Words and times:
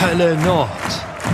Hölle 0.00 0.36
Nord, 0.38 0.68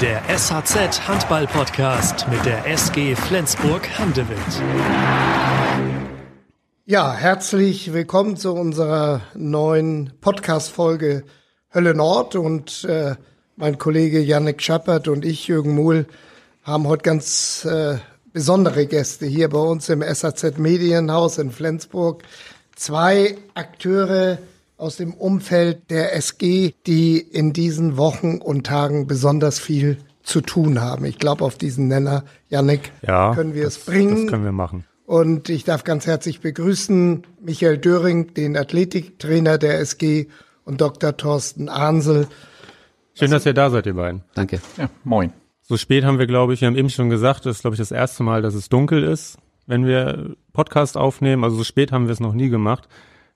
der 0.02 0.20
SHZ 0.28 1.08
Handball 1.08 1.46
Podcast 1.46 2.26
mit 2.28 2.44
der 2.44 2.66
SG 2.66 3.16
Flensburg 3.16 3.88
Handewitt. 3.98 4.36
Ja, 6.84 7.14
herzlich 7.14 7.94
willkommen 7.94 8.36
zu 8.36 8.52
unserer 8.52 9.22
neuen 9.34 10.12
Podcast-Folge 10.20 11.24
Hölle 11.72 11.94
Nord 11.94 12.36
und 12.36 12.84
äh, 12.84 13.14
mein 13.56 13.78
Kollege 13.78 14.20
Yannick 14.20 14.60
Schappert 14.60 15.08
und 15.08 15.24
ich, 15.24 15.48
Jürgen 15.48 15.74
Muhl, 15.74 16.04
haben 16.62 16.86
heute 16.86 17.02
ganz 17.02 17.64
äh, 17.64 17.96
besondere 18.34 18.84
Gäste 18.86 19.24
hier 19.24 19.48
bei 19.48 19.58
uns 19.58 19.88
im 19.88 20.02
SAZ 20.02 20.58
Medienhaus 20.58 21.38
in 21.38 21.50
Flensburg. 21.50 22.24
Zwei 22.76 23.38
Akteure 23.54 24.38
aus 24.80 24.96
dem 24.96 25.12
Umfeld 25.12 25.90
der 25.90 26.16
SG, 26.16 26.72
die 26.86 27.18
in 27.18 27.52
diesen 27.52 27.96
Wochen 27.96 28.38
und 28.38 28.66
Tagen 28.66 29.06
besonders 29.06 29.58
viel 29.58 29.98
zu 30.22 30.40
tun 30.40 30.80
haben. 30.80 31.04
Ich 31.04 31.18
glaube, 31.18 31.44
auf 31.44 31.56
diesen 31.56 31.88
Nenner, 31.88 32.24
Yannick, 32.48 32.92
ja, 33.06 33.34
können 33.34 33.54
wir 33.54 33.64
das, 33.64 33.76
es 33.76 33.84
bringen. 33.84 34.22
Das 34.22 34.32
können 34.32 34.44
wir 34.44 34.52
machen. 34.52 34.84
Und 35.04 35.48
ich 35.48 35.64
darf 35.64 35.84
ganz 35.84 36.06
herzlich 36.06 36.40
begrüßen 36.40 37.24
Michael 37.42 37.78
Döring, 37.78 38.32
den 38.34 38.56
Athletiktrainer 38.56 39.58
der 39.58 39.80
SG 39.80 40.28
und 40.64 40.80
Dr. 40.80 41.16
Thorsten 41.16 41.68
Ahnsel. 41.68 42.26
Schön, 43.14 43.30
dass 43.30 43.44
ihr 43.44 43.54
da 43.54 43.70
seid, 43.70 43.86
ihr 43.86 43.94
beiden. 43.94 44.22
Danke. 44.34 44.60
Ja, 44.78 44.88
moin. 45.04 45.32
So 45.62 45.76
spät 45.76 46.04
haben 46.04 46.18
wir, 46.18 46.26
glaube 46.26 46.54
ich, 46.54 46.62
wir 46.62 46.68
haben 46.68 46.76
eben 46.76 46.90
schon 46.90 47.10
gesagt, 47.10 47.44
das 47.44 47.56
ist, 47.56 47.62
glaube 47.62 47.74
ich, 47.74 47.80
das 47.80 47.90
erste 47.90 48.22
Mal, 48.22 48.40
dass 48.40 48.54
es 48.54 48.68
dunkel 48.68 49.02
ist, 49.02 49.36
wenn 49.66 49.84
wir 49.84 50.36
Podcast 50.52 50.96
aufnehmen. 50.96 51.44
Also 51.44 51.56
so 51.56 51.64
spät 51.64 51.92
haben 51.92 52.06
wir 52.06 52.12
es 52.12 52.20
noch 52.20 52.32
nie 52.32 52.48
gemacht. 52.48 52.88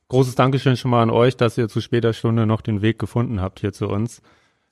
Großes 0.09 0.35
Dankeschön 0.35 0.77
schon 0.77 0.91
mal 0.91 1.03
an 1.03 1.11
euch, 1.11 1.37
dass 1.37 1.57
ihr 1.57 1.69
zu 1.69 1.81
später 1.81 2.13
Stunde 2.13 2.47
noch 2.47 2.61
den 2.61 2.83
Weg 2.83 2.99
gefunden 2.99 3.41
habt 3.41 3.61
hier 3.61 3.73
zu 3.73 3.89
uns. 3.89 4.23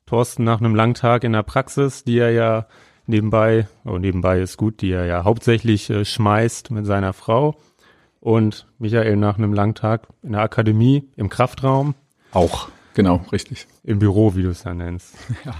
Thorsten 0.06 0.44
nach 0.44 0.60
einem 0.60 0.74
langen 0.74 0.94
Tag 0.94 1.24
in 1.24 1.32
der 1.32 1.42
Praxis, 1.42 2.04
die 2.04 2.18
er 2.18 2.30
ja 2.30 2.66
nebenbei, 3.06 3.66
oh 3.84 3.98
nebenbei 3.98 4.40
ist 4.40 4.56
gut, 4.56 4.80
die 4.82 4.90
er 4.90 5.06
ja 5.06 5.24
hauptsächlich 5.24 5.88
äh, 5.90 6.04
schmeißt 6.04 6.70
mit 6.70 6.86
seiner 6.86 7.12
Frau. 7.12 7.56
Und 8.20 8.68
Michael 8.78 9.16
nach 9.16 9.36
einem 9.36 9.52
langen 9.52 9.74
Tag 9.74 10.06
in 10.22 10.32
der 10.32 10.42
Akademie, 10.42 11.08
im 11.16 11.28
Kraftraum. 11.28 11.94
Auch, 12.30 12.68
genau, 12.94 13.24
richtig. 13.32 13.66
Im 13.82 13.98
Büro, 13.98 14.36
wie 14.36 14.42
du 14.42 14.50
es 14.50 14.64
ja 14.64 14.74
nennst. 14.74 15.16
Ja. 15.44 15.54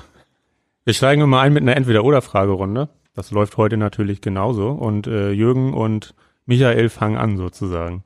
Wir 0.85 0.95
steigen 0.95 1.29
mal 1.29 1.43
ein 1.43 1.53
mit 1.53 1.63
einer 1.63 1.77
Entweder-Oder-Fragerunde. 1.77 2.89
Das 3.15 3.31
läuft 3.31 3.57
heute 3.57 3.77
natürlich 3.77 4.21
genauso. 4.21 4.71
Und 4.71 5.07
äh, 5.07 5.31
Jürgen 5.31 5.75
und 5.75 6.15
Michael 6.45 6.89
fangen 6.89 7.17
an 7.17 7.37
sozusagen. 7.37 8.03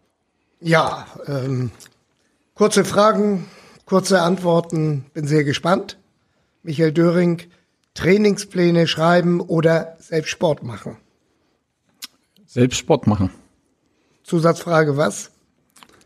Ja, 0.61 1.07
ähm, 1.27 1.71
kurze 2.55 2.85
Fragen, 2.85 3.47
kurze 3.85 4.23
Antworten. 4.23 5.07
Bin 5.13 5.27
sehr 5.27 5.45
gespannt. 5.45 5.99
Michael 6.63 6.93
Döring, 6.93 7.43
Trainingspläne 7.95 8.87
schreiben 8.87 9.41
oder 9.41 9.97
selbst 10.01 10.31
Sport 10.31 10.63
machen? 10.63 10.97
Selbst 12.47 12.79
Sport 12.79 13.07
machen. 13.07 13.31
Zusatzfrage, 14.23 14.97
was? 14.97 15.31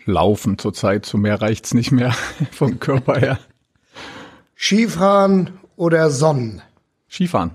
Laufen 0.05 0.59
zurzeit, 0.59 1.07
zu 1.07 1.17
mehr 1.17 1.41
reicht's 1.41 1.75
nicht 1.75 1.93
mehr 1.93 2.13
vom 2.53 2.81
Körper 2.81 3.19
her. 3.19 3.39
Skifahren 4.57 5.59
oder 5.77 6.11
Sonnen? 6.11 6.61
Skifahren. 7.09 7.53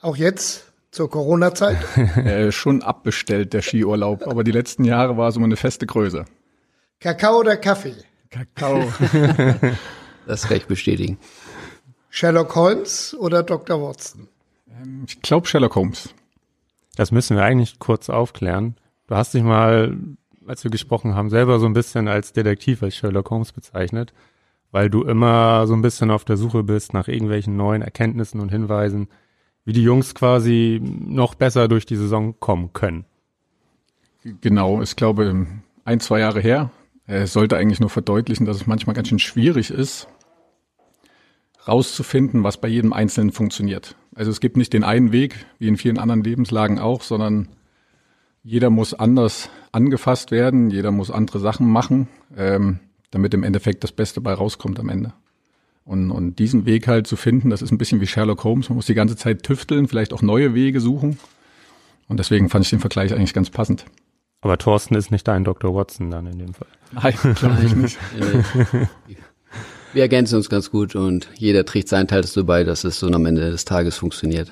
Auch 0.00 0.16
jetzt 0.16 0.65
zur 0.96 1.10
Corona-Zeit? 1.10 1.76
äh, 2.16 2.50
schon 2.50 2.82
abbestellt, 2.82 3.52
der 3.52 3.60
Skiurlaub, 3.60 4.26
aber 4.26 4.44
die 4.44 4.50
letzten 4.50 4.84
Jahre 4.84 5.16
war 5.18 5.30
so 5.30 5.40
eine 5.40 5.56
feste 5.56 5.86
Größe. 5.86 6.24
Kakao 7.00 7.40
oder 7.40 7.56
Kaffee? 7.56 7.94
Kakao. 8.30 8.82
Das 10.26 10.48
kann 10.48 10.56
ich 10.56 10.66
bestätigen. 10.66 11.18
Sherlock 12.08 12.56
Holmes 12.56 13.16
oder 13.16 13.44
Dr. 13.44 13.80
Watson? 13.80 14.26
Ich 15.06 15.22
glaube 15.22 15.46
Sherlock 15.46 15.76
Holmes. 15.76 16.12
Das 16.96 17.12
müssen 17.12 17.36
wir 17.36 17.44
eigentlich 17.44 17.78
kurz 17.78 18.10
aufklären. 18.10 18.74
Du 19.06 19.14
hast 19.14 19.34
dich 19.34 19.44
mal, 19.44 19.96
als 20.44 20.64
wir 20.64 20.72
gesprochen 20.72 21.14
haben, 21.14 21.30
selber 21.30 21.60
so 21.60 21.66
ein 21.66 21.74
bisschen 21.74 22.08
als 22.08 22.32
Detektiv, 22.32 22.82
als 22.82 22.96
Sherlock 22.96 23.30
Holmes 23.30 23.52
bezeichnet, 23.52 24.12
weil 24.72 24.90
du 24.90 25.04
immer 25.04 25.68
so 25.68 25.74
ein 25.74 25.82
bisschen 25.82 26.10
auf 26.10 26.24
der 26.24 26.36
Suche 26.36 26.64
bist 26.64 26.92
nach 26.92 27.06
irgendwelchen 27.06 27.56
neuen 27.56 27.82
Erkenntnissen 27.82 28.40
und 28.40 28.48
Hinweisen, 28.48 29.06
wie 29.66 29.72
die 29.72 29.82
Jungs 29.82 30.14
quasi 30.14 30.80
noch 30.82 31.34
besser 31.34 31.68
durch 31.68 31.84
die 31.84 31.96
Saison 31.96 32.38
kommen 32.40 32.72
können. 32.72 33.04
Genau, 34.40 34.80
ich 34.80 34.96
glaube, 34.96 35.46
ein, 35.84 36.00
zwei 36.00 36.20
Jahre 36.20 36.40
her. 36.40 36.70
Es 37.06 37.32
sollte 37.32 37.56
eigentlich 37.56 37.80
nur 37.80 37.90
verdeutlichen, 37.90 38.46
dass 38.46 38.56
es 38.56 38.66
manchmal 38.66 38.94
ganz 38.94 39.08
schön 39.08 39.18
schwierig 39.18 39.70
ist, 39.70 40.08
rauszufinden, 41.68 42.42
was 42.42 42.60
bei 42.60 42.68
jedem 42.68 42.92
Einzelnen 42.92 43.32
funktioniert. 43.32 43.96
Also 44.14 44.30
es 44.30 44.40
gibt 44.40 44.56
nicht 44.56 44.72
den 44.72 44.84
einen 44.84 45.12
Weg, 45.12 45.46
wie 45.58 45.68
in 45.68 45.76
vielen 45.76 45.98
anderen 45.98 46.22
Lebenslagen 46.22 46.78
auch, 46.78 47.02
sondern 47.02 47.48
jeder 48.42 48.70
muss 48.70 48.94
anders 48.94 49.50
angefasst 49.72 50.30
werden, 50.30 50.70
jeder 50.70 50.92
muss 50.92 51.10
andere 51.10 51.40
Sachen 51.40 51.68
machen, 51.68 52.08
ähm, 52.36 52.78
damit 53.10 53.34
im 53.34 53.42
Endeffekt 53.42 53.82
das 53.82 53.92
Beste 53.92 54.20
bei 54.20 54.32
rauskommt 54.32 54.78
am 54.78 54.88
Ende. 54.88 55.12
Und, 55.86 56.10
und 56.10 56.40
diesen 56.40 56.66
Weg 56.66 56.88
halt 56.88 57.06
zu 57.06 57.14
finden, 57.14 57.48
das 57.48 57.62
ist 57.62 57.70
ein 57.70 57.78
bisschen 57.78 58.00
wie 58.00 58.08
Sherlock 58.08 58.42
Holmes. 58.42 58.68
Man 58.68 58.76
muss 58.76 58.86
die 58.86 58.94
ganze 58.94 59.14
Zeit 59.14 59.44
tüfteln, 59.44 59.86
vielleicht 59.86 60.12
auch 60.12 60.20
neue 60.20 60.52
Wege 60.52 60.80
suchen. 60.80 61.16
Und 62.08 62.18
deswegen 62.18 62.48
fand 62.48 62.64
ich 62.64 62.70
den 62.70 62.80
Vergleich 62.80 63.14
eigentlich 63.14 63.32
ganz 63.32 63.50
passend. 63.50 63.84
Aber 64.40 64.58
Thorsten 64.58 64.96
ist 64.96 65.12
nicht 65.12 65.26
dein 65.28 65.44
Dr. 65.44 65.74
Watson 65.74 66.10
dann 66.10 66.26
in 66.26 66.38
dem 66.38 66.54
Fall. 66.54 66.66
Nein, 66.92 67.14
glaube 67.36 67.64
ich 67.64 67.76
nicht. 67.76 67.98
Wir 69.92 70.02
ergänzen 70.02 70.36
uns 70.36 70.50
ganz 70.50 70.70
gut 70.70 70.96
und 70.96 71.28
jeder 71.38 71.64
trägt 71.64 71.88
seinen 71.88 72.08
Teil 72.08 72.22
dazu 72.22 72.44
bei, 72.44 72.64
dass 72.64 72.84
es 72.84 72.98
so 72.98 73.06
am 73.06 73.24
Ende 73.24 73.50
des 73.50 73.64
Tages 73.64 73.96
funktioniert. 73.96 74.50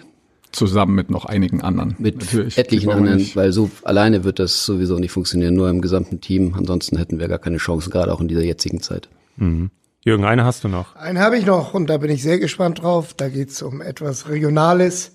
Zusammen 0.53 0.95
mit 0.95 1.11
noch 1.11 1.25
einigen 1.25 1.63
anderen. 1.63 1.97
Mit 1.99 2.21
Natürlich. 2.21 2.57
etlichen 2.57 2.91
anderen, 2.91 3.29
weil 3.35 3.51
so 3.51 3.71
alleine 3.83 4.23
wird 4.23 4.39
das 4.39 4.65
sowieso 4.65 5.01
nicht 5.01 5.11
funktionieren, 5.11 5.55
nur 5.55 5.69
im 5.69 5.81
gesamten 5.81 6.21
Team. 6.21 6.55
Ansonsten 6.57 6.97
hätten 6.97 7.19
wir 7.19 7.27
gar 7.27 7.41
keine 7.41 7.57
Chance, 7.57 7.91
gerade 7.91 8.13
auch 8.13 8.21
in 8.21 8.29
dieser 8.29 8.45
jetzigen 8.45 8.81
Zeit. 8.81 9.09
Mhm. 9.37 9.71
Jürgen, 10.05 10.27
eine 10.27 10.45
hast 10.45 10.63
du 10.63 10.69
noch. 10.69 10.97
Einen 10.97 11.19
habe 11.19 11.39
ich 11.39 11.47
noch 11.47 11.73
und 11.73 11.87
da 11.87 11.97
bin 11.97 12.11
ich 12.11 12.23
sehr 12.23 12.39
gespannt 12.39 12.83
drauf. 12.83 13.15
Da 13.15 13.31
geht's 13.31 13.63
um 13.63 13.81
etwas 13.81 14.29
Regionales. 14.29 15.13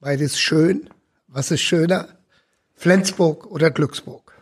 Beides 0.00 0.40
schön. 0.40 0.90
Was 1.28 1.52
ist 1.52 1.60
schöner? 1.60 2.08
Flensburg 2.74 3.46
oder 3.46 3.70
Glücksburg? 3.70 4.32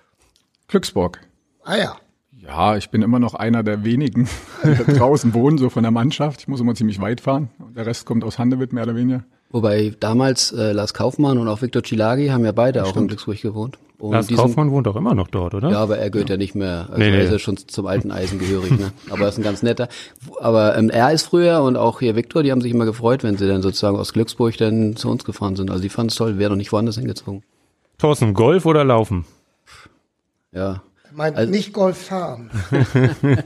Glücksburg. 0.67 1.21
Ah 1.63 1.77
ja. 1.77 1.97
Ja, 2.31 2.79
ich 2.79 2.89
bin 2.89 3.03
immer 3.03 3.19
noch 3.19 3.35
einer 3.35 3.63
der 3.63 3.85
wenigen, 3.85 4.31
die 4.65 4.75
da 4.75 4.93
draußen 4.95 5.35
wohnen, 5.35 5.59
so 5.59 5.69
von 5.69 5.83
der 5.83 5.93
Mannschaft. 5.93 6.41
Ich 6.41 6.49
muss 6.49 6.61
immer 6.63 6.75
ziemlich 6.75 6.99
weit 7.03 7.21
fahren. 7.21 7.51
Und 7.59 7.77
der 7.77 7.85
Rest 7.85 8.07
kommt 8.07 8.25
aus 8.25 8.39
Handewitt, 8.39 8.73
mehr 8.73 8.85
oder 8.85 8.97
weniger. 8.97 9.25
Wobei 9.51 9.95
damals 10.01 10.53
äh, 10.53 10.73
Lars 10.73 10.95
Kaufmann 10.95 11.37
und 11.37 11.49
auch 11.49 11.61
Viktor 11.61 11.85
Cilagi 11.85 12.29
haben 12.29 12.47
ja 12.47 12.53
beide 12.53 12.85
auch 12.87 12.97
in 12.97 13.09
Glücksburg 13.09 13.43
gewohnt. 13.43 13.79
Und 14.03 14.15
Lars 14.15 14.27
die 14.27 14.35
sind- 14.35 14.43
Kaufmann 14.45 14.73
wohnt 14.73 14.89
auch 14.89 14.97
immer 14.97 15.15
noch 15.15 15.29
dort, 15.29 15.55
oder? 15.55 15.71
Ja, 15.71 15.79
aber 15.79 15.97
er 15.97 16.11
gehört 16.11 16.29
ja, 16.29 16.37
nicht 16.37 16.57
mehr. 16.57 16.87
Also 16.89 16.99
Nee, 16.99 17.11
er 17.11 17.19
nee. 17.19 17.25
ist 17.25 17.31
ja 17.31 17.39
schon 17.39 17.57
zum 17.57 17.87
alten 17.87 18.11
Eisen 18.11 18.41
gehörig, 18.41 18.73
ne? 18.73 18.91
Aber 19.11 19.23
er 19.23 19.29
ist 19.29 19.39
ein 19.39 19.45
ganz 19.45 19.63
netter. 19.63 19.87
Aber 20.41 20.77
ähm, 20.77 20.91
er 20.91 21.13
ist 21.13 21.23
früher 21.27 21.63
und 21.63 21.77
auch 21.77 22.01
hier 22.01 22.17
Viktor, 22.17 22.43
die 22.43 22.51
haben 22.51 22.61
sich 22.61 22.73
immer 22.73 22.85
gefreut, 22.85 23.23
wenn 23.23 23.37
sie 23.37 23.47
dann 23.47 23.63
sozusagen 23.63 23.97
aus 23.97 24.13
Glücksburg 24.13 24.57
dann 24.57 24.97
zu 24.97 25.09
uns 25.09 25.23
gefahren 25.25 25.55
sind. 25.55 25.71
Also 25.71 25.83
die 25.85 25.89
fanden 25.89 26.09
es 26.09 26.17
toll, 26.17 26.37
wäre 26.39 26.51
noch 26.51 26.57
nicht 26.57 26.73
woanders 26.73 26.97
hingezogen. 26.97 27.45
Thorsten, 27.99 28.35
Golf 28.35 28.67
oder 28.67 28.83
Laufen? 28.83 29.25
Ja. 30.51 30.83
Meint 31.15 31.37
Also- 31.37 31.53
nicht 31.53 31.73
Golf 31.73 31.97
fahren. 32.07 32.51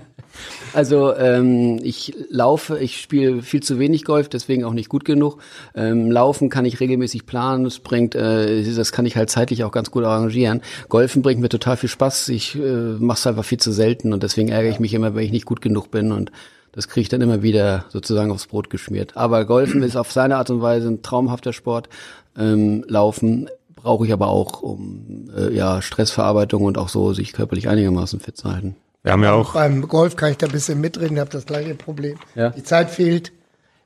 Also 0.73 1.15
ähm, 1.17 1.79
ich 1.83 2.15
laufe, 2.29 2.79
ich 2.79 3.01
spiele 3.01 3.43
viel 3.43 3.63
zu 3.63 3.79
wenig 3.79 4.05
Golf, 4.05 4.29
deswegen 4.29 4.65
auch 4.65 4.73
nicht 4.73 4.89
gut 4.89 5.05
genug. 5.05 5.39
Ähm, 5.75 6.11
laufen 6.11 6.51
kann 6.51 6.65
ich 6.65 6.81
regelmäßig 6.81 7.27
planen, 7.27 7.67
es 7.67 7.79
bringt, 7.79 8.15
äh, 8.15 8.63
das 8.75 8.93
kann 8.93 9.07
ich 9.07 9.17
halt 9.17 9.31
zeitlich 9.31 9.65
auch 9.65 9.73
ganz 9.73 9.91
gut 9.91 10.05
arrangieren. 10.05 10.63
Golfen 10.89 11.23
bringt 11.23 11.41
mir 11.41 11.49
total 11.49 11.77
viel 11.77 11.89
Spaß, 11.89 12.29
ich 12.29 12.57
äh, 12.57 12.59
mache 12.99 13.19
es 13.19 13.27
einfach 13.27 13.45
viel 13.45 13.59
zu 13.59 13.73
selten 13.73 14.13
und 14.13 14.23
deswegen 14.23 14.49
ärgere 14.49 14.71
ich 14.71 14.81
mich 14.81 14.95
immer, 14.95 15.15
wenn 15.15 15.25
ich 15.25 15.33
nicht 15.33 15.47
gut 15.47 15.61
genug 15.61 15.91
bin 15.91 16.13
und 16.13 16.31
das 16.73 16.89
kriege 16.89 17.01
ich 17.03 17.09
dann 17.09 17.23
immer 17.23 17.43
wieder 17.43 17.87
sozusagen 17.89 18.31
aufs 18.31 18.49
Brot 18.49 18.69
geschmiert. 18.69 19.17
Aber 19.17 19.47
Golfen 19.47 19.83
ist 19.83 19.97
auf 19.97 20.13
seine 20.13 20.37
Art 20.37 20.51
und 20.51 20.61
Weise 20.61 20.89
ein 20.89 21.01
traumhafter 21.01 21.55
Sport. 21.55 21.89
Ähm, 22.37 22.85
Laufen 22.87 23.49
brauche 23.75 24.05
ich 24.05 24.13
aber 24.13 24.29
auch, 24.29 24.61
um 24.61 25.31
äh, 25.35 25.55
ja 25.55 25.81
Stressverarbeitung 25.81 26.65
und 26.65 26.77
auch 26.77 26.91
so 26.91 27.15
sich 27.15 27.33
körperlich 27.33 27.69
einigermaßen 27.69 28.21
fit 28.21 28.37
zu 28.37 28.51
halten. 28.53 28.77
Wir 29.07 29.13
haben 29.13 29.23
ja 29.23 29.35
auch, 29.35 29.55
Beim 29.55 29.87
Golf 29.87 30.17
kann 30.17 30.33
ich 30.33 30.37
da 30.37 30.47
ein 30.47 30.53
bisschen 30.53 30.81
mitreden, 30.81 31.15
ich 31.15 31.21
habe 31.21 31.31
das 31.31 31.47
gleiche 31.47 31.77
Problem. 31.77 32.19
Ja. 32.35 32.51
Die 32.51 32.65
Zeit 32.65 32.91
fehlt. 32.91 33.33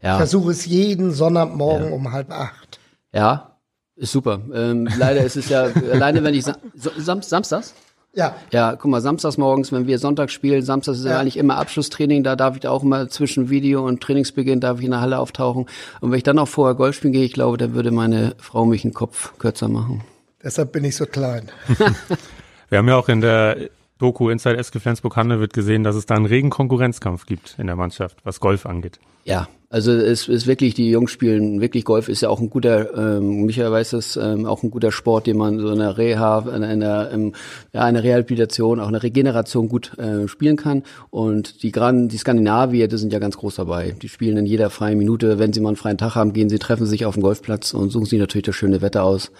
Ja. 0.01 0.13
Ich 0.13 0.17
versuche 0.17 0.51
es 0.51 0.65
jeden 0.65 1.13
Sonntagmorgen 1.13 1.93
um 1.93 2.11
halb 2.11 2.31
acht. 2.31 2.81
Ja, 3.13 3.59
ist 3.97 4.13
super. 4.13 4.41
Ähm, 4.55 4.89
leider 4.97 5.23
ist 5.23 5.37
es 5.37 5.51
ja, 5.51 5.65
alleine 5.93 6.25
wenn 6.25 6.33
ich, 6.33 6.47
Sa 6.47 6.57
Sam 6.97 7.21
Samstags? 7.21 7.75
Ja, 8.15 8.35
Ja, 8.51 8.77
guck 8.77 8.91
mal, 8.91 9.03
samstags 9.03 9.37
morgens, 9.37 9.73
wenn 9.73 9.87
wir 9.87 9.99
Sonntag 9.99 10.31
spielen, 10.31 10.63
samstags 10.63 11.01
ist 11.01 11.05
ja. 11.05 11.11
Ja. 11.11 11.19
eigentlich 11.21 11.37
immer 11.37 11.59
Abschlusstraining, 11.59 12.25
da 12.25 12.35
darf 12.35 12.57
ich 12.57 12.67
auch 12.67 12.83
immer 12.83 13.11
zwischen 13.11 13.51
Video 13.51 13.87
und 13.87 14.03
Trainingsbeginn 14.03 14.61
darf 14.61 14.79
ich 14.79 14.87
in 14.87 14.93
der 14.93 15.03
Halle 15.03 15.19
auftauchen. 15.19 15.67
Und 16.01 16.13
wenn 16.13 16.17
ich 16.17 16.25
dann 16.25 16.39
auch 16.39 16.49
vorher 16.49 16.75
Golf 16.75 16.97
spielen 16.97 17.13
gehe, 17.13 17.25
ich 17.25 17.35
glaube, 17.35 17.59
dann 17.59 17.75
würde 17.75 17.91
meine 17.91 18.37
Frau 18.39 18.65
mich 18.65 18.85
einen 18.85 18.95
Kopf 18.95 19.37
kürzer 19.39 19.69
machen. 19.69 20.03
deshalb 20.43 20.73
bin 20.73 20.85
ich 20.85 20.97
so 20.97 21.05
klein. 21.05 21.51
wir 22.71 22.79
haben 22.79 22.89
ja 22.89 22.97
auch 22.97 23.11
in 23.11 23.21
der 23.21 23.69
Doku 24.01 24.31
Inside 24.31 24.57
SG 24.57 24.81
Flensburg 24.81 25.15
Hanne 25.17 25.41
wird 25.41 25.53
gesehen, 25.53 25.85
dass 25.85 25.95
es 25.95 26.07
da 26.07 26.15
einen 26.15 26.27
regen 26.27 26.51
Konkurrenzkampf 26.51 27.27
gibt 27.27 27.57
in 27.59 27.67
der 27.67 27.77
Mannschaft, 27.77 28.19
was 28.25 28.41
Golf 28.41 28.67
angeht. 28.67 28.99
Ja, 29.25 29.49
Also 29.73 29.93
es 29.93 30.27
ist 30.27 30.49
wirklich, 30.49 30.75
die 30.75 30.91
Jungs 30.91 31.13
spielen 31.13 31.61
wirklich 31.61 31.85
Golf, 31.85 32.09
ist 32.09 32.23
ja 32.23 32.29
auch 32.29 32.41
ein 32.41 32.51
guter, 32.51 33.19
ähm, 33.19 33.45
Michael 33.45 33.71
weiß 33.71 33.91
das, 33.91 34.17
ähm, 34.17 34.45
auch 34.45 34.65
ein 34.65 34.71
guter 34.73 34.91
Sport, 34.91 35.29
den 35.29 35.37
man 35.37 35.61
so 35.61 35.71
in 35.71 35.79
der 35.79 35.97
Reha, 35.97 36.41
in 36.53 36.65
einer, 36.65 37.13
ähm, 37.13 37.35
ja, 37.73 37.83
einer 37.83 38.03
Rehabilitation, 38.03 38.81
auch 38.81 38.89
eine 38.89 39.03
Regeneration 39.03 39.69
gut 39.69 39.97
äh, 39.99 40.27
spielen 40.27 40.57
kann. 40.57 40.83
Und 41.11 41.63
die 41.63 41.71
Gran, 41.71 42.09
die 42.09 42.17
Skandinavier, 42.17 42.89
die 42.89 42.97
sind 42.97 43.13
ja 43.13 43.21
ganz 43.21 43.37
groß 43.37 43.57
dabei. 43.57 43.95
Die 44.03 44.09
spielen 44.09 44.39
in 44.39 44.47
jeder 44.47 44.71
freien 44.71 44.99
Minute, 44.99 45.39
wenn 45.39 45.53
sie 45.53 45.61
mal 45.61 45.69
einen 45.69 45.77
freien 45.77 45.99
Tag 45.99 46.17
haben, 46.17 46.33
gehen 46.33 46.49
sie, 46.49 46.59
treffen 46.59 46.87
sich 46.87 47.05
auf 47.05 47.15
dem 47.15 47.23
Golfplatz 47.23 47.73
und 47.73 47.91
suchen 47.91 48.07
sich 48.07 48.19
natürlich 48.19 48.47
das 48.47 48.57
schöne 48.57 48.81
Wetter 48.81 49.05
aus. 49.05 49.31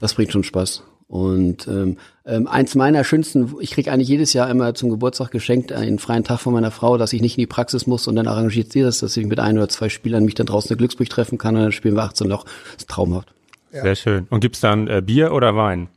Das 0.00 0.14
bringt 0.14 0.32
schon 0.32 0.42
Spaß. 0.42 0.82
Und 1.08 1.66
ähm, 1.68 1.96
ähm, 2.26 2.46
eins 2.46 2.74
meiner 2.74 3.02
schönsten, 3.02 3.54
ich 3.60 3.70
kriege 3.70 3.90
eigentlich 3.90 4.08
jedes 4.08 4.34
Jahr 4.34 4.50
immer 4.50 4.74
zum 4.74 4.90
Geburtstag 4.90 5.30
geschenkt 5.30 5.72
einen 5.72 5.98
freien 5.98 6.22
Tag 6.22 6.38
von 6.38 6.52
meiner 6.52 6.70
Frau, 6.70 6.98
dass 6.98 7.14
ich 7.14 7.22
nicht 7.22 7.38
in 7.38 7.42
die 7.42 7.46
Praxis 7.46 7.86
muss 7.86 8.06
und 8.06 8.16
dann 8.16 8.26
arrangiert 8.26 8.72
sie 8.72 8.82
das, 8.82 8.98
dass 8.98 9.16
ich 9.16 9.26
mit 9.26 9.40
ein 9.40 9.56
oder 9.56 9.70
zwei 9.70 9.88
Spielern 9.88 10.26
mich 10.26 10.34
dann 10.34 10.46
draußen 10.46 10.70
in 10.70 10.76
Glücksburg 10.76 11.08
treffen 11.08 11.38
kann 11.38 11.56
und 11.56 11.62
dann 11.62 11.72
spielen 11.72 11.96
wir 11.96 12.02
18 12.02 12.28
Loch. 12.28 12.44
Das 12.44 12.82
ist 12.82 12.90
traumhaft. 12.90 13.32
Ja. 13.72 13.82
Sehr 13.82 13.94
schön. 13.96 14.26
Und 14.28 14.40
gibt's 14.40 14.60
dann 14.60 14.86
äh, 14.86 15.00
Bier 15.00 15.32
oder 15.32 15.56
Wein 15.56 15.88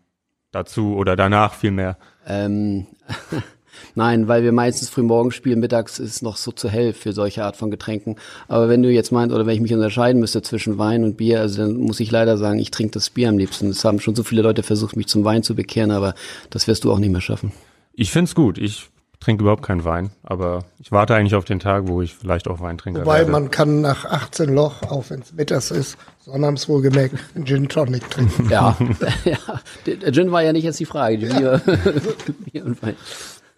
dazu 0.51 0.95
oder 0.95 1.17
danach 1.17 1.55
vielmehr? 1.55 1.97
Ähm, 2.25 2.87
Nein, 3.95 4.27
weil 4.27 4.43
wir 4.43 4.51
meistens 4.51 4.89
früh 4.89 5.03
morgens 5.03 5.35
spielen, 5.35 5.59
mittags 5.59 5.99
ist 5.99 6.15
es 6.15 6.21
noch 6.21 6.37
so 6.37 6.51
zu 6.51 6.69
hell 6.69 6.93
für 6.93 7.13
solche 7.13 7.43
Art 7.43 7.55
von 7.57 7.71
Getränken. 7.71 8.15
Aber 8.47 8.69
wenn 8.69 8.83
du 8.83 8.89
jetzt 8.89 9.11
meinst, 9.11 9.33
oder 9.33 9.45
wenn 9.45 9.55
ich 9.55 9.61
mich 9.61 9.73
unterscheiden 9.73 10.19
müsste 10.19 10.41
zwischen 10.41 10.77
Wein 10.77 11.03
und 11.03 11.17
Bier, 11.17 11.41
also 11.41 11.61
dann 11.61 11.75
muss 11.75 11.99
ich 11.99 12.11
leider 12.11 12.37
sagen, 12.37 12.59
ich 12.59 12.71
trinke 12.71 12.93
das 12.93 13.09
Bier 13.09 13.29
am 13.29 13.37
liebsten. 13.37 13.69
Es 13.69 13.83
haben 13.85 13.99
schon 13.99 14.15
so 14.15 14.23
viele 14.23 14.41
Leute 14.41 14.63
versucht, 14.63 14.95
mich 14.95 15.07
zum 15.07 15.23
Wein 15.23 15.43
zu 15.43 15.55
bekehren, 15.55 15.91
aber 15.91 16.15
das 16.49 16.67
wirst 16.67 16.83
du 16.83 16.91
auch 16.91 16.99
nicht 16.99 17.11
mehr 17.11 17.21
schaffen. 17.21 17.51
Ich 17.93 18.11
find's 18.11 18.35
gut. 18.35 18.57
Ich 18.57 18.89
trinke 19.21 19.43
überhaupt 19.43 19.61
keinen 19.61 19.85
Wein, 19.85 20.09
aber 20.23 20.65
ich 20.79 20.91
warte 20.91 21.15
eigentlich 21.15 21.35
auf 21.35 21.45
den 21.45 21.59
Tag, 21.59 21.87
wo 21.87 22.01
ich 22.01 22.15
vielleicht 22.15 22.47
auch 22.47 22.59
Wein 22.59 22.77
trinke. 22.77 23.01
Wobei 23.01 23.19
werde. 23.19 23.31
man 23.31 23.51
kann 23.51 23.81
nach 23.81 24.03
18 24.05 24.49
Loch, 24.53 24.81
auch 24.81 25.05
wenn 25.09 25.21
es 25.21 25.31
mittags 25.31 25.71
ist, 25.71 25.97
sonnabends 26.19 26.67
wohlgemerkt, 26.67 27.15
einen 27.35 27.45
Gin 27.45 27.69
Tonic 27.69 28.09
trinken. 28.09 28.49
Ja, 28.49 28.75
ja, 29.25 29.37
der 29.85 30.11
Gin 30.11 30.31
war 30.31 30.43
ja 30.43 30.51
nicht 30.51 30.63
jetzt 30.63 30.79
die 30.79 30.85
Frage. 30.85 31.27
Ja. 31.27 31.57
Bier, 31.57 31.61
Bier 32.51 32.65
und 32.65 32.81
Wein. 32.81 32.95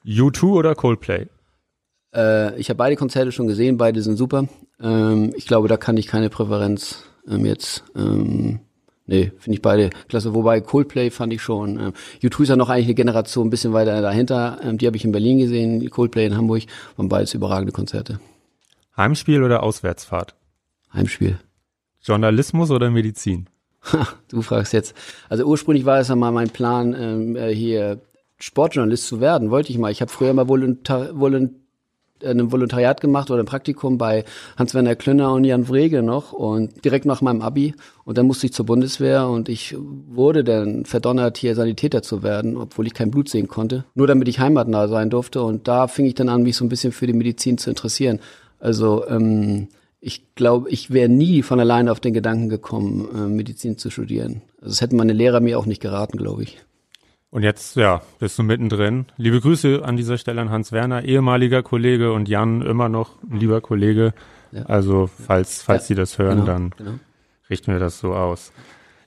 U2 0.05 0.43
oder 0.51 0.75
Coldplay? 0.75 1.27
Äh, 2.13 2.59
ich 2.59 2.69
habe 2.69 2.77
beide 2.77 2.95
Konzerte 2.95 3.31
schon 3.31 3.47
gesehen, 3.47 3.77
beide 3.77 4.01
sind 4.01 4.17
super. 4.17 4.47
Ähm, 4.79 5.33
ich 5.35 5.47
glaube, 5.47 5.67
da 5.67 5.77
kann 5.77 5.97
ich 5.97 6.07
keine 6.07 6.29
Präferenz 6.29 7.03
ähm, 7.27 7.45
jetzt. 7.45 7.83
Ähm, 7.95 8.59
nee, 9.05 9.31
finde 9.37 9.55
ich 9.55 9.61
beide 9.61 9.89
klasse. 10.07 10.33
Wobei 10.33 10.61
Coldplay 10.61 11.09
fand 11.09 11.33
ich 11.33 11.41
schon. 11.41 11.79
Ähm, 11.79 11.93
U2 12.21 12.43
ist 12.43 12.49
ja 12.49 12.55
noch 12.55 12.69
eigentlich 12.69 12.87
eine 12.87 12.95
Generation 12.95 13.47
ein 13.47 13.49
bisschen 13.49 13.73
weiter 13.73 14.01
dahinter. 14.01 14.59
Ähm, 14.63 14.77
die 14.77 14.87
habe 14.87 14.97
ich 14.97 15.05
in 15.05 15.11
Berlin 15.11 15.39
gesehen, 15.39 15.89
Coldplay 15.89 16.25
in 16.25 16.37
Hamburg. 16.37 16.63
Waren 16.97 17.09
beides 17.09 17.33
überragende 17.33 17.71
Konzerte. 17.71 18.19
Heimspiel 18.95 19.41
oder 19.41 19.63
Auswärtsfahrt? 19.63 20.35
Heimspiel. 20.93 21.39
Journalismus 22.03 22.69
oder 22.69 22.91
Medizin? 22.91 23.49
Ha, 23.91 24.07
du 24.29 24.41
fragst 24.41 24.73
jetzt. 24.73 24.95
Also 25.29 25.45
ursprünglich 25.45 25.85
war 25.85 25.99
es 25.99 26.09
ja 26.09 26.15
mal 26.15 26.31
mein 26.31 26.49
Plan, 26.49 26.95
ähm, 26.97 27.35
äh, 27.35 27.53
hier 27.53 28.01
Sportjournalist 28.43 29.07
zu 29.07 29.21
werden, 29.21 29.51
wollte 29.51 29.71
ich 29.71 29.77
mal. 29.77 29.91
Ich 29.91 30.01
habe 30.01 30.11
früher 30.11 30.33
mal 30.33 30.49
Volontar 30.49 31.17
Volont 31.17 31.53
ein 32.21 32.51
Volontariat 32.53 33.01
gemacht 33.01 33.31
oder 33.31 33.43
ein 33.43 33.45
Praktikum 33.45 33.97
bei 33.97 34.23
Hans-Werner 34.57 34.95
Klönner 34.95 35.33
und 35.33 35.43
Jan 35.43 35.67
Wrege 35.67 36.01
noch 36.03 36.31
und 36.31 36.85
direkt 36.85 37.05
nach 37.05 37.21
meinem 37.21 37.41
Abi 37.41 37.73
und 38.05 38.17
dann 38.17 38.27
musste 38.27 38.45
ich 38.45 38.53
zur 38.53 38.65
Bundeswehr 38.65 39.27
und 39.27 39.49
ich 39.49 39.75
wurde 39.77 40.45
dann 40.45 40.85
verdonnert, 40.85 41.37
hier 41.37 41.53
Sanitäter 41.53 42.01
zu 42.01 42.23
werden, 42.23 42.55
obwohl 42.55 42.87
ich 42.87 42.93
kein 42.93 43.11
Blut 43.11 43.27
sehen 43.27 43.49
konnte, 43.49 43.83
nur 43.93 44.07
damit 44.07 44.29
ich 44.29 44.39
heimatnah 44.39 44.87
sein 44.87 45.09
durfte 45.09 45.41
und 45.41 45.67
da 45.67 45.87
fing 45.89 46.05
ich 46.05 46.15
dann 46.15 46.29
an, 46.29 46.43
mich 46.43 46.55
so 46.55 46.63
ein 46.63 46.69
bisschen 46.69 46.93
für 46.93 47.07
die 47.07 47.13
Medizin 47.13 47.57
zu 47.57 47.69
interessieren. 47.69 48.19
Also 48.59 49.05
ähm, 49.07 49.67
ich 49.99 50.35
glaube, 50.35 50.69
ich 50.69 50.91
wäre 50.91 51.09
nie 51.09 51.43
von 51.43 51.59
alleine 51.59 51.91
auf 51.91 51.99
den 51.99 52.13
Gedanken 52.13 52.47
gekommen, 52.47 53.07
äh, 53.13 53.27
Medizin 53.27 53.77
zu 53.77 53.89
studieren. 53.89 54.43
Also 54.61 54.69
das 54.69 54.81
hätten 54.81 54.95
meine 54.95 55.13
Lehrer 55.13 55.41
mir 55.41 55.59
auch 55.59 55.65
nicht 55.65 55.81
geraten, 55.81 56.17
glaube 56.17 56.43
ich. 56.43 56.57
Und 57.33 57.41
jetzt, 57.41 57.75
ja, 57.77 58.03
bist 58.19 58.37
du 58.37 58.43
mittendrin. 58.43 59.07
Liebe 59.17 59.41
Grüße 59.41 59.81
an 59.83 59.97
dieser 59.97 60.19
Stelle 60.19 60.39
an 60.39 60.51
Hans 60.51 60.71
Werner, 60.71 61.03
ehemaliger 61.03 61.63
Kollege 61.63 62.13
und 62.13 62.29
Jan 62.29 62.61
immer 62.61 62.89
noch 62.89 63.15
lieber 63.27 63.59
Kollege. 63.59 64.13
Ja. 64.51 64.67
Also, 64.67 65.09
falls, 65.25 65.63
falls 65.63 65.85
ja. 65.85 65.87
Sie 65.87 65.95
das 65.95 66.19
hören, 66.19 66.41
genau, 66.41 66.45
dann 66.45 66.69
genau. 66.77 66.91
richten 67.49 67.71
wir 67.71 67.79
das 67.79 67.97
so 67.97 68.13
aus. 68.13 68.53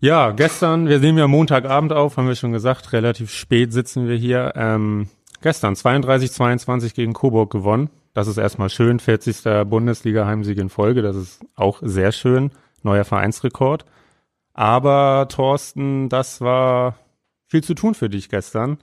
Ja, 0.00 0.32
gestern, 0.32 0.88
wir 0.88 0.99
sehen 0.99 1.17
ja 1.17 1.28
Montagabend 1.28 1.93
auf, 1.93 2.17
haben 2.17 2.26
wir 2.26 2.34
schon 2.34 2.50
gesagt, 2.50 2.93
relativ 2.93 3.31
spät 3.31 3.73
sitzen 3.73 4.08
wir 4.08 4.17
hier. 4.17 4.55
Ähm, 4.56 5.06
gestern 5.40 5.75
32-22 5.75 6.96
gegen 6.96 7.12
Coburg 7.12 7.52
gewonnen. 7.52 7.90
Das 8.12 8.26
ist 8.26 8.38
erstmal 8.38 8.70
schön. 8.70 8.99
40. 8.99 9.69
Bundesliga-Heimsieg 9.70 10.58
in 10.58 10.69
Folge. 10.69 11.02
Das 11.02 11.14
ist 11.14 11.44
auch 11.55 11.79
sehr 11.81 12.11
schön. 12.11 12.50
Neuer 12.82 13.05
Vereinsrekord. 13.05 13.84
Aber 14.52 15.29
Thorsten, 15.31 16.08
das 16.08 16.40
war 16.40 16.96
viel 17.46 17.62
zu 17.62 17.75
tun 17.75 17.94
für 17.94 18.08
dich 18.08 18.28
gestern. 18.28 18.78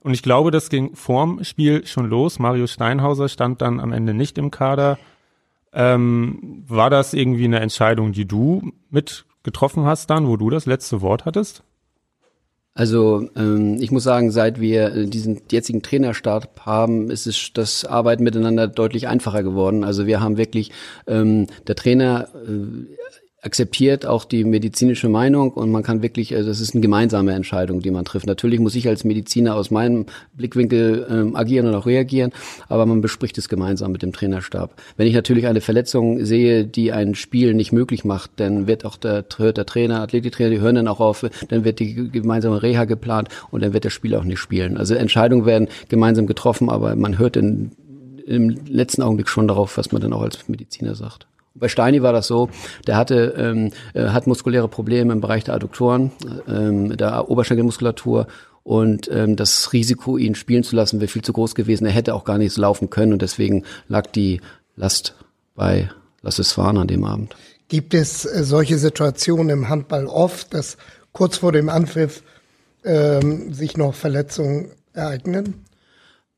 Und 0.00 0.12
ich 0.12 0.22
glaube, 0.22 0.50
das 0.50 0.68
ging 0.68 0.94
vorm 0.94 1.42
Spiel 1.44 1.86
schon 1.86 2.08
los. 2.08 2.38
Mario 2.38 2.66
Steinhauser 2.66 3.28
stand 3.28 3.62
dann 3.62 3.80
am 3.80 3.92
Ende 3.92 4.12
nicht 4.12 4.36
im 4.36 4.50
Kader. 4.50 4.98
Ähm, 5.72 6.62
war 6.68 6.90
das 6.90 7.14
irgendwie 7.14 7.44
eine 7.44 7.60
Entscheidung, 7.60 8.12
die 8.12 8.26
du 8.26 8.72
mit 8.90 9.24
getroffen 9.42 9.84
hast 9.84 10.10
dann, 10.10 10.26
wo 10.26 10.36
du 10.36 10.50
das 10.50 10.66
letzte 10.66 11.00
Wort 11.00 11.24
hattest? 11.24 11.62
Also 12.76 13.28
ähm, 13.36 13.76
ich 13.80 13.92
muss 13.92 14.02
sagen, 14.02 14.32
seit 14.32 14.60
wir 14.60 15.06
diesen 15.06 15.42
jetzigen 15.50 15.80
Trainerstart 15.80 16.48
haben, 16.66 17.08
ist 17.08 17.26
es 17.26 17.52
das 17.54 17.84
Arbeiten 17.84 18.24
miteinander 18.24 18.66
deutlich 18.66 19.06
einfacher 19.06 19.44
geworden. 19.44 19.84
Also 19.84 20.06
wir 20.06 20.20
haben 20.20 20.36
wirklich 20.38 20.72
ähm, 21.06 21.46
der 21.68 21.76
Trainer 21.76 22.28
äh, 22.34 23.03
akzeptiert 23.44 24.06
auch 24.06 24.24
die 24.24 24.42
medizinische 24.44 25.08
Meinung 25.08 25.52
und 25.52 25.70
man 25.70 25.82
kann 25.82 26.02
wirklich, 26.02 26.34
also 26.34 26.48
das 26.48 26.60
ist 26.60 26.74
eine 26.74 26.80
gemeinsame 26.80 27.32
Entscheidung, 27.32 27.80
die 27.80 27.90
man 27.90 28.04
trifft. 28.04 28.26
Natürlich 28.26 28.58
muss 28.58 28.74
ich 28.74 28.88
als 28.88 29.04
Mediziner 29.04 29.54
aus 29.54 29.70
meinem 29.70 30.06
Blickwinkel 30.34 31.06
ähm, 31.10 31.36
agieren 31.36 31.66
und 31.66 31.74
auch 31.74 31.86
reagieren, 31.86 32.32
aber 32.68 32.86
man 32.86 33.02
bespricht 33.02 33.36
es 33.36 33.48
gemeinsam 33.48 33.92
mit 33.92 34.02
dem 34.02 34.12
Trainerstab. 34.12 34.74
Wenn 34.96 35.06
ich 35.06 35.14
natürlich 35.14 35.46
eine 35.46 35.60
Verletzung 35.60 36.24
sehe, 36.24 36.64
die 36.64 36.92
ein 36.92 37.14
Spiel 37.14 37.52
nicht 37.52 37.70
möglich 37.70 38.04
macht, 38.04 38.30
dann 38.36 38.66
wird 38.66 38.86
auch 38.86 38.96
der, 38.96 39.24
hört 39.36 39.58
der 39.58 39.66
Trainer, 39.66 40.00
Athletiktrainer, 40.00 40.50
die 40.50 40.60
hören 40.60 40.76
dann 40.76 40.88
auch 40.88 41.00
auf, 41.00 41.26
dann 41.48 41.64
wird 41.64 41.80
die 41.80 42.10
gemeinsame 42.10 42.62
Reha 42.62 42.84
geplant 42.86 43.28
und 43.50 43.62
dann 43.62 43.74
wird 43.74 43.84
das 43.84 43.92
Spiel 43.92 44.14
auch 44.14 44.24
nicht 44.24 44.38
spielen. 44.38 44.78
Also 44.78 44.94
Entscheidungen 44.94 45.44
werden 45.44 45.68
gemeinsam 45.88 46.26
getroffen, 46.26 46.70
aber 46.70 46.96
man 46.96 47.18
hört 47.18 47.36
in, 47.36 47.72
im 48.26 48.56
letzten 48.66 49.02
Augenblick 49.02 49.28
schon 49.28 49.48
darauf, 49.48 49.76
was 49.76 49.92
man 49.92 50.00
dann 50.00 50.14
auch 50.14 50.22
als 50.22 50.48
Mediziner 50.48 50.94
sagt. 50.94 51.26
Bei 51.54 51.68
Steini 51.68 52.02
war 52.02 52.12
das 52.12 52.26
so, 52.26 52.50
der 52.86 52.96
hatte 52.96 53.34
ähm, 53.38 53.70
äh, 53.94 54.08
hat 54.08 54.26
muskuläre 54.26 54.68
Probleme 54.68 55.12
im 55.12 55.20
Bereich 55.20 55.44
der 55.44 55.54
Adduktoren, 55.54 56.10
ähm, 56.48 56.96
der 56.96 57.30
Oberschenkelmuskulatur 57.30 58.26
und 58.64 59.08
ähm, 59.12 59.36
das 59.36 59.72
Risiko, 59.72 60.16
ihn 60.16 60.34
spielen 60.34 60.64
zu 60.64 60.74
lassen, 60.74 61.00
wäre 61.00 61.08
viel 61.08 61.22
zu 61.22 61.32
groß 61.32 61.54
gewesen. 61.54 61.86
Er 61.86 61.92
hätte 61.92 62.14
auch 62.14 62.24
gar 62.24 62.38
nicht 62.38 62.52
so 62.52 62.60
laufen 62.60 62.90
können 62.90 63.12
und 63.12 63.22
deswegen 63.22 63.64
lag 63.88 64.06
die 64.08 64.40
Last 64.74 65.14
bei 65.54 65.90
Lass 66.22 66.38
es 66.38 66.52
fahren 66.52 66.78
an 66.78 66.88
dem 66.88 67.04
Abend. 67.04 67.36
Gibt 67.68 67.92
es 67.92 68.24
äh, 68.24 68.44
solche 68.44 68.78
Situationen 68.78 69.50
im 69.50 69.68
Handball 69.68 70.06
oft, 70.06 70.54
dass 70.54 70.78
kurz 71.12 71.36
vor 71.36 71.52
dem 71.52 71.68
Anpfiff 71.68 72.22
ähm, 72.82 73.52
sich 73.52 73.76
noch 73.76 73.94
Verletzungen 73.94 74.70
ereignen? 74.94 75.64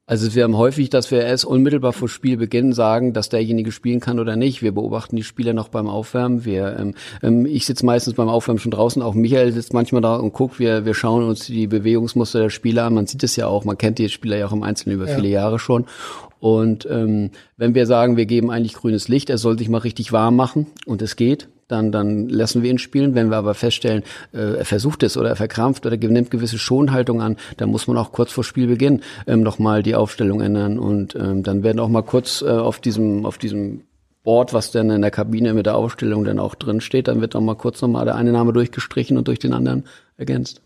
Also 0.09 0.33
wir 0.37 0.45
haben 0.45 0.57
häufig, 0.57 0.89
dass 0.89 1.11
wir 1.11 1.23
erst 1.23 1.45
unmittelbar 1.45 1.93
vor 1.93 2.09
Spielbeginn 2.09 2.73
sagen, 2.73 3.13
dass 3.13 3.29
derjenige 3.29 3.73
spielen 3.73 3.99
kann 3.99 4.21
oder 4.21 4.37
nicht. 4.37 4.63
Wir 4.63 4.71
beobachten 4.71 5.17
die 5.17 5.25
Spieler 5.25 5.53
noch 5.53 5.67
beim 5.69 5.89
Aufwärmen. 5.89 6.45
Wir, 6.45 6.77
ähm, 6.79 6.95
ähm, 7.25 7.45
ich 7.45 7.67
sitze 7.67 7.85
meistens 7.85 8.15
beim 8.15 8.29
Aufwärmen 8.29 8.61
schon 8.61 8.71
draußen. 8.71 9.03
Auch 9.03 9.15
Michael 9.15 9.51
sitzt 9.53 9.75
manchmal 9.75 10.03
da 10.03 10.15
und 10.15 10.33
guckt. 10.33 10.61
Wir, 10.61 10.85
wir 10.85 10.95
schauen 10.95 11.25
uns 11.25 11.47
die 11.47 11.67
Bewegungsmuster 11.67 12.39
der 12.39 12.51
Spieler 12.51 12.85
an. 12.85 12.95
Man 12.95 13.09
sieht 13.09 13.25
es 13.25 13.35
ja 13.35 13.49
auch. 13.49 13.65
Man 13.65 13.79
kennt 13.79 13.99
die 13.99 14.09
Spieler 14.09 14.37
ja 14.37 14.47
auch 14.47 14.53
im 14.53 14.63
Einzelnen 14.63 14.95
über 14.95 15.09
ja. 15.09 15.17
viele 15.17 15.29
Jahre 15.29 15.59
schon. 15.59 15.87
Und 16.41 16.87
ähm, 16.91 17.31
wenn 17.57 17.75
wir 17.75 17.87
sagen, 17.87 18.17
wir 18.17 18.27
geben 18.27 18.51
eigentlich 18.51 18.75
grünes 18.75 19.09
Licht, 19.09 19.31
er 19.31 19.39
soll 19.39 19.59
sich 19.59 19.69
mal 19.69 19.79
richtig 19.79 20.13
warm 20.13 20.37
machen 20.37 20.67
und 20.85 21.03
es 21.03 21.17
geht, 21.17 21.49
dann, 21.69 21.91
dann 21.91 22.29
lassen 22.29 22.63
wir 22.63 22.71
ihn 22.71 22.79
spielen. 22.79 23.15
Wenn 23.15 23.31
wir 23.31 23.37
aber 23.37 23.55
feststellen, 23.55 24.03
äh, 24.33 24.59
er 24.59 24.65
versucht 24.65 25.03
es 25.03 25.17
oder 25.17 25.31
er 25.31 25.37
verkrampft 25.37 25.87
oder 25.87 25.97
nimmt 25.97 26.31
gewisse 26.31 26.59
Schonhaltung 26.59 27.21
an, 27.21 27.37
dann 27.57 27.71
muss 27.71 27.87
man 27.89 27.97
auch 27.97 28.13
kurz 28.13 28.33
vor 28.33 28.45
Spielbeginn 28.45 29.01
ähm, 29.27 29.43
nochmal 29.43 29.83
die 29.83 29.95
Aufstellung 29.95 30.41
ändern 30.41 30.79
und 30.79 31.15
ähm, 31.17 31.43
dann 31.43 31.63
werden 31.63 31.81
auch 31.81 31.89
mal 31.89 32.03
kurz 32.03 32.43
äh, 32.43 32.47
auf 32.47 32.81
diesem, 32.81 33.27
auf 33.27 33.39
diesem 33.39 33.83
Board, 34.23 34.53
was 34.53 34.73
dann 34.73 34.91
in 34.91 35.03
der 35.03 35.11
Kabine 35.13 35.55
mit 35.55 35.67
der 35.67 35.77
Aufstellung 35.77 36.25
dann 36.25 36.41
auch 36.41 36.57
drin 36.57 36.81
steht, 36.81 37.09
dann 37.09 37.21
wird 37.21 37.37
auch 37.37 37.41
mal 37.41 37.55
kurz 37.55 37.81
nochmal 37.81 38.05
der 38.05 38.17
eine 38.17 38.33
Name 38.33 38.53
durchgestrichen 38.53 39.17
und 39.17 39.29
durch 39.29 39.39
den 39.39 39.53
anderen 39.53 39.85
ergänzt. 40.17 40.63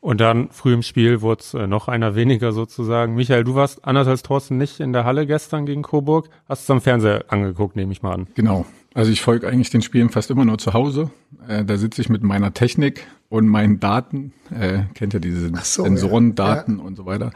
Und 0.00 0.20
dann 0.20 0.50
früh 0.50 0.74
im 0.74 0.82
Spiel 0.82 1.22
wurde 1.22 1.40
es 1.40 1.54
äh, 1.54 1.66
noch 1.66 1.88
einer 1.88 2.14
weniger 2.14 2.52
sozusagen. 2.52 3.14
Michael, 3.14 3.44
du 3.44 3.54
warst 3.54 3.84
anders 3.84 4.06
als 4.06 4.22
Thorsten 4.22 4.56
nicht 4.56 4.78
in 4.80 4.92
der 4.92 5.04
Halle 5.04 5.26
gestern 5.26 5.66
gegen 5.66 5.82
Coburg. 5.82 6.28
Hast 6.48 6.62
es 6.62 6.70
am 6.70 6.80
Fernseher 6.80 7.24
angeguckt, 7.28 7.74
nehme 7.74 7.92
ich 7.92 8.02
mal 8.02 8.14
an. 8.14 8.26
Genau. 8.34 8.64
Also 8.94 9.10
ich 9.10 9.20
folge 9.20 9.48
eigentlich 9.48 9.70
den 9.70 9.82
Spielen 9.82 10.08
fast 10.08 10.30
immer 10.30 10.44
nur 10.44 10.58
zu 10.58 10.72
Hause. 10.72 11.10
Äh, 11.46 11.64
da 11.64 11.76
sitze 11.76 12.00
ich 12.00 12.08
mit 12.08 12.22
meiner 12.22 12.54
Technik 12.54 13.06
und 13.28 13.48
meinen 13.48 13.80
Daten. 13.80 14.32
Äh, 14.50 14.84
kennt 14.94 15.14
ja 15.14 15.20
diese 15.20 15.50
so, 15.62 15.82
Sensoren, 15.82 16.28
ja. 16.28 16.34
Daten 16.34 16.78
ja. 16.78 16.84
und 16.84 16.96
so 16.96 17.04
weiter. 17.04 17.32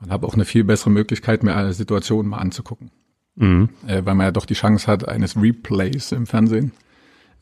Und 0.00 0.10
habe 0.10 0.26
auch 0.26 0.34
eine 0.34 0.44
viel 0.44 0.64
bessere 0.64 0.90
Möglichkeit, 0.90 1.42
mir 1.42 1.56
alle 1.56 1.72
Situationen 1.72 2.30
mal 2.30 2.38
anzugucken. 2.38 2.90
mhm. 3.36 3.68
äh, 3.86 4.04
weil 4.04 4.14
man 4.14 4.26
ja 4.26 4.32
doch 4.32 4.46
die 4.46 4.54
Chance 4.54 4.86
hat 4.86 5.06
eines 5.06 5.36
Replays 5.36 6.12
im 6.12 6.26
Fernsehen. 6.26 6.72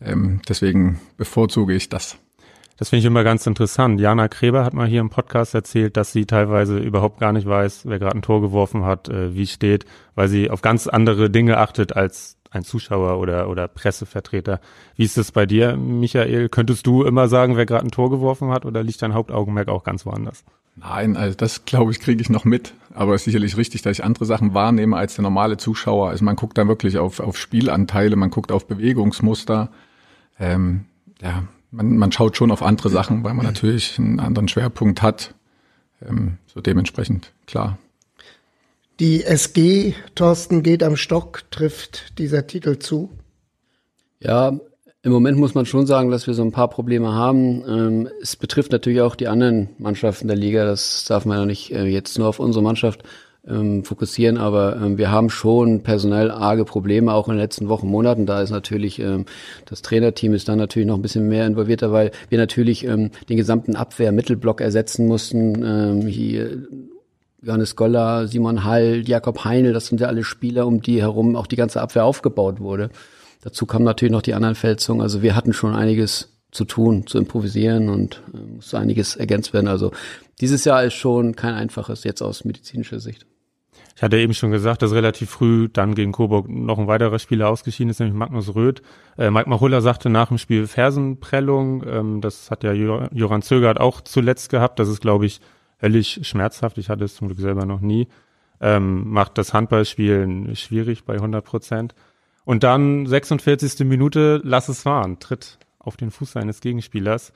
Ähm, 0.00 0.40
deswegen 0.48 1.00
bevorzuge 1.16 1.74
ich 1.74 1.88
das. 1.88 2.18
Das 2.76 2.90
finde 2.90 3.00
ich 3.00 3.06
immer 3.06 3.24
ganz 3.24 3.46
interessant. 3.46 4.00
Jana 4.00 4.28
Kreber 4.28 4.64
hat 4.64 4.74
mal 4.74 4.86
hier 4.86 5.00
im 5.00 5.08
Podcast 5.08 5.54
erzählt, 5.54 5.96
dass 5.96 6.12
sie 6.12 6.26
teilweise 6.26 6.78
überhaupt 6.78 7.18
gar 7.18 7.32
nicht 7.32 7.46
weiß, 7.46 7.86
wer 7.86 7.98
gerade 7.98 8.16
ein 8.16 8.22
Tor 8.22 8.42
geworfen 8.42 8.84
hat, 8.84 9.08
äh, 9.08 9.34
wie 9.34 9.46
steht, 9.46 9.86
weil 10.14 10.28
sie 10.28 10.50
auf 10.50 10.60
ganz 10.60 10.86
andere 10.86 11.30
Dinge 11.30 11.56
achtet 11.58 11.96
als 11.96 12.36
ein 12.50 12.64
Zuschauer 12.64 13.18
oder, 13.18 13.48
oder 13.48 13.66
Pressevertreter. 13.68 14.60
Wie 14.94 15.04
ist 15.04 15.18
es 15.18 15.32
bei 15.32 15.46
dir, 15.46 15.76
Michael? 15.76 16.48
Könntest 16.48 16.86
du 16.86 17.02
immer 17.04 17.28
sagen, 17.28 17.56
wer 17.56 17.66
gerade 17.66 17.86
ein 17.86 17.90
Tor 17.90 18.10
geworfen 18.10 18.50
hat 18.50 18.64
oder 18.64 18.82
liegt 18.82 19.02
dein 19.02 19.14
Hauptaugenmerk 19.14 19.68
auch 19.68 19.84
ganz 19.84 20.04
woanders? 20.04 20.44
Nein, 20.76 21.16
also 21.16 21.34
das 21.34 21.64
glaube 21.64 21.90
ich, 21.92 22.00
kriege 22.00 22.20
ich 22.20 22.28
noch 22.28 22.44
mit. 22.44 22.74
Aber 22.94 23.14
es 23.14 23.22
ist 23.22 23.24
sicherlich 23.26 23.56
richtig, 23.56 23.82
dass 23.82 23.98
ich 23.98 24.04
andere 24.04 24.26
Sachen 24.26 24.52
wahrnehme 24.52 24.96
als 24.96 25.14
der 25.14 25.22
normale 25.22 25.56
Zuschauer. 25.56 26.10
Also 26.10 26.24
man 26.24 26.36
guckt 26.36 26.58
dann 26.58 26.68
wirklich 26.68 26.98
auf, 26.98 27.20
auf 27.20 27.38
Spielanteile, 27.38 28.16
man 28.16 28.30
guckt 28.30 28.52
auf 28.52 28.66
Bewegungsmuster. 28.66 29.70
Ähm, 30.38 30.84
ja, 31.22 31.44
man, 31.70 31.96
man 31.96 32.12
schaut 32.12 32.36
schon 32.36 32.50
auf 32.50 32.62
andere 32.62 32.90
Sachen, 32.90 33.24
weil 33.24 33.34
man 33.34 33.46
natürlich 33.46 33.98
einen 33.98 34.20
anderen 34.20 34.48
Schwerpunkt 34.48 35.02
hat. 35.02 35.34
Ähm, 36.06 36.38
so 36.46 36.60
dementsprechend, 36.60 37.32
klar. 37.46 37.78
Die 38.98 39.24
SG, 39.24 39.94
Thorsten, 40.14 40.62
geht 40.62 40.82
am 40.82 40.96
Stock, 40.96 41.42
trifft 41.50 42.18
dieser 42.18 42.46
Titel 42.46 42.78
zu? 42.78 43.10
Ja, 44.20 44.58
im 45.02 45.12
Moment 45.12 45.38
muss 45.38 45.54
man 45.54 45.66
schon 45.66 45.86
sagen, 45.86 46.10
dass 46.10 46.26
wir 46.26 46.34
so 46.34 46.42
ein 46.42 46.50
paar 46.50 46.68
Probleme 46.68 47.12
haben. 47.12 47.62
Ähm, 47.68 48.08
es 48.22 48.36
betrifft 48.36 48.72
natürlich 48.72 49.02
auch 49.02 49.14
die 49.14 49.28
anderen 49.28 49.68
Mannschaften 49.78 50.28
der 50.28 50.36
Liga. 50.36 50.64
Das 50.64 51.04
darf 51.04 51.26
man 51.26 51.38
ja 51.38 51.46
nicht 51.46 51.72
äh, 51.72 51.84
jetzt 51.84 52.18
nur 52.18 52.26
auf 52.26 52.40
unsere 52.40 52.64
Mannschaft 52.64 53.02
ähm, 53.48 53.84
fokussieren, 53.84 54.38
aber 54.38 54.76
ähm, 54.76 54.98
wir 54.98 55.10
haben 55.10 55.30
schon 55.30 55.82
personell 55.82 56.30
arge 56.30 56.64
Probleme, 56.64 57.12
auch 57.12 57.28
in 57.28 57.34
den 57.34 57.40
letzten 57.40 57.68
Wochen, 57.68 57.88
Monaten. 57.88 58.26
Da 58.26 58.42
ist 58.42 58.50
natürlich, 58.50 58.98
ähm, 58.98 59.24
das 59.66 59.82
Trainerteam 59.82 60.34
ist 60.34 60.48
dann 60.48 60.58
natürlich 60.58 60.88
noch 60.88 60.96
ein 60.96 61.02
bisschen 61.02 61.28
mehr 61.28 61.46
involvierter, 61.46 61.92
weil 61.92 62.10
wir 62.28 62.38
natürlich 62.38 62.84
ähm, 62.84 63.10
den 63.28 63.36
gesamten 63.36 63.76
Abwehr-Mittelblock 63.76 64.60
ersetzen 64.60 65.06
mussten. 65.06 65.62
Ähm, 65.64 66.06
hier 66.06 66.66
Johannes 67.42 67.76
Goller, 67.76 68.26
Simon 68.26 68.64
Hall, 68.64 69.02
Jakob 69.06 69.44
Heinl, 69.44 69.72
das 69.72 69.86
sind 69.86 70.00
ja 70.00 70.08
alle 70.08 70.24
Spieler, 70.24 70.66
um 70.66 70.82
die 70.82 71.00
herum 71.00 71.36
auch 71.36 71.46
die 71.46 71.56
ganze 71.56 71.80
Abwehr 71.80 72.04
aufgebaut 72.04 72.60
wurde. 72.60 72.90
Dazu 73.42 73.66
kamen 73.66 73.84
natürlich 73.84 74.12
noch 74.12 74.22
die 74.22 74.34
anderen 74.34 74.56
Fälzungen. 74.56 75.02
Also 75.02 75.22
wir 75.22 75.36
hatten 75.36 75.52
schon 75.52 75.74
einiges 75.74 76.32
zu 76.50 76.64
tun, 76.64 77.06
zu 77.06 77.18
improvisieren 77.18 77.88
und 77.88 78.22
äh, 78.34 78.38
musste 78.56 78.78
einiges 78.78 79.14
ergänzt 79.14 79.52
werden. 79.52 79.68
Also 79.68 79.92
dieses 80.40 80.64
Jahr 80.64 80.84
ist 80.84 80.94
schon 80.94 81.36
kein 81.36 81.54
einfaches 81.54 82.02
jetzt 82.04 82.22
aus 82.22 82.44
medizinischer 82.44 82.98
Sicht. 82.98 83.26
Ich 83.96 84.02
hatte 84.02 84.18
eben 84.18 84.34
schon 84.34 84.50
gesagt, 84.50 84.82
dass 84.82 84.92
relativ 84.92 85.30
früh 85.30 85.70
dann 85.72 85.94
gegen 85.94 86.12
Coburg 86.12 86.50
noch 86.50 86.78
ein 86.78 86.86
weiterer 86.86 87.18
Spieler 87.18 87.48
ausgeschieden 87.48 87.88
ist, 87.88 87.98
nämlich 87.98 88.14
Magnus 88.14 88.54
Röth. 88.54 88.82
Äh, 89.16 89.30
Mike 89.30 89.48
Machulla 89.48 89.80
sagte 89.80 90.10
nach 90.10 90.28
dem 90.28 90.36
Spiel 90.36 90.66
Fersenprellung. 90.66 91.82
Ähm, 91.88 92.20
das 92.20 92.50
hat 92.50 92.62
ja 92.62 92.72
Joran 92.74 93.40
Zögert 93.40 93.80
auch 93.80 94.02
zuletzt 94.02 94.50
gehabt. 94.50 94.78
Das 94.78 94.88
ist, 94.88 95.00
glaube 95.00 95.24
ich, 95.24 95.40
höllisch 95.80 96.20
schmerzhaft. 96.24 96.76
Ich 96.76 96.90
hatte 96.90 97.04
es 97.04 97.16
zum 97.16 97.28
Glück 97.28 97.40
selber 97.40 97.64
noch 97.64 97.80
nie. 97.80 98.06
Ähm, 98.60 99.08
macht 99.08 99.38
das 99.38 99.54
Handballspielen 99.54 100.54
schwierig 100.56 101.04
bei 101.04 101.14
100 101.14 101.42
Prozent. 101.42 101.94
Und 102.44 102.64
dann 102.64 103.06
46. 103.06 103.86
Minute, 103.86 104.42
lass 104.44 104.68
es 104.68 104.82
fahren, 104.82 105.20
tritt 105.20 105.58
auf 105.78 105.96
den 105.96 106.10
Fuß 106.10 106.32
seines 106.32 106.60
Gegenspielers. 106.60 107.32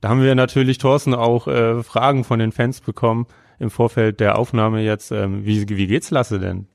Da 0.00 0.10
haben 0.10 0.22
wir 0.22 0.36
natürlich, 0.36 0.78
Thorsten, 0.78 1.12
auch 1.12 1.48
äh, 1.48 1.82
Fragen 1.82 2.22
von 2.22 2.38
den 2.38 2.52
Fans 2.52 2.82
bekommen 2.82 3.26
im 3.58 3.70
Vorfeld 3.70 4.20
der 4.20 4.38
Aufnahme 4.38 4.82
jetzt. 4.82 5.10
Ähm, 5.12 5.44
wie, 5.44 5.68
wie 5.68 5.86
geht's 5.86 6.10
Lasse 6.10 6.38
denn? 6.38 6.66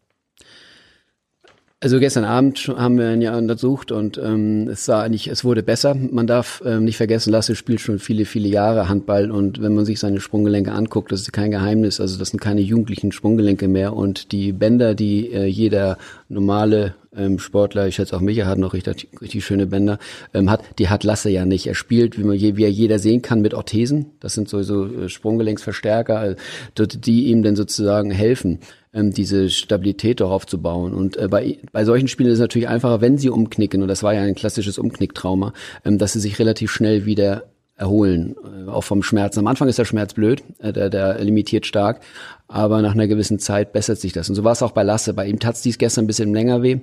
Also 1.82 2.00
gestern 2.00 2.26
Abend 2.26 2.68
haben 2.76 2.98
wir 2.98 3.14
ihn 3.14 3.22
ja 3.22 3.38
untersucht 3.38 3.94
und 3.94 4.18
ähm, 4.18 4.68
es 4.68 4.84
sah 4.84 5.02
eigentlich, 5.02 5.30
es 5.30 5.46
wurde 5.46 5.64
besser. 5.64 5.96
Man 5.96 6.28
darf 6.28 6.62
ähm, 6.66 6.84
nicht 6.84 6.98
vergessen, 6.98 7.32
Lasse 7.32 7.56
spielt 7.56 7.80
schon 7.80 8.00
viele, 8.00 8.26
viele 8.26 8.50
Jahre 8.50 8.90
Handball 8.90 9.32
und 9.32 9.62
wenn 9.62 9.76
man 9.76 9.86
sich 9.86 9.98
seine 9.98 10.20
Sprunggelenke 10.20 10.74
anguckt, 10.74 11.10
das 11.10 11.22
ist 11.22 11.32
kein 11.32 11.52
Geheimnis. 11.52 12.02
Also 12.02 12.20
das 12.20 12.32
sind 12.32 12.42
keine 12.42 12.60
jugendlichen 12.60 13.14
Sprunggelenke 13.14 13.70
mehr 13.70 13.94
und 13.94 14.34
die 14.34 14.52
Bänder, 14.52 14.94
die 14.94 15.32
äh, 15.32 15.46
jeder 15.46 15.98
normale 16.28 16.96
ähm, 17.16 17.40
Sportler, 17.40 17.88
ich 17.88 17.96
schätze 17.96 18.14
auch 18.14 18.20
Micha 18.20 18.46
hat 18.46 18.58
noch 18.58 18.74
richtig, 18.74 19.08
richtig 19.22 19.46
schöne 19.46 19.66
Bänder, 19.66 20.00
ähm, 20.34 20.50
hat, 20.52 20.62
die 20.80 20.90
hat 20.90 21.06
Lasse 21.06 21.30
ja 21.30 21.46
nicht. 21.46 21.66
Er 21.66 21.76
spielt, 21.76 22.20
wie 22.20 22.26
man 22.26 22.36
je, 22.36 22.58
wie 22.58 22.66
er 22.66 22.72
jeder 22.72 23.00
sehen 23.00 23.22
kann, 23.22 23.40
mit 23.40 23.54
Orthesen. 23.54 24.08
Das 24.20 24.34
sind 24.34 24.50
sowieso 24.50 24.86
äh, 24.86 25.08
Sprunggelenksverstärker, 25.08 26.32
äh, 26.32 26.36
die 26.78 27.28
ihm 27.28 27.42
dann 27.42 27.56
sozusagen 27.56 28.12
helfen 28.12 28.60
ähm, 28.94 29.12
diese 29.12 29.50
Stabilität 29.50 30.20
darauf 30.20 30.46
zu 30.48 30.62
bauen. 30.62 30.94
Und 30.94 31.18
äh, 31.18 31.28
bei, 31.28 31.60
bei 31.72 31.86
solchen 31.86 32.08
Spielen 32.08 32.30
ist 32.30 32.36
es 32.36 32.42
natürlich 32.42 32.68
einfacher, 32.68 33.02
wenn 33.02 33.18
sie 33.18 33.30
umknicken, 33.30 33.82
und 33.82 33.88
das 33.88 34.04
war 34.04 34.14
ja 34.14 34.22
ein 34.22 34.36
klassisches 34.36 34.78
Umknicktrauma, 34.78 35.54
ähm, 35.86 35.98
dass 35.98 36.14
sie 36.14 36.20
sich 36.20 36.40
relativ 36.40 36.72
schnell 36.72 37.06
wieder 37.06 37.44
erholen, 37.76 38.36
äh, 38.44 38.70
auch 38.70 38.84
vom 38.84 39.04
Schmerz. 39.04 39.38
Am 39.38 39.48
Anfang 39.48 39.68
ist 39.68 39.80
der 39.80 39.86
Schmerz 39.86 40.14
blöd, 40.14 40.44
äh, 40.60 40.74
der, 40.74 40.90
der 40.90 41.24
limitiert 41.24 41.66
stark, 41.66 42.02
aber 42.48 42.82
nach 42.82 42.94
einer 42.94 43.08
gewissen 43.08 43.40
Zeit 43.40 43.74
bessert 43.74 44.00
sich 44.00 44.12
das. 44.12 44.30
Und 44.30 44.36
so 44.36 44.44
war 44.44 44.52
es 44.52 44.64
auch 44.64 44.72
bei 44.72 44.84
Lasse. 44.84 45.14
Bei 45.14 45.28
ihm 45.28 45.40
tat 45.40 45.64
dies 45.64 45.78
gestern 45.78 46.06
ein 46.06 46.08
bisschen 46.08 46.34
länger 46.34 46.62
weh. 46.62 46.76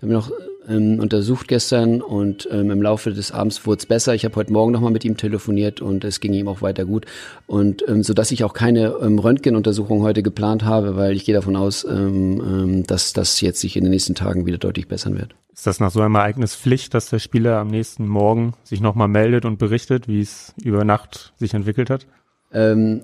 Wir 0.00 0.02
haben 0.02 0.12
noch 0.12 0.30
ähm, 0.68 0.98
untersucht 1.00 1.48
gestern 1.48 2.00
und 2.00 2.48
ähm, 2.50 2.70
im 2.70 2.82
Laufe 2.82 3.12
des 3.12 3.32
Abends 3.32 3.66
wurde 3.66 3.80
es 3.80 3.86
besser. 3.86 4.14
Ich 4.14 4.24
habe 4.24 4.36
heute 4.36 4.52
Morgen 4.52 4.72
nochmal 4.72 4.90
mit 4.90 5.04
ihm 5.04 5.16
telefoniert 5.16 5.80
und 5.80 6.04
es 6.04 6.20
ging 6.20 6.32
ihm 6.32 6.48
auch 6.48 6.62
weiter 6.62 6.84
gut. 6.84 7.06
Und 7.46 7.84
ähm, 7.88 8.02
so 8.02 8.14
dass 8.14 8.30
ich 8.30 8.44
auch 8.44 8.52
keine 8.52 8.94
ähm, 9.00 9.18
Röntgenuntersuchung 9.18 10.02
heute 10.02 10.22
geplant 10.22 10.64
habe, 10.64 10.96
weil 10.96 11.14
ich 11.14 11.24
gehe 11.24 11.34
davon 11.34 11.56
aus, 11.56 11.84
ähm, 11.84 12.40
ähm, 12.40 12.86
dass 12.86 13.12
das 13.12 13.40
jetzt 13.40 13.60
sich 13.60 13.76
in 13.76 13.84
den 13.84 13.90
nächsten 13.90 14.14
Tagen 14.14 14.46
wieder 14.46 14.58
deutlich 14.58 14.88
bessern 14.88 15.16
wird. 15.18 15.34
Ist 15.52 15.66
das 15.66 15.80
nach 15.80 15.90
so 15.90 16.00
einem 16.00 16.14
Ereignis 16.14 16.56
Pflicht, 16.56 16.94
dass 16.94 17.10
der 17.10 17.18
Spieler 17.18 17.58
am 17.58 17.68
nächsten 17.68 18.08
Morgen 18.08 18.54
sich 18.64 18.80
nochmal 18.80 19.08
meldet 19.08 19.44
und 19.44 19.58
berichtet, 19.58 20.08
wie 20.08 20.20
es 20.20 20.54
über 20.62 20.84
Nacht 20.84 21.34
sich 21.36 21.52
entwickelt 21.54 21.90
hat? 21.90 22.06
Ähm, 22.52 23.02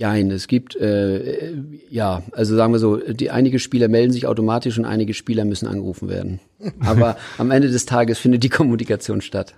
Nein, 0.00 0.30
es 0.30 0.48
gibt, 0.48 0.76
äh, 0.76 1.52
ja, 1.90 2.22
also 2.32 2.56
sagen 2.56 2.72
wir 2.72 2.78
so, 2.78 2.96
die, 2.96 3.30
einige 3.30 3.58
Spieler 3.58 3.88
melden 3.88 4.12
sich 4.12 4.26
automatisch 4.26 4.78
und 4.78 4.86
einige 4.86 5.12
Spieler 5.12 5.44
müssen 5.44 5.68
angerufen 5.68 6.08
werden. 6.08 6.40
Aber 6.80 7.18
am 7.36 7.50
Ende 7.50 7.70
des 7.70 7.84
Tages 7.84 8.18
findet 8.18 8.42
die 8.42 8.48
Kommunikation 8.48 9.20
statt. 9.20 9.54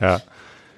Ja. 0.00 0.20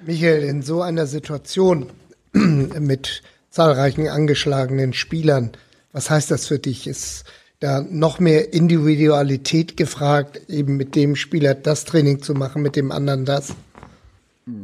Michael, 0.05 0.43
in 0.43 0.61
so 0.61 0.83
einer 0.83 1.07
Situation 1.07 1.87
mit 2.33 3.23
zahlreichen 3.49 4.07
angeschlagenen 4.07 4.93
Spielern, 4.93 5.51
was 5.91 6.11
heißt 6.11 6.29
das 6.29 6.47
für 6.47 6.59
dich? 6.59 6.85
Ist 6.85 7.23
da 7.59 7.81
noch 7.81 8.19
mehr 8.19 8.53
Individualität 8.53 9.75
gefragt, 9.75 10.39
eben 10.47 10.77
mit 10.77 10.95
dem 10.95 11.15
Spieler 11.15 11.55
das 11.55 11.83
Training 11.83 12.21
zu 12.21 12.35
machen, 12.35 12.61
mit 12.61 12.75
dem 12.75 12.91
anderen 12.91 13.25
das? 13.25 13.55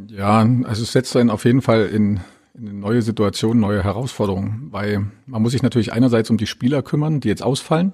Ja, 0.08 0.48
also 0.62 0.84
es 0.84 0.92
setzt 0.92 1.16
einen 1.16 1.30
auf 1.30 1.44
jeden 1.44 1.62
Fall 1.62 1.86
in 1.86 2.20
eine 2.58 2.72
neue 2.72 3.02
Situation, 3.02 3.60
neue 3.60 3.82
Herausforderungen, 3.82 4.68
weil 4.70 5.06
man 5.26 5.42
muss 5.42 5.52
sich 5.52 5.62
natürlich 5.62 5.92
einerseits 5.92 6.30
um 6.30 6.36
die 6.36 6.46
Spieler 6.46 6.82
kümmern, 6.82 7.20
die 7.20 7.28
jetzt 7.28 7.42
ausfallen, 7.42 7.92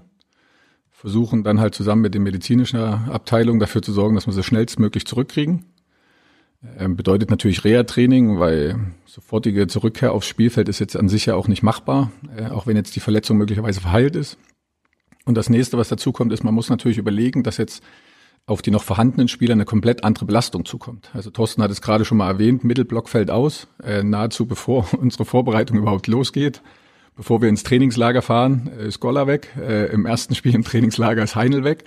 versuchen 0.90 1.42
dann 1.42 1.58
halt 1.58 1.74
zusammen 1.74 2.02
mit 2.02 2.14
der 2.14 2.20
medizinischen 2.20 2.78
Abteilung 2.78 3.58
dafür 3.58 3.82
zu 3.82 3.92
sorgen, 3.92 4.14
dass 4.14 4.26
wir 4.26 4.32
sie 4.32 4.42
schnellstmöglich 4.42 5.04
zurückkriegen. 5.06 5.64
Ähm, 6.78 6.94
bedeutet 6.94 7.28
natürlich 7.28 7.64
Reha-Training, 7.64 8.38
weil 8.38 8.78
sofortige 9.04 9.66
Zurückkehr 9.66 10.12
aufs 10.12 10.28
Spielfeld 10.28 10.68
ist 10.68 10.78
jetzt 10.78 10.96
an 10.96 11.08
sich 11.08 11.26
ja 11.26 11.34
auch 11.34 11.48
nicht 11.48 11.64
machbar, 11.64 12.12
äh, 12.36 12.46
auch 12.46 12.68
wenn 12.68 12.76
jetzt 12.76 12.94
die 12.94 13.00
Verletzung 13.00 13.36
möglicherweise 13.36 13.80
verheilt 13.80 14.14
ist. 14.14 14.38
Und 15.24 15.36
das 15.36 15.50
nächste, 15.50 15.76
was 15.76 15.88
dazu 15.88 16.12
kommt, 16.12 16.32
ist, 16.32 16.44
man 16.44 16.54
muss 16.54 16.68
natürlich 16.68 16.98
überlegen, 16.98 17.42
dass 17.42 17.56
jetzt 17.56 17.82
auf 18.46 18.62
die 18.62 18.70
noch 18.70 18.82
vorhandenen 18.82 19.28
Spieler 19.28 19.52
eine 19.52 19.64
komplett 19.64 20.04
andere 20.04 20.24
Belastung 20.24 20.64
zukommt. 20.64 21.10
Also 21.14 21.30
Thorsten 21.30 21.62
hat 21.62 21.70
es 21.70 21.80
gerade 21.80 22.04
schon 22.04 22.18
mal 22.18 22.28
erwähnt, 22.28 22.64
Mittelblock 22.64 23.08
fällt 23.08 23.30
aus, 23.30 23.68
äh, 23.82 24.02
nahezu 24.02 24.46
bevor 24.46 24.88
unsere 24.98 25.24
Vorbereitung 25.24 25.78
überhaupt 25.78 26.06
losgeht. 26.06 26.62
Bevor 27.14 27.42
wir 27.42 27.48
ins 27.48 27.62
Trainingslager 27.62 28.22
fahren, 28.22 28.70
äh, 28.78 28.86
ist 28.88 29.00
Goller 29.00 29.26
weg. 29.26 29.48
Äh, 29.60 29.92
Im 29.92 30.06
ersten 30.06 30.34
Spiel 30.36 30.54
im 30.54 30.64
Trainingslager 30.64 31.22
ist 31.22 31.36
Heinl 31.36 31.62
weg. 31.64 31.84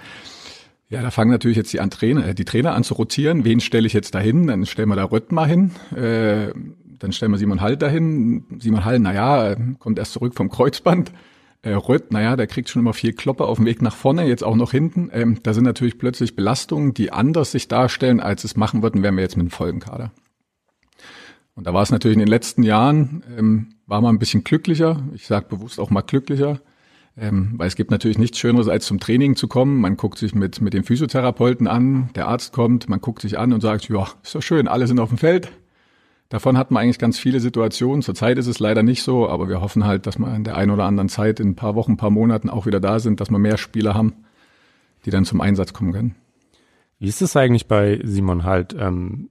Ja, 0.87 1.01
da 1.01 1.09
fangen 1.09 1.31
natürlich 1.31 1.57
jetzt 1.57 1.73
die, 1.73 1.79
an 1.79 1.89
Trainer, 1.89 2.27
äh, 2.27 2.35
die 2.35 2.45
Trainer 2.45 2.73
an 2.73 2.83
zu 2.83 2.93
rotieren. 2.93 3.43
Wen 3.43 3.59
stelle 3.59 3.87
ich 3.87 3.93
jetzt 3.93 4.15
dahin? 4.15 4.47
Dann 4.47 4.65
stellen 4.65 4.89
wir 4.89 4.95
da 4.95 5.05
Röttmar 5.05 5.47
hin. 5.47 5.71
Äh, 5.95 6.53
dann 6.99 7.11
stellen 7.11 7.31
wir 7.31 7.37
Simon 7.37 7.59
Hall 7.59 7.75
dahin. 7.75 8.45
Simon 8.59 8.85
Hall, 8.85 8.99
naja, 8.99 9.55
kommt 9.79 9.99
erst 9.99 10.13
zurück 10.13 10.35
vom 10.35 10.49
Kreuzband. 10.49 11.11
Äh, 11.65 11.73
Rött, 11.73 12.11
naja, 12.11 12.35
der 12.35 12.45
kriegt 12.45 12.69
schon 12.69 12.81
immer 12.81 12.93
viel 12.93 13.13
Kloppe 13.13 13.45
auf 13.45 13.57
dem 13.57 13.65
Weg 13.65 13.81
nach 13.81 13.95
vorne, 13.95 14.27
jetzt 14.27 14.43
auch 14.43 14.55
noch 14.55 14.69
hinten. 14.71 15.09
Ähm, 15.11 15.39
da 15.41 15.51
sind 15.51 15.63
natürlich 15.63 15.97
plötzlich 15.97 16.35
Belastungen, 16.35 16.93
die 16.93 17.11
anders 17.11 17.51
sich 17.51 17.67
darstellen, 17.67 18.19
als 18.19 18.43
es 18.43 18.55
machen 18.55 18.83
würden, 18.83 19.01
wären 19.01 19.15
wir 19.15 19.23
jetzt 19.23 19.35
mit 19.35 19.45
einem 19.45 19.49
Folgenkader. 19.49 20.11
Und 21.55 21.65
da 21.65 21.73
war 21.73 21.81
es 21.81 21.89
natürlich 21.89 22.13
in 22.13 22.19
den 22.19 22.27
letzten 22.27 22.61
Jahren, 22.61 23.23
ähm, 23.35 23.69
war 23.87 23.99
man 23.99 24.13
ein 24.13 24.19
bisschen 24.19 24.43
glücklicher. 24.43 25.01
Ich 25.15 25.25
sage 25.25 25.47
bewusst 25.49 25.79
auch 25.79 25.89
mal 25.89 26.01
glücklicher. 26.01 26.61
Ähm, 27.17 27.53
weil 27.57 27.67
es 27.67 27.75
gibt 27.75 27.89
natürlich 27.89 28.19
nichts 28.19 28.37
Schöneres, 28.37 28.67
als 28.67 28.85
zum 28.85 28.99
Training 28.99 29.35
zu 29.35 29.47
kommen. 29.47 29.81
Man 29.81 29.97
guckt 29.97 30.19
sich 30.19 30.35
mit, 30.35 30.61
mit 30.61 30.75
dem 30.75 30.83
Physiotherapeuten 30.83 31.65
an, 31.65 32.09
der 32.13 32.27
Arzt 32.27 32.53
kommt, 32.53 32.89
man 32.89 33.01
guckt 33.01 33.21
sich 33.21 33.39
an 33.39 33.53
und 33.53 33.61
sagt, 33.61 33.89
ja, 33.89 34.07
ist 34.21 34.35
doch 34.35 34.41
schön, 34.43 34.67
alle 34.67 34.85
sind 34.85 34.99
auf 34.99 35.09
dem 35.09 35.17
Feld. 35.17 35.49
Davon 36.35 36.57
hat 36.57 36.69
man 36.69 36.83
eigentlich 36.83 36.99
ganz 36.99 37.17
viele 37.17 37.39
Situationen. 37.39 38.01
Zurzeit 38.01 38.37
ist 38.37 38.47
es 38.47 38.59
leider 38.59 38.83
nicht 38.83 39.03
so, 39.03 39.29
aber 39.29 39.47
wir 39.47 39.61
hoffen 39.61 39.85
halt, 39.85 40.05
dass 40.05 40.19
wir 40.19 40.35
in 40.35 40.43
der 40.43 40.57
einen 40.57 40.71
oder 40.71 40.83
anderen 40.83 41.07
Zeit, 41.07 41.39
in 41.39 41.51
ein 41.51 41.55
paar 41.55 41.75
Wochen, 41.75 41.93
ein 41.93 41.97
paar 41.97 42.09
Monaten 42.09 42.49
auch 42.49 42.65
wieder 42.65 42.81
da 42.81 42.99
sind, 42.99 43.21
dass 43.21 43.31
wir 43.31 43.39
mehr 43.39 43.55
Spieler 43.55 43.93
haben, 43.93 44.25
die 45.05 45.11
dann 45.11 45.23
zum 45.23 45.39
Einsatz 45.39 45.71
kommen 45.71 45.93
können. 45.93 46.15
Wie 46.99 47.07
ist 47.07 47.21
es 47.21 47.37
eigentlich 47.37 47.69
bei 47.69 48.01
Simon 48.03 48.43
halt? 48.43 48.75
Ähm, 48.77 49.29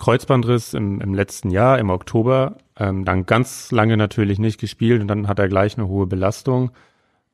Kreuzbandriss 0.00 0.74
im, 0.74 1.00
im 1.00 1.14
letzten 1.14 1.48
Jahr, 1.50 1.78
im 1.78 1.90
Oktober, 1.90 2.58
ähm, 2.76 3.04
dann 3.04 3.24
ganz 3.24 3.70
lange 3.70 3.96
natürlich 3.96 4.40
nicht 4.40 4.58
gespielt 4.58 5.00
und 5.00 5.06
dann 5.06 5.28
hat 5.28 5.38
er 5.38 5.46
gleich 5.46 5.78
eine 5.78 5.86
hohe 5.86 6.08
Belastung. 6.08 6.72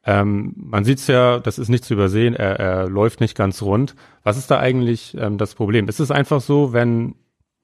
Ähm, 0.05 0.53
man 0.55 0.85
sieht's 0.85 1.07
ja, 1.07 1.39
das 1.39 1.59
ist 1.59 1.71
nicht 1.71 1.87
zu 1.87 1.95
übersehen, 1.95 2.35
er, 2.35 2.61
er 2.61 2.89
läuft 2.91 3.23
nicht 3.23 3.39
ganz 3.39 3.63
rund. 3.63 3.95
Was 4.23 4.37
ist 4.37 4.51
da 4.51 4.59
eigentlich 4.59 5.17
ähm, 5.19 5.39
das 5.39 5.55
Problem? 5.55 5.89
Ist 5.89 5.99
es 5.99 6.11
einfach 6.11 6.43
so, 6.43 6.75
wenn 6.75 7.15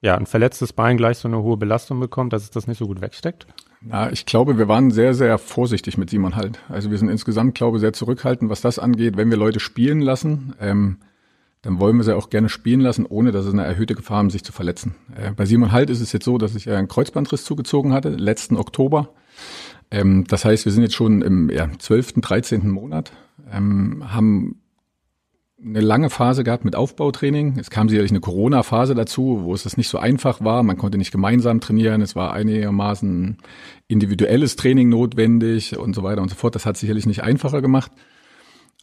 ja 0.05 0.15
ein 0.15 0.27
verletztes 0.27 0.71
Bein 0.71 0.97
gleich 0.97 1.17
so 1.17 1.27
eine 1.27 1.41
hohe 1.41 1.57
Belastung 1.57 1.99
bekommt, 1.99 2.31
dass 2.31 2.43
es 2.43 2.51
das 2.51 2.67
nicht 2.67 2.77
so 2.77 2.87
gut 2.87 3.01
wegsteckt? 3.01 3.47
Na, 3.81 4.11
ich 4.11 4.25
glaube, 4.25 4.57
wir 4.57 4.67
waren 4.67 4.91
sehr, 4.91 5.13
sehr 5.13 5.37
vorsichtig 5.37 5.97
mit 5.97 6.09
Simon 6.09 6.35
halt. 6.35 6.59
Also 6.69 6.91
wir 6.91 6.97
sind 6.97 7.09
insgesamt, 7.09 7.55
glaube 7.55 7.77
ich, 7.77 7.81
sehr 7.81 7.93
zurückhaltend, 7.93 8.49
was 8.49 8.61
das 8.61 8.79
angeht, 8.79 9.17
wenn 9.17 9.29
wir 9.29 9.37
Leute 9.37 9.59
spielen 9.59 9.99
lassen. 9.99 10.55
Ähm, 10.61 10.97
dann 11.61 11.79
wollen 11.79 11.97
wir 11.97 12.03
sie 12.03 12.15
auch 12.15 12.29
gerne 12.29 12.49
spielen 12.49 12.79
lassen, 12.79 13.05
ohne 13.07 13.31
dass 13.31 13.45
es 13.45 13.53
eine 13.53 13.65
erhöhte 13.65 13.95
Gefahr 13.95 14.17
haben, 14.17 14.29
sich 14.29 14.43
zu 14.43 14.51
verletzen. 14.51 14.95
Äh, 15.15 15.31
bei 15.31 15.45
Simon 15.45 15.71
Halt 15.71 15.89
ist 15.89 16.01
es 16.01 16.11
jetzt 16.11 16.25
so, 16.25 16.37
dass 16.37 16.55
ich 16.55 16.69
einen 16.69 16.87
Kreuzbandriss 16.87 17.43
zugezogen 17.43 17.91
hatte, 17.91 18.09
letzten 18.09 18.57
Oktober. 18.57 19.09
Ähm, 19.89 20.25
das 20.27 20.45
heißt, 20.45 20.65
wir 20.65 20.71
sind 20.71 20.83
jetzt 20.83 20.95
schon 20.95 21.21
im 21.21 21.49
ja, 21.49 21.69
12., 21.77 22.21
13. 22.21 22.69
Monat, 22.69 23.11
ähm, 23.51 24.03
haben 24.13 24.61
eine 25.65 25.81
lange 25.81 26.09
Phase 26.09 26.43
gehabt 26.43 26.63
mit 26.63 26.75
Aufbautraining. 26.75 27.57
Es 27.57 27.69
kam 27.69 27.89
sicherlich 27.89 28.11
eine 28.11 28.19
Corona-Phase 28.19 28.93
dazu, 28.93 29.41
wo 29.43 29.53
es 29.53 29.63
das 29.63 29.77
nicht 29.77 29.89
so 29.89 29.97
einfach 29.97 30.43
war. 30.43 30.61
Man 30.61 30.77
konnte 30.77 30.97
nicht 30.97 31.11
gemeinsam 31.11 31.59
trainieren. 31.59 32.01
Es 32.01 32.15
war 32.15 32.33
einigermaßen 32.33 33.37
individuelles 33.87 34.55
Training 34.57 34.89
notwendig 34.89 35.77
und 35.77 35.95
so 35.95 36.03
weiter 36.03 36.21
und 36.21 36.29
so 36.29 36.35
fort. 36.35 36.53
Das 36.55 36.65
hat 36.65 36.77
sicherlich 36.77 37.07
nicht 37.07 37.23
einfacher 37.23 37.61
gemacht. 37.61 37.91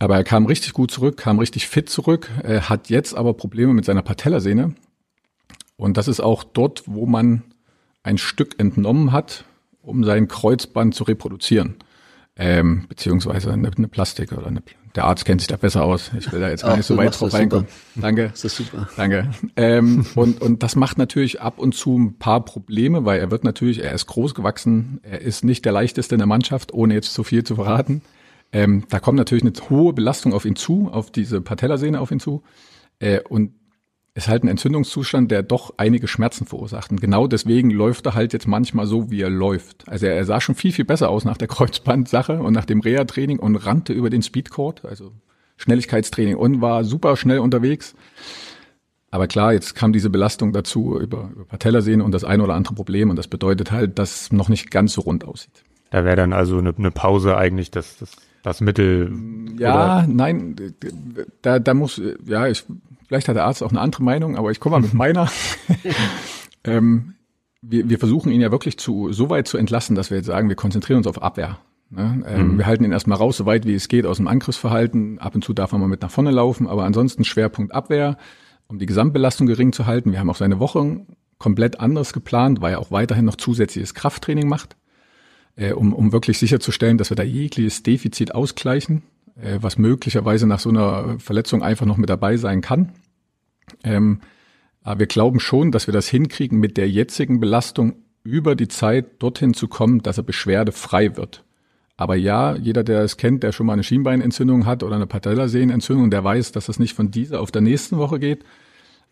Aber 0.02 0.16
er 0.16 0.24
kam 0.24 0.46
richtig 0.46 0.72
gut 0.72 0.90
zurück, 0.90 1.16
kam 1.16 1.38
richtig 1.38 1.68
fit 1.68 1.88
zurück, 1.88 2.28
er 2.42 2.68
hat 2.68 2.88
jetzt 2.90 3.14
aber 3.14 3.34
Probleme 3.34 3.72
mit 3.72 3.84
seiner 3.84 4.02
Patellasehne. 4.02 4.74
Und 5.76 5.96
das 5.96 6.08
ist 6.08 6.18
auch 6.18 6.42
dort, 6.42 6.82
wo 6.86 7.06
man 7.06 7.42
ein 8.02 8.18
Stück 8.18 8.58
entnommen 8.58 9.12
hat, 9.12 9.44
um 9.80 10.02
sein 10.02 10.26
Kreuzband 10.26 10.96
zu 10.96 11.04
reproduzieren. 11.04 11.76
Ähm, 12.34 12.86
beziehungsweise 12.88 13.52
eine, 13.52 13.70
eine 13.76 13.88
Plastik 13.88 14.32
oder 14.32 14.46
eine, 14.46 14.62
der 14.94 15.04
Arzt 15.04 15.26
kennt 15.26 15.42
sich 15.42 15.48
da 15.48 15.56
besser 15.56 15.84
aus. 15.84 16.10
Ich 16.18 16.32
will 16.32 16.40
da 16.40 16.48
jetzt 16.48 16.62
gar 16.62 16.76
nicht 16.78 16.86
so 16.86 16.96
weit 16.96 17.18
drauf 17.18 17.32
reinkommen. 17.34 17.66
Danke. 17.94 18.30
Das 18.30 18.44
ist 18.44 18.56
super. 18.56 18.88
Danke. 18.96 19.30
Ähm, 19.56 20.06
und, 20.14 20.40
und 20.40 20.62
das 20.62 20.74
macht 20.74 20.96
natürlich 20.96 21.42
ab 21.42 21.58
und 21.58 21.74
zu 21.74 21.98
ein 21.98 22.18
paar 22.18 22.42
Probleme, 22.44 23.04
weil 23.04 23.20
er 23.20 23.30
wird 23.30 23.44
natürlich, 23.44 23.82
er 23.82 23.92
ist 23.92 24.06
groß 24.06 24.34
gewachsen, 24.34 25.00
er 25.02 25.20
ist 25.20 25.44
nicht 25.44 25.66
der 25.66 25.72
leichteste 25.72 26.14
in 26.14 26.20
der 26.20 26.26
Mannschaft, 26.26 26.72
ohne 26.72 26.94
jetzt 26.94 27.12
zu 27.12 27.22
viel 27.22 27.44
zu 27.44 27.54
verraten. 27.54 28.00
Ähm, 28.50 28.84
da 28.88 28.98
kommt 28.98 29.18
natürlich 29.18 29.44
eine 29.44 29.52
hohe 29.68 29.92
Belastung 29.92 30.32
auf 30.32 30.46
ihn 30.46 30.56
zu, 30.56 30.88
auf 30.90 31.10
diese 31.10 31.42
Patellasehne 31.42 32.00
auf 32.00 32.10
ihn 32.10 32.20
zu. 32.20 32.42
Äh, 32.98 33.20
und 33.20 33.52
ist 34.14 34.28
halt 34.28 34.44
ein 34.44 34.48
Entzündungszustand, 34.48 35.30
der 35.30 35.42
doch 35.42 35.74
einige 35.78 36.06
Schmerzen 36.06 36.46
verursacht. 36.46 36.90
Und 36.90 37.00
genau 37.00 37.26
deswegen 37.26 37.70
läuft 37.70 38.06
er 38.06 38.14
halt 38.14 38.32
jetzt 38.32 38.46
manchmal 38.46 38.86
so, 38.86 39.10
wie 39.10 39.22
er 39.22 39.30
läuft. 39.30 39.88
Also 39.88 40.06
er, 40.06 40.14
er 40.14 40.24
sah 40.24 40.40
schon 40.40 40.54
viel, 40.54 40.72
viel 40.72 40.84
besser 40.84 41.08
aus 41.08 41.24
nach 41.24 41.38
der 41.38 41.48
Kreuzbandsache 41.48 42.40
und 42.40 42.52
nach 42.52 42.66
dem 42.66 42.80
Reha-Training 42.80 43.38
und 43.38 43.56
rannte 43.56 43.92
über 43.92 44.10
den 44.10 44.22
Speedcourt, 44.22 44.84
also 44.84 45.12
Schnelligkeitstraining 45.56 46.36
und 46.36 46.60
war 46.60 46.84
super 46.84 47.16
schnell 47.16 47.38
unterwegs. 47.38 47.94
Aber 49.10 49.26
klar, 49.28 49.52
jetzt 49.52 49.74
kam 49.74 49.92
diese 49.92 50.10
Belastung 50.10 50.52
dazu 50.52 50.98
über, 50.98 51.30
über 51.34 51.44
Patellasehne 51.44 52.02
und 52.02 52.12
das 52.12 52.24
ein 52.24 52.40
oder 52.40 52.54
andere 52.54 52.74
Problem 52.74 53.10
und 53.10 53.16
das 53.16 53.28
bedeutet 53.28 53.70
halt, 53.70 53.98
dass 53.98 54.22
es 54.22 54.32
noch 54.32 54.48
nicht 54.48 54.70
ganz 54.70 54.94
so 54.94 55.02
rund 55.02 55.24
aussieht. 55.24 55.64
Da 55.90 56.04
wäre 56.04 56.16
dann 56.16 56.32
also 56.32 56.58
eine, 56.58 56.74
eine 56.76 56.90
Pause 56.90 57.36
eigentlich 57.36 57.70
das, 57.70 57.98
das 57.98 58.16
das 58.42 58.60
Mittel. 58.60 59.12
Ja, 59.58 60.02
oder? 60.02 60.06
nein, 60.08 60.56
da, 61.42 61.58
da 61.58 61.74
muss, 61.74 62.00
ja, 62.26 62.46
ich, 62.48 62.64
vielleicht 63.06 63.28
hat 63.28 63.36
der 63.36 63.44
Arzt 63.44 63.62
auch 63.62 63.70
eine 63.70 63.80
andere 63.80 64.02
Meinung, 64.02 64.36
aber 64.36 64.50
ich 64.50 64.60
komme 64.60 64.76
mal 64.76 64.82
mit 64.82 64.94
meiner. 64.94 65.30
ähm, 66.64 67.14
wir, 67.60 67.88
wir 67.88 67.98
versuchen 67.98 68.32
ihn 68.32 68.40
ja 68.40 68.50
wirklich 68.50 68.78
zu, 68.78 69.12
so 69.12 69.30
weit 69.30 69.46
zu 69.46 69.56
entlassen, 69.56 69.94
dass 69.94 70.10
wir 70.10 70.16
jetzt 70.18 70.26
sagen, 70.26 70.48
wir 70.48 70.56
konzentrieren 70.56 70.98
uns 70.98 71.06
auf 71.06 71.22
Abwehr. 71.22 71.58
Ne? 71.90 72.22
Ähm, 72.26 72.52
mhm. 72.52 72.58
Wir 72.58 72.66
halten 72.66 72.84
ihn 72.84 72.92
erstmal 72.92 73.18
raus, 73.18 73.36
so 73.36 73.46
weit 73.46 73.66
wie 73.66 73.74
es 73.74 73.88
geht, 73.88 74.06
aus 74.06 74.16
dem 74.16 74.26
Angriffsverhalten. 74.26 75.18
Ab 75.18 75.34
und 75.34 75.44
zu 75.44 75.52
darf 75.52 75.72
er 75.72 75.78
mal 75.78 75.88
mit 75.88 76.02
nach 76.02 76.10
vorne 76.10 76.30
laufen, 76.30 76.66
aber 76.66 76.84
ansonsten 76.84 77.24
Schwerpunkt 77.24 77.72
Abwehr, 77.72 78.16
um 78.66 78.78
die 78.78 78.86
Gesamtbelastung 78.86 79.46
gering 79.46 79.72
zu 79.72 79.86
halten. 79.86 80.10
Wir 80.10 80.18
haben 80.18 80.30
auch 80.30 80.36
seine 80.36 80.58
Woche 80.58 81.06
komplett 81.38 81.80
anders 81.80 82.12
geplant, 82.12 82.60
weil 82.60 82.72
er 82.72 82.78
auch 82.80 82.90
weiterhin 82.90 83.24
noch 83.24 83.36
zusätzliches 83.36 83.94
Krafttraining 83.94 84.48
macht 84.48 84.76
äh, 85.56 85.72
um, 85.72 85.92
um 85.92 86.12
wirklich 86.12 86.38
sicherzustellen, 86.38 86.98
dass 86.98 87.10
wir 87.10 87.16
da 87.16 87.22
jegliches 87.22 87.82
Defizit 87.82 88.34
ausgleichen, 88.34 89.02
äh, 89.36 89.58
was 89.60 89.78
möglicherweise 89.78 90.46
nach 90.46 90.60
so 90.60 90.70
einer 90.70 91.18
Verletzung 91.18 91.62
einfach 91.62 91.86
noch 91.86 91.96
mit 91.96 92.10
dabei 92.10 92.36
sein 92.36 92.60
kann. 92.60 92.92
Ähm, 93.84 94.20
aber 94.82 95.00
wir 95.00 95.06
glauben 95.06 95.40
schon, 95.40 95.70
dass 95.70 95.86
wir 95.86 95.92
das 95.92 96.08
hinkriegen, 96.08 96.58
mit 96.58 96.76
der 96.76 96.88
jetzigen 96.88 97.40
Belastung 97.40 97.94
über 98.24 98.54
die 98.54 98.68
Zeit 98.68 99.22
dorthin 99.22 99.54
zu 99.54 99.68
kommen, 99.68 100.02
dass 100.02 100.18
er 100.18 100.24
beschwerdefrei 100.24 101.16
wird. 101.16 101.44
Aber 101.96 102.16
ja, 102.16 102.56
jeder, 102.56 102.82
der 102.82 103.02
es 103.02 103.16
kennt, 103.16 103.42
der 103.42 103.52
schon 103.52 103.66
mal 103.66 103.74
eine 103.74 103.84
Schienbeinentzündung 103.84 104.66
hat 104.66 104.82
oder 104.82 104.96
eine 104.96 105.06
Patellasehnenentzündung, 105.06 106.10
der 106.10 106.24
weiß, 106.24 106.52
dass 106.52 106.66
das 106.66 106.78
nicht 106.78 106.94
von 106.94 107.10
dieser 107.10 107.40
auf 107.40 107.52
der 107.52 107.62
nächsten 107.62 107.98
Woche 107.98 108.18
geht. 108.18 108.44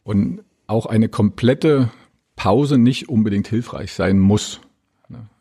Und 0.03 0.41
auch 0.67 0.87
eine 0.87 1.09
komplette 1.09 1.91
Pause 2.37 2.79
nicht 2.79 3.09
unbedingt 3.09 3.49
hilfreich 3.49 3.93
sein 3.93 4.19
muss. 4.19 4.61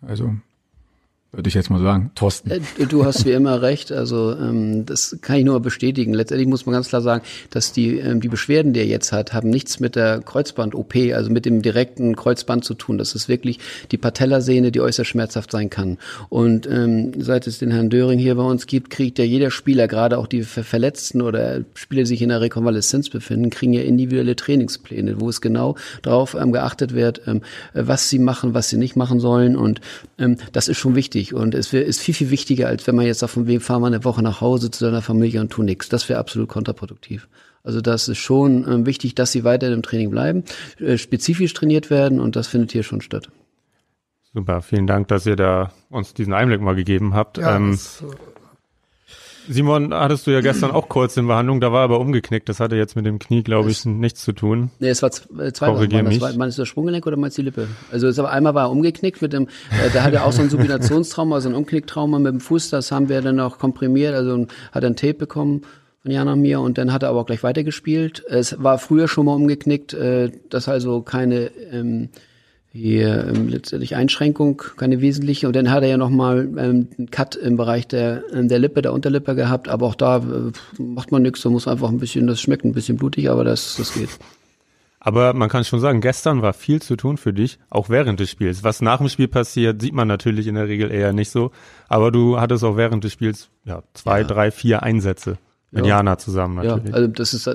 Also 0.01 0.35
würde 1.31 1.47
ich 1.47 1.53
jetzt 1.53 1.69
mal 1.69 1.79
sagen. 1.79 2.09
Thorsten. 2.15 2.49
Äh, 2.49 2.59
du 2.89 3.05
hast 3.05 3.23
wie 3.25 3.31
immer 3.31 3.61
recht. 3.61 3.91
Also 3.91 4.35
ähm, 4.35 4.87
das 4.87 5.17
kann 5.21 5.37
ich 5.37 5.45
nur 5.45 5.59
bestätigen. 5.59 6.13
Letztendlich 6.15 6.47
muss 6.47 6.65
man 6.65 6.73
ganz 6.73 6.89
klar 6.89 7.01
sagen, 7.01 7.23
dass 7.51 7.71
die 7.71 7.99
ähm, 7.99 8.19
die 8.19 8.29
Beschwerden, 8.29 8.73
die 8.73 8.79
er 8.79 8.87
jetzt 8.87 9.11
hat, 9.11 9.31
haben 9.31 9.49
nichts 9.49 9.79
mit 9.79 9.95
der 9.95 10.21
Kreuzband-OP, 10.21 10.95
also 11.13 11.29
mit 11.29 11.45
dem 11.45 11.61
direkten 11.61 12.15
Kreuzband 12.15 12.65
zu 12.65 12.73
tun. 12.73 12.97
Das 12.97 13.13
ist 13.13 13.29
wirklich 13.29 13.59
die 13.91 13.97
Patellasehne, 13.97 14.71
die 14.71 14.81
äußerst 14.81 15.07
schmerzhaft 15.07 15.51
sein 15.51 15.69
kann. 15.69 15.99
Und 16.29 16.65
ähm, 16.65 17.11
seit 17.21 17.45
es 17.45 17.59
den 17.59 17.69
Herrn 17.69 17.91
Döring 17.91 18.17
hier 18.17 18.33
bei 18.33 18.43
uns 18.43 18.65
gibt, 18.65 18.89
kriegt 18.89 19.19
ja 19.19 19.25
jeder 19.25 19.51
Spieler, 19.51 19.87
gerade 19.87 20.17
auch 20.17 20.27
die 20.27 20.41
Verletzten 20.41 21.21
oder 21.21 21.61
Spieler, 21.75 22.01
die 22.01 22.07
sich 22.07 22.23
in 22.23 22.29
der 22.29 22.41
Rekonvaleszenz 22.41 23.09
befinden, 23.09 23.51
kriegen 23.51 23.73
ja 23.73 23.83
individuelle 23.83 24.35
Trainingspläne, 24.35 25.21
wo 25.21 25.29
es 25.29 25.41
genau 25.41 25.75
darauf 26.01 26.33
ähm, 26.33 26.51
geachtet 26.51 26.95
wird, 26.95 27.21
ähm, 27.27 27.41
was 27.75 28.09
sie 28.09 28.17
machen, 28.17 28.55
was 28.55 28.69
sie 28.69 28.77
nicht 28.77 28.95
machen 28.95 29.19
sollen. 29.19 29.55
Und 29.55 29.79
ähm, 30.17 30.37
das 30.53 30.67
ist 30.67 30.77
schon 30.77 30.95
wichtig 30.95 31.18
wichtig 31.19 31.33
und 31.33 31.55
es 31.55 31.73
ist 31.73 32.01
viel, 32.01 32.13
viel 32.13 32.29
wichtiger, 32.31 32.67
als 32.67 32.87
wenn 32.87 32.95
man 32.95 33.05
jetzt 33.05 33.19
sagt, 33.19 33.33
von 33.33 33.47
wem 33.47 33.61
fahren 33.61 33.81
wir 33.81 33.87
eine 33.87 34.03
Woche 34.03 34.21
nach 34.21 34.41
Hause 34.41 34.71
zu 34.71 34.85
seiner 34.85 35.01
Familie 35.01 35.41
und 35.41 35.51
tun 35.51 35.65
nichts. 35.65 35.89
Das 35.89 36.09
wäre 36.09 36.19
absolut 36.19 36.49
kontraproduktiv. 36.49 37.27
Also 37.63 37.81
das 37.81 38.07
ist 38.07 38.17
schon 38.19 38.65
äh, 38.65 38.85
wichtig, 38.85 39.15
dass 39.15 39.31
sie 39.31 39.43
weiter 39.43 39.71
im 39.71 39.81
Training 39.81 40.09
bleiben, 40.09 40.43
äh, 40.79 40.97
spezifisch 40.97 41.53
trainiert 41.53 41.89
werden 41.89 42.19
und 42.19 42.35
das 42.35 42.47
findet 42.47 42.71
hier 42.71 42.83
schon 42.83 43.01
statt. 43.01 43.29
Super, 44.33 44.61
vielen 44.61 44.87
Dank, 44.87 45.07
dass 45.07 45.25
ihr 45.25 45.35
da 45.35 45.71
uns 45.89 46.13
diesen 46.13 46.33
Einblick 46.33 46.61
mal 46.61 46.75
gegeben 46.75 47.13
habt. 47.13 47.37
Ja, 47.37 47.57
ähm, 47.57 47.71
das, 47.71 48.03
Simon, 49.51 49.95
hattest 49.95 50.27
du 50.27 50.31
ja 50.31 50.41
gestern 50.41 50.69
auch 50.69 50.89
kurz 50.89 51.17
in 51.17 51.25
Behandlung, 51.25 51.59
da 51.59 51.71
war 51.71 51.83
aber 51.83 51.99
umgeknickt. 51.99 52.47
Das 52.49 52.59
hatte 52.59 52.75
jetzt 52.75 52.95
mit 52.95 53.07
dem 53.07 53.17
Knie, 53.17 53.41
glaube 53.41 53.71
ich, 53.71 53.83
nichts 53.83 54.23
zu 54.23 54.31
tun. 54.31 54.69
Nee, 54.77 54.89
es 54.89 55.01
war 55.01 55.09
äh, 55.39 55.51
zwei 55.51 55.67
Korrigier 55.67 56.05
Wochen. 56.05 56.11
Das 56.11 56.21
war, 56.21 56.33
meinst 56.33 56.59
du 56.59 56.61
das 56.61 56.69
Sprunggelenk 56.69 57.07
oder 57.07 57.17
meinst 57.17 57.39
du 57.39 57.41
die 57.41 57.47
Lippe? 57.47 57.67
Also 57.91 58.07
es 58.07 58.17
war, 58.19 58.29
einmal 58.29 58.53
war 58.53 58.67
er 58.67 58.71
umgeknickt 58.71 59.23
mit 59.23 59.33
dem, 59.33 59.47
äh, 59.47 59.89
da 59.91 60.03
hat 60.03 60.13
er 60.13 60.25
auch 60.25 60.31
so 60.31 60.43
ein 60.43 60.51
Subinationstrauma, 60.51 61.35
also 61.35 61.49
ein 61.49 61.55
Umknicktrauma 61.55 62.19
mit 62.19 62.31
dem 62.31 62.39
Fuß. 62.41 62.69
Das 62.69 62.91
haben 62.91 63.09
wir 63.09 63.21
dann 63.21 63.39
auch 63.39 63.57
komprimiert, 63.57 64.13
also 64.13 64.45
hat 64.71 64.85
ein 64.85 64.95
Tape 64.95 65.15
bekommen 65.15 65.63
von 66.03 66.11
Jana 66.11 66.35
mir 66.35 66.61
und 66.61 66.77
dann 66.77 66.93
hat 66.93 67.01
er 67.01 67.09
aber 67.09 67.21
auch 67.21 67.25
gleich 67.25 67.41
weitergespielt. 67.41 68.23
Es 68.29 68.61
war 68.61 68.77
früher 68.77 69.07
schon 69.07 69.25
mal 69.25 69.33
umgeknickt, 69.33 69.95
äh, 69.95 70.31
das 70.49 70.69
also 70.69 71.01
keine 71.01 71.49
ähm, 71.71 72.09
hier 72.71 73.27
ähm, 73.27 73.47
letztendlich 73.47 73.95
Einschränkung, 73.95 74.61
keine 74.77 75.01
wesentliche. 75.01 75.47
Und 75.47 75.55
dann 75.55 75.71
hat 75.71 75.83
er 75.83 75.89
ja 75.89 75.97
nochmal 75.97 76.49
ähm, 76.57 76.87
einen 76.97 77.09
Cut 77.09 77.35
im 77.35 77.57
Bereich 77.57 77.87
der, 77.87 78.23
ähm, 78.33 78.47
der 78.47 78.59
Lippe, 78.59 78.81
der 78.81 78.93
Unterlippe 78.93 79.35
gehabt. 79.35 79.69
Aber 79.69 79.87
auch 79.87 79.95
da 79.95 80.17
äh, 80.17 80.81
macht 80.81 81.11
man 81.11 81.23
nichts, 81.23 81.41
da 81.41 81.49
muss 81.49 81.67
einfach 81.67 81.89
ein 81.89 81.99
bisschen, 81.99 82.27
das 82.27 82.41
schmeckt 82.41 82.65
ein 82.65 82.73
bisschen 82.73 82.97
blutig, 82.97 83.29
aber 83.29 83.43
das, 83.43 83.75
das 83.77 83.93
geht. 83.93 84.09
Aber 84.99 85.33
man 85.33 85.49
kann 85.49 85.63
schon 85.63 85.79
sagen, 85.79 86.01
gestern 86.01 86.41
war 86.41 86.53
viel 86.53 86.81
zu 86.81 86.97
tun 86.97 87.17
für 87.17 87.31
dich, 87.31 87.57
auch 87.69 87.89
während 87.89 88.19
des 88.19 88.29
Spiels. 88.29 88.63
Was 88.63 88.81
nach 88.81 88.97
dem 88.97 89.07
Spiel 89.07 89.29
passiert, 89.29 89.81
sieht 89.81 89.93
man 89.93 90.09
natürlich 90.09 90.45
in 90.45 90.55
der 90.55 90.67
Regel 90.67 90.91
eher 90.91 91.13
nicht 91.13 91.31
so. 91.31 91.51
Aber 91.87 92.11
du 92.11 92.39
hattest 92.39 92.63
auch 92.65 92.75
während 92.75 93.03
des 93.03 93.13
Spiels 93.13 93.49
ja, 93.63 93.81
zwei, 93.93 94.21
ja. 94.21 94.27
drei, 94.27 94.51
vier 94.51 94.83
Einsätze 94.83 95.37
mit 95.71 95.85
ja. 95.85 95.97
Jana 95.97 96.17
zusammen 96.17 96.55
natürlich. 96.55 96.89
Ja, 96.89 96.95
also 96.95 97.07
das 97.07 97.33
ist 97.33 97.49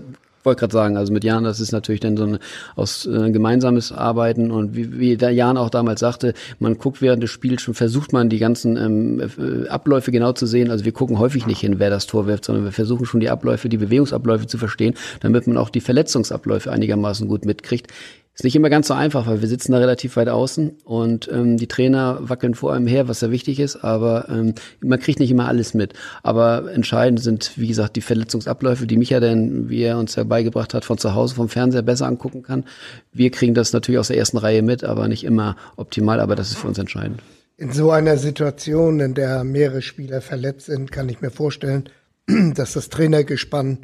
wollte 0.44 0.60
gerade 0.60 0.72
sagen, 0.72 0.96
also 0.96 1.12
mit 1.12 1.24
Jan, 1.24 1.44
das 1.44 1.60
ist 1.60 1.72
natürlich 1.72 2.00
dann 2.00 2.16
so 2.16 2.24
ein 2.24 2.38
aus 2.76 3.06
äh, 3.06 3.30
gemeinsames 3.30 3.92
Arbeiten 3.92 4.50
und 4.50 4.76
wie, 4.76 4.98
wie 4.98 5.16
der 5.16 5.30
Jan 5.30 5.56
auch 5.56 5.70
damals 5.70 6.00
sagte, 6.00 6.34
man 6.58 6.78
guckt 6.78 7.00
während 7.02 7.22
des 7.22 7.30
Spiels 7.30 7.62
schon, 7.62 7.74
versucht 7.74 8.12
man 8.12 8.28
die 8.28 8.38
ganzen 8.38 8.76
ähm, 8.76 9.20
äh, 9.20 9.68
Abläufe 9.68 10.12
genau 10.12 10.32
zu 10.32 10.46
sehen. 10.46 10.70
Also 10.70 10.84
wir 10.84 10.92
gucken 10.92 11.18
häufig 11.18 11.46
nicht 11.46 11.60
hin, 11.60 11.78
wer 11.78 11.90
das 11.90 12.06
Tor 12.06 12.26
wirft, 12.26 12.44
sondern 12.44 12.64
wir 12.64 12.72
versuchen 12.72 13.06
schon 13.06 13.20
die 13.20 13.30
Abläufe, 13.30 13.68
die 13.68 13.78
Bewegungsabläufe 13.78 14.46
zu 14.46 14.58
verstehen, 14.58 14.94
damit 15.20 15.46
man 15.46 15.56
auch 15.56 15.70
die 15.70 15.80
Verletzungsabläufe 15.80 16.70
einigermaßen 16.70 17.28
gut 17.28 17.44
mitkriegt 17.44 17.92
Ist 18.34 18.42
nicht 18.42 18.56
immer 18.56 18.68
ganz 18.68 18.88
so 18.88 18.94
einfach, 18.94 19.28
weil 19.28 19.42
wir 19.42 19.48
sitzen 19.48 19.70
da 19.70 19.78
relativ 19.78 20.16
weit 20.16 20.28
außen 20.28 20.78
und 20.82 21.30
ähm, 21.32 21.56
die 21.56 21.68
Trainer 21.68 22.18
wackeln 22.20 22.54
vor 22.54 22.74
einem 22.74 22.88
her, 22.88 23.06
was 23.06 23.20
ja 23.20 23.30
wichtig 23.30 23.60
ist, 23.60 23.76
aber 23.76 24.28
ähm, 24.28 24.54
man 24.80 24.98
kriegt 24.98 25.20
nicht 25.20 25.30
immer 25.30 25.46
alles 25.46 25.72
mit. 25.72 25.92
Aber 26.24 26.72
entscheidend 26.72 27.20
sind, 27.20 27.52
wie 27.56 27.68
gesagt, 27.68 27.94
die 27.94 28.00
Verletzungsabläufe, 28.00 28.88
die 28.88 28.96
Micha 28.96 29.20
denn, 29.20 29.68
wie 29.68 29.82
er 29.82 29.98
uns 29.98 30.16
ja 30.16 30.24
beigebracht 30.24 30.74
hat, 30.74 30.84
von 30.84 30.98
zu 30.98 31.14
Hause 31.14 31.36
vom 31.36 31.48
Fernseher 31.48 31.82
besser 31.82 32.08
angucken 32.08 32.42
kann. 32.42 32.64
Wir 33.12 33.30
kriegen 33.30 33.54
das 33.54 33.72
natürlich 33.72 34.00
aus 34.00 34.08
der 34.08 34.18
ersten 34.18 34.38
Reihe 34.38 34.62
mit, 34.62 34.82
aber 34.82 35.06
nicht 35.06 35.22
immer 35.22 35.56
optimal, 35.76 36.18
aber 36.18 36.34
das 36.34 36.48
ist 36.48 36.56
für 36.56 36.66
uns 36.66 36.78
entscheidend. 36.78 37.22
In 37.56 37.70
so 37.70 37.92
einer 37.92 38.16
Situation, 38.16 38.98
in 38.98 39.14
der 39.14 39.44
mehrere 39.44 39.80
Spieler 39.80 40.20
verletzt 40.20 40.66
sind, 40.66 40.90
kann 40.90 41.08
ich 41.08 41.20
mir 41.20 41.30
vorstellen, 41.30 41.88
dass 42.26 42.72
das 42.72 42.88
Trainergespann 42.88 43.78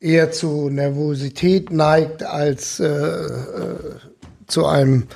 eher 0.00 0.30
zu 0.30 0.70
Nervosität 0.70 1.70
neigt 1.70 2.22
als 2.22 2.80
äh, 2.80 2.86
äh, 2.86 3.78
zu 4.46 4.66
einem 4.66 5.08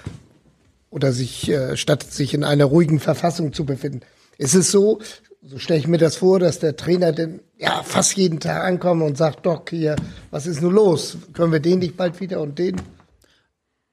oder 0.90 1.12
sich 1.12 1.48
äh, 1.48 1.76
statt 1.76 2.02
sich 2.02 2.34
in 2.34 2.44
einer 2.44 2.66
ruhigen 2.66 3.00
Verfassung 3.00 3.52
zu 3.52 3.64
befinden. 3.64 4.00
Ist 4.38 4.54
es 4.54 4.70
so, 4.70 5.00
so 5.40 5.58
stelle 5.58 5.80
ich 5.80 5.88
mir 5.88 5.98
das 5.98 6.16
vor, 6.16 6.38
dass 6.38 6.58
der 6.58 6.76
Trainer 6.76 7.12
denn 7.12 7.40
ja 7.58 7.82
fast 7.82 8.16
jeden 8.16 8.40
Tag 8.40 8.64
ankommt 8.64 9.02
und 9.02 9.16
sagt, 9.16 9.46
Doc, 9.46 9.70
hier, 9.70 9.96
was 10.30 10.46
ist 10.46 10.60
nun 10.60 10.74
los? 10.74 11.16
Können 11.32 11.52
wir 11.52 11.60
den 11.60 11.78
nicht 11.78 11.96
bald 11.96 12.20
wieder 12.20 12.40
und 12.40 12.58
den? 12.58 12.80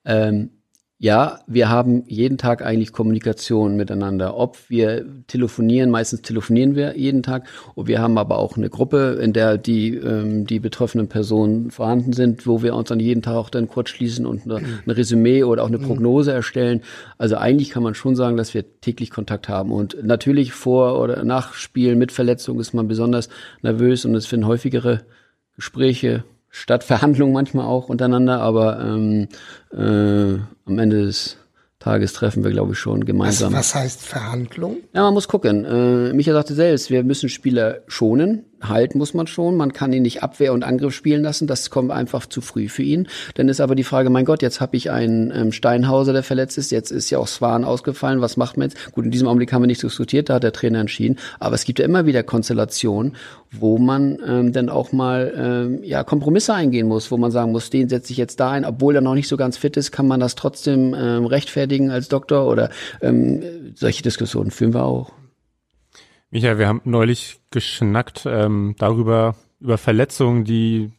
Ähm, 0.06 0.50
ja, 1.02 1.40
wir 1.48 1.70
haben 1.70 2.04
jeden 2.08 2.38
Tag 2.38 2.62
eigentlich 2.62 2.92
Kommunikation 2.92 3.78
miteinander. 3.78 4.36
Ob 4.36 4.58
wir 4.70 5.06
telefonieren, 5.28 5.92
meistens 5.92 6.24
telefonieren 6.24 6.76
wir 6.76 6.98
jeden 6.98 7.24
Tag. 7.24 7.48
Und 7.74 7.88
wir 7.88 8.02
haben 8.02 8.18
aber 8.18 8.38
auch 8.38 8.58
eine 8.58 8.70
Gruppe, 8.70 9.18
in 9.22 9.32
der 9.32 9.58
die, 9.58 9.96
ähm, 9.96 10.46
die 10.46 10.60
betroffenen 10.60 11.08
Personen 11.08 11.72
vorhanden 11.72 12.12
sind, 12.12 12.46
wo 12.46 12.64
wir 12.64 12.76
uns 12.76 12.90
dann 12.90 13.00
jeden 13.00 13.22
Tag 13.22 13.36
auch 13.36 13.50
dann 13.50 13.70
kurz 13.70 13.92
schließen 13.92 14.26
und 14.26 14.44
eine, 14.44 14.58
ein 14.58 14.92
Resümee 14.92 15.44
oder 15.44 15.64
auch 15.64 15.70
eine 15.70 15.80
Prognose 15.80 16.34
erstellen. 16.34 16.82
Also 17.18 17.38
eigentlich 17.38 17.70
kann 17.70 17.84
man 17.84 17.96
schon 17.96 18.18
sagen, 18.18 18.36
dass 18.36 18.54
wir 18.54 18.66
täglich 18.82 19.10
Kontakt 19.10 19.48
haben. 19.48 19.72
Und 19.72 20.04
natürlich 20.04 20.52
vor 20.52 21.00
oder 21.00 21.24
nach 21.24 21.54
Spielen 21.54 21.98
mit 21.98 22.12
Verletzung 22.12 22.60
ist 22.60 22.74
man 22.74 22.90
besonders 22.90 23.30
nervös 23.62 24.04
und 24.04 24.16
es 24.16 24.26
finden 24.26 24.48
häufigere 24.48 25.06
Gespräche 25.56 26.26
statt 26.50 26.84
Verhandlungen 26.84 27.34
manchmal 27.34 27.66
auch 27.66 27.90
untereinander, 27.90 28.42
aber 28.42 28.80
ähm, 28.82 29.28
äh, 29.72 30.40
am 30.66 30.80
Ende 30.80 31.06
des 31.06 31.38
Tages 31.80 32.12
treffen 32.14 32.44
wir, 32.44 32.52
glaube 32.52 32.74
ich, 32.74 32.80
schon 32.80 33.06
gemeinsam. 33.06 33.54
Was, 33.54 33.60
was 33.60 33.76
heißt 33.76 34.02
Verhandlung? 34.02 34.78
Ja, 34.94 35.04
man 35.04 35.14
muss 35.14 35.28
gucken. 35.28 35.64
Äh, 35.64 36.14
Micha 36.14 36.34
sagte 36.34 36.54
selbst, 36.54 36.90
wir 36.90 37.04
müssen 37.04 37.30
Spieler 37.30 37.80
schonen 37.88 38.46
halten 38.62 38.98
muss 38.98 39.14
man 39.14 39.28
schon. 39.28 39.56
Man 39.58 39.74
kann 39.74 39.94
ihn 39.94 40.04
nicht 40.04 40.24
Abwehr 40.24 40.54
und 40.54 40.64
Angriff 40.64 40.94
spielen 40.94 41.24
lassen. 41.24 41.48
Das 41.48 41.70
kommt 41.70 41.92
einfach 41.92 42.26
zu 42.26 42.42
früh 42.42 42.70
für 42.70 42.84
ihn. 42.84 43.08
Dann 43.36 43.50
ist 43.50 43.62
aber 43.62 43.76
die 43.76 43.84
Frage, 43.84 44.10
mein 44.10 44.26
Gott, 44.26 44.42
jetzt 44.42 44.62
habe 44.62 44.78
ich 44.78 44.92
einen 44.92 45.32
ähm, 45.32 45.52
Steinhauser, 45.52 46.14
der 46.14 46.24
verletzt 46.24 46.58
ist. 46.58 46.72
Jetzt 46.72 46.92
ist 46.92 47.10
ja 47.10 47.20
auch 47.20 47.28
Swan 47.28 47.64
ausgefallen. 47.64 48.22
Was 48.22 48.38
macht 48.38 48.58
man 48.58 48.70
jetzt? 48.70 48.92
Gut, 48.92 49.06
in 49.06 49.12
diesem 49.12 49.28
Augenblick 49.28 49.54
haben 49.54 49.64
wir 49.64 49.68
nicht 49.68 49.84
diskutiert, 49.84 50.30
da 50.30 50.36
hat 50.36 50.44
der 50.44 50.54
Trainer 50.54 50.80
entschieden. 50.80 51.18
Aber 51.40 51.56
es 51.56 51.64
gibt 51.64 51.80
ja 51.80 51.86
immer 51.86 52.06
wieder 52.06 52.24
Konstellationen, 52.24 53.16
wo 53.52 53.78
man 53.78 54.18
ähm, 54.26 54.54
dann 54.54 54.70
auch 54.70 54.92
mal 54.92 55.34
ähm, 55.36 55.84
ja 55.84 56.04
Kompromisse 56.04 56.54
eingehen 56.54 56.88
muss, 56.88 57.12
wo 57.12 57.18
man 57.18 57.32
sagen 57.32 57.52
muss, 57.52 57.70
den 57.70 57.90
setze 57.90 58.12
ich 58.12 58.18
jetzt 58.18 58.40
da 58.40 58.52
ein, 58.52 58.66
obwohl 58.66 58.96
er 58.96 59.02
noch 59.02 59.16
nicht 59.16 59.28
so 59.28 59.38
ganz 59.38 59.58
fit 59.58 59.78
ist, 59.78 59.92
kann 59.92 60.08
man 60.08 60.20
das 60.20 60.36
trotzdem 60.36 60.96
ähm, 60.98 61.26
rechtfertigen 61.26 61.92
als 61.92 62.10
Doktor 62.10 62.48
oder 62.48 62.70
ähm, 63.02 63.42
solche 63.76 64.04
Diskussionen 64.04 64.52
führen 64.52 64.74
wir 64.74 64.84
auch. 64.84 65.12
Michael, 66.32 66.60
wir 66.60 66.68
haben 66.68 66.82
neulich 66.84 67.40
geschnackt 67.50 68.28
ähm, 68.28 68.76
darüber, 68.78 69.36
über 69.60 69.78
Verletzungen, 69.80 70.44
die 70.44 70.92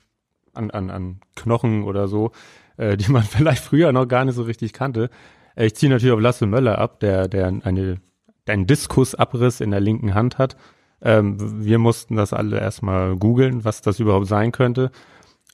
an, 0.55 0.71
an, 0.73 0.91
an 0.91 1.21
Knochen 1.37 1.85
oder 1.85 2.09
so, 2.09 2.33
äh, 2.77 2.97
die 2.97 3.11
man 3.11 3.23
vielleicht 3.31 3.63
früher 3.63 3.93
noch 3.93 4.07
gar 4.07 4.25
nicht 4.25 4.35
so 4.35 4.43
richtig 4.43 4.73
kannte. 4.73 5.09
Äh, 5.55 5.67
ich 5.67 5.77
ziehe 5.77 5.91
natürlich 5.91 6.13
auf 6.13 6.21
Lasse 6.21 6.47
Möller 6.47 6.79
ab, 6.79 6.99
der, 7.01 7.29
der 7.29 7.47
eine, 7.47 8.01
einen 8.47 8.67
Diskusabriss 8.67 9.61
in 9.61 9.71
der 9.71 9.81
linken 9.81 10.15
Hand 10.15 10.39
hat. 10.39 10.57
Ähm, 11.01 11.65
wir 11.65 11.79
mussten 11.79 12.17
das 12.17 12.33
alle 12.33 12.59
erstmal 12.59 13.17
googeln, 13.17 13.65
was 13.65 13.83
das 13.83 14.01
überhaupt 14.01 14.27
sein 14.27 14.51
könnte. 14.51 14.91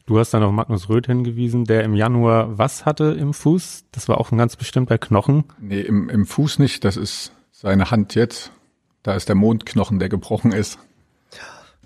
Du 0.07 0.19
hast 0.19 0.33
dann 0.33 0.43
auf 0.43 0.53
Magnus 0.53 0.89
Röth 0.89 1.07
hingewiesen, 1.07 1.65
der 1.65 1.85
im 1.85 1.95
Januar 1.95 2.57
was 2.57 2.87
hatte 2.87 3.17
im 3.19 3.35
Fuß? 3.35 3.85
Das 3.93 4.09
war 4.09 4.19
auch 4.19 4.33
ein 4.33 4.39
ganz 4.39 4.57
bestimmter 4.57 4.97
Knochen. 4.99 5.45
Nee, 5.61 5.81
im, 5.81 6.09
im 6.09 6.25
Fuß 6.27 6.61
nicht. 6.61 6.85
Das 6.85 6.97
ist 6.97 7.33
seine 7.51 7.91
Hand 7.91 8.15
jetzt. 8.15 8.53
Da 9.07 9.15
ist 9.15 9.29
der 9.29 9.37
Mondknochen, 9.37 10.01
der 10.01 10.09
gebrochen 10.09 10.51
ist. 10.51 10.81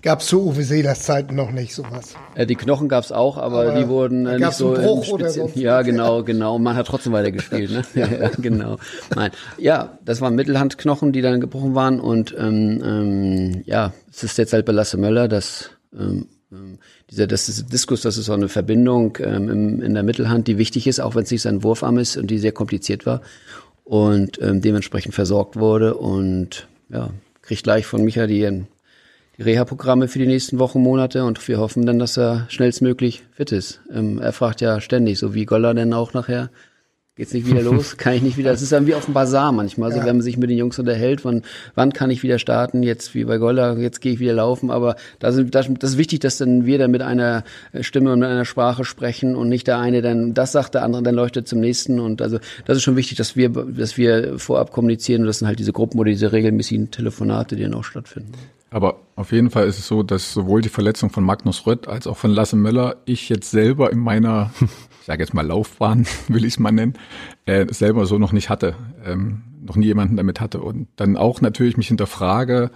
Gab 0.01 0.21
es 0.21 0.25
zu 0.25 0.43
Uwe 0.47 0.63
Seelers 0.63 1.03
Zeiten 1.03 1.35
noch 1.35 1.51
nicht 1.51 1.75
sowas. 1.75 2.15
Äh, 2.33 2.47
die 2.47 2.55
Knochen 2.55 2.89
gab 2.89 3.03
es 3.03 3.11
auch, 3.11 3.37
aber, 3.37 3.61
aber, 3.61 3.79
die 3.79 3.87
wurden 3.87 4.25
äh, 4.25 4.39
nicht 4.39 4.53
so 4.53 4.73
Bruch 4.73 5.07
oder 5.09 5.29
sonst 5.29 5.55
Ja, 5.55 5.83
genau, 5.83 6.23
genau. 6.23 6.57
Man 6.57 6.75
hat 6.75 6.87
trotzdem 6.87 7.13
weiter 7.13 7.31
gespielt, 7.31 7.69
ne? 7.69 7.83
ja, 7.93 8.07
ja, 8.21 8.31
genau. 8.39 8.77
Nein, 9.15 9.29
ja, 9.59 9.99
das 10.03 10.19
waren 10.19 10.33
Mittelhandknochen, 10.33 11.11
die 11.11 11.21
dann 11.21 11.39
gebrochen 11.39 11.75
waren 11.75 11.99
und 11.99 12.35
ähm, 12.39 12.81
ähm, 12.83 13.61
ja, 13.67 13.93
es 14.09 14.23
ist 14.23 14.39
jetzt 14.39 14.53
halt 14.53 14.65
bei 14.65 14.71
Lasse 14.71 14.97
Möller, 14.97 15.27
dass 15.27 15.69
ähm, 15.95 16.25
ähm, 16.51 16.79
dieser 17.11 17.27
das 17.27 17.49
ist 17.49 17.71
Diskus, 17.71 18.01
das 18.01 18.17
ist 18.17 18.25
so 18.25 18.33
eine 18.33 18.49
Verbindung 18.49 19.19
ähm, 19.21 19.47
im, 19.47 19.81
in 19.83 19.93
der 19.93 20.01
Mittelhand, 20.01 20.47
die 20.47 20.57
wichtig 20.57 20.87
ist, 20.87 20.99
auch 20.99 21.13
wenn 21.13 21.25
es 21.25 21.29
nicht 21.29 21.43
sein 21.43 21.61
Wurfarm 21.61 21.99
ist 21.99 22.17
und 22.17 22.31
die 22.31 22.39
sehr 22.39 22.51
kompliziert 22.51 23.05
war 23.05 23.21
und 23.83 24.41
ähm, 24.41 24.61
dementsprechend 24.61 25.13
versorgt 25.13 25.57
wurde 25.57 25.93
und 25.93 26.67
ja, 26.91 27.09
kriegt 27.41 27.63
gleich 27.63 27.85
von 27.85 28.03
Micha 28.03 28.27
die, 28.27 28.65
die 29.37 29.41
Reha-Programme 29.41 30.07
für 30.07 30.19
die 30.19 30.27
nächsten 30.27 30.59
Wochen, 30.59 30.81
Monate 30.81 31.23
und 31.23 31.45
wir 31.47 31.59
hoffen 31.59 31.85
dann, 31.85 31.99
dass 31.99 32.17
er 32.17 32.45
schnellstmöglich 32.49 33.23
fit 33.31 33.51
ist. 33.51 33.81
Ähm, 33.91 34.19
er 34.19 34.33
fragt 34.33 34.61
ja 34.61 34.81
ständig, 34.81 35.19
so 35.19 35.33
wie 35.33 35.45
Goller 35.45 35.73
denn 35.73 35.93
auch 35.93 36.13
nachher, 36.13 36.49
Geht's 37.21 37.35
nicht 37.35 37.45
wieder 37.45 37.61
los? 37.61 37.97
Kann 37.97 38.13
ich 38.13 38.23
nicht 38.23 38.37
wieder? 38.37 38.49
Das 38.49 38.63
ist 38.63 38.71
dann 38.71 38.87
wie 38.87 38.95
auf 38.95 39.05
dem 39.05 39.13
Bazar 39.13 39.51
manchmal. 39.51 39.89
Also 39.89 39.99
ja. 39.99 40.07
wenn 40.07 40.15
man 40.15 40.23
sich 40.23 40.37
mit 40.37 40.49
den 40.49 40.57
Jungs 40.57 40.79
unterhält, 40.79 41.23
wann, 41.23 41.43
wann 41.75 41.93
kann 41.93 42.09
ich 42.09 42.23
wieder 42.23 42.39
starten? 42.39 42.81
Jetzt 42.81 43.13
wie 43.13 43.25
bei 43.25 43.37
Goller, 43.37 43.77
jetzt 43.77 44.01
gehe 44.01 44.13
ich 44.13 44.19
wieder 44.19 44.33
laufen. 44.33 44.71
Aber 44.71 44.95
da 45.19 45.31
sind, 45.31 45.53
das, 45.53 45.67
das 45.77 45.91
ist 45.91 45.97
wichtig, 45.99 46.21
dass 46.21 46.39
dann 46.39 46.65
wir 46.65 46.79
dann 46.79 46.89
mit 46.89 47.03
einer 47.03 47.43
Stimme 47.81 48.11
und 48.11 48.21
mit 48.21 48.27
einer 48.27 48.43
Sprache 48.43 48.85
sprechen 48.85 49.35
und 49.35 49.49
nicht 49.49 49.67
der 49.67 49.77
eine 49.77 50.01
dann 50.01 50.33
das 50.33 50.51
sagt, 50.51 50.73
der 50.73 50.81
andere 50.81 51.03
dann 51.03 51.13
leuchtet 51.13 51.47
zum 51.47 51.59
nächsten. 51.59 51.99
Und 51.99 52.23
also 52.23 52.39
das 52.65 52.77
ist 52.77 52.81
schon 52.81 52.95
wichtig, 52.95 53.19
dass 53.19 53.35
wir, 53.35 53.49
dass 53.49 53.97
wir 53.97 54.39
vorab 54.39 54.71
kommunizieren 54.71 55.21
und 55.21 55.27
das 55.27 55.37
sind 55.37 55.47
halt 55.47 55.59
diese 55.59 55.73
Gruppen 55.73 55.99
oder 55.99 56.09
diese 56.09 56.31
regelmäßigen 56.31 56.89
Telefonate, 56.89 57.55
die 57.55 57.61
dann 57.61 57.75
auch 57.75 57.83
stattfinden. 57.83 58.31
Aber 58.71 59.01
auf 59.15 59.31
jeden 59.31 59.51
Fall 59.51 59.67
ist 59.67 59.77
es 59.77 59.87
so, 59.87 60.01
dass 60.01 60.33
sowohl 60.33 60.61
die 60.61 60.69
Verletzung 60.69 61.11
von 61.11 61.23
Magnus 61.23 61.67
Rött 61.67 61.87
als 61.87 62.07
auch 62.07 62.17
von 62.17 62.31
Lasse 62.31 62.55
Möller 62.55 62.95
ich 63.05 63.29
jetzt 63.29 63.51
selber 63.51 63.91
in 63.91 63.99
meiner 63.99 64.51
ich 65.01 65.07
sage 65.07 65.23
jetzt 65.23 65.33
mal 65.33 65.45
Laufbahn, 65.45 66.05
will 66.27 66.45
ich 66.45 66.53
es 66.53 66.59
mal 66.59 66.71
nennen, 66.71 66.93
äh, 67.45 67.65
selber 67.73 68.05
so 68.05 68.19
noch 68.19 68.31
nicht 68.31 68.49
hatte, 68.49 68.75
ähm, 69.03 69.41
noch 69.61 69.75
nie 69.75 69.87
jemanden 69.87 70.15
damit 70.15 70.39
hatte. 70.39 70.61
Und 70.61 70.87
dann 70.95 71.17
auch 71.17 71.41
natürlich 71.41 71.75
mich 71.75 71.87
hinterfrage, 71.87 72.69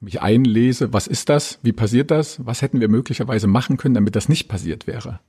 mich 0.00 0.22
einlese, 0.22 0.92
was 0.92 1.06
ist 1.06 1.28
das, 1.28 1.58
wie 1.62 1.72
passiert 1.72 2.10
das, 2.10 2.44
was 2.44 2.62
hätten 2.62 2.80
wir 2.80 2.88
möglicherweise 2.88 3.46
machen 3.46 3.76
können, 3.76 3.94
damit 3.94 4.16
das 4.16 4.28
nicht 4.28 4.48
passiert 4.48 4.86
wäre. 4.86 5.20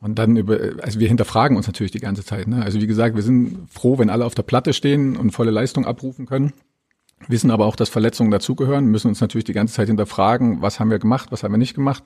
Und 0.00 0.18
dann 0.18 0.36
über, 0.36 0.58
also 0.82 0.98
wir 0.98 1.08
hinterfragen 1.08 1.56
uns 1.56 1.66
natürlich 1.66 1.92
die 1.92 2.00
ganze 2.00 2.24
Zeit. 2.24 2.48
Ne? 2.48 2.62
Also 2.62 2.80
wie 2.80 2.86
gesagt, 2.86 3.14
wir 3.14 3.22
sind 3.22 3.70
froh, 3.70 3.98
wenn 3.98 4.10
alle 4.10 4.24
auf 4.24 4.34
der 4.34 4.42
Platte 4.42 4.72
stehen 4.72 5.16
und 5.16 5.30
volle 5.30 5.50
Leistung 5.50 5.84
abrufen 5.84 6.26
können. 6.26 6.52
Wissen 7.28 7.50
aber 7.50 7.66
auch, 7.66 7.76
dass 7.76 7.90
Verletzungen 7.90 8.30
dazugehören, 8.30 8.86
müssen 8.86 9.08
uns 9.08 9.20
natürlich 9.20 9.44
die 9.44 9.52
ganze 9.52 9.74
Zeit 9.74 9.88
hinterfragen, 9.88 10.62
was 10.62 10.80
haben 10.80 10.90
wir 10.90 10.98
gemacht, 10.98 11.30
was 11.30 11.44
haben 11.44 11.52
wir 11.52 11.58
nicht 11.58 11.74
gemacht 11.74 12.02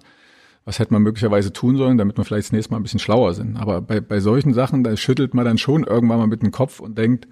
was 0.64 0.78
hätte 0.78 0.92
man 0.92 1.02
möglicherweise 1.02 1.52
tun 1.52 1.76
sollen, 1.76 1.98
damit 1.98 2.16
wir 2.16 2.24
vielleicht 2.24 2.46
das 2.46 2.52
nächste 2.52 2.72
Mal 2.72 2.78
ein 2.78 2.82
bisschen 2.82 3.00
schlauer 3.00 3.34
sind. 3.34 3.56
Aber 3.56 3.82
bei, 3.82 4.00
bei 4.00 4.20
solchen 4.20 4.54
Sachen, 4.54 4.82
da 4.82 4.96
schüttelt 4.96 5.34
man 5.34 5.44
dann 5.44 5.58
schon 5.58 5.84
irgendwann 5.84 6.18
mal 6.18 6.26
mit 6.26 6.42
dem 6.42 6.52
Kopf 6.52 6.80
und 6.80 6.96
denkt, 6.96 7.28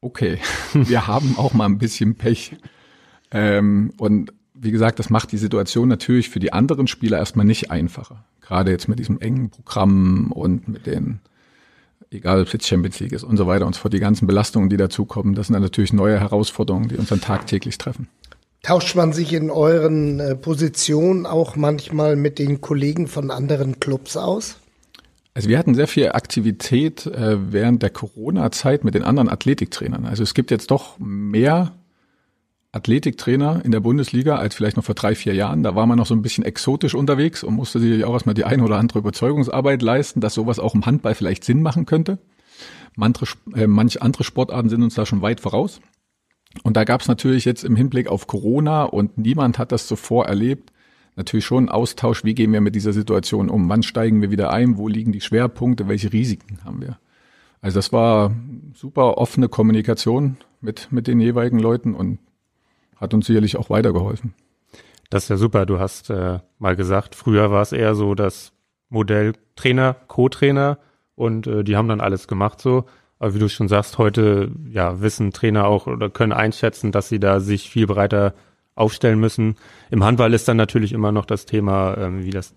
okay, 0.00 0.38
wir 0.72 1.06
haben 1.06 1.36
auch 1.36 1.52
mal 1.52 1.66
ein 1.66 1.78
bisschen 1.78 2.14
Pech. 2.14 2.56
Ähm, 3.30 3.92
und 3.98 4.32
wie 4.54 4.70
gesagt, 4.70 5.00
das 5.00 5.10
macht 5.10 5.32
die 5.32 5.38
Situation 5.38 5.88
natürlich 5.88 6.30
für 6.30 6.38
die 6.38 6.52
anderen 6.52 6.86
Spieler 6.86 7.18
erstmal 7.18 7.44
nicht 7.44 7.70
einfacher. 7.70 8.24
Gerade 8.40 8.70
jetzt 8.70 8.88
mit 8.88 9.00
diesem 9.00 9.18
engen 9.18 9.50
Programm 9.50 10.30
und 10.30 10.68
mit 10.68 10.86
den, 10.86 11.20
egal 12.10 12.40
ob 12.40 12.46
es 12.46 12.52
jetzt 12.52 12.68
Champions 12.68 13.00
League 13.00 13.12
ist 13.12 13.24
und 13.24 13.36
so 13.36 13.48
weiter 13.48 13.66
und 13.66 13.74
so 13.74 13.80
fort, 13.80 13.92
die 13.94 14.00
ganzen 14.00 14.28
Belastungen, 14.28 14.68
die 14.68 14.76
dazukommen, 14.76 15.34
das 15.34 15.48
sind 15.48 15.54
dann 15.54 15.62
natürlich 15.62 15.92
neue 15.92 16.20
Herausforderungen, 16.20 16.88
die 16.88 16.96
uns 16.96 17.08
dann 17.08 17.20
tagtäglich 17.20 17.78
treffen. 17.78 18.08
Tauscht 18.64 18.96
man 18.96 19.12
sich 19.12 19.34
in 19.34 19.50
euren 19.50 20.20
äh, 20.20 20.34
Positionen 20.34 21.26
auch 21.26 21.54
manchmal 21.54 22.16
mit 22.16 22.38
den 22.38 22.62
Kollegen 22.62 23.08
von 23.08 23.30
anderen 23.30 23.78
Clubs 23.78 24.16
aus? 24.16 24.56
Also 25.34 25.50
wir 25.50 25.58
hatten 25.58 25.74
sehr 25.74 25.86
viel 25.86 26.12
Aktivität 26.12 27.04
äh, 27.04 27.52
während 27.52 27.82
der 27.82 27.90
Corona-Zeit 27.90 28.82
mit 28.82 28.94
den 28.94 29.04
anderen 29.04 29.28
Athletiktrainern. 29.28 30.06
Also 30.06 30.22
es 30.22 30.32
gibt 30.32 30.50
jetzt 30.50 30.70
doch 30.70 30.98
mehr 30.98 31.72
Athletiktrainer 32.72 33.60
in 33.62 33.70
der 33.70 33.80
Bundesliga 33.80 34.36
als 34.36 34.54
vielleicht 34.54 34.78
noch 34.78 34.84
vor 34.84 34.94
drei, 34.94 35.14
vier 35.14 35.34
Jahren. 35.34 35.62
Da 35.62 35.74
war 35.74 35.84
man 35.84 35.98
noch 35.98 36.06
so 36.06 36.14
ein 36.14 36.22
bisschen 36.22 36.44
exotisch 36.44 36.94
unterwegs 36.94 37.44
und 37.44 37.52
musste 37.52 37.80
sich 37.80 38.02
auch 38.06 38.14
erstmal 38.14 38.34
die 38.34 38.44
eine 38.44 38.64
oder 38.64 38.78
andere 38.78 38.98
Überzeugungsarbeit 39.00 39.82
leisten, 39.82 40.22
dass 40.22 40.32
sowas 40.32 40.58
auch 40.58 40.74
im 40.74 40.86
Handball 40.86 41.14
vielleicht 41.14 41.44
Sinn 41.44 41.60
machen 41.60 41.84
könnte. 41.84 42.16
Manche, 42.96 43.26
äh, 43.54 43.66
manche 43.66 44.00
andere 44.00 44.24
Sportarten 44.24 44.70
sind 44.70 44.82
uns 44.82 44.94
da 44.94 45.04
schon 45.04 45.20
weit 45.20 45.40
voraus. 45.40 45.82
Und 46.62 46.76
da 46.76 46.84
gab 46.84 47.00
es 47.00 47.08
natürlich 47.08 47.44
jetzt 47.44 47.64
im 47.64 47.76
Hinblick 47.76 48.08
auf 48.08 48.26
Corona 48.26 48.84
und 48.84 49.18
niemand 49.18 49.58
hat 49.58 49.72
das 49.72 49.86
zuvor 49.86 50.26
erlebt, 50.26 50.72
natürlich 51.16 51.44
schon 51.44 51.68
Austausch, 51.68 52.24
wie 52.24 52.34
gehen 52.34 52.52
wir 52.52 52.60
mit 52.60 52.74
dieser 52.74 52.92
Situation 52.92 53.50
um, 53.50 53.68
wann 53.68 53.82
steigen 53.82 54.22
wir 54.22 54.30
wieder 54.30 54.50
ein, 54.50 54.76
wo 54.76 54.88
liegen 54.88 55.12
die 55.12 55.20
Schwerpunkte, 55.20 55.88
welche 55.88 56.12
Risiken 56.12 56.58
haben 56.64 56.80
wir. 56.80 56.98
Also 57.60 57.78
das 57.78 57.92
war 57.92 58.34
super 58.74 59.16
offene 59.18 59.48
Kommunikation 59.48 60.36
mit, 60.60 60.88
mit 60.90 61.06
den 61.06 61.20
jeweiligen 61.20 61.58
Leuten 61.58 61.94
und 61.94 62.18
hat 62.96 63.14
uns 63.14 63.26
sicherlich 63.26 63.56
auch 63.56 63.70
weitergeholfen. 63.70 64.34
Das 65.10 65.24
ist 65.24 65.28
ja 65.28 65.36
super. 65.36 65.66
Du 65.66 65.78
hast 65.78 66.10
äh, 66.10 66.40
mal 66.58 66.76
gesagt, 66.76 67.14
früher 67.14 67.50
war 67.50 67.62
es 67.62 67.72
eher 67.72 67.94
so 67.94 68.14
das 68.14 68.52
Modell 68.88 69.34
Trainer, 69.56 69.96
Co-Trainer 70.08 70.78
und 71.14 71.46
äh, 71.46 71.64
die 71.64 71.76
haben 71.76 71.88
dann 71.88 72.00
alles 72.00 72.28
gemacht 72.28 72.60
so. 72.60 72.84
Aber 73.24 73.32
wie 73.32 73.38
du 73.38 73.48
schon 73.48 73.68
sagst, 73.68 73.96
heute 73.96 74.50
ja 74.70 75.00
wissen 75.00 75.32
Trainer 75.32 75.64
auch 75.64 75.86
oder 75.86 76.10
können 76.10 76.34
einschätzen, 76.34 76.92
dass 76.92 77.08
sie 77.08 77.18
da 77.18 77.40
sich 77.40 77.70
viel 77.70 77.86
breiter 77.86 78.34
aufstellen 78.74 79.18
müssen. 79.18 79.56
Im 79.90 80.04
Handball 80.04 80.34
ist 80.34 80.46
dann 80.46 80.58
natürlich 80.58 80.92
immer 80.92 81.10
noch 81.10 81.24
das 81.24 81.46
Thema, 81.46 81.96
ähm, 81.96 82.22
wie 82.22 82.32
das, 82.32 82.52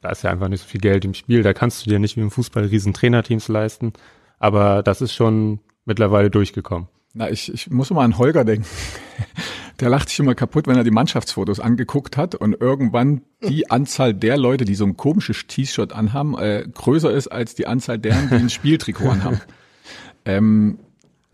da 0.00 0.08
ist 0.08 0.22
ja 0.22 0.30
einfach 0.30 0.48
nicht 0.48 0.62
so 0.62 0.66
viel 0.66 0.80
Geld 0.80 1.04
im 1.04 1.12
Spiel, 1.12 1.42
da 1.42 1.52
kannst 1.52 1.84
du 1.84 1.90
dir 1.90 1.98
nicht 1.98 2.16
wie 2.16 2.22
im 2.22 2.30
Fußball 2.30 2.64
riesen 2.64 2.94
Trainerteams 2.94 3.48
leisten. 3.48 3.92
Aber 4.38 4.82
das 4.82 5.02
ist 5.02 5.12
schon 5.12 5.60
mittlerweile 5.84 6.30
durchgekommen. 6.30 6.88
Na, 7.12 7.28
ich, 7.28 7.52
ich 7.52 7.68
muss 7.68 7.90
mal 7.90 8.02
an 8.02 8.16
Holger 8.16 8.46
denken. 8.46 8.64
Der 9.80 9.90
lacht 9.90 10.08
sich 10.08 10.20
immer 10.20 10.34
kaputt, 10.34 10.66
wenn 10.68 10.76
er 10.76 10.84
die 10.84 10.90
Mannschaftsfotos 10.90 11.60
angeguckt 11.60 12.16
hat 12.16 12.34
und 12.34 12.58
irgendwann 12.58 13.22
die 13.46 13.70
Anzahl 13.70 14.14
der 14.14 14.38
Leute, 14.38 14.64
die 14.64 14.74
so 14.74 14.86
ein 14.86 14.96
komisches 14.96 15.46
T-Shirt 15.48 15.92
anhaben, 15.92 16.38
äh, 16.38 16.66
größer 16.72 17.10
ist 17.10 17.28
als 17.28 17.54
die 17.56 17.66
Anzahl 17.66 17.98
deren, 17.98 18.30
die 18.30 18.36
ein 18.36 18.48
Spieltrikot 18.50 19.10
anhaben. 19.10 19.40
Ähm, 20.24 20.78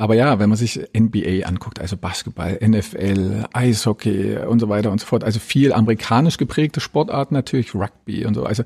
aber 0.00 0.14
ja, 0.14 0.38
wenn 0.38 0.48
man 0.48 0.56
sich 0.56 0.80
NBA 0.96 1.44
anguckt, 1.44 1.80
also 1.80 1.96
Basketball, 1.96 2.56
NFL, 2.62 3.46
Eishockey 3.52 4.36
und 4.36 4.60
so 4.60 4.68
weiter 4.68 4.92
und 4.92 5.00
so 5.00 5.06
fort, 5.06 5.24
also 5.24 5.40
viel 5.40 5.72
amerikanisch 5.72 6.36
geprägte 6.36 6.78
Sportarten 6.78 7.34
natürlich, 7.34 7.74
Rugby 7.74 8.24
und 8.24 8.34
so. 8.34 8.44
Also 8.44 8.62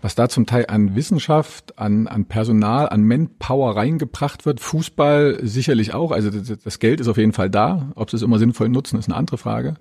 was 0.00 0.16
da 0.16 0.28
zum 0.28 0.44
Teil 0.44 0.66
an 0.66 0.96
Wissenschaft, 0.96 1.78
an, 1.78 2.08
an 2.08 2.24
Personal, 2.24 2.88
an 2.88 3.04
Manpower 3.04 3.76
reingebracht 3.76 4.44
wird, 4.44 4.58
Fußball 4.58 5.38
sicherlich 5.44 5.94
auch. 5.94 6.10
Also 6.10 6.30
das, 6.30 6.58
das 6.58 6.80
Geld 6.80 7.00
ist 7.00 7.06
auf 7.06 7.16
jeden 7.16 7.32
Fall 7.32 7.48
da. 7.48 7.92
Ob 7.94 8.10
sie 8.10 8.16
es 8.16 8.22
immer 8.22 8.40
sinnvoll 8.40 8.68
nutzen, 8.68 8.98
ist 8.98 9.06
eine 9.06 9.16
andere 9.16 9.38
Frage. 9.38 9.74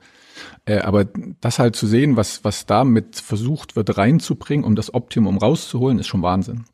Äh, 0.66 0.82
aber 0.82 1.06
das 1.42 1.58
halt 1.58 1.76
zu 1.76 1.88
sehen, 1.88 2.16
was, 2.16 2.44
was 2.44 2.68
damit 2.68 3.16
versucht 3.16 3.76
wird 3.76 3.98
reinzubringen, 3.98 4.66
um 4.66 4.76
das 4.76 4.94
Optimum 4.94 5.40
rauszuholen, 5.40 5.98
ist 5.98 6.08
schon 6.08 6.22
Wahnsinn. 6.22 6.66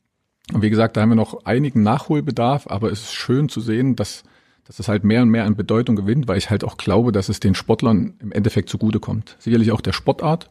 Und 0.54 0.62
wie 0.62 0.70
gesagt, 0.70 0.96
da 0.96 1.02
haben 1.02 1.10
wir 1.10 1.16
noch 1.16 1.46
einigen 1.46 1.84
Nachholbedarf, 1.84 2.68
aber 2.68 2.92
es 2.92 3.02
ist 3.02 3.14
schön 3.14 3.50
zu 3.50 3.60
sehen, 3.60 3.96
dass, 3.96 4.24
dass 4.66 4.80
es 4.80 4.88
halt 4.88 5.04
mehr 5.04 5.22
und 5.22 5.30
mehr 5.30 5.46
an 5.46 5.56
Bedeutung 5.56 5.96
gewinnt, 5.96 6.28
weil 6.28 6.38
ich 6.38 6.50
halt 6.50 6.64
auch 6.64 6.78
glaube, 6.78 7.12
dass 7.12 7.30
es 7.30 7.40
den 7.40 7.56
Sportlern 7.56 8.14
im 8.20 8.32
Endeffekt 8.32 8.70
zugutekommt. 8.70 9.36
Sicherlich 9.40 9.72
auch 9.72 9.82
der 9.82 9.94
Sportart. 9.94 10.50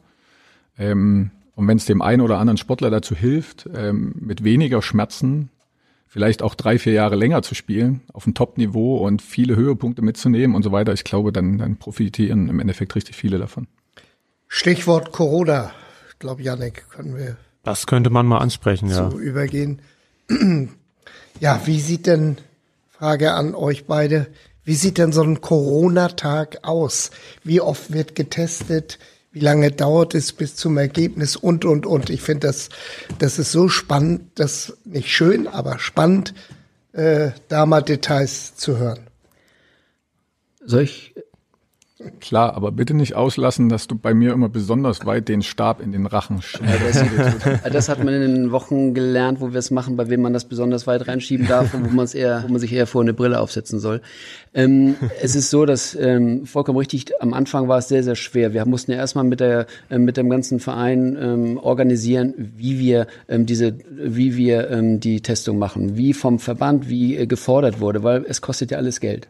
Ähm, 0.79 1.31
und 1.55 1.67
wenn 1.67 1.79
es 1.79 1.87
dem 1.87 2.03
einen 2.03 2.21
oder 2.21 2.39
anderen 2.39 2.59
Sportler 2.59 2.91
dazu 2.91 3.15
hilft, 3.15 3.69
ähm, 3.75 4.15
mit 4.21 4.45
weniger 4.45 4.83
Schmerzen 4.83 5.49
vielleicht 6.07 6.43
auch 6.43 6.55
drei, 6.55 6.79
vier 6.79 6.93
Jahre 6.93 7.17
länger 7.17 7.43
zu 7.43 7.55
spielen, 7.55 8.03
auf 8.13 8.25
dem 8.25 8.35
Top-Niveau 8.35 8.99
und 8.99 9.23
viele 9.23 9.57
Höhepunkte 9.57 10.03
mitzunehmen 10.03 10.55
und 10.55 10.63
so 10.63 10.73
weiter, 10.73 10.93
ich 10.93 11.05
glaube, 11.05 11.33
dann, 11.33 11.59
dann 11.59 11.77
profitieren 11.77 12.49
im 12.49 12.61
Endeffekt 12.61 12.95
richtig 12.95 13.17
viele 13.17 13.39
davon. 13.39 13.67
Stichwort 14.49 15.13
Corona. 15.13 15.73
Ich 16.11 16.19
glaube, 16.19 16.43
Janik, 16.43 16.89
können 16.91 17.17
wir 17.17 17.37
das 17.67 17.89
könnte 17.89 18.11
man 18.11 18.27
mal 18.27 18.39
ansprechen, 18.39 18.89
ja. 18.89 19.11
Zu 19.11 19.19
übergehen. 19.19 19.83
Ja, 21.39 21.61
wie 21.67 21.81
sieht 21.81 22.07
denn, 22.07 22.39
Frage 22.89 23.35
an 23.35 23.55
euch 23.55 23.85
beide, 23.85 24.29
wie 24.65 24.75
sieht 24.75 24.97
denn 24.97 25.13
so 25.13 25.21
ein 25.21 25.43
Corona-Tag 25.43 26.61
aus? 26.63 27.11
Wie 27.45 27.61
oft 27.61 27.93
wird 27.93 28.15
getestet? 28.15 28.99
Wie 29.33 29.41
lange 29.41 29.71
dauert 29.71 30.15
es 30.15 30.33
bis 30.33 30.57
zum 30.57 30.79
Ergebnis? 30.79 31.37
Und, 31.37 31.67
und, 31.67 31.85
und. 31.85 32.09
Ich 32.09 32.23
finde 32.23 32.47
das, 32.47 32.71
das 33.19 33.39
ist 33.39 33.53
so 33.53 33.69
spannend, 33.69 34.31
das 34.37 34.79
nicht 34.87 35.15
schön, 35.15 35.47
aber 35.47 35.79
spannend, 35.79 36.33
äh, 36.95 37.33
da 37.49 37.67
mal 37.67 37.83
Details 37.83 38.57
zu 38.57 38.79
hören. 38.79 39.01
Soll 40.65 40.85
ich 40.85 41.15
Klar, 42.21 42.53
aber 42.55 42.73
bitte 42.73 42.93
nicht 42.93 43.15
auslassen, 43.15 43.71
dass 43.71 43.87
du 43.87 43.97
bei 43.97 44.13
mir 44.13 44.35
immer 44.35 44.51
besonders 44.51 45.07
weit 45.07 45.31
den 45.31 45.41
Stab 45.41 45.81
in 45.81 45.93
den 45.93 46.05
Rachen 46.05 46.43
schiebst. 46.43 46.69
das, 47.73 47.89
hat 47.89 48.05
man 48.05 48.13
in 48.13 48.21
den 48.21 48.53
Wochen 48.53 48.93
gelernt, 48.93 49.41
wo 49.41 49.53
wir 49.53 49.59
es 49.59 49.71
machen, 49.71 49.97
bei 49.97 50.11
wem 50.11 50.21
man 50.21 50.35
das 50.35 50.45
besonders 50.45 50.87
weit 50.87 51.09
reinschieben 51.09 51.49
darf 51.49 51.73
und 51.73 51.87
wo 51.87 51.95
man 51.95 52.07
eher, 52.09 52.45
wo 52.47 52.53
man 52.53 52.61
sich 52.61 52.75
eher 52.75 52.87
vor 52.87 53.01
eine 53.01 53.15
Brille 53.15 53.41
aufsetzen 53.41 53.81
soll. 53.81 54.03
Ähm, 54.53 54.97
es 55.23 55.35
ist 55.35 55.49
so, 55.49 55.65
dass 55.65 55.95
ähm, 55.95 56.45
vollkommen 56.45 56.77
richtig, 56.77 57.13
am 57.23 57.33
Anfang 57.33 57.67
war 57.67 57.79
es 57.79 57.89
sehr, 57.89 58.03
sehr 58.03 58.15
schwer. 58.15 58.53
Wir 58.53 58.67
mussten 58.67 58.91
ja 58.91 58.99
erstmal 58.99 59.25
mit 59.25 59.41
der 59.41 59.67
äh, 59.89 59.97
mit 59.97 60.19
dem 60.19 60.29
ganzen 60.29 60.61
Verein 60.61 61.17
ähm, 61.19 61.57
organisieren, 61.57 62.35
wie 62.37 62.79
wir 62.79 63.07
ähm, 63.27 63.47
diese, 63.47 63.73
wie 63.89 64.37
wir 64.37 64.71
ähm, 64.71 65.01
die 65.01 65.23
Testung 65.23 65.59
machen, 65.59 65.97
wie 65.97 66.13
vom 66.13 66.41
Verband, 66.41 66.91
wie 66.91 67.17
äh, 67.17 67.27
gefordert 67.27 67.81
wurde, 67.81 68.03
weil 68.03 68.27
es 68.29 68.43
kostet 68.43 68.71
ja 68.71 68.77
alles 68.77 69.01
Geld. 69.01 69.29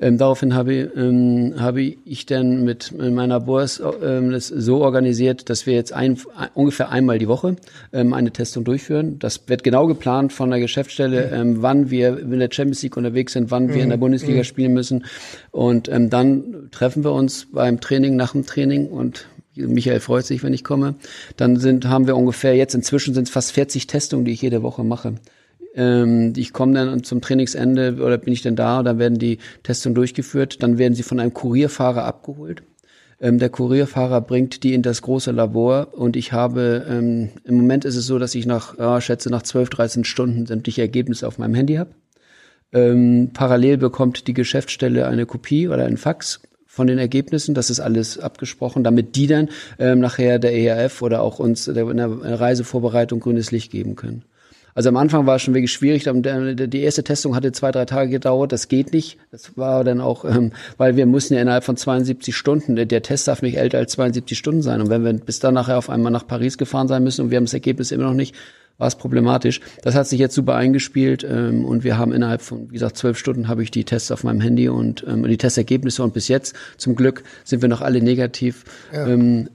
Ähm, 0.00 0.18
daraufhin 0.18 0.54
habe, 0.54 0.74
ähm, 0.74 1.54
habe 1.58 1.82
ich 1.82 2.26
dann 2.26 2.64
mit 2.64 2.92
meiner 2.92 3.40
Boss 3.40 3.82
ähm, 4.02 4.30
das 4.30 4.48
so 4.48 4.82
organisiert, 4.82 5.50
dass 5.50 5.66
wir 5.66 5.74
jetzt 5.74 5.92
ein, 5.92 6.18
ungefähr 6.54 6.90
einmal 6.90 7.18
die 7.18 7.28
Woche 7.28 7.56
ähm, 7.92 8.12
eine 8.12 8.30
Testung 8.30 8.64
durchführen. 8.64 9.18
Das 9.18 9.48
wird 9.48 9.64
genau 9.64 9.86
geplant 9.86 10.32
von 10.32 10.50
der 10.50 10.60
Geschäftsstelle, 10.60 11.30
ähm, 11.30 11.62
wann 11.62 11.90
wir 11.90 12.18
in 12.18 12.38
der 12.38 12.48
Champions 12.50 12.82
League 12.82 12.96
unterwegs 12.96 13.32
sind, 13.32 13.50
wann 13.50 13.68
wir 13.68 13.82
in 13.82 13.88
der 13.88 13.98
mhm. 13.98 14.02
Bundesliga 14.02 14.38
mhm. 14.38 14.44
spielen 14.44 14.72
müssen. 14.72 15.04
Und 15.50 15.88
ähm, 15.88 16.10
dann 16.10 16.68
treffen 16.70 17.04
wir 17.04 17.12
uns 17.12 17.48
beim 17.52 17.80
Training, 17.80 18.16
nach 18.16 18.32
dem 18.32 18.46
Training 18.46 18.88
und 18.88 19.26
Michael 19.54 20.00
freut 20.00 20.24
sich, 20.24 20.42
wenn 20.42 20.54
ich 20.54 20.64
komme. 20.64 20.94
Dann 21.36 21.56
sind, 21.56 21.86
haben 21.86 22.06
wir 22.06 22.16
ungefähr, 22.16 22.56
jetzt 22.56 22.74
inzwischen 22.74 23.14
sind 23.14 23.24
es 23.24 23.30
fast 23.30 23.52
40 23.52 23.86
Testungen, 23.86 24.24
die 24.24 24.32
ich 24.32 24.42
jede 24.42 24.62
Woche 24.62 24.82
mache. 24.82 25.14
Ähm, 25.74 26.32
ich 26.36 26.52
komme 26.52 26.74
dann 26.74 27.04
zum 27.04 27.20
Trainingsende 27.20 27.96
oder 28.02 28.18
bin 28.18 28.32
ich 28.32 28.42
dann 28.42 28.56
da, 28.56 28.82
dann 28.82 28.98
werden 28.98 29.18
die 29.18 29.38
Testungen 29.62 29.94
durchgeführt, 29.94 30.62
dann 30.62 30.78
werden 30.78 30.94
sie 30.94 31.02
von 31.02 31.20
einem 31.20 31.34
Kurierfahrer 31.34 32.04
abgeholt. 32.04 32.62
Ähm, 33.20 33.38
der 33.38 33.50
Kurierfahrer 33.50 34.20
bringt 34.20 34.64
die 34.64 34.74
in 34.74 34.82
das 34.82 35.02
große 35.02 35.30
Labor 35.30 35.88
und 35.92 36.16
ich 36.16 36.32
habe, 36.32 36.84
ähm, 36.88 37.30
im 37.44 37.56
Moment 37.56 37.84
ist 37.84 37.96
es 37.96 38.06
so, 38.06 38.18
dass 38.18 38.34
ich 38.34 38.46
nach, 38.46 38.78
ja, 38.78 39.00
schätze, 39.00 39.30
nach 39.30 39.42
12, 39.42 39.70
13 39.70 40.04
Stunden 40.04 40.46
sämtliche 40.46 40.82
Ergebnisse 40.82 41.26
auf 41.26 41.38
meinem 41.38 41.54
Handy 41.54 41.74
habe. 41.74 41.94
Parallel 42.74 43.76
bekommt 43.76 44.28
die 44.28 44.32
Geschäftsstelle 44.32 45.06
eine 45.06 45.26
Kopie 45.26 45.68
oder 45.68 45.84
ein 45.84 45.98
Fax 45.98 46.40
von 46.66 46.86
den 46.86 46.96
Ergebnissen. 46.96 47.54
Das 47.54 47.68
ist 47.68 47.80
alles 47.80 48.18
abgesprochen, 48.18 48.82
damit 48.82 49.14
die 49.14 49.26
dann 49.26 49.50
ähm, 49.78 50.00
nachher 50.00 50.38
der 50.38 50.54
ERF 50.54 51.02
oder 51.02 51.20
auch 51.20 51.38
uns 51.38 51.68
in 51.68 51.74
der 51.74 52.40
Reisevorbereitung 52.40 53.20
grünes 53.20 53.50
Licht 53.50 53.70
geben 53.70 53.94
können. 53.94 54.24
Also 54.74 54.88
am 54.88 54.96
Anfang 54.96 55.26
war 55.26 55.36
es 55.36 55.42
schon 55.42 55.54
wirklich 55.54 55.72
schwierig. 55.72 56.04
Die 56.04 56.80
erste 56.80 57.04
Testung 57.04 57.36
hatte 57.36 57.52
zwei, 57.52 57.70
drei 57.70 57.84
Tage 57.84 58.10
gedauert. 58.10 58.52
Das 58.52 58.68
geht 58.68 58.92
nicht. 58.92 59.18
Das 59.30 59.56
war 59.56 59.84
dann 59.84 60.00
auch, 60.00 60.24
ähm, 60.24 60.52
weil 60.78 60.96
wir 60.96 61.06
mussten 61.06 61.34
ja 61.34 61.42
innerhalb 61.42 61.64
von 61.64 61.76
72 61.76 62.34
Stunden, 62.36 62.76
der 62.76 63.02
Test 63.02 63.28
darf 63.28 63.42
nicht 63.42 63.56
älter 63.56 63.78
als 63.78 63.92
72 63.92 64.36
Stunden 64.36 64.62
sein. 64.62 64.80
Und 64.80 64.90
wenn 64.90 65.04
wir 65.04 65.12
bis 65.12 65.40
dann 65.40 65.54
nachher 65.54 65.78
auf 65.78 65.90
einmal 65.90 66.12
nach 66.12 66.26
Paris 66.26 66.58
gefahren 66.58 66.88
sein 66.88 67.02
müssen 67.02 67.22
und 67.22 67.30
wir 67.30 67.36
haben 67.36 67.44
das 67.44 67.54
Ergebnis 67.54 67.90
immer 67.90 68.04
noch 68.04 68.14
nicht, 68.14 68.34
war 68.78 68.88
es 68.88 68.96
problematisch. 68.96 69.60
Das 69.82 69.94
hat 69.94 70.08
sich 70.08 70.18
jetzt 70.18 70.34
super 70.34 70.54
eingespielt 70.54 71.24
ähm, 71.28 71.64
und 71.64 71.84
wir 71.84 71.98
haben 71.98 72.12
innerhalb 72.12 72.42
von, 72.42 72.68
wie 72.70 72.74
gesagt, 72.74 72.96
zwölf 72.96 73.18
Stunden 73.18 73.48
habe 73.48 73.62
ich 73.62 73.70
die 73.70 73.84
Tests 73.84 74.10
auf 74.10 74.24
meinem 74.24 74.40
Handy 74.40 74.68
und 74.68 75.04
ähm, 75.06 75.24
die 75.24 75.36
Testergebnisse 75.36 76.02
und 76.02 76.14
bis 76.14 76.28
jetzt 76.28 76.56
zum 76.78 76.96
Glück 76.96 77.22
sind 77.44 77.62
wir 77.62 77.68
noch 77.68 77.80
alle 77.80 78.00
negativ. 78.00 78.64
Ja. 78.92 79.06
Ähm, 79.06 79.50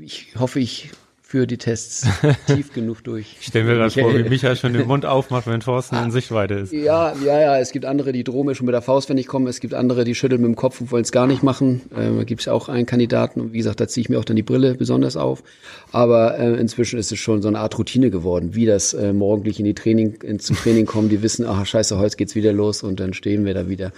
ich 0.00 0.34
hoffe, 0.38 0.60
ich 0.60 0.90
für 1.32 1.46
die 1.46 1.56
Tests 1.56 2.06
tief 2.46 2.74
genug 2.74 3.02
durch. 3.04 3.38
Ich 3.40 3.46
stelle 3.46 3.64
mir 3.64 3.76
gerade 3.76 3.90
vor, 3.90 4.14
wie 4.14 4.28
Michael 4.28 4.54
schon 4.54 4.74
den 4.74 4.86
Mund 4.86 5.06
aufmacht, 5.06 5.46
wenn 5.46 5.60
Thorsten 5.60 5.96
in 5.96 6.10
Sichtweite 6.10 6.52
ist. 6.52 6.74
Ja, 6.74 7.14
ja, 7.24 7.40
ja. 7.40 7.58
Es 7.58 7.72
gibt 7.72 7.86
andere, 7.86 8.12
die 8.12 8.22
drohen 8.22 8.44
mir 8.44 8.54
schon 8.54 8.66
mit 8.66 8.74
der 8.74 8.82
Faust, 8.82 9.08
wenn 9.08 9.16
ich 9.16 9.28
komme. 9.28 9.48
Es 9.48 9.58
gibt 9.58 9.72
andere, 9.72 10.04
die 10.04 10.14
schütteln 10.14 10.42
mit 10.42 10.48
dem 10.48 10.56
Kopf 10.56 10.82
und 10.82 10.92
wollen 10.92 11.04
es 11.04 11.10
gar 11.10 11.26
nicht 11.26 11.42
machen. 11.42 11.80
Ähm, 11.96 12.18
da 12.18 12.24
gibt 12.24 12.42
es 12.42 12.48
auch 12.48 12.68
einen 12.68 12.84
Kandidaten. 12.84 13.40
Und 13.40 13.54
wie 13.54 13.56
gesagt, 13.56 13.80
da 13.80 13.88
ziehe 13.88 14.02
ich 14.02 14.10
mir 14.10 14.18
auch 14.18 14.26
dann 14.26 14.36
die 14.36 14.42
Brille 14.42 14.74
besonders 14.74 15.16
auf. 15.16 15.42
Aber 15.90 16.38
äh, 16.38 16.52
inzwischen 16.60 16.98
ist 16.98 17.10
es 17.10 17.18
schon 17.18 17.40
so 17.40 17.48
eine 17.48 17.60
Art 17.60 17.78
Routine 17.78 18.10
geworden, 18.10 18.54
wie 18.54 18.66
das 18.66 18.92
äh, 18.92 19.14
morgendlich 19.14 19.58
in 19.58 19.64
die 19.64 19.74
Training, 19.74 20.16
in, 20.22 20.38
zum 20.38 20.54
Training 20.56 20.84
kommen. 20.84 21.08
Die 21.08 21.22
wissen, 21.22 21.46
ach 21.46 21.64
scheiße, 21.64 21.96
heute 21.96 22.18
geht's 22.18 22.34
wieder 22.34 22.52
los 22.52 22.82
und 22.82 23.00
dann 23.00 23.14
stehen 23.14 23.46
wir 23.46 23.54
da 23.54 23.70
wieder. 23.70 23.92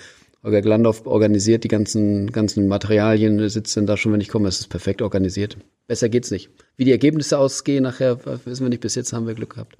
Holger 0.44 0.62
Glandorf 0.62 1.04
organisiert 1.04 1.64
die 1.64 1.68
ganzen, 1.68 2.30
ganzen 2.30 2.68
Materialien, 2.68 3.48
sitzt 3.48 3.76
dann 3.76 3.86
da 3.86 3.96
schon, 3.96 4.12
wenn 4.12 4.20
ich 4.20 4.28
komme. 4.28 4.46
Es 4.46 4.60
ist 4.60 4.68
perfekt 4.68 5.02
organisiert. 5.02 5.56
Besser 5.86 6.08
geht's 6.08 6.30
nicht. 6.30 6.50
Wie 6.76 6.84
die 6.84 6.92
Ergebnisse 6.92 7.38
ausgehen, 7.38 7.84
nachher 7.84 8.18
wissen 8.44 8.64
wir 8.64 8.70
nicht. 8.70 8.80
Bis 8.80 8.94
jetzt 8.94 9.12
haben 9.12 9.26
wir 9.26 9.34
Glück 9.34 9.54
gehabt. 9.54 9.76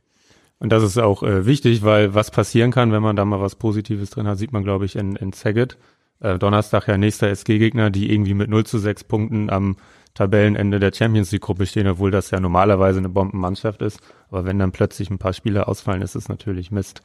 Und 0.59 0.71
das 0.71 0.83
ist 0.83 0.99
auch 0.99 1.23
äh, 1.23 1.47
wichtig, 1.47 1.83
weil 1.83 2.15
was 2.15 2.31
passieren 2.31 2.71
kann, 2.71 2.93
wenn 2.93 3.03
man 3.03 3.17
da 3.17 3.25
mal 3.25 3.41
was 3.41 3.57
Positives 3.57 4.11
drin 4.11 4.27
hat, 4.27 4.39
sieht 4.39 4.53
man, 4.53 4.65
glaube 4.65 4.85
ich, 4.85 4.97
in, 4.97 5.17
in 5.17 5.33
Saget. 5.33 5.77
Äh, 6.21 6.39
Donnerstag 6.39 6.87
ja 6.89 6.97
nächster 6.97 7.29
SG-Gegner, 7.29 7.91
die 7.91 8.13
irgendwie 8.13 8.35
mit 8.35 8.49
0 8.49 8.65
zu 8.65 8.79
6 8.79 9.05
Punkten 9.05 9.51
am 9.51 9.77
Tabellenende 10.15 10.79
der 10.79 10.93
Champions 10.93 11.33
League-Gruppe 11.33 11.67
stehen, 11.67 11.89
obwohl 11.89 12.11
das 12.13 12.31
ja 12.31 12.39
normalerweise 12.39 12.99
eine 12.99 13.09
Bombenmannschaft 13.09 13.83
ist. 13.83 14.01
Aber 14.31 14.45
wenn 14.45 14.59
dann 14.59 14.73
plötzlich 14.73 15.11
ein 15.11 15.19
paar 15.19 15.33
Spieler 15.33 15.69
ausfallen, 15.69 16.03
ist 16.03 16.15
es 16.15 16.29
natürlich 16.29 16.71
Mist. 16.71 17.03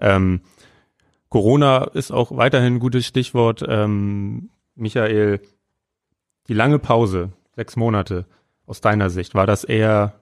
Ähm, 0.00 0.40
Corona 1.28 1.84
ist 1.84 2.12
auch 2.12 2.34
weiterhin 2.36 2.76
ein 2.76 2.80
gutes 2.80 3.06
Stichwort. 3.06 3.62
Ähm, 3.68 4.50
Michael, 4.74 5.40
die 6.48 6.54
lange 6.54 6.78
Pause, 6.78 7.32
sechs 7.56 7.76
Monate. 7.76 8.26
Aus 8.66 8.80
deiner 8.80 9.10
Sicht? 9.10 9.34
War 9.34 9.46
das 9.46 9.64
eher 9.64 10.20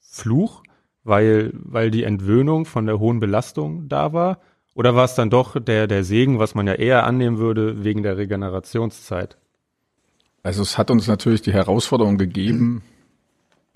Fluch, 0.00 0.62
weil, 1.04 1.52
weil 1.54 1.90
die 1.90 2.04
Entwöhnung 2.04 2.64
von 2.66 2.86
der 2.86 2.98
hohen 2.98 3.20
Belastung 3.20 3.88
da 3.88 4.12
war? 4.12 4.40
Oder 4.74 4.94
war 4.94 5.04
es 5.04 5.14
dann 5.14 5.30
doch 5.30 5.58
der, 5.58 5.86
der 5.86 6.04
Segen, 6.04 6.38
was 6.38 6.54
man 6.54 6.66
ja 6.66 6.74
eher 6.74 7.04
annehmen 7.04 7.38
würde, 7.38 7.82
wegen 7.84 8.02
der 8.02 8.18
Regenerationszeit? 8.18 9.38
Also 10.42 10.62
es 10.62 10.76
hat 10.78 10.90
uns 10.90 11.06
natürlich 11.06 11.42
die 11.42 11.52
Herausforderung 11.52 12.18
gegeben, 12.18 12.82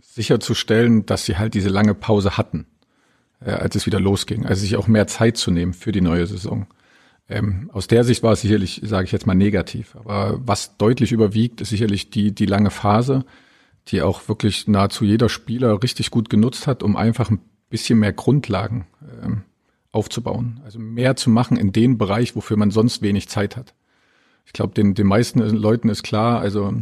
sicherzustellen, 0.01 1.07
dass 1.07 1.25
sie 1.25 1.39
halt 1.39 1.55
diese 1.55 1.69
lange 1.69 1.95
Pause 1.95 2.37
hatten, 2.37 2.67
äh, 3.41 3.51
als 3.51 3.77
es 3.77 3.87
wieder 3.87 3.99
losging. 3.99 4.47
Also 4.47 4.61
sich 4.61 4.77
auch 4.77 4.89
mehr 4.89 5.07
Zeit 5.07 5.37
zu 5.37 5.51
nehmen 5.51 5.73
für 5.73 5.93
die 5.93 6.01
neue 6.01 6.27
Saison. 6.27 6.67
Ähm, 7.29 7.71
aus 7.73 7.87
der 7.87 8.05
Sicht 8.05 8.23
war 8.23 8.33
es 8.33 8.43
sicherlich, 8.43 8.83
sage 8.85 9.05
ich 9.05 9.13
jetzt 9.13 9.27
mal, 9.27 9.35
negativ. 9.35 9.97
Aber 9.97 10.41
was 10.45 10.77
deutlich 10.77 11.13
überwiegt, 11.13 11.61
ist 11.61 11.71
sicherlich 11.71 12.11
die, 12.11 12.35
die 12.35 12.47
lange 12.47 12.71
Phase, 12.71 13.25
die 13.89 14.03
auch 14.03 14.29
wirklich 14.29 14.69
nahezu 14.69 15.05
jeder 15.05 15.29
Spieler 15.29 15.83
richtig 15.83 16.11
gut 16.11 16.31
genutzt 16.31 16.67
hat, 16.67 16.83
um 16.83 16.97
einfach 16.97 17.31
ein 17.31 17.41
bisschen 17.71 17.99
mehr 17.99 18.13
Grundlagen 18.13 18.87
ähm, 19.23 19.43
aufzubauen. 19.93 20.61
Also 20.65 20.79
mehr 20.79 21.17
zu 21.17 21.31
machen 21.31 21.57
in 21.57 21.73
dem 21.73 21.99
Bereich, 21.99 22.37
wofür 22.37 22.57
man 22.57 22.71
sonst 22.71 23.03
wenig 23.03 23.29
Zeit 23.29 23.57
hat. 23.57 23.75
Ich 24.45 24.53
glaube, 24.53 24.75
den, 24.75 24.95
den 24.95 25.07
meisten 25.07 25.41
Leuten 25.41 25.89
ist 25.89 26.03
klar, 26.03 26.41
also 26.41 26.75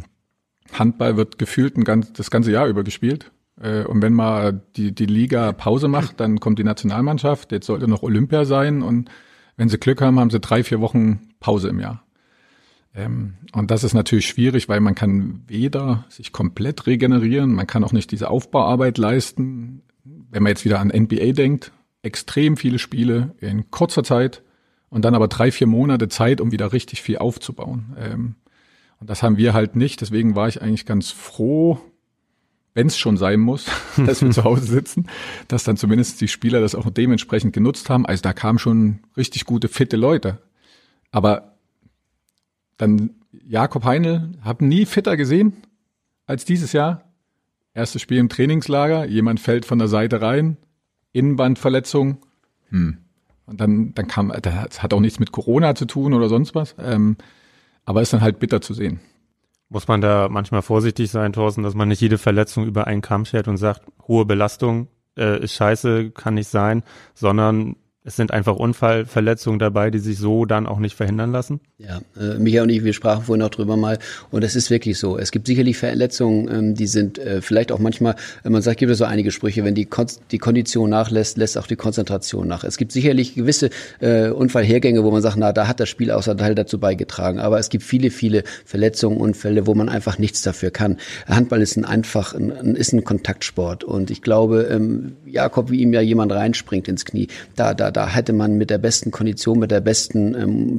Handball 0.73 1.17
wird 1.17 1.39
gefühlt 1.39 1.77
ein 1.77 1.85
ganz, 1.85 2.13
das 2.13 2.31
ganze 2.31 2.53
Jahr 2.53 2.67
über 2.67 2.85
gespielt. 2.85 3.31
Äh, 3.61 3.85
und 3.85 4.03
wenn 4.03 4.13
mal 4.13 4.61
die, 4.77 4.95
die 4.95 5.07
Liga 5.07 5.53
Pause 5.53 5.89
macht, 5.89 6.21
dann 6.21 6.41
kommt 6.41 6.59
die 6.59 6.65
Nationalmannschaft. 6.65 7.53
Jetzt 7.53 7.67
sollte 7.67 7.89
noch 7.89 8.03
Olympia 8.03 8.45
sein. 8.45 8.83
Und 8.83 9.11
wenn 9.57 9.69
sie 9.69 9.79
Glück 9.79 10.01
haben, 10.01 10.19
haben 10.19 10.31
sie 10.31 10.41
drei, 10.41 10.63
vier 10.65 10.81
Wochen 10.81 11.31
Pause 11.41 11.69
im 11.69 11.81
Jahr. 11.81 12.03
Ähm, 12.99 13.35
und 13.53 13.71
das 13.71 13.85
ist 13.85 13.95
natürlich 13.95 14.27
schwierig, 14.27 14.69
weil 14.69 14.81
man 14.81 14.95
kann 14.95 15.43
weder 15.47 16.05
sich 16.09 16.33
komplett 16.33 16.87
regenerieren, 16.87 17.53
man 17.53 17.67
kann 17.67 17.85
auch 17.85 17.93
nicht 17.93 18.11
diese 18.11 18.29
Aufbauarbeit 18.29 18.99
leisten. 18.99 19.83
Wenn 20.05 20.43
man 20.43 20.51
jetzt 20.51 20.65
wieder 20.65 20.81
an 20.81 20.89
NBA 20.89 21.33
denkt, 21.33 21.73
extrem 22.03 22.57
viele 22.57 22.79
Spiele 22.79 23.35
in 23.41 23.71
kurzer 23.71 24.03
Zeit 24.03 24.43
und 24.91 25.05
dann 25.05 25.15
aber 25.15 25.29
drei, 25.29 25.53
vier 25.53 25.67
Monate 25.67 26.09
Zeit, 26.09 26.41
um 26.41 26.51
wieder 26.51 26.73
richtig 26.73 27.03
viel 27.03 27.19
aufzubauen. 27.19 27.97
Ähm, 27.99 28.35
und 29.01 29.09
das 29.09 29.23
haben 29.23 29.37
wir 29.37 29.55
halt 29.55 29.77
nicht. 29.77 30.01
Deswegen 30.01 30.35
war 30.35 30.49
ich 30.49 30.61
eigentlich 30.61 30.85
ganz 30.87 31.11
froh, 31.11 31.81
wenn 32.75 32.89
es 32.89 32.99
schon 32.99 33.17
sein 33.17 33.39
muss, 33.39 33.67
dass 34.07 34.23
wir 34.23 34.31
zu 34.33 34.43
Hause 34.43 34.65
sitzen, 34.65 35.07
dass 35.47 35.63
dann 35.63 35.77
zumindest 35.77 36.21
die 36.21 36.29
Spieler 36.29 36.61
das 36.61 36.75
auch 36.75 36.91
dementsprechend 36.91 37.53
genutzt 37.53 37.91
haben. 37.91 38.07
Also 38.07 38.23
da 38.23 38.33
kamen 38.33 38.59
schon 38.59 39.01
richtig 39.17 39.45
gute, 39.45 39.69
fitte 39.69 39.97
Leute. 39.97 40.39
Aber 41.13 41.58
dann 42.79 43.11
Jakob 43.31 43.85
Heinl, 43.85 44.33
hab 44.43 44.63
nie 44.63 44.87
fitter 44.87 45.17
gesehen 45.17 45.53
als 46.27 46.45
dieses 46.45 46.73
Jahr. 46.73 47.05
Erstes 47.75 48.03
Spiel 48.03 48.19
im 48.19 48.29
Trainingslager, 48.29 49.05
jemand 49.07 49.41
fällt 49.41 49.65
von 49.65 49.79
der 49.79 49.89
Seite 49.89 50.23
rein, 50.23 50.57
Innenbandverletzung. 51.13 52.19
Hm. 52.71 52.99
Und 53.47 53.61
dann, 53.61 53.95
dann 53.95 54.07
kam, 54.09 54.33
das 54.43 54.83
hat 54.83 54.93
auch 54.93 55.01
nichts 55.01 55.19
mit 55.19 55.33
Corona 55.33 55.75
zu 55.75 55.87
tun 55.87 56.13
oder 56.13 56.29
sonst 56.29 56.55
was. 56.55 56.75
Ähm, 56.79 57.17
aber 57.85 58.03
ist 58.03 58.13
dann 58.13 58.21
halt 58.21 58.39
bitter 58.39 58.61
zu 58.61 58.75
sehen. 58.75 59.01
Muss 59.71 59.89
man 59.89 60.01
da 60.01 60.29
manchmal 60.29 60.63
vorsichtig 60.63 61.11
sein, 61.11 61.33
Thorsten, 61.33 61.63
dass 61.63 61.75
man 61.75 61.89
nicht 61.89 62.01
jede 62.01 62.19
Verletzung 62.19 62.67
über 62.67 62.87
einen 62.87 63.01
Kamm 63.01 63.25
schert 63.25 63.49
und 63.49 63.57
sagt, 63.57 63.83
hohe 64.07 64.25
Belastung 64.27 64.89
äh, 65.17 65.43
ist 65.43 65.55
scheiße, 65.55 66.11
kann 66.11 66.35
nicht 66.35 66.49
sein, 66.49 66.83
sondern 67.15 67.77
es 68.09 68.17
sind 68.17 68.33
einfach 68.33 68.57
Unfallverletzungen 68.57 69.59
dabei, 69.59 69.91
die 69.91 69.99
sich 69.99 70.17
so 70.17 70.47
dann 70.47 70.67
auch 70.67 70.79
nicht 70.79 70.97
verhindern 70.97 71.31
lassen? 71.31 71.61
Ja, 71.77 72.01
äh, 72.19 72.39
Michael 72.39 72.63
und 72.63 72.71
ich, 72.71 72.83
wir 72.83 72.95
sprachen 72.95 73.25
vorhin 73.25 73.43
auch 73.43 73.51
drüber 73.51 73.77
mal 73.77 73.99
und 74.31 74.43
es 74.43 74.57
ist 74.57 74.71
wirklich 74.71 74.99
so. 74.99 75.19
Es 75.19 75.31
gibt 75.31 75.47
sicherlich 75.47 75.77
Verletzungen, 75.77 76.49
ähm, 76.51 76.75
die 76.75 76.87
sind 76.87 77.19
äh, 77.19 77.43
vielleicht 77.43 77.71
auch 77.71 77.79
manchmal, 77.79 78.17
man 78.45 78.63
sagt, 78.63 78.79
gibt 78.79 78.91
es 78.91 78.99
so 78.99 79.05
einige 79.05 79.31
Sprüche, 79.31 79.63
wenn 79.63 79.75
die, 79.75 79.85
Kon 79.85 80.07
die 80.31 80.39
Kondition 80.39 80.89
nachlässt, 80.89 81.37
lässt 81.37 81.59
auch 81.59 81.67
die 81.67 81.77
Konzentration 81.77 82.49
nach. 82.49 82.65
Es 82.65 82.79
gibt 82.79 82.93
sicherlich 82.93 83.35
gewisse 83.35 83.69
äh, 84.01 84.31
Unfallhergänge, 84.31 85.05
wo 85.05 85.11
man 85.11 85.21
sagt, 85.21 85.37
na, 85.37 85.53
da 85.53 85.69
hat 85.69 85.79
das 85.79 85.91
Spiel 85.91 86.11
außer 86.11 86.35
Teil 86.35 86.55
dazu 86.55 86.81
beigetragen. 86.81 87.39
Aber 87.41 87.59
es 87.59 87.69
gibt 87.69 87.85
viele, 87.85 88.11
viele 88.11 88.43
Verletzungen, 88.65 89.19
Unfälle, 89.19 89.67
wo 89.67 89.75
man 89.75 89.91
einfach 89.91 90.19
nichts 90.19 90.41
dafür 90.41 90.71
kann. 90.71 90.97
Handball 91.27 91.61
ist 91.61 91.77
ein 91.77 91.85
einfach, 91.85 92.33
ein, 92.33 92.75
ist 92.75 92.95
ein 92.95 93.05
Kontaktsport 93.05 93.85
und 93.85 94.11
ich 94.11 94.23
glaube, 94.23 94.63
ähm, 94.71 95.17
Jakob, 95.27 95.71
wie 95.71 95.83
ihm 95.83 95.93
ja 95.93 96.01
jemand 96.01 96.33
reinspringt 96.33 96.89
ins 96.89 97.05
Knie, 97.05 97.29
da, 97.55 97.75
da, 97.75 97.91
da 97.99 98.07
hätte 98.07 98.33
man 98.33 98.57
mit 98.57 98.71
der 98.71 98.79
besten 98.79 99.11
Kondition, 99.11 99.59
mit 99.59 99.73
der 99.73 99.81
besten 99.81 100.33
ähm, 100.33 100.79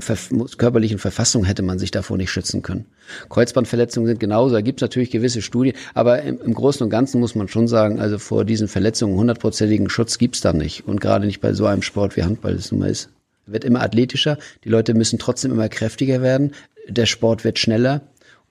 körperlichen 0.57 0.99
Verfassung 0.99 1.43
hätte 1.43 1.63
man 1.63 1.77
sich 1.77 1.91
davor 1.91 2.15
nicht 2.15 2.31
schützen 2.31 2.61
können. 2.61 2.85
Kreuzbandverletzungen 3.27 4.07
sind 4.07 4.21
genauso, 4.21 4.55
da 4.55 4.61
gibt 4.61 4.79
es 4.79 4.83
natürlich 4.83 5.11
gewisse 5.11 5.41
Studien, 5.41 5.75
aber 5.93 6.21
im, 6.21 6.39
im, 6.39 6.53
Großen 6.53 6.81
und 6.81 6.89
Ganzen 6.89 7.19
muss 7.19 7.35
man 7.35 7.49
schon 7.49 7.67
sagen, 7.67 7.99
also 7.99 8.19
vor 8.19 8.45
diesen 8.45 8.69
Verletzungen 8.69 9.17
hundertprozentigen 9.17 9.89
Schutz 9.89 10.17
gibt's 10.17 10.39
da 10.39 10.53
nicht. 10.53 10.87
Und 10.87 11.01
gerade 11.01 11.25
nicht 11.25 11.41
bei 11.41 11.51
so 11.51 11.65
einem 11.65 11.81
Sport 11.81 12.15
wie 12.15 12.23
Handball 12.23 12.53
es 12.53 12.71
nun 12.71 12.79
mal 12.79 12.89
ist. 12.89 13.09
Wird 13.45 13.65
immer 13.65 13.81
athletischer, 13.81 14.37
die 14.63 14.69
Leute 14.69 14.93
müssen 14.93 15.19
trotzdem 15.19 15.51
immer 15.51 15.67
kräftiger 15.67 16.21
werden, 16.21 16.53
der 16.87 17.05
Sport 17.05 17.43
wird 17.43 17.59
schneller, 17.59 17.99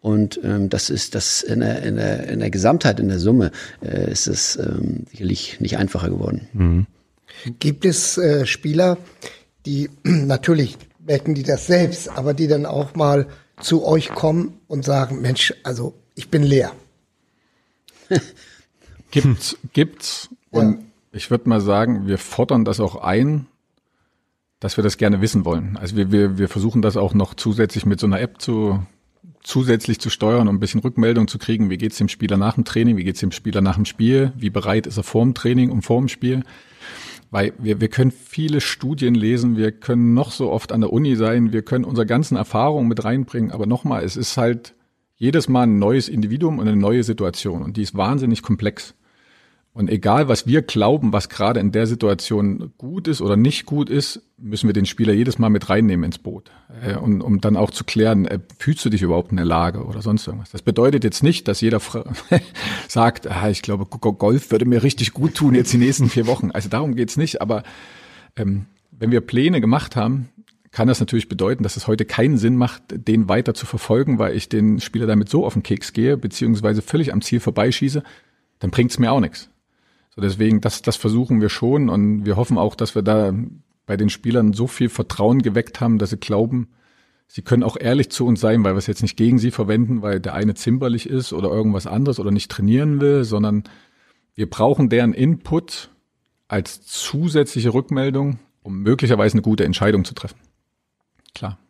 und 0.02 0.38
ähm, 0.44 0.68
das 0.68 0.90
ist 0.90 1.14
das 1.14 1.42
in 1.42 1.60
der, 1.60 1.82
in 1.84 1.96
der, 1.96 2.28
in 2.28 2.40
der 2.40 2.50
Gesamtheit, 2.50 3.00
in 3.00 3.08
der 3.08 3.18
Summe, 3.18 3.50
äh, 3.80 4.10
ist 4.12 4.26
es 4.26 4.56
ähm, 4.56 5.06
sicherlich 5.10 5.58
nicht 5.58 5.78
einfacher 5.78 6.10
geworden. 6.10 6.48
Mhm. 6.52 6.86
Gibt 7.58 7.84
es 7.84 8.18
äh, 8.18 8.46
Spieler, 8.46 8.98
die 9.66 9.90
natürlich 10.02 10.76
merken 10.98 11.34
die 11.34 11.42
das 11.42 11.66
selbst, 11.66 12.10
aber 12.10 12.34
die 12.34 12.48
dann 12.48 12.66
auch 12.66 12.94
mal 12.94 13.26
zu 13.60 13.84
euch 13.84 14.10
kommen 14.10 14.60
und 14.68 14.84
sagen, 14.84 15.20
Mensch, 15.20 15.54
also 15.62 15.94
ich 16.14 16.28
bin 16.28 16.42
leer. 16.42 16.72
gibt's, 19.10 19.56
gibt's. 19.72 20.28
Und 20.50 20.78
ja. 20.78 20.84
ich 21.12 21.30
würde 21.30 21.48
mal 21.48 21.60
sagen, 21.60 22.06
wir 22.06 22.18
fordern 22.18 22.64
das 22.64 22.78
auch 22.78 22.96
ein, 22.96 23.46
dass 24.60 24.76
wir 24.76 24.84
das 24.84 24.96
gerne 24.96 25.20
wissen 25.20 25.44
wollen. 25.44 25.76
Also 25.76 25.96
wir, 25.96 26.12
wir, 26.12 26.38
wir 26.38 26.48
versuchen 26.48 26.82
das 26.82 26.96
auch 26.96 27.14
noch 27.14 27.34
zusätzlich 27.34 27.86
mit 27.86 28.00
so 28.00 28.06
einer 28.06 28.20
App 28.20 28.40
zu 28.40 28.82
zusätzlich 29.42 29.98
zu 29.98 30.10
steuern, 30.10 30.46
um 30.46 30.56
ein 30.56 30.60
bisschen 30.60 30.80
Rückmeldung 30.80 31.26
zu 31.26 31.38
kriegen, 31.38 31.70
wie 31.70 31.78
geht's 31.78 31.96
dem 31.96 32.08
Spieler 32.08 32.36
nach 32.36 32.54
dem 32.54 32.64
Training, 32.64 32.98
wie 32.98 33.04
geht's 33.04 33.20
dem 33.20 33.32
Spieler 33.32 33.62
nach 33.62 33.76
dem 33.76 33.86
Spiel, 33.86 34.32
wie 34.36 34.50
bereit 34.50 34.86
ist 34.86 34.98
er 34.98 35.04
vor 35.04 35.24
dem 35.24 35.32
Training 35.32 35.70
und 35.70 35.82
vor 35.82 35.98
dem 35.98 36.08
Spiel. 36.08 36.42
Weil 37.30 37.52
wir, 37.58 37.80
wir 37.80 37.88
können 37.88 38.10
viele 38.10 38.60
Studien 38.60 39.14
lesen, 39.14 39.56
wir 39.56 39.72
können 39.72 40.14
noch 40.14 40.30
so 40.30 40.50
oft 40.50 40.72
an 40.72 40.80
der 40.80 40.92
Uni 40.92 41.14
sein, 41.14 41.52
wir 41.52 41.62
können 41.62 41.84
unsere 41.84 42.06
ganzen 42.06 42.36
Erfahrungen 42.36 42.88
mit 42.88 43.04
reinbringen, 43.04 43.50
aber 43.50 43.66
nochmal, 43.66 44.02
es 44.04 44.16
ist 44.16 44.36
halt 44.36 44.74
jedes 45.16 45.48
Mal 45.48 45.64
ein 45.64 45.78
neues 45.78 46.08
Individuum 46.08 46.58
und 46.58 46.68
eine 46.68 46.76
neue 46.76 47.02
Situation 47.02 47.62
und 47.62 47.76
die 47.76 47.82
ist 47.82 47.96
wahnsinnig 47.96 48.42
komplex. 48.42 48.94
Und 49.72 49.90
egal, 49.90 50.28
was 50.28 50.46
wir 50.46 50.62
glauben, 50.62 51.12
was 51.12 51.28
gerade 51.28 51.60
in 51.60 51.70
der 51.70 51.86
Situation 51.86 52.72
gut 52.78 53.06
ist 53.06 53.20
oder 53.20 53.36
nicht 53.36 53.64
gut 53.64 53.88
ist, 53.88 54.22
müssen 54.36 54.68
wir 54.68 54.72
den 54.72 54.86
Spieler 54.86 55.12
jedes 55.12 55.38
Mal 55.38 55.50
mit 55.50 55.70
reinnehmen 55.70 56.04
ins 56.04 56.18
Boot. 56.18 56.50
Äh, 56.82 56.96
und, 56.96 57.22
um 57.22 57.40
dann 57.40 57.56
auch 57.56 57.70
zu 57.70 57.84
klären, 57.84 58.24
äh, 58.24 58.40
fühlst 58.58 58.84
du 58.84 58.90
dich 58.90 59.02
überhaupt 59.02 59.30
in 59.30 59.36
der 59.36 59.46
Lage 59.46 59.84
oder 59.84 60.02
sonst 60.02 60.26
irgendwas. 60.26 60.50
Das 60.50 60.62
bedeutet 60.62 61.04
jetzt 61.04 61.22
nicht, 61.22 61.46
dass 61.46 61.60
jeder 61.60 61.80
sagt, 62.88 63.28
ah, 63.28 63.50
ich 63.50 63.62
glaube, 63.62 63.86
Golf 63.86 64.50
würde 64.50 64.64
mir 64.64 64.82
richtig 64.82 65.12
gut 65.12 65.34
tun 65.34 65.54
jetzt 65.54 65.72
die 65.72 65.78
nächsten 65.78 66.08
vier 66.08 66.26
Wochen. 66.26 66.50
Also 66.50 66.68
darum 66.68 66.96
geht's 66.96 67.16
nicht. 67.16 67.40
Aber 67.40 67.62
ähm, 68.36 68.66
wenn 68.90 69.12
wir 69.12 69.20
Pläne 69.20 69.60
gemacht 69.60 69.94
haben, 69.94 70.28
kann 70.70 70.88
das 70.88 71.00
natürlich 71.00 71.28
bedeuten, 71.28 71.62
dass 71.62 71.76
es 71.76 71.86
heute 71.86 72.04
keinen 72.04 72.36
Sinn 72.36 72.56
macht, 72.56 72.82
den 72.90 73.28
weiter 73.28 73.54
zu 73.54 73.64
verfolgen, 73.64 74.18
weil 74.18 74.36
ich 74.36 74.48
den 74.48 74.80
Spieler 74.80 75.06
damit 75.06 75.28
so 75.28 75.46
auf 75.46 75.54
den 75.54 75.62
Keks 75.62 75.92
gehe, 75.92 76.16
beziehungsweise 76.16 76.82
völlig 76.82 77.12
am 77.12 77.22
Ziel 77.22 77.40
vorbeischieße, 77.40 78.02
dann 78.58 78.70
bringt's 78.70 78.98
mir 78.98 79.12
auch 79.12 79.20
nichts. 79.20 79.48
So 80.18 80.22
deswegen, 80.22 80.60
das, 80.60 80.82
das 80.82 80.96
versuchen 80.96 81.40
wir 81.40 81.48
schon 81.48 81.88
und 81.88 82.26
wir 82.26 82.34
hoffen 82.34 82.58
auch, 82.58 82.74
dass 82.74 82.96
wir 82.96 83.02
da 83.02 83.32
bei 83.86 83.96
den 83.96 84.10
Spielern 84.10 84.52
so 84.52 84.66
viel 84.66 84.88
Vertrauen 84.88 85.42
geweckt 85.42 85.80
haben, 85.80 85.98
dass 85.98 86.10
sie 86.10 86.16
glauben, 86.16 86.70
sie 87.28 87.42
können 87.42 87.62
auch 87.62 87.76
ehrlich 87.78 88.10
zu 88.10 88.26
uns 88.26 88.40
sein, 88.40 88.64
weil 88.64 88.74
wir 88.74 88.78
es 88.78 88.88
jetzt 88.88 89.02
nicht 89.02 89.16
gegen 89.16 89.38
sie 89.38 89.52
verwenden, 89.52 90.02
weil 90.02 90.18
der 90.18 90.34
eine 90.34 90.54
zimperlich 90.54 91.08
ist 91.08 91.32
oder 91.32 91.50
irgendwas 91.50 91.86
anderes 91.86 92.18
oder 92.18 92.32
nicht 92.32 92.50
trainieren 92.50 93.00
will, 93.00 93.22
sondern 93.22 93.62
wir 94.34 94.50
brauchen 94.50 94.88
deren 94.88 95.14
Input 95.14 95.90
als 96.48 96.82
zusätzliche 96.82 97.72
Rückmeldung, 97.72 98.40
um 98.62 98.80
möglicherweise 98.80 99.34
eine 99.34 99.42
gute 99.42 99.64
Entscheidung 99.64 100.04
zu 100.04 100.14
treffen. 100.14 100.40
Klar. 101.32 101.60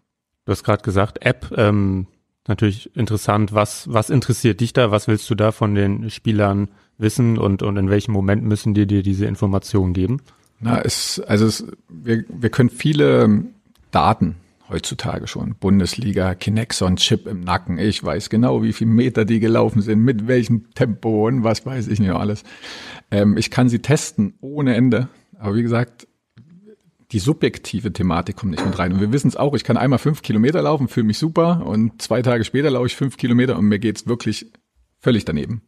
Du 0.47 0.53
hast 0.53 0.65
gerade 0.65 0.83
gesagt, 0.83 1.19
App, 1.21 1.53
ähm, 1.55 2.07
natürlich 2.47 2.97
interessant. 2.97 3.53
Was, 3.53 3.93
was 3.93 4.09
interessiert 4.09 4.61
dich 4.61 4.73
da? 4.73 4.91
Was 4.91 5.07
willst 5.07 5.29
du 5.29 5.35
da 5.35 5.53
von 5.53 5.75
den 5.75 6.09
Spielern 6.09 6.71
wissen 6.99 7.39
und, 7.39 7.63
und 7.63 7.77
in 7.77 7.89
welchem 7.91 8.13
Moment 8.13 8.45
müssen 8.45 8.75
die 8.75 8.87
dir 8.87 9.03
diese 9.03 9.27
Informationen 9.27 9.95
geben? 9.95 10.21
Na, 10.61 10.81
es, 10.81 11.21
also 11.21 11.47
es, 11.47 11.65
wir, 11.89 12.25
wir 12.29 12.51
können 12.51 12.71
viele 12.71 13.45
Daten 13.91 14.37
heutzutage 14.69 15.27
schon. 15.27 15.55
Bundesliga, 15.55 16.35
Kinexon, 16.35 16.97
Chip 16.97 17.27
im 17.27 17.41
Nacken. 17.41 17.79
Ich 17.79 18.03
weiß 18.03 18.29
genau, 18.29 18.63
wie 18.63 18.73
viele 18.73 18.91
Meter 18.91 19.25
die 19.25 19.41
gelaufen 19.41 19.81
sind, 19.81 20.01
mit 20.01 20.27
welchem 20.27 20.71
Tempo 20.75 21.27
und 21.27 21.45
was 21.45 21.65
weiß 21.65 21.89
ich 21.89 22.01
nicht 22.01 22.11
alles. 22.11 22.43
Ähm, 23.11 23.37
ich 23.37 23.51
kann 23.51 23.69
sie 23.69 23.79
testen 23.79 24.35
ohne 24.41 24.75
Ende. 24.75 25.09
Aber 25.39 25.55
wie 25.55 25.63
gesagt, 25.63 26.07
die 27.13 27.21
subjektive 27.21 27.93
Thematik 27.93 28.37
kommt 28.37 28.51
nicht 28.51 28.67
mit 28.67 28.79
rein. 28.79 28.93
Und 28.93 29.01
wir 29.01 29.13
wissen 29.13 29.29
es 29.29 29.37
auch, 29.37 29.55
ich 29.55 29.65
kann 29.65 29.79
einmal 29.79 29.99
fünf 29.99 30.23
Kilometer 30.23 30.61
laufen, 30.61 30.89
fühle 30.89 31.07
mich 31.07 31.19
super 31.19 31.65
und 31.65 32.03
zwei 32.03 32.21
Tage 32.21 32.45
später 32.45 32.71
laufe 32.71 32.87
ich 32.87 32.97
fünf 32.97 33.17
Kilometer 33.17 33.57
und 33.57 33.67
mir 33.67 33.79
geht's 33.79 34.07
wirklich 34.07 34.53
völlig 34.99 35.25
daneben. 35.25 35.63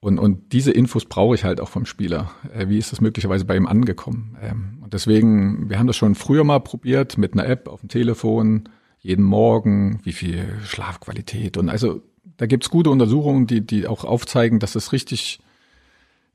Und, 0.00 0.18
und 0.18 0.52
diese 0.52 0.70
Infos 0.70 1.04
brauche 1.04 1.34
ich 1.34 1.44
halt 1.44 1.60
auch 1.60 1.68
vom 1.68 1.84
Spieler. 1.84 2.30
Äh, 2.54 2.68
wie 2.68 2.78
ist 2.78 2.92
das 2.92 3.00
möglicherweise 3.00 3.44
bei 3.44 3.56
ihm 3.56 3.66
angekommen? 3.66 4.36
Ähm, 4.40 4.78
und 4.80 4.94
deswegen, 4.94 5.68
wir 5.68 5.78
haben 5.78 5.88
das 5.88 5.96
schon 5.96 6.14
früher 6.14 6.44
mal 6.44 6.60
probiert 6.60 7.18
mit 7.18 7.32
einer 7.32 7.46
App 7.46 7.68
auf 7.68 7.80
dem 7.80 7.88
Telefon, 7.88 8.68
jeden 9.00 9.24
Morgen, 9.24 10.00
wie 10.04 10.12
viel 10.12 10.58
Schlafqualität. 10.64 11.56
Und 11.56 11.68
also 11.68 12.02
da 12.36 12.46
gibt's 12.46 12.70
gute 12.70 12.90
Untersuchungen, 12.90 13.46
die, 13.46 13.60
die 13.60 13.86
auch 13.86 14.04
aufzeigen, 14.04 14.60
dass 14.60 14.76
es 14.76 14.92
richtig 14.92 15.40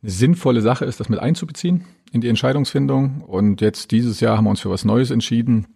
eine 0.01 0.11
sinnvolle 0.11 0.61
Sache 0.61 0.83
ist, 0.83 0.99
das 0.99 1.07
mit 1.07 1.19
einzubeziehen 1.19 1.85
in 2.11 2.19
die 2.19 2.27
Entscheidungsfindung. 2.29 3.21
Und 3.21 3.61
jetzt 3.61 3.91
dieses 3.91 4.19
Jahr 4.19 4.37
haben 4.37 4.45
wir 4.45 4.49
uns 4.49 4.61
für 4.61 4.69
was 4.69 4.83
Neues 4.83 5.09
entschieden, 5.09 5.67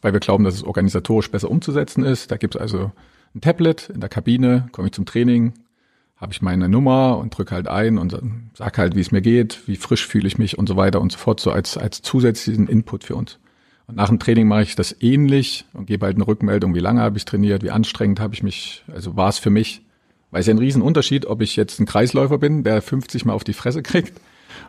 weil 0.00 0.12
wir 0.12 0.20
glauben, 0.20 0.44
dass 0.44 0.54
es 0.54 0.62
organisatorisch 0.62 1.30
besser 1.30 1.50
umzusetzen 1.50 2.04
ist. 2.04 2.30
Da 2.30 2.36
gibt's 2.36 2.56
also 2.56 2.92
ein 3.34 3.40
Tablet 3.40 3.90
in 3.90 4.00
der 4.00 4.08
Kabine, 4.08 4.68
komme 4.70 4.88
ich 4.88 4.94
zum 4.94 5.04
Training, 5.04 5.54
habe 6.22 6.32
ich 6.32 6.40
meine 6.40 6.68
Nummer 6.68 7.18
und 7.18 7.36
drücke 7.36 7.52
halt 7.52 7.66
ein 7.66 7.98
und 7.98 8.16
sag 8.54 8.78
halt, 8.78 8.94
wie 8.94 9.00
es 9.00 9.10
mir 9.10 9.22
geht, 9.22 9.66
wie 9.66 9.74
frisch 9.74 10.06
fühle 10.06 10.28
ich 10.28 10.38
mich 10.38 10.56
und 10.56 10.68
so 10.68 10.76
weiter 10.76 11.00
und 11.00 11.10
so 11.10 11.18
fort, 11.18 11.40
so 11.40 11.50
als, 11.50 11.76
als 11.76 12.00
zusätzlichen 12.00 12.68
Input 12.68 13.02
für 13.02 13.16
uns. 13.16 13.40
Und 13.88 13.96
nach 13.96 14.08
dem 14.08 14.20
Training 14.20 14.46
mache 14.46 14.62
ich 14.62 14.76
das 14.76 14.94
ähnlich 15.00 15.64
und 15.72 15.86
gebe 15.86 16.06
halt 16.06 16.14
eine 16.14 16.26
Rückmeldung, 16.26 16.76
wie 16.76 16.80
lange 16.80 17.00
habe 17.00 17.18
ich 17.18 17.24
trainiert, 17.24 17.64
wie 17.64 17.72
anstrengend 17.72 18.20
habe 18.20 18.34
ich 18.34 18.44
mich, 18.44 18.84
also 18.94 19.16
war 19.16 19.30
es 19.30 19.38
für 19.38 19.50
mich. 19.50 19.82
Weil 20.30 20.40
es 20.40 20.46
ja 20.46 20.54
ein 20.54 20.58
Riesenunterschied, 20.58 21.26
ob 21.26 21.42
ich 21.42 21.56
jetzt 21.56 21.80
ein 21.80 21.86
Kreisläufer 21.86 22.38
bin, 22.38 22.62
der 22.62 22.82
50 22.82 23.24
Mal 23.24 23.32
auf 23.32 23.42
die 23.42 23.52
Fresse 23.52 23.82
kriegt 23.82 24.20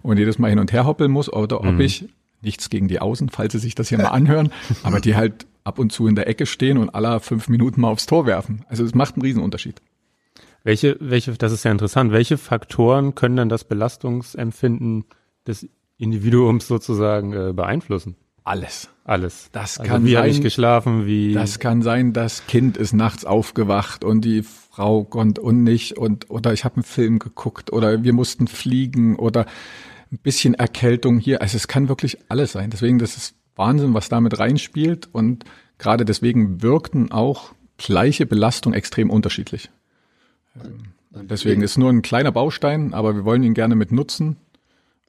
und 0.01 0.17
jedes 0.17 0.39
Mal 0.39 0.49
hin 0.49 0.59
und 0.59 0.73
her 0.73 0.87
hoppeln 0.87 1.11
muss, 1.11 1.31
oder 1.31 1.59
ob 1.59 1.73
mhm. 1.73 1.81
ich, 1.81 2.09
nichts 2.41 2.71
gegen 2.71 2.87
die 2.87 2.99
Außen, 2.99 3.29
falls 3.29 3.53
Sie 3.53 3.59
sich 3.59 3.75
das 3.75 3.89
hier 3.89 3.99
mal 3.99 4.09
anhören, 4.09 4.51
aber 4.81 4.99
die 4.99 5.15
halt 5.15 5.45
ab 5.63 5.77
und 5.77 5.91
zu 5.91 6.07
in 6.07 6.15
der 6.15 6.27
Ecke 6.27 6.47
stehen 6.47 6.79
und 6.79 6.89
aller 6.89 7.19
fünf 7.19 7.47
Minuten 7.47 7.79
mal 7.79 7.89
aufs 7.89 8.07
Tor 8.07 8.25
werfen. 8.25 8.65
Also 8.67 8.83
es 8.83 8.95
macht 8.95 9.15
einen 9.15 9.21
Riesenunterschied. 9.21 9.81
Welche, 10.64 10.97
welche, 10.99 11.34
das 11.34 11.51
ist 11.51 11.66
ja 11.66 11.72
interessant, 11.72 12.11
welche 12.11 12.38
Faktoren 12.38 13.16
können 13.16 13.36
dann 13.36 13.49
das 13.49 13.66
Belastungsempfinden 13.66 15.05
des 15.45 15.68
Individuums 15.97 16.68
sozusagen 16.68 17.34
äh, 17.34 17.53
beeinflussen? 17.53 18.16
Alles. 18.45 18.89
Alles. 19.05 19.49
Das 19.51 19.78
also 19.78 19.91
kann 19.91 20.05
wie 20.05 20.14
sein. 20.14 20.26
Wie 20.26 20.30
ich 20.30 20.41
geschlafen? 20.41 21.05
Wie? 21.05 21.34
Das 21.34 21.59
kann 21.59 21.82
sein, 21.82 22.14
das 22.14 22.45
Kind 22.47 22.78
ist 22.78 22.93
nachts 22.93 23.26
aufgewacht 23.26 24.03
und 24.03 24.24
die 24.24 24.43
Frau 24.43 25.03
konnte 25.03 25.41
und 25.41 25.64
nicht 25.64 25.97
und 25.97 26.30
oder 26.30 26.53
ich 26.53 26.64
habe 26.64 26.76
einen 26.76 26.84
Film 26.84 27.20
geguckt 27.20 27.72
oder 27.72 28.03
wir 28.03 28.14
mussten 28.14 28.47
fliegen 28.47 29.18
oder 29.18 29.45
ein 30.11 30.20
bisschen 30.20 30.53
Erkältung 30.53 31.20
hier. 31.20 31.41
Also 31.41 31.57
es 31.57 31.68
kann 31.68 31.89
wirklich 31.89 32.18
alles 32.30 32.53
sein. 32.53 32.70
Deswegen 32.70 32.99
das 32.99 33.18
ist 33.18 33.36
Wahnsinn, 33.55 33.93
was 33.93 34.09
damit 34.09 34.39
reinspielt 34.39 35.09
und 35.11 35.43
gerade 35.78 36.05
deswegen 36.05 36.61
wirkten 36.61 37.11
auch 37.11 37.53
gleiche 37.78 38.26
Belastung 38.26 38.74
extrem 38.74 39.09
unterschiedlich. 39.09 39.70
Und 40.55 41.31
deswegen 41.31 41.61
ist 41.61 41.77
nur 41.77 41.89
ein 41.89 42.01
kleiner 42.01 42.31
Baustein, 42.31 42.93
aber 42.93 43.15
wir 43.15 43.25
wollen 43.25 43.43
ihn 43.43 43.53
gerne 43.53 43.75
mit 43.75 43.91
nutzen. 43.91 44.37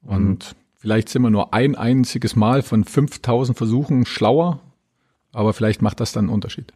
Und 0.03 0.53
mhm. 0.53 0.57
vielleicht 0.77 1.09
sind 1.09 1.23
wir 1.23 1.31
nur 1.31 1.55
ein 1.55 1.77
einziges 1.77 2.37
Mal 2.37 2.63
von 2.63 2.85
5000 2.85 3.57
Versuchen 3.57 4.07
schlauer, 4.07 4.61
aber 5.33 5.53
vielleicht 5.53 5.83
macht 5.83 6.01
das 6.01 6.13
dann 6.13 6.27
einen 6.27 6.35
Unterschied. 6.35 6.73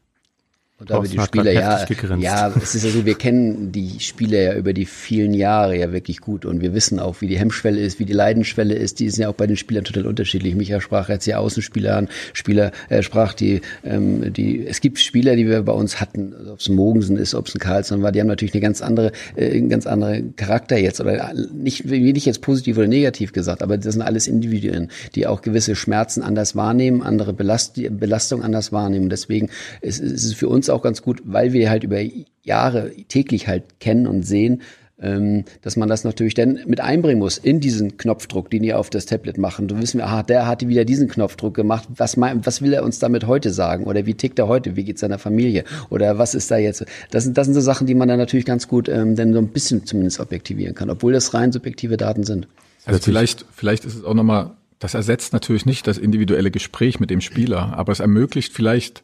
Und 0.81 0.91
da 0.91 1.03
wir 1.03 1.09
die 1.09 1.18
Spieler 1.18 1.51
ja, 1.51 1.85
ja, 2.18 2.53
es 2.55 2.76
ist 2.76 2.85
ja 2.85 2.91
so, 2.91 3.05
wir 3.05 3.16
kennen 3.16 3.72
die 3.72 3.99
Spieler 3.99 4.39
ja 4.39 4.55
über 4.55 4.72
die 4.72 4.87
vielen 4.87 5.35
Jahre 5.35 5.76
ja 5.76 5.93
wirklich 5.93 6.20
gut 6.20 6.45
und 6.45 6.61
wir 6.61 6.72
wissen 6.72 7.01
auch, 7.01 7.20
wie 7.20 7.26
die 7.26 7.37
Hemmschwelle 7.37 7.81
ist, 7.81 7.99
wie 7.99 8.05
die 8.05 8.12
Leidenschwelle 8.12 8.74
ist. 8.74 9.01
Die 9.01 9.07
ist 9.07 9.18
ja 9.18 9.29
auch 9.29 9.35
bei 9.35 9.49
den 9.49 9.57
Spielern 9.57 9.83
total 9.83 10.07
unterschiedlich. 10.07 10.55
Micha 10.55 10.81
sprach 10.81 11.09
jetzt 11.09 11.24
hier 11.24 11.41
Außenspieler 11.41 11.97
an, 11.97 12.09
Spieler 12.33 12.70
äh, 12.91 13.03
sprach 13.03 13.35
die, 13.35 13.61
ähm, 13.85 14.33
die. 14.33 14.64
Es 14.68 14.81
gibt 14.81 15.01
Spieler, 15.01 15.35
die 15.35 15.49
wir 15.49 15.62
bei 15.62 15.72
uns 15.72 16.01
hatten, 16.01 16.33
also 16.39 16.53
ob 16.53 16.61
es 16.61 16.68
Mogensen 16.68 17.16
ist, 17.16 17.35
ob 17.35 17.49
es 17.49 17.57
ein 17.57 17.59
Carlson 17.59 18.03
war, 18.03 18.12
die 18.12 18.20
haben 18.20 18.29
natürlich 18.29 18.55
eine 18.55 18.62
ganz 18.62 18.81
andere, 18.81 19.11
äh, 19.35 19.51
einen 19.51 19.70
ganz 19.70 19.85
anderen 19.85 20.37
Charakter 20.37 20.79
jetzt 20.79 21.01
oder 21.01 21.33
nicht, 21.53 21.87
nicht 21.87 22.26
jetzt 22.26 22.41
positiv 22.41 22.79
oder 22.79 22.87
negativ 22.87 23.33
gesagt, 23.33 23.64
aber 23.64 23.79
das 23.79 23.95
sind 23.95 24.03
alles 24.03 24.29
Individuen, 24.29 24.93
die 25.16 25.26
auch 25.26 25.43
gewisse 25.43 25.74
Schmerzen 25.74 26.22
anders 26.22 26.55
wahrnehmen, 26.55 27.03
andere 27.03 27.33
Belast 27.33 27.81
Belastung 27.99 28.45
anders 28.45 28.70
wahrnehmen. 28.70 29.09
Deswegen 29.09 29.51
ist, 29.81 29.99
ist 29.99 30.24
es 30.24 30.35
für 30.35 30.49
uns 30.49 30.67
auch 30.70 30.82
ganz 30.82 31.02
gut, 31.02 31.22
weil 31.24 31.52
wir 31.52 31.70
halt 31.70 31.84
über 31.84 32.00
Jahre 32.42 32.90
täglich 33.08 33.48
halt 33.48 33.80
kennen 33.80 34.06
und 34.06 34.22
sehen, 34.22 34.62
ähm, 35.00 35.44
dass 35.62 35.76
man 35.76 35.88
das 35.88 36.04
natürlich 36.04 36.34
dann 36.34 36.60
mit 36.66 36.80
einbringen 36.80 37.20
muss 37.20 37.38
in 37.38 37.60
diesen 37.60 37.96
Knopfdruck, 37.96 38.50
den 38.50 38.62
die 38.62 38.74
auf 38.74 38.90
das 38.90 39.06
Tablet 39.06 39.38
machen. 39.38 39.68
Du 39.68 39.80
wissen 39.80 39.98
wir, 39.98 40.06
aha, 40.06 40.22
der 40.24 40.46
hatte 40.46 40.68
wieder 40.68 40.84
diesen 40.84 41.08
Knopfdruck 41.08 41.54
gemacht. 41.54 41.86
Was, 41.94 42.16
mein, 42.16 42.44
was 42.44 42.62
will 42.62 42.72
er 42.72 42.82
uns 42.82 42.98
damit 42.98 43.26
heute 43.26 43.52
sagen? 43.52 43.84
Oder 43.84 44.06
wie 44.06 44.14
tickt 44.14 44.38
er 44.38 44.48
heute? 44.48 44.76
Wie 44.76 44.84
geht 44.84 44.98
seiner 44.98 45.18
Familie? 45.18 45.64
Oder 45.90 46.18
was 46.18 46.34
ist 46.34 46.50
da 46.50 46.56
jetzt? 46.56 46.84
Das 47.10 47.24
sind, 47.24 47.38
das 47.38 47.46
sind 47.46 47.54
so 47.54 47.60
Sachen, 47.60 47.86
die 47.86 47.94
man 47.94 48.08
dann 48.08 48.18
natürlich 48.18 48.46
ganz 48.46 48.66
gut 48.66 48.88
ähm, 48.88 49.14
dann 49.14 49.32
so 49.32 49.38
ein 49.38 49.48
bisschen 49.48 49.86
zumindest 49.86 50.18
objektivieren 50.18 50.74
kann, 50.74 50.90
obwohl 50.90 51.12
das 51.12 51.32
rein 51.32 51.52
subjektive 51.52 51.96
Daten 51.96 52.24
sind. 52.24 52.48
Also 52.84 53.00
vielleicht, 53.00 53.44
vielleicht 53.52 53.84
ist 53.84 53.94
es 53.94 54.04
auch 54.04 54.14
nochmal, 54.14 54.52
das 54.78 54.94
ersetzt 54.94 55.32
natürlich 55.32 55.66
nicht 55.66 55.86
das 55.86 55.98
individuelle 55.98 56.50
Gespräch 56.50 56.98
mit 57.00 57.10
dem 57.10 57.20
Spieler, 57.20 57.74
aber 57.76 57.92
es 57.92 58.00
ermöglicht 58.00 58.52
vielleicht 58.52 59.02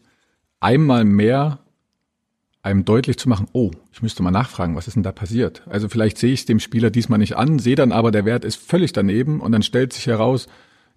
einmal 0.65 1.05
mehr 1.05 1.61
einem 2.63 2.87
deutlich 2.87 3.19
zu 3.19 3.29
machen, 3.29 3.47
oh, 3.53 3.71
ich 3.93 4.01
müsste 4.01 4.23
mal 4.23 4.31
nachfragen, 4.31 4.75
was 4.75 4.89
ist 4.89 4.95
denn 4.95 5.03
da 5.03 5.13
passiert? 5.13 5.63
Also 5.69 5.91
vielleicht 5.91 6.17
sehe 6.17 6.33
ich 6.33 6.41
es 6.41 6.47
dem 6.47 6.59
Spieler 6.59 6.91
diesmal 6.91 7.19
nicht 7.19 7.37
an, 7.37 7.59
sehe 7.59 7.77
dann 7.77 7.93
aber, 7.93 8.11
der 8.11 8.25
Wert 8.25 8.45
ist 8.45 8.57
völlig 8.57 8.95
daneben 8.95 9.41
und 9.41 9.53
dann 9.53 9.63
stellt 9.63 9.93
sich 9.93 10.07
heraus, 10.07 10.49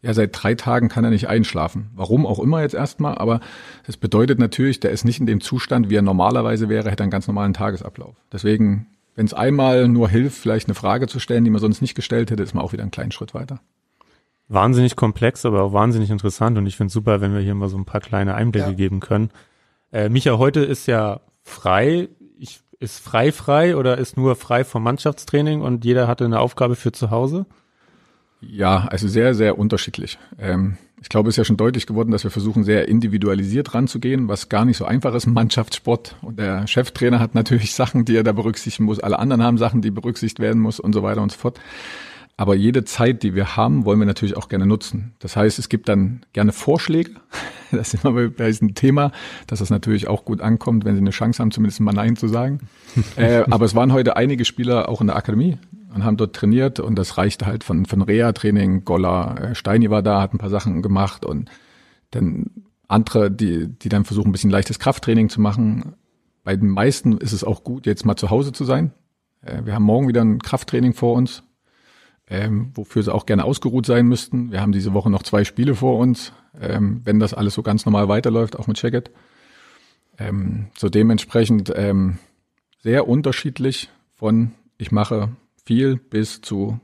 ja, 0.01 0.13
seit 0.13 0.41
drei 0.41 0.55
Tagen 0.55 0.87
kann 0.87 1.03
er 1.03 1.09
nicht 1.09 1.27
einschlafen. 1.27 1.89
Warum 1.93 2.25
auch 2.25 2.39
immer 2.39 2.61
jetzt 2.61 2.75
erstmal, 2.75 3.17
aber 3.17 3.41
das 3.85 3.97
bedeutet 3.97 4.39
natürlich, 4.39 4.79
der 4.79 4.91
ist 4.91 5.03
nicht 5.03 5.19
in 5.19 5.25
dem 5.25 5.41
Zustand, 5.41 5.89
wie 5.89 5.95
er 5.95 6.01
normalerweise 6.01 6.69
wäre, 6.69 6.89
hätte 6.89 7.03
einen 7.03 7.11
ganz 7.11 7.27
normalen 7.27 7.53
Tagesablauf. 7.53 8.15
Deswegen, 8.31 8.87
wenn 9.15 9.25
es 9.25 9.33
einmal 9.33 9.89
nur 9.89 10.07
hilft, 10.07 10.37
vielleicht 10.37 10.67
eine 10.67 10.75
Frage 10.75 11.07
zu 11.07 11.19
stellen, 11.19 11.43
die 11.43 11.49
man 11.51 11.59
sonst 11.59 11.81
nicht 11.81 11.95
gestellt 11.95 12.31
hätte, 12.31 12.43
ist 12.43 12.53
man 12.53 12.63
auch 12.63 12.71
wieder 12.71 12.83
einen 12.83 12.91
kleinen 12.91 13.11
Schritt 13.11 13.33
weiter. 13.33 13.59
Wahnsinnig 14.47 14.95
komplex, 14.95 15.45
aber 15.45 15.61
auch 15.61 15.73
wahnsinnig 15.73 16.09
interessant 16.09 16.57
und 16.57 16.67
ich 16.67 16.77
finde 16.77 16.93
super, 16.93 17.19
wenn 17.19 17.33
wir 17.33 17.41
hier 17.41 17.55
mal 17.55 17.67
so 17.67 17.77
ein 17.77 17.83
paar 17.83 17.99
kleine 17.99 18.35
Einblicke 18.35 18.69
ja. 18.69 18.73
geben 18.73 19.01
können. 19.01 19.29
Äh, 19.91 20.09
Micha, 20.09 20.37
heute 20.37 20.61
ist 20.61 20.87
ja 20.87 21.21
frei? 21.43 22.09
Ich, 22.39 22.59
ist 22.79 22.99
frei 22.99 23.31
frei 23.31 23.75
oder 23.75 23.97
ist 23.97 24.17
nur 24.17 24.35
frei 24.35 24.63
vom 24.63 24.83
Mannschaftstraining 24.83 25.61
und 25.61 25.85
jeder 25.85 26.07
hatte 26.07 26.25
eine 26.25 26.39
Aufgabe 26.39 26.75
für 26.75 26.91
zu 26.91 27.09
Hause? 27.09 27.45
Ja, 28.39 28.85
also 28.89 29.07
sehr, 29.07 29.33
sehr 29.33 29.57
unterschiedlich. 29.57 30.19
Ähm, 30.37 30.77
ich 31.01 31.09
glaube, 31.09 31.29
es 31.29 31.33
ist 31.33 31.37
ja 31.37 31.45
schon 31.45 31.57
deutlich 31.57 31.85
geworden, 31.85 32.11
dass 32.11 32.23
wir 32.23 32.31
versuchen, 32.31 32.63
sehr 32.63 32.87
individualisiert 32.87 33.73
ranzugehen, 33.73 34.27
was 34.27 34.49
gar 34.49 34.65
nicht 34.65 34.77
so 34.77 34.85
einfach 34.85 35.13
ist 35.13 35.27
Mannschaftssport. 35.27 36.15
Und 36.21 36.39
der 36.39 36.67
Cheftrainer 36.67 37.19
hat 37.19 37.35
natürlich 37.35 37.73
Sachen, 37.75 38.05
die 38.05 38.15
er 38.15 38.23
da 38.23 38.31
berücksichtigen 38.31 38.85
muss. 38.85 38.99
Alle 38.99 39.19
anderen 39.19 39.43
haben 39.43 39.57
Sachen, 39.57 39.81
die 39.81 39.91
berücksichtigt 39.91 40.39
werden 40.39 40.61
muss 40.61 40.79
und 40.79 40.93
so 40.93 41.03
weiter 41.03 41.21
und 41.21 41.31
so 41.31 41.37
fort. 41.37 41.59
Aber 42.39 42.53
jede 42.53 42.85
Zeit, 42.85 43.23
die 43.23 43.33
wir 43.33 43.57
haben, 43.57 43.83
wollen 43.83 43.97
wir 43.97 44.05
natürlich 44.05 44.37
auch 44.37 44.47
gerne 44.47 44.67
nutzen. 44.67 45.15
Das 45.17 45.35
heißt, 45.35 45.57
es 45.57 45.69
gibt 45.69 45.89
dann 45.89 46.21
gerne 46.33 46.53
Vorschläge. 46.53 47.11
Das 47.69 47.93
ist 47.93 48.05
immer 48.05 48.29
bei 48.29 48.47
diesem 48.47 48.75
Thema, 48.75 49.11
dass 49.45 49.59
das 49.59 49.69
natürlich 49.69 50.07
auch 50.07 50.23
gut 50.23 50.39
ankommt, 50.39 50.85
wenn 50.85 50.95
sie 50.95 51.01
eine 51.01 51.09
Chance 51.09 51.41
haben, 51.41 51.51
zumindest 51.51 51.81
mal 51.81 51.91
Nein 51.91 52.15
zu 52.15 52.29
sagen. 52.29 52.59
äh, 53.17 53.43
aber 53.49 53.65
es 53.65 53.75
waren 53.75 53.91
heute 53.91 54.15
einige 54.15 54.45
Spieler 54.45 54.87
auch 54.87 55.01
in 55.01 55.07
der 55.07 55.17
Akademie 55.17 55.57
und 55.93 56.05
haben 56.05 56.15
dort 56.15 56.33
trainiert 56.33 56.79
und 56.79 56.95
das 56.95 57.17
reichte 57.17 57.45
halt 57.45 57.65
von, 57.65 57.85
von 57.85 58.01
Reha-Training. 58.01 58.85
Golla, 58.85 59.35
äh, 59.35 59.53
Steini 59.53 59.89
war 59.89 60.01
da, 60.01 60.21
hat 60.21 60.33
ein 60.33 60.37
paar 60.37 60.49
Sachen 60.49 60.81
gemacht 60.81 61.25
und 61.25 61.49
dann 62.11 62.51
andere, 62.87 63.29
die, 63.29 63.67
die 63.67 63.89
dann 63.89 64.05
versuchen, 64.05 64.29
ein 64.29 64.31
bisschen 64.31 64.49
leichtes 64.49 64.79
Krafttraining 64.79 65.27
zu 65.27 65.41
machen. 65.41 65.95
Bei 66.45 66.55
den 66.55 66.69
meisten 66.69 67.17
ist 67.17 67.33
es 67.33 67.43
auch 67.43 67.65
gut, 67.65 67.85
jetzt 67.85 68.05
mal 68.05 68.15
zu 68.15 68.29
Hause 68.29 68.53
zu 68.53 68.63
sein. 68.63 68.93
Äh, 69.41 69.65
wir 69.65 69.73
haben 69.73 69.83
morgen 69.83 70.07
wieder 70.07 70.21
ein 70.21 70.39
Krafttraining 70.39 70.93
vor 70.93 71.15
uns 71.15 71.43
ähm, 72.29 72.71
wofür 72.73 73.03
sie 73.03 73.13
auch 73.13 73.25
gerne 73.25 73.45
ausgeruht 73.45 73.85
sein 73.85 74.07
müssten. 74.07 74.51
Wir 74.51 74.61
haben 74.61 74.71
diese 74.71 74.93
Woche 74.93 75.09
noch 75.09 75.23
zwei 75.23 75.43
Spiele 75.43 75.75
vor 75.75 75.97
uns, 75.97 76.33
ähm, 76.59 77.01
wenn 77.03 77.19
das 77.19 77.33
alles 77.33 77.53
so 77.53 77.63
ganz 77.63 77.85
normal 77.85 78.07
weiterläuft, 78.09 78.57
auch 78.57 78.67
mit 78.67 78.77
Checket. 78.77 79.11
Ähm, 80.19 80.67
so 80.77 80.89
dementsprechend 80.89 81.71
ähm, 81.75 82.17
sehr 82.79 83.07
unterschiedlich 83.07 83.89
von 84.15 84.51
ich 84.77 84.91
mache 84.91 85.29
viel 85.63 85.97
bis 85.97 86.41
zu 86.41 86.79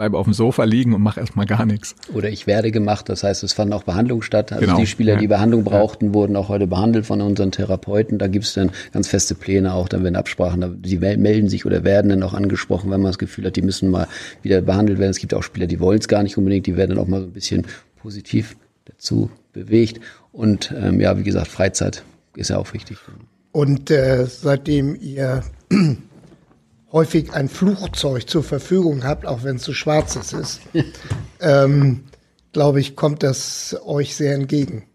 bleibe 0.00 0.16
auf 0.16 0.24
dem 0.24 0.32
Sofa 0.32 0.64
liegen 0.64 0.94
und 0.94 1.02
mache 1.02 1.20
erstmal 1.20 1.44
gar 1.44 1.66
nichts. 1.66 1.94
Oder 2.14 2.30
ich 2.30 2.46
werde 2.46 2.70
gemacht, 2.70 3.10
das 3.10 3.22
heißt, 3.22 3.44
es 3.44 3.52
fanden 3.52 3.74
auch 3.74 3.82
Behandlungen 3.82 4.22
statt. 4.22 4.50
Also 4.50 4.64
genau. 4.64 4.78
die 4.78 4.86
Spieler, 4.86 5.16
die 5.16 5.26
Behandlung 5.26 5.62
brauchten, 5.62 6.06
ja. 6.06 6.14
wurden 6.14 6.36
auch 6.36 6.48
heute 6.48 6.66
behandelt 6.66 7.04
von 7.04 7.20
unseren 7.20 7.52
Therapeuten. 7.52 8.16
Da 8.16 8.26
gibt 8.26 8.46
es 8.46 8.54
dann 8.54 8.70
ganz 8.94 9.08
feste 9.08 9.34
Pläne 9.34 9.74
auch, 9.74 9.90
dann 9.90 10.02
werden 10.02 10.16
Absprachen, 10.16 10.80
die 10.80 10.96
melden 10.96 11.50
sich 11.50 11.66
oder 11.66 11.84
werden 11.84 12.08
dann 12.08 12.22
auch 12.22 12.32
angesprochen, 12.32 12.90
wenn 12.90 13.02
man 13.02 13.10
das 13.10 13.18
Gefühl 13.18 13.44
hat, 13.44 13.56
die 13.56 13.62
müssen 13.62 13.90
mal 13.90 14.08
wieder 14.40 14.62
behandelt 14.62 14.98
werden. 14.98 15.10
Es 15.10 15.18
gibt 15.18 15.34
auch 15.34 15.42
Spieler, 15.42 15.66
die 15.66 15.80
wollen 15.80 15.98
es 15.98 16.08
gar 16.08 16.22
nicht 16.22 16.38
unbedingt, 16.38 16.64
die 16.64 16.78
werden 16.78 16.96
dann 16.96 17.04
auch 17.04 17.06
mal 17.06 17.20
so 17.20 17.26
ein 17.26 17.34
bisschen 17.34 17.66
positiv 18.00 18.56
dazu 18.86 19.30
bewegt. 19.52 20.00
Und 20.32 20.74
ähm, 20.82 20.98
ja, 20.98 21.18
wie 21.18 21.24
gesagt, 21.24 21.48
Freizeit 21.48 22.04
ist 22.36 22.48
ja 22.48 22.56
auch 22.56 22.72
wichtig. 22.72 22.96
Und 23.52 23.90
äh, 23.90 24.24
seitdem 24.24 24.96
ihr 24.98 25.42
häufig 26.92 27.32
ein 27.32 27.48
Flugzeug 27.48 28.28
zur 28.28 28.42
Verfügung 28.42 29.04
habt, 29.04 29.26
auch 29.26 29.44
wenn 29.44 29.56
es 29.56 29.64
so 29.64 29.72
schwarzes 29.72 30.32
ist, 30.32 30.60
ähm, 31.40 32.04
glaube 32.52 32.80
ich, 32.80 32.96
kommt 32.96 33.22
das 33.22 33.76
euch 33.84 34.16
sehr 34.16 34.34
entgegen. 34.34 34.89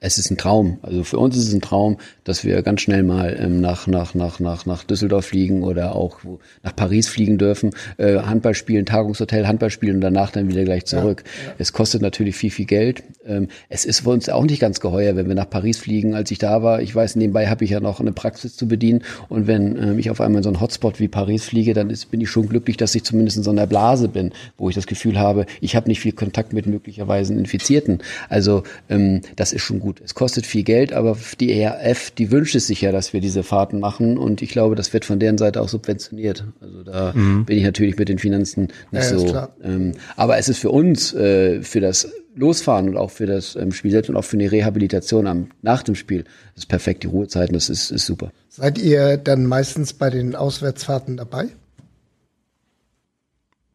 Es 0.00 0.16
ist 0.16 0.30
ein 0.30 0.36
Traum. 0.36 0.78
Also 0.82 1.02
für 1.02 1.18
uns 1.18 1.36
ist 1.36 1.48
es 1.48 1.54
ein 1.54 1.60
Traum, 1.60 1.96
dass 2.22 2.44
wir 2.44 2.62
ganz 2.62 2.82
schnell 2.82 3.02
mal 3.02 3.36
ähm, 3.40 3.60
nach, 3.60 3.88
nach, 3.88 4.14
nach, 4.14 4.38
nach, 4.38 4.64
nach 4.64 4.84
Düsseldorf 4.84 5.26
fliegen 5.26 5.64
oder 5.64 5.96
auch 5.96 6.20
nach 6.62 6.76
Paris 6.76 7.08
fliegen 7.08 7.36
dürfen, 7.36 7.70
äh, 7.96 8.18
Handball 8.18 8.54
spielen, 8.54 8.86
Tagungshotel, 8.86 9.48
Handball 9.48 9.70
spielen 9.70 9.96
und 9.96 10.00
danach 10.02 10.30
dann 10.30 10.48
wieder 10.48 10.62
gleich 10.62 10.84
zurück. 10.84 11.24
Ja, 11.26 11.48
ja. 11.48 11.54
Es 11.58 11.72
kostet 11.72 12.00
natürlich 12.00 12.36
viel, 12.36 12.52
viel 12.52 12.66
Geld. 12.66 13.02
Ähm, 13.26 13.48
es 13.68 13.84
ist 13.84 14.00
für 14.00 14.10
uns 14.10 14.28
auch 14.28 14.44
nicht 14.44 14.60
ganz 14.60 14.78
geheuer, 14.78 15.16
wenn 15.16 15.26
wir 15.26 15.34
nach 15.34 15.50
Paris 15.50 15.78
fliegen. 15.78 16.14
Als 16.14 16.30
ich 16.30 16.38
da 16.38 16.62
war, 16.62 16.80
ich 16.80 16.94
weiß, 16.94 17.16
nebenbei 17.16 17.48
habe 17.48 17.64
ich 17.64 17.70
ja 17.70 17.80
noch 17.80 17.98
eine 17.98 18.12
Praxis 18.12 18.56
zu 18.56 18.68
bedienen. 18.68 19.02
Und 19.28 19.48
wenn 19.48 19.76
ähm, 19.82 19.98
ich 19.98 20.10
auf 20.10 20.20
einmal 20.20 20.38
in 20.38 20.42
so 20.44 20.50
einen 20.50 20.60
Hotspot 20.60 21.00
wie 21.00 21.08
Paris 21.08 21.44
fliege, 21.44 21.74
dann 21.74 21.90
ist, 21.90 22.12
bin 22.12 22.20
ich 22.20 22.30
schon 22.30 22.48
glücklich, 22.48 22.76
dass 22.76 22.94
ich 22.94 23.02
zumindest 23.02 23.38
in 23.38 23.42
so 23.42 23.50
einer 23.50 23.66
Blase 23.66 24.06
bin, 24.08 24.30
wo 24.58 24.68
ich 24.68 24.76
das 24.76 24.86
Gefühl 24.86 25.18
habe, 25.18 25.46
ich 25.60 25.74
habe 25.74 25.88
nicht 25.88 25.98
viel 25.98 26.12
Kontakt 26.12 26.52
mit 26.52 26.66
möglicherweise 26.66 27.34
Infizierten. 27.34 27.98
Also 28.28 28.62
ähm, 28.88 29.22
das 29.34 29.52
ist 29.52 29.62
schon 29.62 29.80
gut 29.80 29.87
gut. 29.88 30.02
Es 30.04 30.14
kostet 30.14 30.44
viel 30.44 30.64
Geld, 30.64 30.92
aber 30.92 31.16
die 31.40 31.50
ERF, 31.50 32.10
die 32.10 32.30
wünscht 32.30 32.54
es 32.54 32.66
sich 32.66 32.82
ja, 32.82 32.92
dass 32.92 33.14
wir 33.14 33.22
diese 33.22 33.42
Fahrten 33.42 33.80
machen 33.80 34.18
und 34.18 34.42
ich 34.42 34.50
glaube, 34.50 34.74
das 34.74 34.92
wird 34.92 35.06
von 35.06 35.18
deren 35.18 35.38
Seite 35.38 35.62
auch 35.62 35.68
subventioniert. 35.68 36.44
Also 36.60 36.82
da 36.82 37.12
mhm. 37.14 37.46
bin 37.46 37.56
ich 37.56 37.64
natürlich 37.64 37.96
mit 37.96 38.10
den 38.10 38.18
Finanzen 38.18 38.68
nicht 38.90 39.10
ja, 39.10 39.18
so. 39.18 39.48
Ähm, 39.64 39.92
aber 40.16 40.36
es 40.36 40.50
ist 40.50 40.58
für 40.58 40.70
uns, 40.70 41.14
äh, 41.14 41.62
für 41.62 41.80
das 41.80 42.12
Losfahren 42.34 42.90
und 42.90 42.96
auch 42.98 43.10
für 43.10 43.24
das 43.24 43.56
ähm, 43.56 43.72
Spiel 43.72 43.90
selbst 43.90 44.10
und 44.10 44.16
auch 44.16 44.24
für 44.24 44.36
eine 44.36 44.52
Rehabilitation 44.52 45.26
am, 45.26 45.48
nach 45.62 45.82
dem 45.82 45.94
Spiel, 45.94 46.24
das 46.54 46.64
ist 46.64 46.68
perfekt, 46.68 47.02
die 47.02 47.06
Ruhezeiten, 47.06 47.54
das 47.54 47.70
ist, 47.70 47.90
ist 47.90 48.04
super. 48.04 48.30
Seid 48.50 48.78
ihr 48.78 49.16
dann 49.16 49.46
meistens 49.46 49.94
bei 49.94 50.10
den 50.10 50.36
Auswärtsfahrten 50.36 51.16
dabei? 51.16 51.48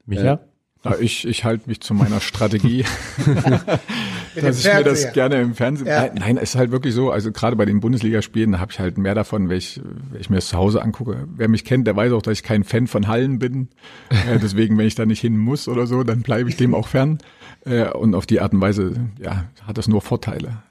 Micha? 0.06 0.34
Äh, 0.34 0.53
ich, 1.00 1.26
ich 1.26 1.46
halte 1.46 1.70
mich 1.70 1.82
zu 1.82 1.94
meiner 1.94 2.20
Strategie, 2.20 2.84
dass 4.36 4.60
ich 4.60 4.74
mir 4.74 4.84
das 4.84 5.14
gerne 5.14 5.40
im 5.42 5.56
Fernsehen. 5.56 5.88
Ja. 5.88 6.02
Nein, 6.02 6.16
nein, 6.20 6.38
es 6.38 6.52
ist 6.52 6.56
halt 6.56 6.72
wirklich 6.72 6.94
so. 6.94 7.12
Also 7.12 7.32
gerade 7.32 7.56
bei 7.56 7.66
den 7.66 7.80
Bundesligaspielen 7.80 8.60
habe 8.60 8.72
ich 8.72 8.80
halt 8.80 8.98
mehr 8.98 9.16
davon, 9.16 9.50
wenn 9.50 9.58
ich, 9.58 9.82
wenn 10.12 10.20
ich 10.20 10.30
mir 10.30 10.38
das 10.38 10.48
zu 10.48 10.58
Hause 10.58 10.82
angucke. 10.82 11.28
Wer 11.36 11.48
mich 11.48 11.64
kennt, 11.64 11.88
der 11.88 11.96
weiß 11.96 12.12
auch, 12.12 12.22
dass 12.22 12.34
ich 12.34 12.44
kein 12.44 12.64
Fan 12.64 12.88
von 12.88 13.08
Hallen 13.08 13.40
bin. 13.40 13.70
äh, 14.10 14.40
deswegen, 14.40 14.78
wenn 14.78 14.88
ich 14.88 14.96
da 14.96 15.06
nicht 15.06 15.22
hin 15.22 15.38
muss 15.38 15.68
oder 15.68 15.88
so, 15.88 16.04
dann 16.04 16.22
bleibe 16.22 16.50
ich 16.50 16.58
dem 16.58 16.76
auch 16.76 16.88
fern. 16.88 17.20
Äh, 17.66 17.90
und 17.90 18.14
auf 18.14 18.26
die 18.26 18.42
Art 18.42 18.54
und 18.54 18.60
Weise, 18.60 18.94
ja, 19.22 19.46
hat 19.66 19.78
das 19.78 19.88
nur 19.88 20.02
Vorteile. 20.02 20.64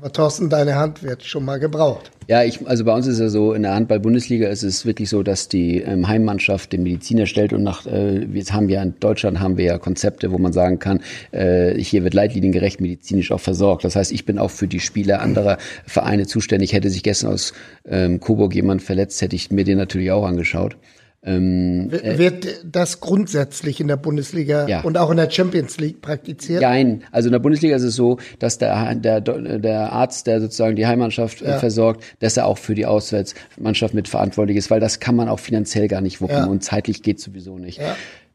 Aber 0.00 0.12
Thorsten, 0.12 0.48
deine 0.48 0.76
Hand 0.76 1.02
wird 1.02 1.24
schon 1.24 1.44
mal 1.44 1.58
gebraucht. 1.58 2.10
Ja, 2.26 2.42
ich, 2.42 2.66
also 2.66 2.86
bei 2.86 2.94
uns 2.94 3.06
ist 3.06 3.20
ja 3.20 3.28
so, 3.28 3.52
in 3.52 3.64
der 3.64 3.74
Handball-Bundesliga 3.74 4.48
ist 4.48 4.62
es 4.62 4.86
wirklich 4.86 5.10
so, 5.10 5.22
dass 5.22 5.48
die 5.48 5.82
ähm, 5.82 6.08
Heimmannschaft 6.08 6.72
den 6.72 6.84
Mediziner 6.84 7.26
stellt 7.26 7.52
und 7.52 7.62
nach, 7.62 7.84
äh, 7.84 8.24
jetzt 8.32 8.54
haben 8.54 8.68
wir 8.68 8.80
in 8.80 8.94
Deutschland 8.98 9.40
haben 9.40 9.58
wir 9.58 9.66
ja 9.66 9.76
Konzepte, 9.76 10.32
wo 10.32 10.38
man 10.38 10.54
sagen 10.54 10.78
kann, 10.78 11.00
äh, 11.32 11.74
hier 11.74 12.02
wird 12.02 12.14
leitliniengerecht 12.14 12.80
medizinisch 12.80 13.30
auch 13.30 13.40
versorgt. 13.40 13.84
Das 13.84 13.94
heißt, 13.94 14.10
ich 14.10 14.24
bin 14.24 14.38
auch 14.38 14.50
für 14.50 14.68
die 14.68 14.80
Spieler 14.80 15.20
anderer 15.20 15.58
Vereine 15.84 16.26
zuständig. 16.26 16.72
Hätte 16.72 16.88
sich 16.88 17.02
gestern 17.02 17.34
aus 17.34 17.52
ähm, 17.86 18.20
Coburg 18.20 18.54
jemand 18.54 18.80
verletzt, 18.82 19.20
hätte 19.20 19.36
ich 19.36 19.50
mir 19.50 19.64
den 19.64 19.76
natürlich 19.76 20.12
auch 20.12 20.24
angeschaut. 20.24 20.78
Ähm, 21.22 21.90
äh, 21.90 22.16
Wird 22.16 22.64
das 22.64 23.00
grundsätzlich 23.00 23.78
in 23.78 23.88
der 23.88 23.96
Bundesliga 23.96 24.66
ja. 24.66 24.80
und 24.80 24.96
auch 24.96 25.10
in 25.10 25.18
der 25.18 25.30
Champions 25.30 25.78
League 25.78 26.00
praktiziert? 26.00 26.62
Nein, 26.62 27.02
also 27.12 27.28
in 27.28 27.32
der 27.32 27.40
Bundesliga 27.40 27.76
ist 27.76 27.82
es 27.82 27.94
so, 27.94 28.18
dass 28.38 28.56
der, 28.56 28.94
der, 28.94 29.20
der 29.20 29.92
Arzt, 29.92 30.26
der 30.26 30.40
sozusagen 30.40 30.76
die 30.76 30.86
Heimmannschaft 30.86 31.42
äh, 31.42 31.50
ja. 31.50 31.58
versorgt, 31.58 32.04
dass 32.20 32.38
er 32.38 32.46
auch 32.46 32.56
für 32.56 32.74
die 32.74 32.86
Auswärtsmannschaft 32.86 33.92
mitverantwortlich 33.92 34.56
ist, 34.56 34.70
weil 34.70 34.80
das 34.80 34.98
kann 34.98 35.14
man 35.14 35.28
auch 35.28 35.40
finanziell 35.40 35.88
gar 35.88 36.00
nicht 36.00 36.22
wuppen 36.22 36.36
ja. 36.36 36.46
und 36.46 36.64
zeitlich 36.64 37.02
geht 37.02 37.20
sowieso 37.20 37.58
nicht. 37.58 37.80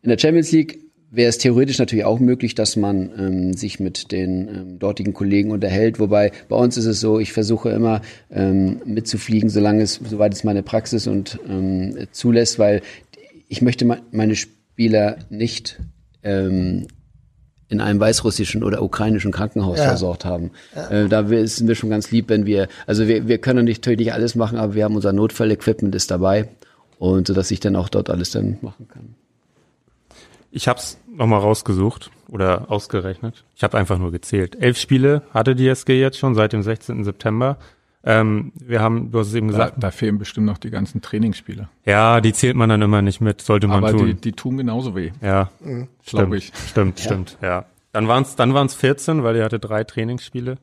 In 0.03 0.09
der 0.09 0.19
Champions 0.19 0.51
League 0.51 0.79
wäre 1.15 1.29
es 1.29 1.37
theoretisch 1.37 1.79
natürlich 1.79 2.05
auch 2.05 2.19
möglich, 2.19 2.55
dass 2.55 2.75
man 2.75 3.11
ähm, 3.17 3.53
sich 3.53 3.79
mit 3.79 4.11
den 4.11 4.47
ähm, 4.47 4.79
dortigen 4.79 5.13
Kollegen 5.13 5.51
unterhält. 5.51 5.99
Wobei 5.99 6.31
bei 6.49 6.55
uns 6.55 6.77
ist 6.77 6.85
es 6.85 6.99
so, 6.99 7.19
ich 7.19 7.33
versuche 7.33 7.69
immer 7.69 8.01
ähm, 8.31 8.81
mitzufliegen, 8.85 9.49
solange 9.49 9.83
es, 9.83 9.99
soweit 10.03 10.33
es 10.33 10.43
meine 10.43 10.63
Praxis 10.63 11.07
und 11.07 11.39
ähm, 11.47 12.07
zulässt, 12.11 12.59
weil 12.59 12.81
ich 13.47 13.61
möchte 13.61 13.85
meine 14.11 14.35
Spieler 14.35 15.17
nicht 15.29 15.79
ähm, 16.23 16.87
in 17.67 17.81
einem 17.81 17.99
weißrussischen 17.99 18.63
oder 18.63 18.81
ukrainischen 18.81 19.31
Krankenhaus 19.31 19.79
ja. 19.79 19.85
versorgt 19.85 20.25
haben. 20.25 20.51
Ja. 20.75 20.89
Äh, 20.89 21.09
da 21.09 21.27
sind 21.27 21.67
wir 21.67 21.75
schon 21.75 21.89
ganz 21.89 22.11
lieb, 22.11 22.29
wenn 22.29 22.45
wir, 22.45 22.67
also 22.85 23.07
wir, 23.07 23.27
wir 23.27 23.37
können 23.39 23.65
natürlich 23.65 23.99
nicht 23.99 24.13
alles 24.13 24.35
machen, 24.35 24.57
aber 24.57 24.75
wir 24.75 24.83
haben 24.83 24.95
unser 24.95 25.13
Notfall-Equipment 25.13 25.95
ist 25.95 26.11
dabei 26.11 26.49
und 26.99 27.27
so 27.27 27.33
dass 27.33 27.51
ich 27.51 27.59
dann 27.59 27.75
auch 27.75 27.89
dort 27.89 28.09
alles 28.09 28.31
dann 28.31 28.57
machen 28.61 28.87
kann. 28.87 29.15
Ich 30.55 30.69
habe 30.69 30.79
es 30.79 30.97
nochmal 31.13 31.41
rausgesucht 31.41 32.11
oder 32.29 32.71
ausgerechnet. 32.71 33.43
Ich 33.55 33.63
habe 33.63 33.77
einfach 33.77 33.97
nur 33.97 34.13
gezählt. 34.13 34.55
Elf 34.55 34.77
Spiele 34.77 35.23
hatte 35.33 35.53
die 35.53 35.67
SG 35.67 35.99
jetzt 35.99 36.17
schon 36.17 36.33
seit 36.33 36.53
dem 36.53 36.63
16. 36.63 37.03
September. 37.03 37.57
Ähm, 38.05 38.53
wir 38.55 38.79
haben, 38.79 39.11
du 39.11 39.19
hast 39.19 39.27
es 39.27 39.33
eben 39.33 39.49
gesagt. 39.49 39.73
Da, 39.75 39.81
da, 39.87 39.91
fehlen 39.91 40.17
bestimmt 40.17 40.45
noch 40.45 40.57
die 40.57 40.69
ganzen 40.69 41.01
Trainingsspiele. 41.01 41.67
Ja, 41.85 42.21
die 42.21 42.31
zählt 42.31 42.55
man 42.55 42.69
dann 42.69 42.81
immer 42.81 43.01
nicht 43.01 43.19
mit, 43.19 43.41
sollte 43.41 43.67
man 43.67 43.83
Aber 43.83 43.91
tun. 43.91 44.05
Die, 44.05 44.13
die 44.13 44.31
tun 44.31 44.55
genauso 44.55 44.95
weh. 44.95 45.11
Ja, 45.21 45.49
mhm. 45.59 45.89
glaube 46.05 46.37
ich. 46.37 46.53
Stimmt, 46.69 46.99
ja. 46.99 47.05
stimmt, 47.05 47.37
ja. 47.41 47.65
Dann 47.91 48.07
waren 48.07 48.23
es 48.23 48.37
dann 48.37 48.53
waren's 48.53 48.75
14, 48.75 49.23
weil 49.23 49.35
ihr 49.35 49.43
hatte 49.43 49.59
drei 49.59 49.83
Trainingsspiele. 49.83 50.57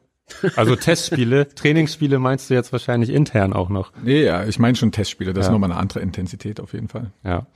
Also 0.56 0.74
Testspiele, 0.76 1.54
Trainingsspiele 1.54 2.18
meinst 2.18 2.48
du 2.48 2.54
jetzt 2.54 2.72
wahrscheinlich 2.72 3.10
intern 3.10 3.52
auch 3.52 3.68
noch? 3.68 3.92
Nee, 4.02 4.24
ja, 4.24 4.44
ich 4.44 4.58
meine 4.58 4.74
schon 4.74 4.90
Testspiele, 4.90 5.34
das 5.34 5.44
ja. 5.44 5.48
ist 5.48 5.52
nochmal 5.52 5.70
eine 5.70 5.78
andere 5.78 6.00
Intensität 6.00 6.60
auf 6.60 6.72
jeden 6.72 6.88
Fall. 6.88 7.12
Ja. 7.24 7.46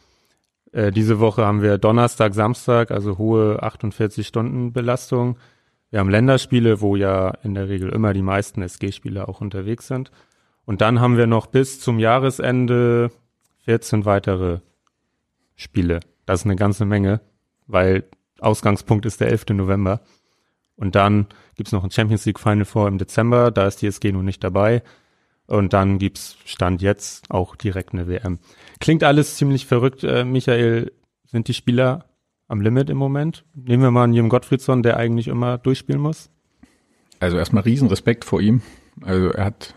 Äh, 0.72 0.90
diese 0.92 1.20
Woche 1.20 1.44
haben 1.44 1.62
wir 1.62 1.78
Donnerstag, 1.78 2.34
Samstag, 2.34 2.90
also 2.90 3.18
hohe 3.18 3.62
48 3.62 4.26
Stunden 4.26 4.72
Belastung. 4.72 5.38
Wir 5.90 6.00
haben 6.00 6.10
Länderspiele, 6.10 6.80
wo 6.80 6.96
ja 6.96 7.30
in 7.42 7.54
der 7.54 7.68
Regel 7.68 7.90
immer 7.90 8.12
die 8.12 8.22
meisten 8.22 8.62
SG-Spieler 8.62 9.28
auch 9.28 9.40
unterwegs 9.40 9.86
sind. 9.86 10.10
Und 10.64 10.80
dann 10.80 11.00
haben 11.00 11.16
wir 11.16 11.26
noch 11.26 11.46
bis 11.46 11.80
zum 11.80 11.98
Jahresende 11.98 13.10
14 13.64 14.04
weitere 14.04 14.60
Spiele. 15.54 16.00
Das 16.26 16.40
ist 16.40 16.46
eine 16.46 16.56
ganze 16.56 16.84
Menge, 16.84 17.20
weil 17.66 18.04
Ausgangspunkt 18.40 19.06
ist 19.06 19.20
der 19.20 19.28
11. 19.28 19.46
November. 19.50 20.00
Und 20.76 20.94
dann 20.94 21.26
gibt's 21.54 21.72
noch 21.72 21.84
ein 21.84 21.90
Champions 21.90 22.26
League 22.26 22.40
Final 22.40 22.64
Four 22.64 22.88
im 22.88 22.98
Dezember, 22.98 23.50
da 23.50 23.66
ist 23.66 23.80
die 23.80 23.86
SG 23.86 24.12
nun 24.12 24.24
nicht 24.24 24.44
dabei. 24.44 24.82
Und 25.46 25.72
dann 25.72 25.98
gibt's 25.98 26.36
Stand 26.44 26.82
jetzt 26.82 27.30
auch 27.30 27.54
direkt 27.56 27.92
eine 27.92 28.08
WM. 28.08 28.38
Klingt 28.80 29.04
alles 29.04 29.36
ziemlich 29.36 29.66
verrückt, 29.66 30.02
äh, 30.04 30.24
Michael. 30.24 30.92
Sind 31.24 31.48
die 31.48 31.54
Spieler 31.54 32.06
am 32.48 32.60
Limit 32.60 32.90
im 32.90 32.98
Moment? 32.98 33.44
Nehmen 33.54 33.82
wir 33.82 33.90
mal 33.90 34.04
einen 34.04 34.14
Jim 34.14 34.28
Gottfriedsson, 34.28 34.82
der 34.82 34.96
eigentlich 34.96 35.28
immer 35.28 35.58
durchspielen 35.58 36.00
muss. 36.00 36.30
Also 37.20 37.36
erstmal 37.38 37.62
Riesenrespekt 37.62 38.24
vor 38.24 38.40
ihm. 38.40 38.62
Also 39.02 39.30
er 39.30 39.44
hat 39.44 39.74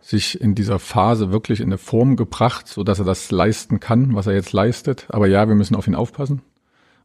sich 0.00 0.40
in 0.40 0.54
dieser 0.54 0.78
Phase 0.78 1.30
wirklich 1.30 1.60
in 1.60 1.68
eine 1.68 1.78
Form 1.78 2.16
gebracht, 2.16 2.66
so 2.66 2.82
dass 2.82 2.98
er 2.98 3.04
das 3.04 3.30
leisten 3.30 3.80
kann, 3.80 4.14
was 4.14 4.26
er 4.26 4.34
jetzt 4.34 4.52
leistet. 4.52 5.06
Aber 5.08 5.28
ja, 5.28 5.46
wir 5.48 5.54
müssen 5.54 5.76
auf 5.76 5.86
ihn 5.86 5.94
aufpassen. 5.94 6.42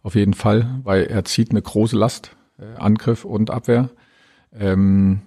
Auf 0.01 0.15
jeden 0.15 0.33
Fall, 0.33 0.79
weil 0.83 1.03
er 1.03 1.23
zieht 1.25 1.51
eine 1.51 1.61
große 1.61 1.95
Last, 1.95 2.35
äh, 2.59 2.79
Angriff 2.79 3.23
und 3.23 3.51
Abwehr. 3.51 3.89
Ähm, 4.51 5.21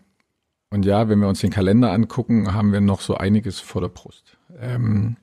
und 0.71 0.85
ja, 0.85 1.09
wenn 1.09 1.19
wir 1.19 1.29
uns 1.29 1.41
den 1.41 1.51
Kalender 1.51 1.93
angucken, 1.93 2.55
haben 2.55 2.73
wir 2.73 2.81
noch 2.81 3.01
so 3.01 3.17
einiges 3.17 3.59
vor 3.59 3.81
der 3.81 3.89
Brust. 3.89 4.39
Ähm, 4.59 5.17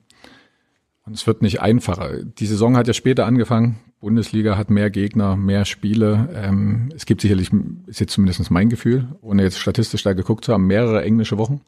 und 1.06 1.14
es 1.14 1.26
wird 1.26 1.40
nicht 1.40 1.62
einfacher. 1.62 2.22
Die 2.22 2.46
Saison 2.46 2.76
hat 2.76 2.86
ja 2.86 2.92
später 2.92 3.24
angefangen. 3.24 3.80
Bundesliga 4.00 4.58
hat 4.58 4.68
mehr 4.68 4.90
Gegner, 4.90 5.36
mehr 5.36 5.64
Spiele. 5.64 6.28
Ähm, 6.34 6.90
es 6.94 7.06
gibt 7.06 7.22
sicherlich, 7.22 7.50
ist 7.86 7.98
jetzt 7.98 8.12
zumindest 8.12 8.50
mein 8.50 8.68
Gefühl, 8.68 9.08
ohne 9.22 9.42
jetzt 9.42 9.58
statistisch 9.58 10.02
da 10.02 10.12
geguckt 10.12 10.44
zu 10.44 10.52
haben, 10.52 10.66
mehrere 10.66 11.02
englische 11.02 11.38
Wochen. 11.38 11.62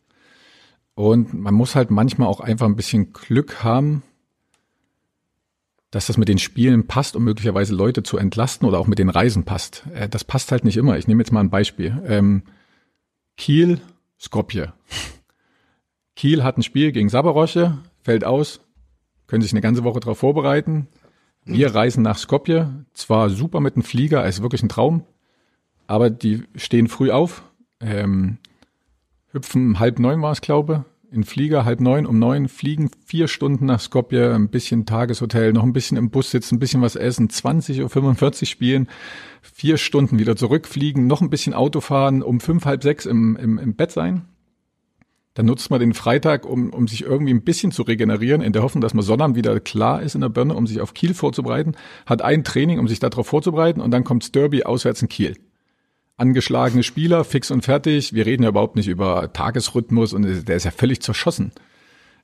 Und 0.94 1.32
man 1.32 1.54
muss 1.54 1.74
halt 1.74 1.90
manchmal 1.90 2.28
auch 2.28 2.40
einfach 2.40 2.66
ein 2.66 2.76
bisschen 2.76 3.14
Glück 3.14 3.64
haben, 3.64 4.02
dass 5.90 6.06
das 6.06 6.18
mit 6.18 6.28
den 6.28 6.38
Spielen 6.38 6.86
passt, 6.86 7.16
um 7.16 7.24
möglicherweise 7.24 7.74
Leute 7.74 8.02
zu 8.02 8.18
entlasten 8.18 8.68
oder 8.68 8.78
auch 8.78 8.86
mit 8.86 8.98
den 8.98 9.08
Reisen 9.08 9.44
passt. 9.44 9.84
Äh, 9.94 10.08
das 10.08 10.22
passt 10.22 10.52
halt 10.52 10.64
nicht 10.64 10.76
immer. 10.76 10.98
Ich 10.98 11.08
nehme 11.08 11.22
jetzt 11.22 11.32
mal 11.32 11.40
ein 11.40 11.50
Beispiel. 11.50 12.00
Ähm, 12.06 12.42
Kiel, 13.40 13.80
Skopje. 14.20 14.74
Kiel 16.14 16.44
hat 16.44 16.58
ein 16.58 16.62
Spiel 16.62 16.92
gegen 16.92 17.08
Sabarosche, 17.08 17.78
fällt 18.02 18.22
aus, 18.22 18.60
können 19.28 19.40
sich 19.40 19.54
eine 19.54 19.62
ganze 19.62 19.82
Woche 19.82 19.98
darauf 19.98 20.18
vorbereiten. 20.18 20.88
Wir 21.46 21.74
reisen 21.74 22.02
nach 22.02 22.18
Skopje, 22.18 22.84
zwar 22.92 23.30
super 23.30 23.60
mit 23.60 23.76
dem 23.76 23.82
Flieger, 23.82 24.26
ist 24.26 24.42
wirklich 24.42 24.62
ein 24.62 24.68
Traum, 24.68 25.06
aber 25.86 26.10
die 26.10 26.42
stehen 26.54 26.86
früh 26.86 27.10
auf, 27.10 27.42
ähm, 27.80 28.36
hüpfen 29.32 29.78
halb 29.78 30.00
neun 30.00 30.20
war 30.20 30.32
es, 30.32 30.42
glaube 30.42 30.84
in 31.12 31.24
Flieger, 31.24 31.64
halb 31.64 31.80
neun, 31.80 32.06
um 32.06 32.18
neun, 32.18 32.48
fliegen 32.48 32.90
vier 33.04 33.26
Stunden 33.28 33.66
nach 33.66 33.80
Skopje, 33.80 34.34
ein 34.34 34.48
bisschen 34.48 34.86
Tageshotel, 34.86 35.52
noch 35.52 35.64
ein 35.64 35.72
bisschen 35.72 35.96
im 35.96 36.10
Bus 36.10 36.30
sitzen, 36.30 36.56
ein 36.56 36.58
bisschen 36.58 36.82
was 36.82 36.96
essen, 36.96 37.28
20.45 37.28 38.42
Uhr 38.42 38.46
spielen, 38.46 38.88
vier 39.42 39.76
Stunden 39.76 40.18
wieder 40.18 40.36
zurückfliegen, 40.36 41.06
noch 41.06 41.20
ein 41.20 41.30
bisschen 41.30 41.54
Auto 41.54 41.80
fahren, 41.80 42.22
um 42.22 42.40
fünf, 42.40 42.64
halb 42.64 42.82
sechs 42.82 43.06
im, 43.06 43.36
im, 43.36 43.58
im 43.58 43.74
Bett 43.74 43.90
sein. 43.90 44.26
Dann 45.34 45.46
nutzt 45.46 45.70
man 45.70 45.80
den 45.80 45.94
Freitag, 45.94 46.44
um, 46.44 46.70
um 46.70 46.86
sich 46.88 47.02
irgendwie 47.02 47.32
ein 47.32 47.44
bisschen 47.44 47.72
zu 47.72 47.82
regenerieren, 47.82 48.42
in 48.42 48.52
der 48.52 48.62
Hoffnung, 48.62 48.82
dass 48.82 48.94
man 48.94 49.04
Sonnabend 49.04 49.36
wieder 49.36 49.58
klar 49.60 50.02
ist 50.02 50.14
in 50.14 50.20
der 50.20 50.28
Birne, 50.28 50.54
um 50.54 50.66
sich 50.66 50.80
auf 50.80 50.94
Kiel 50.94 51.14
vorzubereiten, 51.14 51.76
hat 52.06 52.22
ein 52.22 52.44
Training, 52.44 52.78
um 52.78 52.88
sich 52.88 52.98
darauf 52.98 53.26
vorzubereiten 53.26 53.80
und 53.80 53.90
dann 53.90 54.04
kommt 54.04 54.34
Derby 54.34 54.64
auswärts 54.64 55.02
in 55.02 55.08
Kiel. 55.08 55.36
Angeschlagene 56.20 56.82
Spieler, 56.82 57.24
fix 57.24 57.50
und 57.50 57.64
fertig. 57.64 58.12
Wir 58.12 58.26
reden 58.26 58.42
ja 58.42 58.50
überhaupt 58.50 58.76
nicht 58.76 58.88
über 58.88 59.32
Tagesrhythmus 59.32 60.12
und 60.12 60.48
der 60.48 60.56
ist 60.56 60.64
ja 60.64 60.70
völlig 60.70 61.00
zerschossen. 61.02 61.52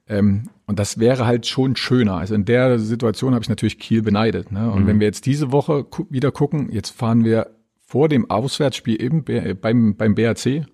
Ähm, 0.09 0.51
und 0.67 0.79
das 0.79 0.99
wäre 0.99 1.27
halt 1.27 1.47
schon 1.47 1.77
schöner. 1.77 2.15
Also 2.15 2.35
in 2.35 2.45
der 2.45 2.79
Situation 2.79 3.35
habe 3.35 3.43
ich 3.43 3.49
natürlich 3.49 3.79
Kiel 3.79 4.03
beneidet. 4.03 4.53
Ne? 4.53 4.71
Und 4.71 4.85
mhm. 4.85 4.87
wenn 4.87 5.01
wir 5.01 5.07
jetzt 5.07 5.27
diese 5.27 5.51
Woche 5.51 5.85
gu 5.85 6.07
wieder 6.11 6.31
gucken, 6.31 6.71
jetzt 6.71 6.91
fahren 6.91 7.25
wir 7.25 7.51
vor 7.81 8.09
dem 8.09 8.31
Auswärtsspiel 8.31 9.01
eben 9.01 9.25
beim, 9.61 9.97
beim 9.97 10.15
BRC, 10.15 10.67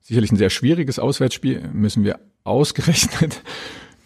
sicherlich 0.00 0.32
ein 0.32 0.36
sehr 0.36 0.50
schwieriges 0.50 0.98
Auswärtsspiel, 0.98 1.70
müssen 1.72 2.04
wir 2.04 2.20
ausgerechnet 2.44 3.42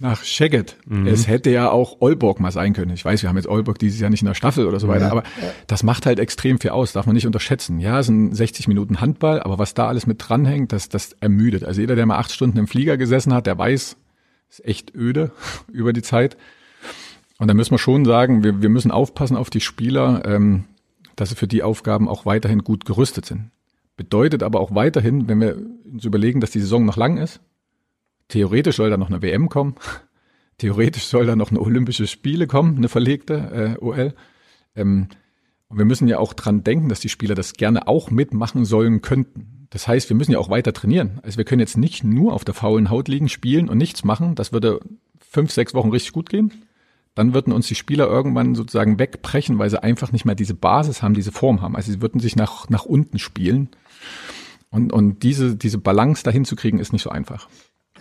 nach 0.02 0.24
Szeged. 0.24 0.76
Mhm. 0.84 1.06
Es 1.06 1.28
hätte 1.28 1.50
ja 1.50 1.70
auch 1.70 2.00
Olborg 2.00 2.40
mal 2.40 2.50
sein 2.50 2.74
können. 2.74 2.90
Ich 2.92 3.04
weiß, 3.04 3.22
wir 3.22 3.28
haben 3.28 3.36
jetzt 3.36 3.46
Olborg 3.46 3.78
dieses 3.78 4.00
Jahr 4.00 4.10
nicht 4.10 4.22
in 4.22 4.26
der 4.26 4.34
Staffel 4.34 4.66
oder 4.66 4.80
so 4.80 4.88
weiter, 4.88 5.06
ja. 5.06 5.10
aber 5.12 5.22
das 5.68 5.82
macht 5.82 6.06
halt 6.06 6.18
extrem 6.18 6.58
viel 6.58 6.70
aus, 6.70 6.92
darf 6.92 7.06
man 7.06 7.14
nicht 7.14 7.26
unterschätzen. 7.26 7.78
Ja, 7.78 8.00
es 8.00 8.06
sind 8.06 8.34
60 8.34 8.68
Minuten 8.68 9.00
Handball, 9.00 9.40
aber 9.40 9.58
was 9.58 9.74
da 9.74 9.86
alles 9.86 10.06
mit 10.06 10.16
dranhängt, 10.18 10.72
das, 10.72 10.88
das 10.88 11.12
ermüdet. 11.20 11.64
Also 11.64 11.80
jeder, 11.80 11.96
der 11.96 12.04
mal 12.04 12.18
acht 12.18 12.32
Stunden 12.32 12.58
im 12.58 12.66
Flieger 12.66 12.96
gesessen 12.96 13.32
hat, 13.32 13.46
der 13.46 13.56
weiß, 13.56 13.96
ist 14.50 14.64
echt 14.64 14.94
öde 14.94 15.30
über 15.72 15.92
die 15.92 16.02
Zeit. 16.02 16.36
Und 17.38 17.48
da 17.48 17.54
müssen 17.54 17.70
wir 17.70 17.78
schon 17.78 18.04
sagen, 18.04 18.44
wir, 18.44 18.60
wir 18.60 18.68
müssen 18.68 18.90
aufpassen 18.90 19.36
auf 19.36 19.50
die 19.50 19.60
Spieler, 19.60 20.22
ähm, 20.26 20.64
dass 21.16 21.30
sie 21.30 21.36
für 21.36 21.46
die 21.46 21.62
Aufgaben 21.62 22.08
auch 22.08 22.26
weiterhin 22.26 22.64
gut 22.64 22.84
gerüstet 22.84 23.24
sind. 23.24 23.50
Bedeutet 23.96 24.42
aber 24.42 24.60
auch 24.60 24.74
weiterhin, 24.74 25.28
wenn 25.28 25.40
wir 25.40 25.56
uns 25.84 26.04
überlegen, 26.04 26.40
dass 26.40 26.50
die 26.50 26.60
Saison 26.60 26.84
noch 26.84 26.96
lang 26.96 27.18
ist, 27.18 27.40
theoretisch 28.32 28.76
soll 28.76 28.90
da 28.90 28.96
noch 28.96 29.10
eine 29.10 29.22
WM 29.22 29.48
kommen, 29.48 29.74
theoretisch 30.58 31.04
soll 31.04 31.26
da 31.26 31.36
noch 31.36 31.50
eine 31.50 31.60
Olympische 31.60 32.06
Spiele 32.06 32.46
kommen, 32.46 32.78
eine 32.78 32.88
verlegte 32.88 33.76
äh, 33.78 33.84
OL. 33.84 34.14
Ähm, 34.74 35.08
und 35.68 35.78
wir 35.78 35.84
müssen 35.84 36.08
ja 36.08 36.18
auch 36.18 36.32
dran 36.32 36.64
denken, 36.64 36.88
dass 36.88 37.00
die 37.00 37.08
Spieler 37.08 37.34
das 37.34 37.54
gerne 37.54 37.88
auch 37.88 38.10
mitmachen 38.10 38.64
sollen 38.64 39.00
könnten. 39.02 39.66
Das 39.70 39.88
heißt, 39.88 40.08
wir 40.10 40.16
müssen 40.16 40.32
ja 40.32 40.38
auch 40.38 40.50
weiter 40.50 40.72
trainieren. 40.72 41.20
Also 41.22 41.38
wir 41.38 41.44
können 41.44 41.60
jetzt 41.60 41.78
nicht 41.78 42.04
nur 42.04 42.34
auf 42.34 42.44
der 42.44 42.54
faulen 42.54 42.90
Haut 42.90 43.08
liegen, 43.08 43.28
spielen 43.28 43.68
und 43.70 43.78
nichts 43.78 44.04
machen. 44.04 44.34
Das 44.34 44.52
würde 44.52 44.80
fünf, 45.18 45.50
sechs 45.50 45.72
Wochen 45.72 45.90
richtig 45.90 46.12
gut 46.12 46.28
gehen. 46.28 46.52
Dann 47.14 47.32
würden 47.34 47.52
uns 47.52 47.66
die 47.66 47.74
Spieler 47.74 48.06
irgendwann 48.06 48.54
sozusagen 48.54 48.98
wegbrechen, 48.98 49.58
weil 49.58 49.70
sie 49.70 49.82
einfach 49.82 50.12
nicht 50.12 50.24
mehr 50.24 50.34
diese 50.34 50.54
Basis 50.54 51.02
haben, 51.02 51.14
diese 51.14 51.32
Form 51.32 51.62
haben. 51.62 51.76
Also 51.76 51.92
sie 51.92 52.02
würden 52.02 52.20
sich 52.20 52.36
nach, 52.36 52.68
nach 52.68 52.84
unten 52.84 53.18
spielen. 53.18 53.70
Und, 54.70 54.92
und 54.92 55.22
diese, 55.22 55.56
diese 55.56 55.78
Balance 55.78 56.22
dahin 56.22 56.44
zu 56.44 56.56
kriegen, 56.56 56.78
ist 56.78 56.92
nicht 56.92 57.02
so 57.02 57.10
einfach. 57.10 57.48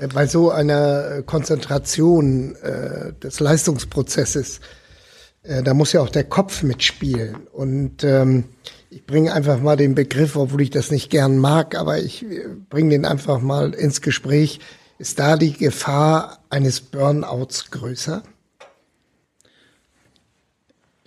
Bei 0.08 0.26
so 0.26 0.50
einer 0.50 1.22
Konzentration 1.24 2.56
äh, 2.56 3.14
des 3.14 3.40
Leistungsprozesses, 3.40 4.60
äh, 5.44 5.62
da 5.62 5.74
muss 5.74 5.94
ja 5.94 6.02
auch 6.02 6.10
der 6.10 6.24
Kopf 6.24 6.64
mitspielen. 6.64 7.36
Und 7.52 8.04
ähm, 8.04 8.46
ich 8.90 9.06
bringe 9.06 9.34
einfach 9.34 9.62
mal 9.62 9.78
den 9.78 9.96
Begriff, 9.96 10.36
obwohl 10.36 10.62
ich 10.62 10.70
das 10.72 10.92
nicht 10.92 11.10
gern 11.10 11.38
mag, 11.38 11.76
aber 11.76 12.00
ich 12.00 12.24
äh, 12.24 12.48
bringe 12.70 12.90
den 12.90 13.06
einfach 13.06 13.42
mal 13.42 13.74
ins 13.74 14.02
Gespräch. 14.02 14.60
Ist 14.98 15.20
da 15.20 15.38
die 15.38 15.54
Gefahr 15.54 16.40
eines 16.50 16.82
Burnouts 16.82 17.72
größer? 17.72 18.24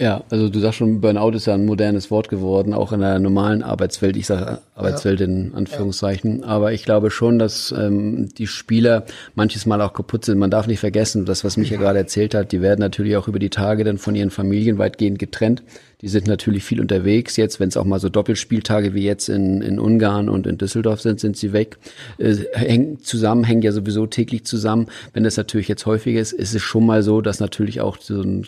Ja, 0.05 0.23
also 0.29 0.51
du 0.51 0.59
sagst 0.59 0.77
schon, 0.77 1.01
Burnout 1.01 1.31
ist 1.31 1.47
ja 1.47 1.55
ein 1.55 1.65
modernes 1.65 2.11
Wort 2.11 2.29
geworden, 2.29 2.75
auch 2.75 2.93
in 2.93 3.01
der 3.01 3.19
normalen 3.19 3.63
Arbeitswelt. 3.63 4.19
Ich 4.19 4.27
sage 4.27 4.59
Arbeitswelt 4.75 5.21
ja. 5.21 5.25
in 5.25 5.55
Anführungszeichen. 5.55 6.41
Ja. 6.41 6.47
Aber 6.47 6.75
ich 6.75 6.85
glaube 6.85 7.11
schon, 7.11 7.39
dass 7.39 7.73
ähm, 7.75 8.29
die 8.37 8.47
Spieler 8.47 9.07
manches 9.35 9.65
Mal 9.65 9.81
auch 9.81 9.95
kaputt 9.95 10.27
sind. 10.27 10.37
Man 10.37 10.51
darf 10.51 10.67
nicht 10.67 10.81
vergessen, 10.81 11.25
das, 11.25 11.43
was 11.43 11.57
Micha 11.57 11.77
gerade 11.77 12.01
erzählt 12.01 12.35
hat, 12.35 12.53
die 12.53 12.61
werden 12.61 12.81
natürlich 12.81 13.17
auch 13.17 13.29
über 13.29 13.39
die 13.39 13.49
Tage 13.49 13.83
dann 13.83 13.97
von 13.97 14.15
ihren 14.15 14.29
Familien 14.29 14.77
weitgehend 14.77 15.19
getrennt. 15.19 15.63
Die 16.03 16.09
sind 16.09 16.27
natürlich 16.27 16.65
viel 16.65 16.83
unterwegs. 16.83 17.39
Jetzt, 17.39 17.59
wenn 17.59 17.71
es 17.71 17.79
auch 17.79 17.87
mal 17.87 17.99
so 17.99 18.11
Doppelspieltage 18.11 18.93
wie 18.93 19.05
jetzt 19.05 19.31
in, 19.31 19.63
in 19.63 19.79
Ungarn 19.79 20.29
und 20.29 20.47
in 20.47 20.59
Düsseldorf 20.59 21.01
sind, 21.01 21.19
sind 21.19 21.39
sie 21.39 21.55
weg. 21.55 21.79
Äh, 22.19 22.35
hängen 22.53 23.01
zusammen, 23.01 23.43
hängen 23.43 23.63
ja 23.63 23.73
sowieso 23.73 24.07
täglich 24.07 24.45
zusammen. 24.45 24.89
Wenn 25.15 25.25
das 25.25 25.39
natürlich 25.39 25.69
jetzt 25.69 25.87
häufig 25.87 26.17
ist, 26.17 26.33
ist 26.35 26.55
es 26.55 26.61
schon 26.61 26.85
mal 26.85 27.03
so, 27.03 27.23
dass 27.23 27.41
natürlich 27.41 27.81
auch 27.81 27.97
so 27.99 28.21
ein 28.21 28.43
äh, 28.43 28.47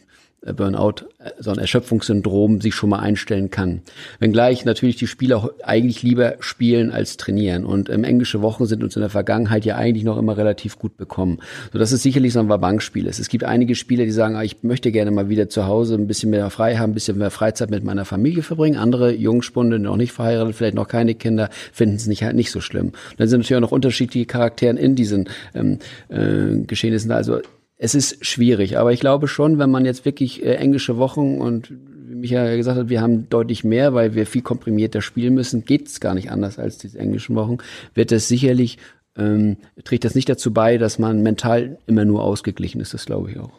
Burnout, 0.52 1.06
äh, 1.18 1.30
so 1.38 1.50
ein 1.50 1.58
Erschöpfungssyndrom 1.58 2.60
sich 2.60 2.74
schon 2.74 2.90
mal 2.90 3.00
einstellen 3.00 3.50
kann. 3.50 3.82
Wenngleich 4.20 4.64
natürlich 4.64 4.96
die 4.96 5.06
Spieler 5.06 5.50
eigentlich 5.62 6.02
lieber 6.02 6.36
spielen 6.40 6.90
als 6.90 7.16
trainieren. 7.16 7.64
Und 7.64 7.90
ähm, 7.90 8.04
englische 8.04 8.42
Wochen 8.42 8.66
sind 8.66 8.84
uns 8.84 8.96
in 8.96 9.00
der 9.00 9.10
Vergangenheit 9.10 9.64
ja 9.64 9.76
eigentlich 9.76 10.04
noch 10.04 10.18
immer 10.18 10.36
relativ 10.36 10.78
gut 10.78 10.96
bekommen. 10.96 11.38
So 11.72 11.78
dass 11.78 11.92
es 11.92 12.02
sicherlich 12.02 12.32
so 12.32 12.40
ein 12.40 12.48
Wabankspiel 12.48 13.06
ist. 13.06 13.18
Es 13.18 13.28
gibt 13.28 13.44
einige 13.44 13.74
Spieler, 13.74 14.04
die 14.04 14.12
sagen, 14.12 14.36
ah, 14.36 14.42
ich 14.42 14.62
möchte 14.62 14.92
gerne 14.92 15.10
mal 15.10 15.28
wieder 15.28 15.48
zu 15.48 15.66
Hause 15.66 15.94
ein 15.94 16.06
bisschen 16.06 16.30
mehr 16.30 16.48
frei 16.50 16.76
haben, 16.76 16.92
ein 16.92 16.94
bisschen 16.94 17.18
mehr 17.18 17.30
Freizeit 17.30 17.70
mit 17.70 17.84
meiner 17.84 18.04
Familie 18.04 18.42
verbringen. 18.42 18.76
Andere 18.76 19.12
Jungspunde, 19.12 19.78
noch 19.78 19.96
nicht 19.96 20.12
verheiratet, 20.12 20.54
vielleicht 20.54 20.76
noch 20.76 20.88
keine 20.88 21.14
Kinder, 21.14 21.50
finden 21.72 21.96
es 21.96 22.06
nicht 22.06 22.22
halt 22.22 22.36
nicht 22.36 22.50
so 22.50 22.60
schlimm. 22.60 22.86
Und 22.86 22.94
dann 23.18 23.28
sind 23.28 23.40
natürlich 23.40 23.56
auch 23.56 23.68
noch 23.68 23.72
unterschiedliche 23.72 24.26
Charakteren 24.26 24.76
in 24.76 24.94
diesen 24.94 25.28
ähm, 25.54 25.78
äh, 26.08 26.64
Geschehnissen. 26.66 27.10
Also 27.10 27.40
es 27.78 27.94
ist 27.94 28.24
schwierig, 28.24 28.78
aber 28.78 28.92
ich 28.92 29.00
glaube 29.00 29.28
schon, 29.28 29.58
wenn 29.58 29.70
man 29.70 29.84
jetzt 29.84 30.04
wirklich 30.04 30.44
äh, 30.44 30.54
englische 30.54 30.96
Wochen 30.96 31.40
und 31.40 31.70
wie 31.70 32.14
Michael 32.14 32.56
gesagt 32.56 32.78
hat, 32.78 32.88
wir 32.88 33.02
haben 33.02 33.28
deutlich 33.28 33.64
mehr, 33.64 33.92
weil 33.92 34.14
wir 34.14 34.26
viel 34.26 34.42
komprimierter 34.42 35.02
spielen 35.02 35.34
müssen, 35.34 35.64
geht 35.64 35.88
es 35.88 36.00
gar 36.00 36.14
nicht 36.14 36.30
anders 36.30 36.58
als 36.58 36.78
diese 36.78 36.98
englischen 36.98 37.36
Wochen, 37.36 37.58
wird 37.94 38.12
es 38.12 38.28
sicherlich, 38.28 38.78
ähm, 39.16 39.58
trägt 39.84 40.04
das 40.04 40.14
nicht 40.14 40.28
dazu 40.28 40.52
bei, 40.52 40.78
dass 40.78 40.98
man 40.98 41.22
mental 41.22 41.78
immer 41.86 42.04
nur 42.04 42.22
ausgeglichen 42.22 42.80
ist, 42.80 42.94
das 42.94 43.04
glaube 43.04 43.30
ich 43.30 43.38
auch. 43.38 43.52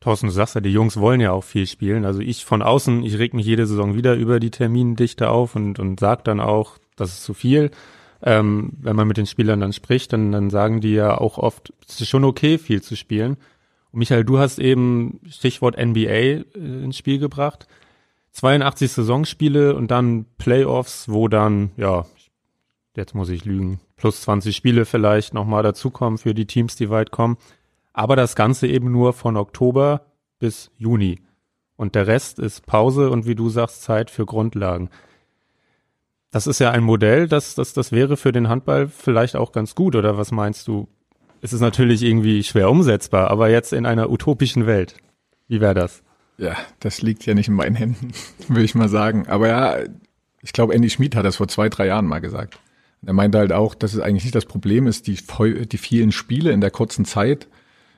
Thorsten, 0.00 0.26
du 0.26 0.32
sagst 0.32 0.54
ja, 0.54 0.62
die 0.62 0.72
Jungs 0.72 0.96
wollen 0.96 1.20
ja 1.20 1.32
auch 1.32 1.44
viel 1.44 1.66
spielen. 1.66 2.06
Also 2.06 2.20
ich 2.20 2.46
von 2.46 2.62
außen, 2.62 3.02
ich 3.04 3.18
reg 3.18 3.34
mich 3.34 3.44
jede 3.44 3.66
Saison 3.66 3.94
wieder 3.94 4.14
über 4.14 4.40
die 4.40 4.50
Termindichte 4.50 5.28
auf 5.28 5.54
und, 5.54 5.78
und 5.78 6.00
sag 6.00 6.24
dann 6.24 6.40
auch, 6.40 6.78
das 6.96 7.10
ist 7.12 7.24
zu 7.24 7.34
viel 7.34 7.70
ähm, 8.22 8.72
wenn 8.80 8.96
man 8.96 9.08
mit 9.08 9.16
den 9.16 9.26
Spielern 9.26 9.60
dann 9.60 9.72
spricht, 9.72 10.12
dann, 10.12 10.32
dann 10.32 10.50
sagen 10.50 10.80
die 10.80 10.92
ja 10.92 11.18
auch 11.18 11.38
oft, 11.38 11.72
es 11.88 12.00
ist 12.00 12.08
schon 12.08 12.24
okay, 12.24 12.58
viel 12.58 12.82
zu 12.82 12.96
spielen. 12.96 13.36
Und 13.92 13.98
Michael, 13.98 14.24
du 14.24 14.38
hast 14.38 14.58
eben 14.58 15.20
Stichwort 15.28 15.76
NBA 15.76 16.08
äh, 16.08 16.44
ins 16.54 16.96
Spiel 16.96 17.18
gebracht. 17.18 17.66
82 18.32 18.92
Saisonspiele 18.92 19.74
und 19.74 19.90
dann 19.90 20.26
Playoffs, 20.38 21.08
wo 21.08 21.28
dann, 21.28 21.72
ja, 21.76 22.06
jetzt 22.94 23.14
muss 23.14 23.28
ich 23.28 23.44
lügen, 23.44 23.80
plus 23.96 24.20
20 24.22 24.54
Spiele 24.54 24.84
vielleicht 24.84 25.34
nochmal 25.34 25.62
dazukommen 25.62 26.18
für 26.18 26.34
die 26.34 26.46
Teams, 26.46 26.76
die 26.76 26.90
weit 26.90 27.10
kommen. 27.10 27.38
Aber 27.92 28.14
das 28.14 28.36
Ganze 28.36 28.68
eben 28.68 28.92
nur 28.92 29.12
von 29.12 29.36
Oktober 29.36 30.02
bis 30.38 30.70
Juni. 30.78 31.18
Und 31.76 31.94
der 31.94 32.06
Rest 32.06 32.38
ist 32.38 32.66
Pause 32.66 33.10
und 33.10 33.26
wie 33.26 33.34
du 33.34 33.48
sagst, 33.48 33.82
Zeit 33.82 34.10
für 34.10 34.26
Grundlagen. 34.26 34.90
Das 36.30 36.46
ist 36.46 36.60
ja 36.60 36.70
ein 36.70 36.84
Modell, 36.84 37.26
das, 37.26 37.54
das, 37.54 37.72
das 37.72 37.90
wäre 37.90 38.16
für 38.16 38.32
den 38.32 38.48
Handball 38.48 38.88
vielleicht 38.88 39.34
auch 39.34 39.52
ganz 39.52 39.74
gut, 39.74 39.96
oder 39.96 40.16
was 40.16 40.30
meinst 40.30 40.68
du? 40.68 40.88
Es 41.42 41.52
ist 41.52 41.60
natürlich 41.60 42.02
irgendwie 42.02 42.44
schwer 42.44 42.70
umsetzbar, 42.70 43.30
aber 43.30 43.50
jetzt 43.50 43.72
in 43.72 43.86
einer 43.86 44.10
utopischen 44.10 44.66
Welt. 44.66 44.96
Wie 45.48 45.60
wäre 45.60 45.74
das? 45.74 46.02
Ja, 46.38 46.56
das 46.78 47.02
liegt 47.02 47.26
ja 47.26 47.34
nicht 47.34 47.48
in 47.48 47.54
meinen 47.54 47.74
Händen, 47.74 48.12
würde 48.48 48.64
ich 48.64 48.74
mal 48.74 48.88
sagen. 48.88 49.26
Aber 49.26 49.48
ja, 49.48 49.76
ich 50.42 50.52
glaube, 50.52 50.74
Andy 50.74 50.88
Schmid 50.88 51.16
hat 51.16 51.24
das 51.24 51.36
vor 51.36 51.48
zwei, 51.48 51.68
drei 51.68 51.86
Jahren 51.86 52.06
mal 52.06 52.20
gesagt. 52.20 52.58
Er 53.04 53.12
meinte 53.14 53.38
halt 53.38 53.52
auch, 53.52 53.74
dass 53.74 53.94
es 53.94 54.00
eigentlich 54.00 54.24
nicht 54.24 54.34
das 54.34 54.44
Problem 54.44 54.86
ist, 54.86 55.06
die, 55.06 55.18
die 55.66 55.78
vielen 55.78 56.12
Spiele 56.12 56.52
in 56.52 56.60
der 56.60 56.70
kurzen 56.70 57.04
Zeit, 57.04 57.48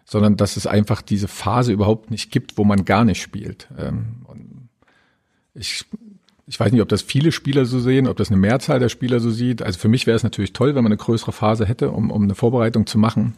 sondern 0.04 0.36
dass 0.36 0.56
es 0.56 0.66
einfach 0.66 1.02
diese 1.02 1.28
Phase 1.28 1.72
überhaupt 1.72 2.10
nicht 2.10 2.30
gibt, 2.30 2.56
wo 2.56 2.64
man 2.64 2.84
gar 2.84 3.04
nicht 3.04 3.20
spielt. 3.20 3.68
Ähm, 3.78 4.22
ich 5.54 5.84
ich 6.52 6.60
weiß 6.60 6.70
nicht, 6.70 6.82
ob 6.82 6.88
das 6.90 7.00
viele 7.00 7.32
Spieler 7.32 7.64
so 7.64 7.80
sehen, 7.80 8.06
ob 8.06 8.18
das 8.18 8.28
eine 8.28 8.36
Mehrzahl 8.36 8.78
der 8.78 8.90
Spieler 8.90 9.20
so 9.20 9.30
sieht. 9.30 9.62
Also 9.62 9.78
für 9.78 9.88
mich 9.88 10.06
wäre 10.06 10.16
es 10.16 10.22
natürlich 10.22 10.52
toll, 10.52 10.74
wenn 10.74 10.84
man 10.84 10.92
eine 10.92 10.98
größere 10.98 11.32
Phase 11.32 11.64
hätte, 11.64 11.90
um, 11.90 12.10
um 12.10 12.24
eine 12.24 12.34
Vorbereitung 12.34 12.86
zu 12.86 12.98
machen. 12.98 13.36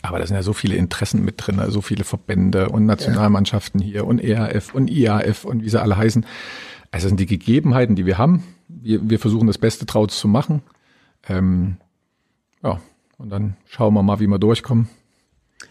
Aber 0.00 0.18
da 0.18 0.26
sind 0.26 0.34
ja 0.34 0.42
so 0.42 0.54
viele 0.54 0.74
Interessen 0.74 1.22
mit 1.26 1.34
drin, 1.36 1.60
so 1.68 1.82
viele 1.82 2.04
Verbände 2.04 2.70
und 2.70 2.86
Nationalmannschaften 2.86 3.82
hier 3.82 4.06
und 4.06 4.18
ERF 4.18 4.74
und 4.74 4.88
IAF 4.88 5.44
und 5.44 5.62
wie 5.62 5.68
sie 5.68 5.78
alle 5.78 5.98
heißen. 5.98 6.24
Also 6.90 7.04
das 7.04 7.10
sind 7.10 7.20
die 7.20 7.26
Gegebenheiten, 7.26 7.96
die 7.96 8.06
wir 8.06 8.16
haben. 8.16 8.42
Wir, 8.66 9.10
wir 9.10 9.18
versuchen 9.18 9.46
das 9.46 9.58
Beste 9.58 9.84
draus 9.84 10.18
zu 10.18 10.26
machen. 10.26 10.62
Ähm, 11.28 11.76
ja, 12.62 12.80
und 13.18 13.28
dann 13.28 13.58
schauen 13.66 13.92
wir 13.92 14.02
mal, 14.02 14.20
wie 14.20 14.26
wir 14.26 14.38
durchkommen 14.38 14.88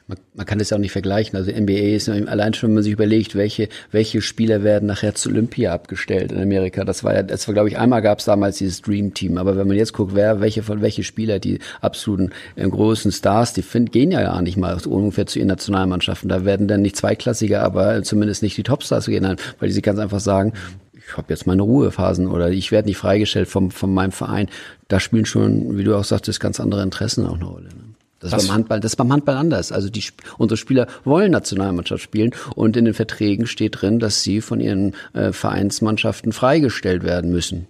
man, 0.08 0.18
man 0.36 0.46
kann 0.46 0.60
das 0.60 0.70
ja 0.70 0.78
auch 0.78 0.82
nicht 0.82 0.92
vergleichen. 0.92 1.38
Also 1.38 1.52
NBA 1.52 1.96
ist 1.96 2.10
allein 2.10 2.54
schon, 2.54 2.70
wenn 2.70 2.76
man 2.76 2.84
sich 2.84 2.94
überlegt, 2.94 3.36
welche, 3.36 3.70
welche 3.92 4.22
Spieler 4.22 4.64
werden 4.64 4.86
nachher 4.86 5.16
zu 5.16 5.30
Olympia 5.30 5.74
abgestellt 5.74 6.32
in 6.32 6.42
Amerika. 6.42 6.84
Das 6.84 7.04
war 7.04 7.14
ja, 7.14 7.24
das 7.24 7.48
war, 7.48 7.54
glaube 7.54 7.70
ich, 7.70 7.78
einmal 7.78 8.02
gab 8.02 8.20
es 8.20 8.26
damals 8.26 8.58
dieses 8.58 8.82
Dream 8.82 9.14
Team. 9.14 9.38
Aber 9.38 9.58
wenn 9.58 9.68
man 9.68 9.78
jetzt 9.78 9.94
guckt, 9.94 10.16
wer, 10.16 10.40
welche 10.40 10.64
von 10.64 10.82
welche 10.82 11.04
Spieler, 11.04 11.40
die 11.40 11.60
absoluten 11.82 12.32
äh, 12.56 12.68
großen 12.68 13.12
Stars, 13.12 13.54
die 13.54 13.62
find, 13.62 13.92
gehen 13.92 14.12
ja 14.12 14.22
gar 14.22 14.42
nicht 14.42 14.58
mal 14.58 14.80
so 14.80 14.92
ungefähr 14.92 15.26
zu 15.26 15.40
ihren 15.40 15.50
Nationalmannschaften. 15.50 16.30
Da 16.30 16.46
werden 16.46 16.68
dann 16.68 16.82
nicht 16.82 16.96
Zweiklassige, 16.96 17.62
aber 17.62 18.04
zumindest 18.04 18.44
nicht 18.44 18.58
die 18.58 18.64
Topstars 18.64 19.06
genannt, 19.08 19.42
weil 19.60 19.68
die 19.68 19.74
sich 19.74 19.84
ganz 19.84 20.00
einfach 20.00 20.20
sagen, 20.20 20.54
ich 20.94 21.16
habe 21.16 21.28
jetzt 21.30 21.48
meine 21.48 21.62
Ruhephasen 21.62 22.28
oder 22.28 22.50
ich 22.50 22.72
werde 22.72 22.90
nicht 22.90 22.98
freigestellt 22.98 23.48
vom, 23.48 23.72
von 23.72 23.94
meinem 23.94 24.12
Verein. 24.12 24.50
Da 24.90 25.00
spielen 25.00 25.26
schon, 25.26 25.78
wie 25.78 25.84
du 25.84 25.96
auch 25.96 26.04
sagtest, 26.04 26.40
ganz 26.42 26.60
andere 26.60 26.84
Interessen 26.84 27.26
auch 27.26 27.36
eine 27.36 27.46
Rolle. 27.46 27.70
Ne? 27.70 27.87
Das 28.20 28.34
ist 28.34 28.48
beim 28.48 28.56
Handball, 28.56 28.80
das 28.80 28.94
ist 28.94 28.96
beim 28.96 29.12
Handball 29.12 29.38
anders. 29.38 29.72
Also 29.72 29.90
die, 29.90 30.04
unsere 30.38 30.58
Spieler 30.58 30.88
wollen 31.04 31.32
Nationalmannschaft 31.32 32.04
spielen 32.04 32.32
und 32.56 32.76
in 32.76 32.86
den 32.86 32.94
Verträgen 32.94 33.48
steht 33.48 33.82
drin, 33.82 34.00
dass 34.00 34.24
sie 34.24 34.42
von 34.42 34.60
ihren 34.60 34.96
äh, 35.14 35.32
Vereinsmannschaften 35.32 36.32
freigestellt 36.32 37.04
werden 37.04 37.32
müssen. 37.32 37.68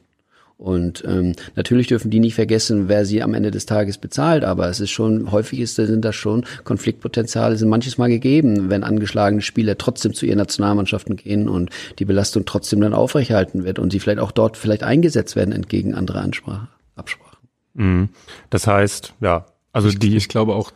Und 0.57 1.03
ähm, 1.07 1.33
natürlich 1.55 1.85
dürfen 1.85 2.09
die 2.09 2.19
nicht 2.19 2.33
vergessen, 2.33 2.89
wer 2.89 3.05
sie 3.05 3.21
am 3.21 3.35
Ende 3.35 3.51
des 3.51 3.67
Tages 3.67 3.99
bezahlt, 3.99 4.43
aber 4.43 4.67
es 4.67 4.79
ist 4.79 4.89
schon, 4.89 5.31
häufig 5.31 5.59
ist, 5.59 5.75
sind 5.75 6.03
das 6.03 6.15
schon 6.15 6.45
Konfliktpotenziale, 6.63 7.57
sind 7.57 7.69
manches 7.69 7.99
Mal 7.99 8.09
gegeben, 8.09 8.71
wenn 8.71 8.83
angeschlagene 8.83 9.43
Spieler 9.43 9.77
trotzdem 9.77 10.15
zu 10.15 10.25
ihren 10.25 10.39
Nationalmannschaften 10.39 11.15
gehen 11.15 11.47
und 11.47 11.69
die 11.99 12.05
Belastung 12.05 12.45
trotzdem 12.45 12.81
dann 12.81 12.95
aufrechterhalten 12.95 13.65
wird 13.65 13.77
und 13.77 13.91
sie 13.91 13.99
vielleicht 13.99 14.19
auch 14.19 14.31
dort 14.31 14.57
vielleicht 14.57 14.81
eingesetzt 14.81 15.35
werden 15.35 15.51
entgegen 15.51 15.93
anderer 15.93 16.21
Ansprache, 16.21 16.69
Absprachen. 16.95 17.37
Mhm. 17.75 18.09
Das 18.49 18.65
heißt, 18.65 19.13
ja, 19.21 19.45
also 19.77 19.89
ich, 19.89 19.99
die. 19.99 20.15
Ich 20.17 20.27
glaube 20.27 20.55
auch, 20.55 20.71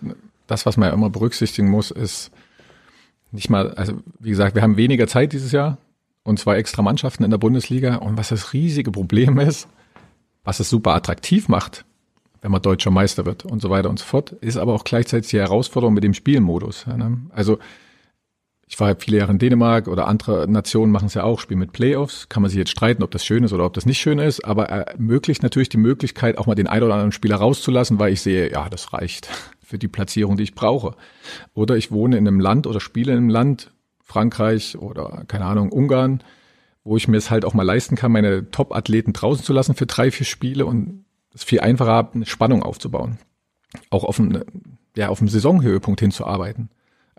das, 0.45 0.65
was 0.65 0.77
man 0.77 0.89
ja 0.89 0.93
immer 0.93 1.09
berücksichtigen 1.09 1.69
muss, 1.69 1.89
ist 1.89 2.31
nicht 3.31 3.49
mal, 3.49 3.73
also 3.73 3.93
wie 4.19 4.29
gesagt, 4.29 4.53
wir 4.53 4.61
haben 4.61 4.77
weniger 4.77 5.07
Zeit 5.07 5.33
dieses 5.33 5.51
Jahr 5.51 5.77
und 6.23 6.39
zwei 6.39 6.57
extra 6.57 6.83
Mannschaften 6.83 7.23
in 7.23 7.31
der 7.31 7.39
Bundesliga. 7.39 7.95
Und 7.95 8.17
was 8.17 8.29
das 8.29 8.53
riesige 8.53 8.91
Problem 8.91 9.39
ist, 9.39 9.67
was 10.43 10.59
es 10.59 10.69
super 10.69 10.93
attraktiv 10.93 11.47
macht, 11.47 11.83
wenn 12.41 12.51
man 12.51 12.61
deutscher 12.61 12.91
Meister 12.91 13.25
wird 13.25 13.43
und 13.43 13.61
so 13.61 13.71
weiter 13.71 13.89
und 13.89 13.97
so 13.97 14.05
fort, 14.05 14.33
ist 14.33 14.57
aber 14.57 14.73
auch 14.73 14.83
gleichzeitig 14.83 15.31
die 15.31 15.39
Herausforderung 15.39 15.93
mit 15.93 16.03
dem 16.03 16.13
Spielmodus. 16.13 16.85
Ne? 16.85 17.21
Also 17.31 17.57
ich 18.71 18.79
war 18.79 18.95
viele 18.97 19.17
Jahre 19.17 19.33
in 19.33 19.37
Dänemark 19.37 19.89
oder 19.89 20.07
andere 20.07 20.47
Nationen 20.47 20.93
machen 20.93 21.07
es 21.07 21.13
ja 21.13 21.23
auch, 21.23 21.41
spielen 21.41 21.59
mit 21.59 21.73
Playoffs. 21.73 22.29
Kann 22.29 22.41
man 22.41 22.49
sich 22.49 22.57
jetzt 22.57 22.71
streiten, 22.71 23.03
ob 23.03 23.11
das 23.11 23.25
schön 23.25 23.43
ist 23.43 23.51
oder 23.51 23.65
ob 23.65 23.73
das 23.73 23.85
nicht 23.85 23.99
schön 23.99 24.17
ist, 24.17 24.45
aber 24.45 24.69
ermöglicht 24.69 25.43
natürlich 25.43 25.67
die 25.67 25.75
Möglichkeit, 25.75 26.37
auch 26.37 26.45
mal 26.45 26.55
den 26.55 26.67
einen 26.67 26.83
oder 26.83 26.93
anderen 26.93 27.11
Spieler 27.11 27.35
rauszulassen, 27.35 27.99
weil 27.99 28.13
ich 28.13 28.21
sehe, 28.21 28.49
ja, 28.49 28.69
das 28.69 28.93
reicht 28.93 29.27
für 29.61 29.77
die 29.77 29.89
Platzierung, 29.89 30.37
die 30.37 30.43
ich 30.43 30.55
brauche. 30.55 30.95
Oder 31.53 31.75
ich 31.75 31.91
wohne 31.91 32.15
in 32.15 32.25
einem 32.25 32.39
Land 32.39 32.65
oder 32.65 32.79
spiele 32.79 33.11
in 33.11 33.17
einem 33.17 33.29
Land, 33.29 33.71
Frankreich 34.05 34.77
oder 34.77 35.25
keine 35.27 35.45
Ahnung, 35.45 35.73
Ungarn, 35.73 36.23
wo 36.85 36.95
ich 36.95 37.09
mir 37.09 37.17
es 37.17 37.29
halt 37.29 37.43
auch 37.43 37.53
mal 37.53 37.63
leisten 37.63 37.97
kann, 37.97 38.13
meine 38.13 38.51
Top-Athleten 38.51 39.11
draußen 39.11 39.43
zu 39.43 39.51
lassen 39.51 39.75
für 39.75 39.85
drei, 39.85 40.11
vier 40.11 40.25
Spiele 40.25 40.65
und 40.65 41.03
es 41.33 41.43
viel 41.43 41.59
einfacher 41.59 42.09
eine 42.13 42.25
Spannung 42.25 42.63
aufzubauen. 42.63 43.17
Auch 43.89 44.05
auf 44.05 44.17
einem, 44.17 44.45
ja, 44.95 45.09
auf 45.09 45.19
einem 45.19 45.27
Saisonhöhepunkt 45.27 45.99
hinzuarbeiten. 45.99 46.69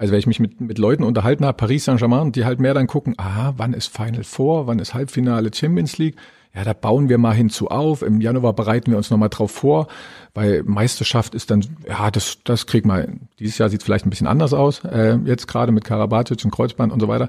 Also 0.02 0.10
wenn 0.10 0.18
ich 0.18 0.26
mich 0.26 0.40
mit, 0.40 0.60
mit 0.60 0.78
Leuten 0.78 1.04
unterhalten 1.04 1.44
habe, 1.44 1.56
Paris 1.56 1.84
Saint-Germain, 1.84 2.32
die 2.32 2.44
halt 2.44 2.58
mehr 2.58 2.74
dann 2.74 2.88
gucken, 2.88 3.14
ah, 3.18 3.52
wann 3.56 3.72
ist 3.72 3.86
Final 3.86 4.24
Four, 4.24 4.66
wann 4.66 4.80
ist 4.80 4.94
Halbfinale 4.94 5.52
Champions 5.54 5.96
League, 5.96 6.16
ja, 6.52 6.64
da 6.64 6.72
bauen 6.72 7.08
wir 7.08 7.18
mal 7.18 7.34
hinzu 7.34 7.68
auf. 7.68 8.02
Im 8.02 8.20
Januar 8.20 8.52
bereiten 8.52 8.90
wir 8.90 8.98
uns 8.98 9.10
nochmal 9.10 9.28
drauf 9.28 9.52
vor, 9.52 9.86
weil 10.34 10.64
Meisterschaft 10.64 11.36
ist 11.36 11.52
dann, 11.52 11.64
ja, 11.88 12.10
das, 12.10 12.38
das 12.42 12.66
kriegt 12.66 12.84
man, 12.84 13.28
dieses 13.38 13.58
Jahr 13.58 13.68
sieht 13.68 13.84
vielleicht 13.84 14.04
ein 14.04 14.10
bisschen 14.10 14.26
anders 14.26 14.52
aus, 14.52 14.84
äh, 14.84 15.18
jetzt 15.24 15.46
gerade 15.46 15.70
mit 15.70 15.84
Karabatic 15.84 16.44
und 16.44 16.50
Kreuzband 16.50 16.92
und 16.92 16.98
so 16.98 17.06
weiter. 17.06 17.28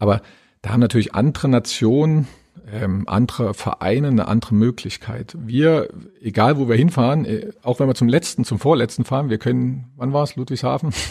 Aber 0.00 0.20
da 0.62 0.70
haben 0.70 0.80
natürlich 0.80 1.14
andere 1.14 1.46
Nationen, 1.46 2.26
ähm, 2.72 3.04
andere 3.06 3.54
Vereine 3.54 4.08
eine 4.08 4.26
andere 4.26 4.56
Möglichkeit. 4.56 5.36
Wir, 5.38 5.88
egal 6.20 6.58
wo 6.58 6.68
wir 6.68 6.74
hinfahren, 6.74 7.24
äh, 7.26 7.52
auch 7.62 7.78
wenn 7.78 7.86
wir 7.86 7.94
zum 7.94 8.08
letzten, 8.08 8.44
zum 8.44 8.58
vorletzten 8.58 9.04
fahren, 9.04 9.30
wir 9.30 9.38
können, 9.38 9.92
wann 9.96 10.12
war 10.12 10.24
es, 10.24 10.34
Ludwigshafen? 10.34 10.92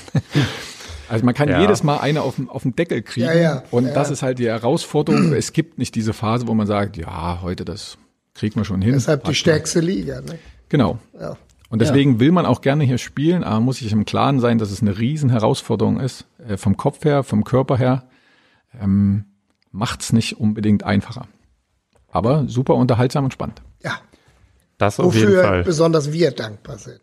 Also 1.09 1.25
man 1.25 1.33
kann 1.33 1.49
ja. 1.49 1.61
jedes 1.61 1.83
Mal 1.83 1.97
eine 1.97 2.21
auf, 2.21 2.35
auf 2.47 2.63
den 2.63 2.75
Deckel 2.75 3.01
kriegen. 3.01 3.27
Ja, 3.27 3.33
ja, 3.33 3.63
und 3.71 3.85
ja. 3.85 3.93
das 3.93 4.09
ist 4.09 4.23
halt 4.23 4.39
die 4.39 4.47
Herausforderung. 4.47 5.33
es 5.37 5.53
gibt 5.53 5.77
nicht 5.77 5.95
diese 5.95 6.13
Phase, 6.13 6.47
wo 6.47 6.53
man 6.53 6.67
sagt, 6.67 6.97
ja, 6.97 7.39
heute 7.41 7.65
das 7.65 7.97
kriegt 8.33 8.55
man 8.55 8.65
schon 8.65 8.81
hin. 8.81 8.93
Deshalb 8.93 9.23
die 9.23 9.35
stärkste 9.35 9.79
Liga. 9.79 10.21
Ne? 10.21 10.39
Genau. 10.69 10.99
Ja. 11.19 11.37
Und 11.69 11.81
deswegen 11.81 12.19
will 12.19 12.31
man 12.31 12.45
auch 12.45 12.61
gerne 12.61 12.85
hier 12.85 12.97
spielen, 12.97 13.43
aber 13.43 13.59
muss 13.59 13.77
sich 13.77 13.91
im 13.91 14.05
Klaren 14.05 14.39
sein, 14.39 14.57
dass 14.57 14.71
es 14.71 14.81
eine 14.81 14.97
riesen 14.97 15.29
Herausforderung 15.29 15.99
ist, 15.99 16.25
äh, 16.47 16.55
vom 16.55 16.77
Kopf 16.77 17.03
her, 17.03 17.23
vom 17.23 17.43
Körper 17.43 17.77
her. 17.77 18.03
Ähm, 18.79 19.25
macht's 19.71 20.13
nicht 20.13 20.39
unbedingt 20.39 20.83
einfacher. 20.83 21.27
Aber 22.09 22.45
super 22.47 22.75
unterhaltsam 22.75 23.25
und 23.25 23.33
spannend. 23.33 23.61
Ja. 23.83 23.99
Das 24.77 24.99
auf 24.99 25.07
Wofür 25.07 25.29
jeden 25.29 25.41
Fall. 25.41 25.63
besonders 25.63 26.13
wir 26.13 26.31
dankbar 26.31 26.77
sind. 26.77 27.01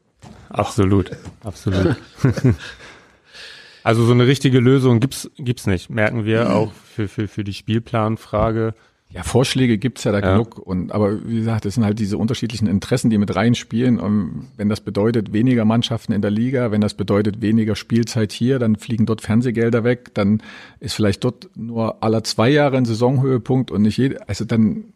Absolut, 0.48 1.10
absolut. 1.42 1.96
Also 3.84 4.04
so 4.04 4.12
eine 4.12 4.26
richtige 4.26 4.60
Lösung 4.60 4.98
gibt's 4.98 5.30
gibt's 5.36 5.66
nicht, 5.66 5.90
merken 5.90 6.24
wir 6.24 6.46
mhm. 6.46 6.50
auch 6.50 6.72
für, 6.72 7.06
für, 7.06 7.28
für 7.28 7.44
die 7.44 7.52
Spielplanfrage. 7.52 8.74
Ja, 9.10 9.22
Vorschläge 9.22 9.78
gibt's 9.78 10.02
ja 10.04 10.10
da 10.10 10.20
ja. 10.20 10.32
genug. 10.32 10.58
Und 10.58 10.90
aber 10.90 11.24
wie 11.28 11.36
gesagt, 11.36 11.66
das 11.66 11.74
sind 11.74 11.84
halt 11.84 11.98
diese 11.98 12.16
unterschiedlichen 12.16 12.66
Interessen, 12.66 13.10
die 13.10 13.18
mit 13.18 13.36
reinspielen. 13.36 14.00
Und 14.00 14.48
wenn 14.56 14.70
das 14.70 14.80
bedeutet 14.80 15.34
weniger 15.34 15.66
Mannschaften 15.66 16.12
in 16.12 16.22
der 16.22 16.32
Liga, 16.32 16.72
wenn 16.72 16.80
das 16.80 16.94
bedeutet 16.94 17.42
weniger 17.42 17.76
Spielzeit 17.76 18.32
hier, 18.32 18.58
dann 18.58 18.74
fliegen 18.74 19.06
dort 19.06 19.20
Fernsehgelder 19.20 19.84
weg, 19.84 20.12
dann 20.14 20.42
ist 20.80 20.94
vielleicht 20.94 21.22
dort 21.22 21.50
nur 21.54 22.02
aller 22.02 22.24
zwei 22.24 22.48
Jahre 22.48 22.78
ein 22.78 22.86
Saisonhöhepunkt 22.86 23.70
und 23.70 23.82
nicht 23.82 23.98
jede. 23.98 24.26
Also 24.28 24.46
dann 24.46 24.93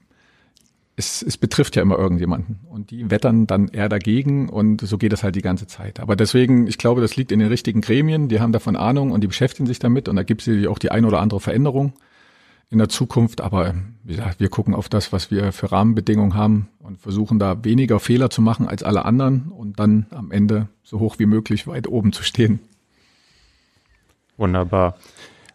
es, 0.98 1.22
es 1.22 1.36
betrifft 1.36 1.76
ja 1.76 1.82
immer 1.82 1.96
irgendjemanden 1.96 2.58
und 2.68 2.90
die 2.90 3.08
wettern 3.10 3.46
dann 3.46 3.68
eher 3.68 3.88
dagegen 3.88 4.48
und 4.48 4.80
so 4.80 4.98
geht 4.98 5.12
es 5.12 5.22
halt 5.22 5.36
die 5.36 5.42
ganze 5.42 5.68
Zeit. 5.68 6.00
Aber 6.00 6.16
deswegen, 6.16 6.66
ich 6.66 6.76
glaube, 6.76 7.00
das 7.00 7.14
liegt 7.14 7.30
in 7.30 7.38
den 7.38 7.48
richtigen 7.48 7.80
Gremien, 7.80 8.28
die 8.28 8.40
haben 8.40 8.52
davon 8.52 8.74
Ahnung 8.74 9.12
und 9.12 9.22
die 9.22 9.28
beschäftigen 9.28 9.66
sich 9.66 9.78
damit 9.78 10.08
und 10.08 10.16
da 10.16 10.24
gibt 10.24 10.46
es 10.46 10.66
auch 10.66 10.78
die 10.78 10.90
ein 10.90 11.04
oder 11.04 11.20
andere 11.20 11.38
Veränderung 11.38 11.92
in 12.68 12.78
der 12.78 12.88
Zukunft. 12.88 13.40
Aber 13.40 13.74
wie 14.02 14.16
gesagt, 14.16 14.40
wir 14.40 14.48
gucken 14.48 14.74
auf 14.74 14.88
das, 14.88 15.12
was 15.12 15.30
wir 15.30 15.52
für 15.52 15.70
Rahmenbedingungen 15.70 16.34
haben 16.34 16.68
und 16.80 17.00
versuchen 17.00 17.38
da 17.38 17.64
weniger 17.64 18.00
Fehler 18.00 18.28
zu 18.28 18.42
machen 18.42 18.66
als 18.66 18.82
alle 18.82 19.04
anderen 19.04 19.52
und 19.52 19.78
dann 19.78 20.06
am 20.10 20.32
Ende 20.32 20.68
so 20.82 20.98
hoch 20.98 21.20
wie 21.20 21.26
möglich 21.26 21.68
weit 21.68 21.86
oben 21.86 22.12
zu 22.12 22.24
stehen. 22.24 22.58
Wunderbar. 24.36 24.96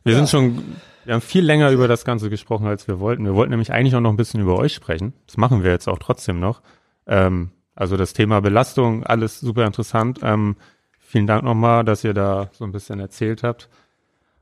Wir 0.05 0.13
ja. 0.13 0.19
sind 0.19 0.29
schon 0.29 0.63
wir 1.05 1.13
haben 1.13 1.21
viel 1.21 1.43
länger 1.43 1.71
über 1.71 1.87
das 1.87 2.05
Ganze 2.05 2.29
gesprochen, 2.29 2.67
als 2.67 2.87
wir 2.87 2.99
wollten. 2.99 3.25
Wir 3.25 3.35
wollten 3.35 3.51
nämlich 3.51 3.71
eigentlich 3.71 3.95
auch 3.95 4.01
noch 4.01 4.09
ein 4.09 4.17
bisschen 4.17 4.41
über 4.41 4.57
euch 4.57 4.73
sprechen. 4.73 5.13
Das 5.27 5.37
machen 5.37 5.63
wir 5.63 5.71
jetzt 5.71 5.87
auch 5.87 5.99
trotzdem 5.99 6.39
noch. 6.39 6.61
Ähm, 7.07 7.51
also 7.75 7.97
das 7.97 8.13
Thema 8.13 8.41
Belastung, 8.41 9.03
alles 9.03 9.39
super 9.39 9.65
interessant. 9.65 10.19
Ähm, 10.23 10.55
vielen 10.99 11.27
Dank 11.27 11.43
nochmal, 11.43 11.83
dass 11.83 12.03
ihr 12.03 12.13
da 12.13 12.49
so 12.53 12.63
ein 12.63 12.71
bisschen 12.71 12.99
erzählt 12.99 13.43
habt. 13.43 13.69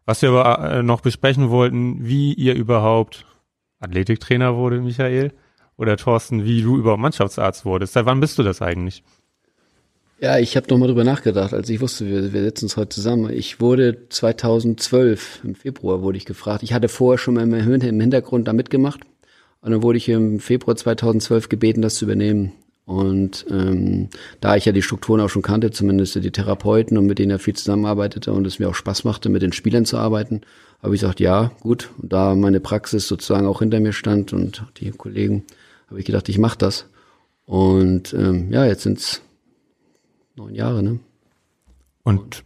Was 0.06 0.22
wir 0.22 0.30
aber 0.32 0.72
äh, 0.72 0.84
noch 0.84 1.02
besprechen 1.02 1.50
wollten, 1.50 2.06
wie 2.06 2.34
ihr 2.34 2.56
überhaupt 2.56 3.26
Athletiktrainer 3.80 4.56
wurde, 4.56 4.82
Michael, 4.82 5.34
oder 5.78 5.98
Thorsten, 5.98 6.44
wie 6.44 6.62
du 6.62 6.78
überhaupt 6.78 7.02
Mannschaftsarzt 7.02 7.66
wurdest. 7.66 7.94
Seit 7.94 8.06
wann 8.06 8.20
bist 8.20 8.38
du 8.38 8.44
das 8.44 8.62
eigentlich? 8.62 9.04
Ja, 10.24 10.38
ich 10.38 10.56
habe 10.56 10.68
nochmal 10.70 10.88
drüber 10.88 11.04
nachgedacht, 11.04 11.52
als 11.52 11.68
ich 11.68 11.82
wusste, 11.82 12.06
wir, 12.06 12.32
wir 12.32 12.44
setzen 12.44 12.66
uns 12.66 12.78
heute 12.78 12.90
zusammen. 12.90 13.34
Ich 13.34 13.60
wurde 13.60 14.08
2012, 14.08 15.40
im 15.44 15.56
Februar 15.56 16.04
wurde 16.04 16.20
ich 16.20 16.26
gefragt. 16.26 16.62
Ich 16.62 16.74
hatte 16.74 16.90
vorher 16.90 17.18
schon 17.18 17.34
mal 17.34 17.42
im 17.42 17.82
Hintergrund 17.82 18.48
da 18.48 18.54
mitgemacht. 18.54 19.02
Und 19.62 19.72
dann 19.72 19.82
wurde 19.82 19.98
ich 19.98 20.08
im 20.10 20.40
Februar 20.40 20.76
2012 20.76 21.50
gebeten, 21.50 21.82
das 21.82 21.96
zu 21.96 22.06
übernehmen. 22.06 22.52
Und 22.86 23.48
ähm, 23.50 24.10
da 24.42 24.56
ich 24.56 24.66
ja 24.66 24.74
die 24.74 24.84
Strukturen 24.84 25.22
auch 25.22 25.30
schon 25.30 25.42
kannte, 25.42 25.72
zumindest 25.72 26.14
die 26.14 26.32
Therapeuten 26.32 27.00
und 27.00 27.08
mit 27.08 27.18
denen 27.18 27.32
er 27.32 27.40
viel 27.40 27.56
zusammenarbeitete 27.56 28.32
und 28.32 28.46
es 28.46 28.60
mir 28.60 28.70
auch 28.70 28.76
Spaß 28.76 29.06
machte, 29.06 29.30
mit 29.30 29.42
den 29.42 29.54
Spielern 29.54 29.86
zu 29.86 29.98
arbeiten, 29.98 30.42
habe 30.84 30.94
ich 30.94 31.02
gesagt, 31.02 31.20
ja, 31.20 31.52
gut. 31.62 31.90
Und 32.00 32.14
da 32.14 32.36
meine 32.36 32.60
Praxis 32.60 33.08
sozusagen 33.08 33.48
auch 33.48 33.60
hinter 33.60 33.80
mir 33.80 33.94
stand 33.94 34.34
und 34.34 34.66
die 34.78 34.92
Kollegen, 34.92 35.46
habe 35.90 36.00
ich 36.00 36.06
gedacht, 36.06 36.30
ich 36.30 36.38
mache 36.38 36.60
das. 36.60 36.86
Und 37.48 38.14
ähm, 38.14 38.54
ja, 38.54 38.68
jetzt 38.68 38.84
sind's 38.84 39.24
neun 40.36 40.56
Jahre, 40.56 40.84
ne? 40.84 41.00
Und 42.04 42.44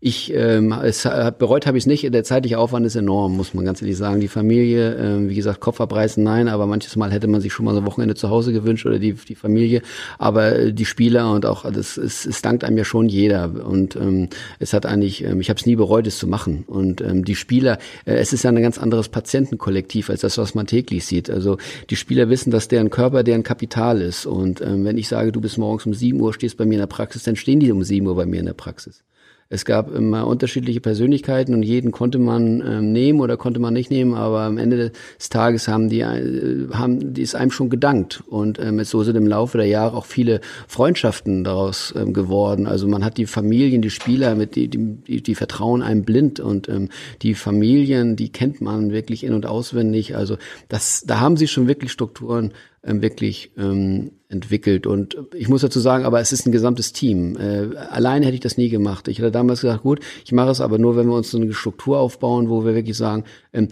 ich 0.00 0.32
ähm, 0.32 0.70
es, 0.70 1.02
bereut 1.38 1.66
habe 1.66 1.76
ich 1.76 1.82
es 1.82 1.86
nicht. 1.86 2.14
Der 2.14 2.22
zeitliche 2.22 2.58
Aufwand 2.58 2.86
ist 2.86 2.94
enorm, 2.94 3.36
muss 3.36 3.52
man 3.52 3.64
ganz 3.64 3.82
ehrlich 3.82 3.96
sagen. 3.96 4.20
Die 4.20 4.28
Familie, 4.28 4.94
ähm, 4.94 5.28
wie 5.28 5.34
gesagt, 5.34 5.58
Kopf 5.58 5.80
abreißen, 5.80 6.22
nein, 6.22 6.46
aber 6.46 6.66
manches 6.66 6.94
Mal 6.94 7.10
hätte 7.10 7.26
man 7.26 7.40
sich 7.40 7.52
schon 7.52 7.64
mal 7.64 7.74
so 7.74 7.80
ein 7.80 7.86
Wochenende 7.86 8.14
zu 8.14 8.30
Hause 8.30 8.52
gewünscht 8.52 8.86
oder 8.86 9.00
die, 9.00 9.14
die 9.14 9.34
Familie. 9.34 9.82
Aber 10.16 10.56
äh, 10.56 10.72
die 10.72 10.84
Spieler 10.84 11.32
und 11.32 11.46
auch 11.46 11.68
das 11.68 11.96
es, 11.96 12.26
es 12.26 12.42
dankt 12.42 12.62
einem 12.62 12.78
ja 12.78 12.84
schon 12.84 13.08
jeder. 13.08 13.66
Und 13.66 13.96
ähm, 13.96 14.28
es 14.60 14.72
hat 14.72 14.86
eigentlich, 14.86 15.24
ähm, 15.24 15.40
ich 15.40 15.50
habe 15.50 15.58
es 15.58 15.66
nie 15.66 15.74
bereut, 15.74 16.06
es 16.06 16.18
zu 16.18 16.28
machen. 16.28 16.62
Und 16.68 17.00
ähm, 17.00 17.24
die 17.24 17.34
Spieler, 17.34 17.78
äh, 18.04 18.14
es 18.14 18.32
ist 18.32 18.44
ja 18.44 18.50
ein 18.50 18.62
ganz 18.62 18.78
anderes 18.78 19.08
Patientenkollektiv 19.08 20.10
als 20.10 20.20
das, 20.20 20.38
was 20.38 20.54
man 20.54 20.68
täglich 20.68 21.06
sieht. 21.06 21.28
Also 21.28 21.58
die 21.90 21.96
Spieler 21.96 22.28
wissen, 22.28 22.52
dass 22.52 22.68
deren 22.68 22.90
Körper 22.90 23.24
deren 23.24 23.42
Kapital 23.42 24.00
ist. 24.00 24.26
Und 24.26 24.60
ähm, 24.60 24.84
wenn 24.84 24.96
ich 24.96 25.08
sage, 25.08 25.32
du 25.32 25.40
bist 25.40 25.58
morgens 25.58 25.86
um 25.86 25.94
sieben 25.94 26.20
Uhr, 26.20 26.32
stehst 26.32 26.56
bei 26.56 26.66
mir 26.66 26.74
in 26.74 26.80
der 26.80 26.86
Praxis, 26.86 27.24
dann 27.24 27.34
stehen 27.34 27.58
die 27.58 27.72
um 27.72 27.82
sieben 27.82 28.06
Uhr 28.06 28.14
bei 28.14 28.26
mir 28.26 28.38
in 28.38 28.46
der 28.46 28.52
Praxis. 28.52 29.02
Es 29.50 29.64
gab 29.64 29.90
immer 29.94 30.26
unterschiedliche 30.26 30.82
Persönlichkeiten 30.82 31.54
und 31.54 31.62
jeden 31.62 31.90
konnte 31.90 32.18
man 32.18 32.60
ähm, 32.60 32.92
nehmen 32.92 33.20
oder 33.20 33.38
konnte 33.38 33.60
man 33.60 33.72
nicht 33.72 33.90
nehmen, 33.90 34.12
aber 34.12 34.42
am 34.42 34.58
Ende 34.58 34.92
des 35.18 35.30
Tages 35.30 35.68
haben 35.68 35.88
die, 35.88 36.00
äh, 36.00 36.68
haben, 36.70 37.14
die 37.14 37.22
ist 37.22 37.34
einem 37.34 37.50
schon 37.50 37.70
gedankt. 37.70 38.22
Und 38.26 38.58
ähm, 38.58 38.84
so 38.84 39.02
sind 39.04 39.16
im 39.16 39.26
Laufe 39.26 39.56
der 39.56 39.66
Jahre 39.66 39.96
auch 39.96 40.04
viele 40.04 40.42
Freundschaften 40.66 41.44
daraus 41.44 41.94
ähm, 41.96 42.12
geworden. 42.12 42.66
Also 42.66 42.88
man 42.88 43.02
hat 43.02 43.16
die 43.16 43.24
Familien, 43.24 43.80
die 43.80 43.88
Spieler, 43.88 44.34
mit 44.34 44.54
die, 44.54 44.68
die, 44.68 45.22
die 45.22 45.34
vertrauen 45.34 45.80
einem 45.80 46.02
blind 46.02 46.40
und 46.40 46.68
ähm, 46.68 46.90
die 47.22 47.32
Familien, 47.34 48.16
die 48.16 48.28
kennt 48.28 48.60
man 48.60 48.92
wirklich 48.92 49.24
in- 49.24 49.32
und 49.32 49.46
auswendig. 49.46 50.14
Also 50.14 50.36
das, 50.68 51.04
da 51.06 51.20
haben 51.20 51.38
sie 51.38 51.48
schon 51.48 51.68
wirklich 51.68 51.90
Strukturen 51.90 52.52
wirklich 52.88 53.52
ähm, 53.56 54.12
entwickelt. 54.28 54.86
Und 54.86 55.16
ich 55.34 55.48
muss 55.48 55.62
dazu 55.62 55.80
sagen, 55.80 56.04
aber 56.04 56.20
es 56.20 56.32
ist 56.32 56.46
ein 56.46 56.52
gesamtes 56.52 56.92
Team. 56.92 57.36
Äh, 57.36 57.76
alleine 57.76 58.26
hätte 58.26 58.34
ich 58.34 58.40
das 58.40 58.56
nie 58.56 58.68
gemacht. 58.68 59.08
Ich 59.08 59.18
hätte 59.18 59.30
damals 59.30 59.60
gesagt, 59.60 59.82
gut, 59.82 60.00
ich 60.24 60.32
mache 60.32 60.50
es 60.50 60.60
aber 60.60 60.78
nur, 60.78 60.96
wenn 60.96 61.06
wir 61.06 61.14
uns 61.14 61.30
so 61.30 61.38
eine 61.38 61.52
Struktur 61.54 61.98
aufbauen, 61.98 62.48
wo 62.48 62.64
wir 62.64 62.74
wirklich 62.74 62.96
sagen, 62.96 63.24
ähm, 63.52 63.68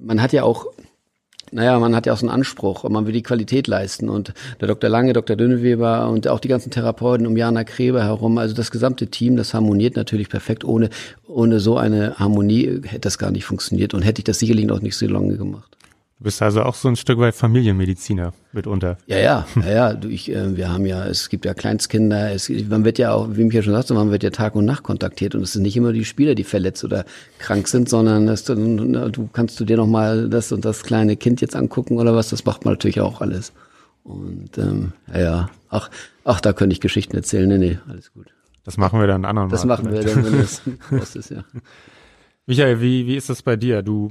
man 0.00 0.20
hat 0.20 0.32
ja 0.32 0.42
auch 0.44 0.66
naja, 1.54 1.78
man 1.78 1.94
hat 1.94 2.06
ja 2.06 2.12
auch 2.12 2.16
so 2.16 2.26
einen 2.26 2.34
Anspruch 2.34 2.82
und 2.82 2.92
man 2.92 3.06
will 3.06 3.12
die 3.12 3.22
Qualität 3.22 3.68
leisten. 3.68 4.08
Und 4.08 4.34
der 4.60 4.66
Dr. 4.66 4.90
Lange, 4.90 5.12
Dr. 5.12 5.36
Dünneweber 5.36 6.08
und 6.08 6.26
auch 6.26 6.40
die 6.40 6.48
ganzen 6.48 6.72
Therapeuten 6.72 7.28
um 7.28 7.36
Jana 7.36 7.62
Kreber 7.62 8.02
herum, 8.02 8.38
also 8.38 8.54
das 8.56 8.72
gesamte 8.72 9.06
Team, 9.06 9.36
das 9.36 9.54
harmoniert 9.54 9.94
natürlich 9.94 10.28
perfekt. 10.28 10.64
Ohne, 10.64 10.90
ohne 11.28 11.60
so 11.60 11.76
eine 11.76 12.16
Harmonie 12.16 12.80
hätte 12.82 13.00
das 13.00 13.18
gar 13.18 13.30
nicht 13.30 13.44
funktioniert 13.44 13.94
und 13.94 14.02
hätte 14.02 14.18
ich 14.20 14.24
das 14.24 14.40
sicherlich 14.40 14.66
noch 14.66 14.80
nicht 14.80 14.96
so 14.96 15.06
lange 15.06 15.36
gemacht. 15.36 15.76
Du 16.18 16.24
bist 16.24 16.40
also 16.42 16.62
auch 16.62 16.76
so 16.76 16.88
ein 16.88 16.94
Stück 16.94 17.18
weit 17.18 17.34
Familienmediziner 17.34 18.32
mitunter. 18.52 18.98
Ja, 19.06 19.18
ja, 19.18 19.46
ja, 19.56 19.70
ja. 19.70 19.92
Du, 19.94 20.08
ich, 20.08 20.30
äh, 20.30 20.56
wir 20.56 20.70
haben 20.70 20.86
ja, 20.86 21.06
es 21.06 21.28
gibt 21.28 21.44
ja 21.44 21.54
Kleinstkinder, 21.54 22.32
es, 22.32 22.48
man 22.48 22.84
wird 22.84 22.98
ja 22.98 23.12
auch, 23.12 23.28
wie 23.32 23.42
Michael 23.42 23.64
schon 23.64 23.72
sagte, 23.72 23.94
man 23.94 24.12
wird 24.12 24.22
ja 24.22 24.30
Tag 24.30 24.54
und 24.54 24.64
Nacht 24.64 24.84
kontaktiert 24.84 25.34
und 25.34 25.42
es 25.42 25.54
sind 25.54 25.62
nicht 25.62 25.76
immer 25.76 25.92
die 25.92 26.04
Spieler, 26.04 26.36
die 26.36 26.44
verletzt 26.44 26.84
oder 26.84 27.04
krank 27.38 27.66
sind, 27.66 27.88
sondern 27.88 28.26
das, 28.26 28.44
du 28.44 29.28
kannst 29.32 29.58
du 29.58 29.64
dir 29.64 29.76
noch 29.76 29.88
mal 29.88 30.28
das 30.28 30.52
und 30.52 30.64
das 30.64 30.84
kleine 30.84 31.16
Kind 31.16 31.40
jetzt 31.40 31.56
angucken 31.56 31.98
oder 31.98 32.14
was, 32.14 32.30
das 32.30 32.44
macht 32.44 32.64
man 32.64 32.74
natürlich 32.74 33.00
auch 33.00 33.20
alles. 33.20 33.52
Und 34.04 34.56
ähm, 34.58 34.92
ja, 35.12 35.20
ja, 35.20 35.50
ach, 35.68 35.90
ach, 36.24 36.40
da 36.40 36.52
könnte 36.52 36.74
ich 36.74 36.80
Geschichten 36.80 37.16
erzählen. 37.16 37.48
Nee, 37.48 37.58
nee, 37.58 37.78
alles 37.88 38.12
gut. 38.12 38.26
Das 38.62 38.76
machen 38.76 39.00
wir 39.00 39.06
dann 39.06 39.24
anderen 39.24 39.48
Das 39.48 39.64
Mal 39.64 39.76
machen 39.78 39.92
wir 39.92 40.02
dann, 40.02 40.24
wenn 40.24 40.98
groß 40.98 41.16
ist, 41.16 41.30
ja. 41.30 41.44
Michael, 42.46 42.80
wie, 42.80 43.06
wie 43.06 43.16
ist 43.16 43.30
das 43.30 43.42
bei 43.42 43.56
dir? 43.56 43.82
Du 43.82 44.10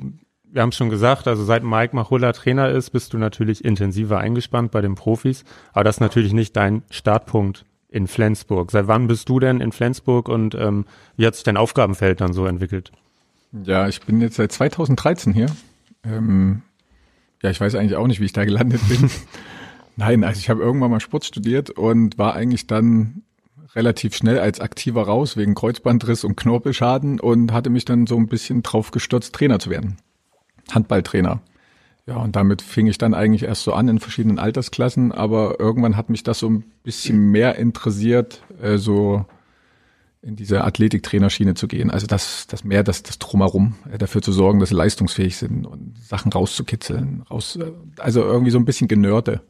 wir 0.53 0.61
haben 0.61 0.71
schon 0.71 0.89
gesagt, 0.89 1.27
also 1.27 1.43
seit 1.43 1.63
Mike 1.63 1.95
Machulla 1.95 2.31
Trainer 2.31 2.69
ist, 2.69 2.91
bist 2.91 3.13
du 3.13 3.17
natürlich 3.17 3.65
intensiver 3.65 4.19
eingespannt 4.19 4.71
bei 4.71 4.81
den 4.81 4.93
Profis, 4.93 5.43
aber 5.73 5.83
das 5.83 5.97
ist 5.97 6.01
natürlich 6.01 6.31
nicht 6.31 6.55
dein 6.55 6.83
Startpunkt 6.91 7.65
in 7.89 8.07
Flensburg. 8.07 8.71
Seit 8.71 8.87
wann 8.87 9.07
bist 9.07 9.29
du 9.29 9.39
denn 9.39 9.61
in 9.61 9.71
Flensburg 9.71 10.29
und 10.29 10.53
ähm, 10.53 10.85
wie 11.17 11.25
hat 11.25 11.33
sich 11.33 11.43
dein 11.43 11.57
Aufgabenfeld 11.57 12.21
dann 12.21 12.33
so 12.33 12.45
entwickelt? 12.45 12.91
Ja, 13.63 13.87
ich 13.87 14.01
bin 14.01 14.21
jetzt 14.21 14.35
seit 14.35 14.51
2013 14.51 15.33
hier. 15.33 15.47
Ähm, 16.03 16.61
ja, 17.41 17.49
ich 17.49 17.59
weiß 17.59 17.73
eigentlich 17.75 17.95
auch 17.95 18.07
nicht, 18.07 18.19
wie 18.19 18.25
ich 18.25 18.33
da 18.33 18.45
gelandet 18.45 18.81
bin. 18.87 19.09
Nein, 19.95 20.23
also 20.23 20.39
ich 20.39 20.49
habe 20.49 20.61
irgendwann 20.61 20.91
mal 20.91 20.99
Sport 20.99 21.25
studiert 21.25 21.71
und 21.71 22.17
war 22.17 22.35
eigentlich 22.35 22.67
dann 22.67 23.23
relativ 23.75 24.15
schnell 24.15 24.39
als 24.39 24.59
Aktiver 24.59 25.03
raus 25.03 25.35
wegen 25.35 25.55
Kreuzbandriss 25.55 26.23
und 26.23 26.35
Knorpelschaden 26.35 27.19
und 27.19 27.51
hatte 27.51 27.71
mich 27.71 27.85
dann 27.85 28.05
so 28.05 28.17
ein 28.17 28.27
bisschen 28.27 28.61
drauf 28.61 28.91
gestürzt, 28.91 29.33
Trainer 29.33 29.57
zu 29.57 29.71
werden. 29.71 29.97
Handballtrainer. 30.71 31.41
Ja, 32.05 32.17
und 32.17 32.35
damit 32.35 32.61
fing 32.61 32.87
ich 32.87 32.97
dann 32.97 33.13
eigentlich 33.13 33.43
erst 33.43 33.63
so 33.63 33.73
an 33.73 33.87
in 33.87 33.99
verschiedenen 33.99 34.37
Altersklassen, 34.37 35.13
aber 35.13 35.59
irgendwann 35.59 35.95
hat 35.95 36.09
mich 36.09 36.23
das 36.23 36.39
so 36.39 36.49
ein 36.49 36.65
bisschen 36.83 37.31
mehr 37.31 37.55
interessiert, 37.55 38.41
äh, 38.61 38.77
so 38.77 39.25
in 40.21 40.35
diese 40.35 40.63
Athletiktrainerschiene 40.63 41.53
zu 41.53 41.67
gehen. 41.67 41.91
Also 41.91 42.07
das, 42.07 42.47
das 42.47 42.63
mehr 42.63 42.83
das, 42.83 43.03
das 43.03 43.19
drumherum, 43.19 43.75
äh, 43.91 43.97
dafür 43.97 44.21
zu 44.21 44.31
sorgen, 44.31 44.59
dass 44.59 44.69
sie 44.69 44.75
leistungsfähig 44.75 45.37
sind 45.37 45.65
und 45.65 45.97
Sachen 45.97 46.31
rauszukitzeln, 46.31 47.23
raus, 47.29 47.57
äh, 47.57 47.71
also 47.97 48.21
irgendwie 48.21 48.51
so 48.51 48.57
ein 48.57 48.65
bisschen 48.65 48.87
Genörte, 48.87 49.41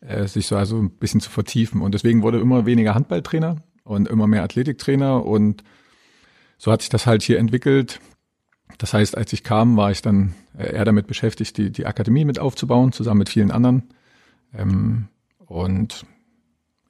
äh, 0.00 0.26
sich 0.26 0.46
so 0.46 0.56
also 0.56 0.78
ein 0.78 0.90
bisschen 0.90 1.20
zu 1.20 1.30
vertiefen. 1.30 1.80
Und 1.80 1.94
deswegen 1.94 2.22
wurde 2.22 2.40
immer 2.40 2.66
weniger 2.66 2.94
Handballtrainer 2.94 3.56
und 3.84 4.08
immer 4.08 4.26
mehr 4.26 4.42
Athletiktrainer 4.44 5.24
und 5.24 5.62
so 6.58 6.70
hat 6.70 6.82
sich 6.82 6.90
das 6.90 7.06
halt 7.06 7.22
hier 7.22 7.38
entwickelt. 7.38 8.00
Das 8.78 8.94
heißt, 8.94 9.16
als 9.16 9.32
ich 9.32 9.44
kam, 9.44 9.76
war 9.76 9.90
ich 9.90 10.02
dann 10.02 10.34
äh, 10.56 10.74
eher 10.74 10.84
damit 10.84 11.06
beschäftigt, 11.06 11.56
die, 11.56 11.70
die 11.70 11.86
Akademie 11.86 12.24
mit 12.24 12.38
aufzubauen, 12.38 12.92
zusammen 12.92 13.18
mit 13.18 13.28
vielen 13.28 13.50
anderen. 13.50 13.84
Ähm, 14.54 15.08
und 15.46 16.04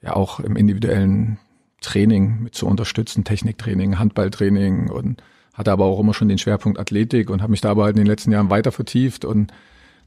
ja 0.01 0.15
auch 0.15 0.39
im 0.39 0.55
individuellen 0.55 1.37
Training 1.81 2.43
mit 2.43 2.55
zu 2.55 2.67
unterstützen, 2.67 3.23
Techniktraining, 3.23 3.99
Handballtraining 3.99 4.89
und 4.89 5.21
hatte 5.53 5.71
aber 5.71 5.85
auch 5.85 5.99
immer 5.99 6.13
schon 6.13 6.29
den 6.29 6.37
Schwerpunkt 6.37 6.79
Athletik 6.79 7.29
und 7.29 7.41
habe 7.41 7.51
mich 7.51 7.61
da 7.61 7.71
aber 7.71 7.83
halt 7.83 7.95
in 7.95 8.03
den 8.03 8.07
letzten 8.07 8.31
Jahren 8.31 8.49
weiter 8.49 8.71
vertieft 8.71 9.25
und 9.25 9.51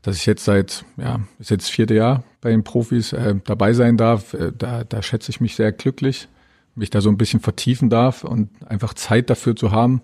dass 0.02 0.16
ich 0.16 0.26
jetzt 0.26 0.44
seit, 0.44 0.84
ja, 0.96 1.20
ist 1.38 1.50
jetzt 1.50 1.70
vierte 1.70 1.94
Jahr 1.94 2.24
bei 2.40 2.50
den 2.50 2.62
Profis 2.62 3.12
äh, 3.12 3.36
dabei 3.44 3.72
sein 3.72 3.96
darf, 3.96 4.34
äh, 4.34 4.52
da, 4.56 4.84
da 4.84 5.02
schätze 5.02 5.30
ich 5.30 5.40
mich 5.40 5.56
sehr 5.56 5.72
glücklich, 5.72 6.28
mich 6.74 6.90
da 6.90 7.00
so 7.00 7.08
ein 7.08 7.16
bisschen 7.16 7.40
vertiefen 7.40 7.90
darf 7.90 8.22
und 8.24 8.50
einfach 8.66 8.94
Zeit 8.94 9.30
dafür 9.30 9.56
zu 9.56 9.72
haben, 9.72 10.02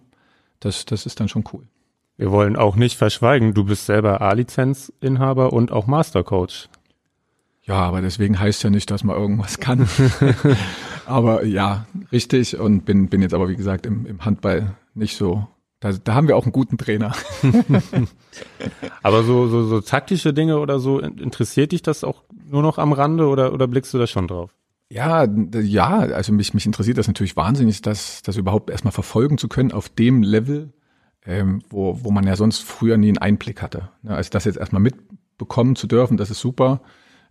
das, 0.60 0.84
das 0.84 1.06
ist 1.06 1.20
dann 1.20 1.28
schon 1.28 1.44
cool. 1.52 1.66
Wir 2.16 2.30
wollen 2.30 2.56
auch 2.56 2.76
nicht 2.76 2.96
verschweigen, 2.96 3.54
du 3.54 3.64
bist 3.64 3.86
selber 3.86 4.20
A-Lizenzinhaber 4.20 5.52
und 5.52 5.72
auch 5.72 5.86
Mastercoach. 5.86 6.68
Ja, 7.62 7.76
aber 7.76 8.02
deswegen 8.02 8.38
heißt 8.38 8.62
ja 8.62 8.70
nicht, 8.70 8.90
dass 8.90 9.04
man 9.04 9.16
irgendwas 9.16 9.58
kann. 9.58 9.88
aber 11.06 11.44
ja, 11.44 11.86
richtig 12.12 12.58
und 12.58 12.84
bin, 12.84 13.08
bin 13.08 13.22
jetzt 13.22 13.34
aber 13.34 13.48
wie 13.48 13.56
gesagt 13.56 13.86
im, 13.86 14.06
im 14.06 14.24
Handball 14.24 14.74
nicht 14.94 15.16
so. 15.16 15.46
Da, 15.80 15.92
da 15.92 16.14
haben 16.14 16.28
wir 16.28 16.36
auch 16.36 16.44
einen 16.44 16.52
guten 16.52 16.76
Trainer. 16.76 17.14
aber 19.02 19.22
so, 19.22 19.48
so, 19.48 19.62
so 19.62 19.80
taktische 19.80 20.34
Dinge 20.34 20.58
oder 20.58 20.78
so, 20.78 20.98
interessiert 20.98 21.72
dich 21.72 21.80
das 21.80 22.04
auch 22.04 22.24
nur 22.44 22.62
noch 22.62 22.76
am 22.76 22.92
Rande 22.92 23.28
oder, 23.28 23.54
oder 23.54 23.66
blickst 23.66 23.94
du 23.94 23.98
da 23.98 24.06
schon 24.06 24.28
drauf? 24.28 24.50
Ja, 24.92 25.24
ja, 25.24 25.98
also 25.98 26.32
mich, 26.32 26.52
mich 26.52 26.66
interessiert 26.66 26.98
das 26.98 27.06
natürlich 27.06 27.36
wahnsinnig, 27.36 27.80
das, 27.80 28.22
das 28.22 28.36
überhaupt 28.36 28.70
erstmal 28.70 28.92
verfolgen 28.92 29.38
zu 29.38 29.48
können 29.48 29.70
auf 29.70 29.88
dem 29.88 30.24
Level, 30.24 30.72
ähm, 31.24 31.62
wo, 31.70 32.00
wo 32.02 32.10
man 32.10 32.26
ja 32.26 32.34
sonst 32.34 32.64
früher 32.64 32.96
nie 32.96 33.08
einen 33.08 33.18
Einblick 33.18 33.62
hatte. 33.62 33.90
Ja, 34.02 34.16
also 34.16 34.30
das 34.30 34.46
jetzt 34.46 34.58
erstmal 34.58 34.82
mitbekommen 34.82 35.76
zu 35.76 35.86
dürfen, 35.86 36.16
das 36.16 36.30
ist 36.30 36.40
super. 36.40 36.80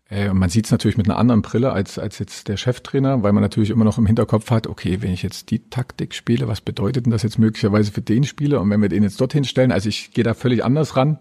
Äh, 0.10 0.34
man 0.34 0.50
sieht 0.50 0.66
es 0.66 0.72
natürlich 0.72 0.96
mit 0.96 1.08
einer 1.10 1.18
anderen 1.18 1.42
Brille 1.42 1.74
als, 1.74 2.00
als 2.00 2.18
jetzt 2.20 2.48
der 2.48 2.56
Cheftrainer, 2.56 3.24
weil 3.24 3.34
man 3.34 3.44
natürlich 3.44 3.72
immer 3.72 3.86
noch 3.86 3.98
im 3.98 4.06
Hinterkopf 4.06 4.50
hat, 4.52 4.68
okay, 4.68 5.02
wenn 5.02 5.12
ich 5.12 5.22
jetzt 5.22 5.52
die 5.52 5.70
Taktik 5.70 6.16
spiele, 6.16 6.48
was 6.48 6.62
bedeutet 6.62 7.06
denn 7.06 7.12
das 7.12 7.24
jetzt 7.24 7.40
möglicherweise 7.40 7.92
für 7.92 8.02
den 8.02 8.24
Spieler? 8.24 8.62
Und 8.62 8.70
wenn 8.70 8.82
wir 8.82 8.90
den 8.90 9.04
jetzt 9.04 9.20
dorthin 9.20 9.44
stellen, 9.44 9.74
also 9.74 9.90
ich 9.90 10.12
gehe 10.12 10.24
da 10.24 10.34
völlig 10.34 10.64
anders 10.64 10.96
ran. 10.96 11.20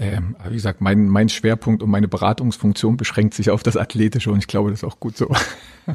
Ähm, 0.00 0.34
wie 0.48 0.54
gesagt, 0.54 0.80
mein, 0.80 1.08
mein 1.08 1.28
Schwerpunkt 1.28 1.82
und 1.82 1.90
meine 1.90 2.08
Beratungsfunktion 2.08 2.96
beschränkt 2.96 3.34
sich 3.34 3.50
auf 3.50 3.62
das 3.62 3.76
Athletische 3.76 4.32
und 4.32 4.38
ich 4.38 4.46
glaube, 4.46 4.70
das 4.70 4.82
ist 4.82 4.88
auch 4.88 4.98
gut 4.98 5.14
so. 5.14 5.30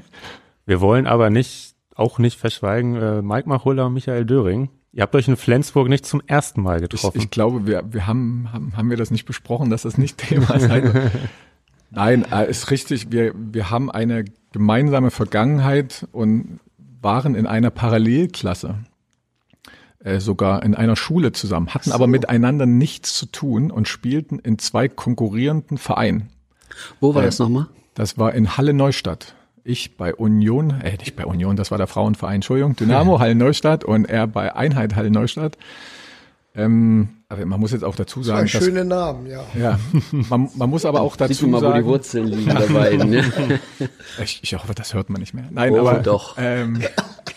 Wir 0.68 0.80
wollen 0.80 1.08
aber 1.08 1.32
nicht, 1.32 1.74
auch 1.96 2.20
nicht 2.20 2.40
verschweigen, 2.40 2.96
äh, 2.96 3.24
Mike 3.24 3.50
Machulla 3.50 3.88
und 3.88 3.96
Michael 3.96 4.26
Döring. 4.26 4.70
Ihr 4.92 5.02
habt 5.02 5.16
euch 5.16 5.28
in 5.28 5.36
Flensburg 5.36 5.90
nicht 5.90 6.06
zum 6.06 6.22
ersten 6.28 6.62
Mal 6.62 6.82
getroffen. 6.82 7.18
Ich, 7.18 7.24
ich 7.24 7.32
glaube, 7.32 7.66
wir, 7.66 7.82
wir 7.92 8.06
haben, 8.06 8.48
haben, 8.54 8.78
haben 8.78 8.92
wir 8.92 8.98
das 8.98 9.10
nicht 9.10 9.26
besprochen, 9.26 9.72
dass 9.72 9.82
das 9.82 9.98
nicht 9.98 10.20
Thema 10.20 10.60
sein 10.60 10.94
wird. 10.94 11.12
Nein, 11.90 12.26
äh, 12.32 12.48
ist 12.48 12.70
richtig. 12.70 13.12
Wir, 13.12 13.34
wir 13.36 13.72
haben 13.72 13.90
eine 13.90 14.26
gemeinsame 14.52 15.10
Vergangenheit 15.10 16.08
und 16.12 16.60
waren 17.02 17.34
in 17.34 17.48
einer 17.48 17.72
Parallelklasse 17.72 18.84
äh, 20.06 20.20
sogar 20.20 20.62
in 20.62 20.76
einer 20.76 20.96
Schule 20.96 21.32
zusammen, 21.32 21.74
hatten 21.74 21.90
so. 21.90 21.96
aber 21.96 22.06
miteinander 22.06 22.68
nichts 22.68 23.16
zu 23.16 23.26
tun 23.26 23.72
und 23.72 23.88
spielten 23.88 24.38
in 24.38 24.60
zwei 24.60 24.88
konkurrierenden 24.88 25.80
Vereinen. 25.80 26.30
Wo 27.00 27.16
war 27.16 27.24
äh, 27.24 27.26
das 27.26 27.40
nochmal? 27.40 27.68
Das 27.96 28.20
war 28.20 28.34
in 28.36 28.56
Halle 28.56 28.74
Neustadt. 28.74 29.34
Ich 29.64 29.98
bei 29.98 30.14
Union, 30.14 30.80
äh, 30.82 30.96
nicht 30.98 31.16
bei 31.16 31.26
Union, 31.26 31.56
das 31.56 31.72
war 31.72 31.80
der 31.80 31.88
Frauenverein, 31.88 32.36
Entschuldigung, 32.36 32.76
Dynamo 32.76 33.20
Halle 33.20 33.34
Neustadt 33.34 33.84
und 33.84 34.06
er 34.06 34.28
bei 34.28 34.56
Einheit 34.56 34.96
Halle 34.96 35.10
Neustadt. 35.10 35.58
Ähm, 36.54 37.10
aber 37.28 37.44
man 37.48 37.60
muss 37.60 37.72
jetzt 37.72 37.84
auch 37.84 37.96
dazu 37.96 38.22
sagen, 38.22 38.44
das 38.44 38.52
dass, 38.52 38.64
schöne 38.64 38.86
Namen, 38.86 39.26
ja. 39.26 39.44
Ja, 39.60 39.80
man, 40.12 40.50
man 40.56 40.70
muss 40.70 40.86
aber 40.86 41.02
auch 41.02 41.16
dazu 41.18 41.34
Sieht 41.34 41.50
mal, 41.50 41.62
sagen, 41.62 41.74
wo 41.74 41.80
die 41.80 41.86
Wurzeln 41.86 42.28
liegen 42.28 42.46
dabei. 42.46 42.96
Ne? 42.96 43.24
ich, 44.24 44.40
ich 44.44 44.54
hoffe, 44.54 44.76
das 44.76 44.94
hört 44.94 45.10
man 45.10 45.20
nicht 45.20 45.34
mehr. 45.34 45.46
Nein, 45.50 45.74
oh, 45.74 45.80
aber 45.80 46.00
doch. 46.00 46.36
Ähm, 46.38 46.80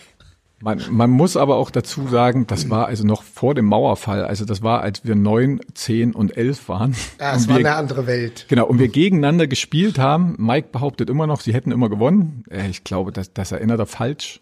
man, 0.61 0.81
man 0.89 1.09
muss 1.09 1.37
aber 1.37 1.55
auch 1.55 1.71
dazu 1.71 2.07
sagen, 2.07 2.45
das 2.47 2.69
war 2.69 2.87
also 2.87 3.05
noch 3.05 3.23
vor 3.23 3.55
dem 3.55 3.65
Mauerfall. 3.65 4.25
Also 4.25 4.43
das 4.45 4.61
war, 4.61 4.81
als 4.81 5.05
wir 5.05 5.15
neun, 5.15 5.61
zehn 5.73 6.13
und 6.13 6.35
elf 6.35 6.67
waren. 6.67 6.95
Ja, 7.19 7.35
es 7.35 7.47
war 7.47 7.57
wir, 7.57 7.65
eine 7.65 7.75
andere 7.75 8.07
Welt. 8.07 8.45
Genau, 8.49 8.65
und 8.65 8.79
wir 8.79 8.89
gegeneinander 8.89 9.47
gespielt 9.47 9.99
haben. 9.99 10.35
Mike 10.37 10.69
behauptet 10.71 11.09
immer 11.09 11.27
noch, 11.27 11.41
sie 11.41 11.53
hätten 11.53 11.71
immer 11.71 11.89
gewonnen. 11.89 12.43
Äh, 12.49 12.69
ich 12.69 12.83
glaube, 12.83 13.11
das, 13.11 13.33
das 13.33 13.51
erinnert 13.51 13.79
er 13.79 13.85
falsch. 13.85 14.41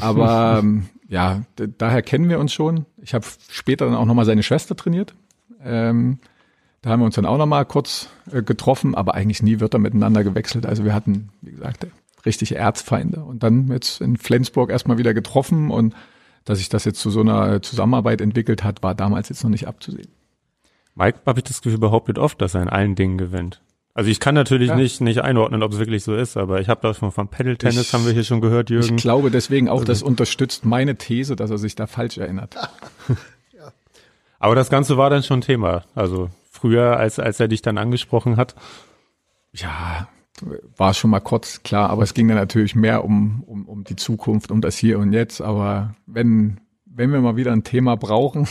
Aber 0.00 0.58
ähm, 0.62 0.86
ja, 1.08 1.42
daher 1.56 2.02
kennen 2.02 2.28
wir 2.28 2.38
uns 2.38 2.52
schon. 2.52 2.86
Ich 3.02 3.12
habe 3.12 3.26
später 3.50 3.86
dann 3.86 3.96
auch 3.96 4.06
nochmal 4.06 4.24
seine 4.24 4.42
Schwester 4.42 4.76
trainiert. 4.76 5.14
Ähm, 5.64 6.18
da 6.82 6.90
haben 6.90 7.00
wir 7.00 7.06
uns 7.06 7.14
dann 7.16 7.26
auch 7.26 7.38
nochmal 7.38 7.64
kurz 7.64 8.08
äh, 8.30 8.42
getroffen, 8.42 8.94
aber 8.94 9.14
eigentlich 9.14 9.42
nie 9.42 9.58
Wörter 9.58 9.78
miteinander 9.78 10.22
gewechselt. 10.22 10.66
Also 10.66 10.84
wir 10.84 10.94
hatten, 10.94 11.30
wie 11.40 11.52
gesagt, 11.52 11.86
richtige 12.26 12.56
Erzfeinde. 12.56 13.24
Und 13.24 13.42
dann 13.42 13.68
jetzt 13.68 14.00
in 14.00 14.16
Flensburg 14.16 14.70
erstmal 14.70 14.98
wieder 14.98 15.14
getroffen 15.14 15.70
und 15.70 15.94
dass 16.44 16.58
sich 16.58 16.68
das 16.68 16.84
jetzt 16.84 17.00
zu 17.00 17.10
so 17.10 17.20
einer 17.20 17.62
Zusammenarbeit 17.62 18.20
entwickelt 18.20 18.64
hat, 18.64 18.82
war 18.82 18.94
damals 18.94 19.28
jetzt 19.28 19.42
noch 19.42 19.50
nicht 19.50 19.66
abzusehen. 19.66 20.10
Mike, 20.94 21.20
habe 21.26 21.40
ich 21.40 21.44
das 21.44 21.62
Gefühl, 21.62 21.78
behauptet 21.78 22.18
oft, 22.18 22.40
dass 22.40 22.54
er 22.54 22.62
in 22.62 22.68
allen 22.68 22.94
Dingen 22.94 23.18
gewinnt. 23.18 23.62
Also 23.94 24.10
ich 24.10 24.18
kann 24.18 24.34
natürlich 24.34 24.70
ja. 24.70 24.76
nicht, 24.76 25.00
nicht 25.00 25.20
einordnen, 25.20 25.62
ob 25.62 25.72
es 25.72 25.78
wirklich 25.78 26.02
so 26.02 26.16
ist, 26.16 26.36
aber 26.36 26.60
ich 26.60 26.68
habe 26.68 26.80
da 26.82 26.94
schon 26.94 27.12
vom 27.12 27.28
Pedal-Tennis, 27.28 27.92
haben 27.92 28.04
wir 28.04 28.12
hier 28.12 28.24
schon 28.24 28.40
gehört, 28.40 28.68
Jürgen. 28.68 28.96
Ich 28.96 29.02
glaube 29.02 29.30
deswegen 29.30 29.68
auch, 29.68 29.84
das 29.84 30.02
unterstützt 30.02 30.64
meine 30.64 30.96
These, 30.96 31.36
dass 31.36 31.50
er 31.50 31.58
sich 31.58 31.76
da 31.76 31.86
falsch 31.86 32.18
erinnert. 32.18 32.56
ja. 33.52 33.72
Aber 34.40 34.56
das 34.56 34.68
Ganze 34.68 34.96
war 34.96 35.10
dann 35.10 35.22
schon 35.22 35.42
Thema. 35.42 35.84
Also 35.94 36.28
früher, 36.50 36.96
als, 36.96 37.20
als 37.20 37.38
er 37.38 37.46
dich 37.46 37.62
dann 37.62 37.78
angesprochen 37.78 38.36
hat. 38.36 38.56
Ja, 39.52 40.08
war 40.76 40.94
schon 40.94 41.10
mal 41.10 41.20
kurz 41.20 41.62
klar, 41.62 41.90
aber 41.90 42.02
es 42.02 42.14
ging 42.14 42.28
dann 42.28 42.36
natürlich 42.36 42.74
mehr 42.74 43.04
um, 43.04 43.42
um, 43.46 43.66
um 43.66 43.84
die 43.84 43.96
Zukunft, 43.96 44.50
um 44.50 44.60
das 44.60 44.76
Hier 44.76 44.98
und 44.98 45.12
Jetzt. 45.12 45.40
Aber 45.40 45.94
wenn, 46.06 46.60
wenn 46.86 47.12
wir 47.12 47.20
mal 47.20 47.36
wieder 47.36 47.52
ein 47.52 47.64
Thema 47.64 47.96
brauchen, 47.96 48.48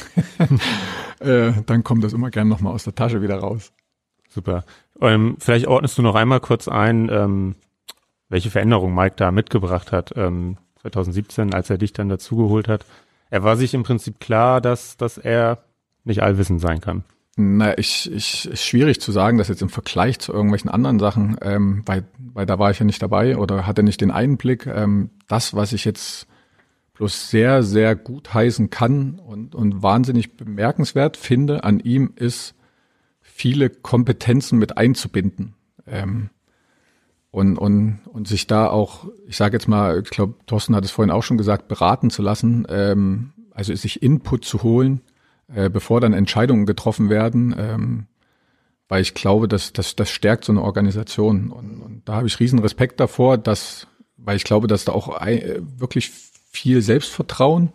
äh, 1.20 1.52
dann 1.66 1.84
kommt 1.84 2.04
das 2.04 2.14
immer 2.14 2.30
gern 2.30 2.48
nochmal 2.48 2.74
aus 2.74 2.86
der 2.86 2.96
Tasche 2.96 3.22
wieder 3.22 3.38
raus. 3.38 3.74
Super. 4.30 4.64
Ähm, 5.02 5.36
vielleicht 5.40 5.68
ordnest 5.68 5.98
du 5.98 6.02
noch 6.02 6.16
einmal 6.16 6.40
kurz 6.40 6.68
ein, 6.68 7.10
ähm, 7.12 7.56
welche 8.30 8.50
Veränderung 8.50 8.96
Mike 8.96 9.16
da 9.18 9.32
mitgebracht 9.32 9.92
hat, 9.92 10.14
ähm, 10.16 10.58
2017, 10.82 11.54
als 11.54 11.70
er 11.70 11.78
dich 11.78 11.94
dann 11.94 12.10
dazugeholt 12.10 12.68
hat. 12.68 12.86
Er 13.30 13.44
war 13.44 13.58
sich 13.58 13.74
im 13.74 13.84
Prinzip 13.84 14.20
klar, 14.20 14.62
dass, 14.62 14.98
dass 14.98 15.18
er 15.18 15.60
nicht 16.04 16.24
allwissend 16.24 16.62
sein 16.62 16.82
kann. 16.82 17.04
Na, 17.36 17.78
ich, 17.78 18.12
ich, 18.12 18.46
ist 18.46 18.64
schwierig 18.64 19.02
zu 19.02 19.12
sagen, 19.12 19.40
dass 19.40 19.48
jetzt 19.48 19.64
im 19.64 19.70
Vergleich 19.70 20.20
zu 20.20 20.32
irgendwelchen 20.32 20.70
anderen 20.70 21.00
Sachen, 21.00 21.38
ähm, 21.42 21.82
weil, 21.86 22.06
weil 22.18 22.46
da 22.46 22.60
war 22.60 22.70
ich 22.70 22.80
ja 22.80 22.86
nicht 22.86 23.02
dabei 23.02 23.38
oder 23.38 23.66
hatte 23.66 23.82
nicht 23.82 24.02
den 24.02 24.12
Einblick. 24.12 24.68
Ähm, 24.68 25.10
das, 25.28 25.56
was 25.56 25.74
ich 25.74 25.84
jetzt 25.84 26.28
bloß 26.94 27.32
sehr, 27.32 27.64
sehr 27.64 27.96
gut 27.96 28.36
heißen 28.36 28.70
kann 28.70 29.18
und, 29.18 29.56
und 29.56 29.82
wahnsinnig 29.82 30.38
bemerkenswert 30.38 31.18
finde 31.18 31.64
an 31.64 31.80
ihm, 31.80 32.14
ist, 32.16 32.54
viele 33.34 33.70
Kompetenzen 33.70 34.60
mit 34.60 34.78
einzubinden. 34.78 35.56
Ähm, 35.88 36.30
und, 37.32 37.58
und, 37.58 38.02
und 38.06 38.28
sich 38.28 38.46
da 38.46 38.68
auch, 38.68 39.08
ich 39.28 39.38
sage 39.38 39.56
jetzt 39.56 39.68
mal, 39.68 40.02
ich 40.04 40.12
glaube, 40.12 40.36
Thorsten 40.46 40.76
hat 40.76 40.86
es 40.86 40.92
vorhin 40.92 41.12
auch 41.12 41.24
schon 41.24 41.40
gesagt, 41.40 41.68
beraten 41.68 42.12
zu 42.12 42.22
lassen, 42.22 42.68
ähm, 42.70 43.34
also 43.52 43.74
sich 43.74 44.04
Input 44.04 44.46
zu 44.46 44.62
holen, 44.62 45.02
äh, 45.56 45.70
bevor 45.70 46.01
dann 46.01 46.14
Entscheidungen 46.14 46.66
getroffen 46.66 47.10
werden, 47.10 47.56
ähm, 47.58 48.08
weil 48.88 49.01
ich 49.01 49.14
glaube, 49.14 49.47
dass 49.47 49.74
das, 49.74 49.95
das 49.95 50.10
stärkt 50.10 50.45
so 50.45 50.51
eine 50.51 50.62
Organisation. 50.62 51.51
Und, 51.51 51.82
und 51.82 52.01
da 52.06 52.16
habe 52.16 52.28
ich 52.28 52.39
riesen 52.39 52.60
Respekt 52.60 52.99
davor, 52.99 53.38
dass, 53.38 53.88
weil 54.18 54.38
ich 54.38 54.43
glaube, 54.43 54.68
dass 54.68 54.86
da 54.86 54.91
auch 54.91 55.10
ein, 55.10 55.39
äh, 55.39 55.62
wirklich 55.78 56.12
viel 56.51 56.82
Selbstvertrauen 56.82 57.72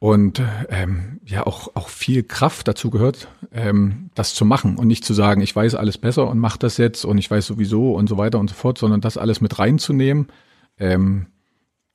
und 0.00 0.40
ähm, 0.68 1.20
ja 1.24 1.46
auch 1.46 1.74
auch 1.74 1.88
viel 1.88 2.22
Kraft 2.22 2.68
dazu 2.68 2.90
gehört, 2.90 3.28
ähm, 3.52 4.10
das 4.14 4.34
zu 4.34 4.44
machen 4.44 4.76
und 4.76 4.86
nicht 4.86 5.04
zu 5.04 5.12
sagen, 5.12 5.40
ich 5.40 5.54
weiß 5.54 5.74
alles 5.74 5.98
besser 5.98 6.28
und 6.28 6.38
mache 6.38 6.58
das 6.58 6.76
jetzt 6.76 7.04
und 7.04 7.18
ich 7.18 7.30
weiß 7.30 7.46
sowieso 7.46 7.94
und 7.94 8.08
so 8.08 8.16
weiter 8.16 8.38
und 8.38 8.48
so 8.48 8.54
fort, 8.54 8.78
sondern 8.78 9.00
das 9.00 9.16
alles 9.16 9.40
mit 9.40 9.58
reinzunehmen, 9.58 10.28
ähm, 10.78 11.26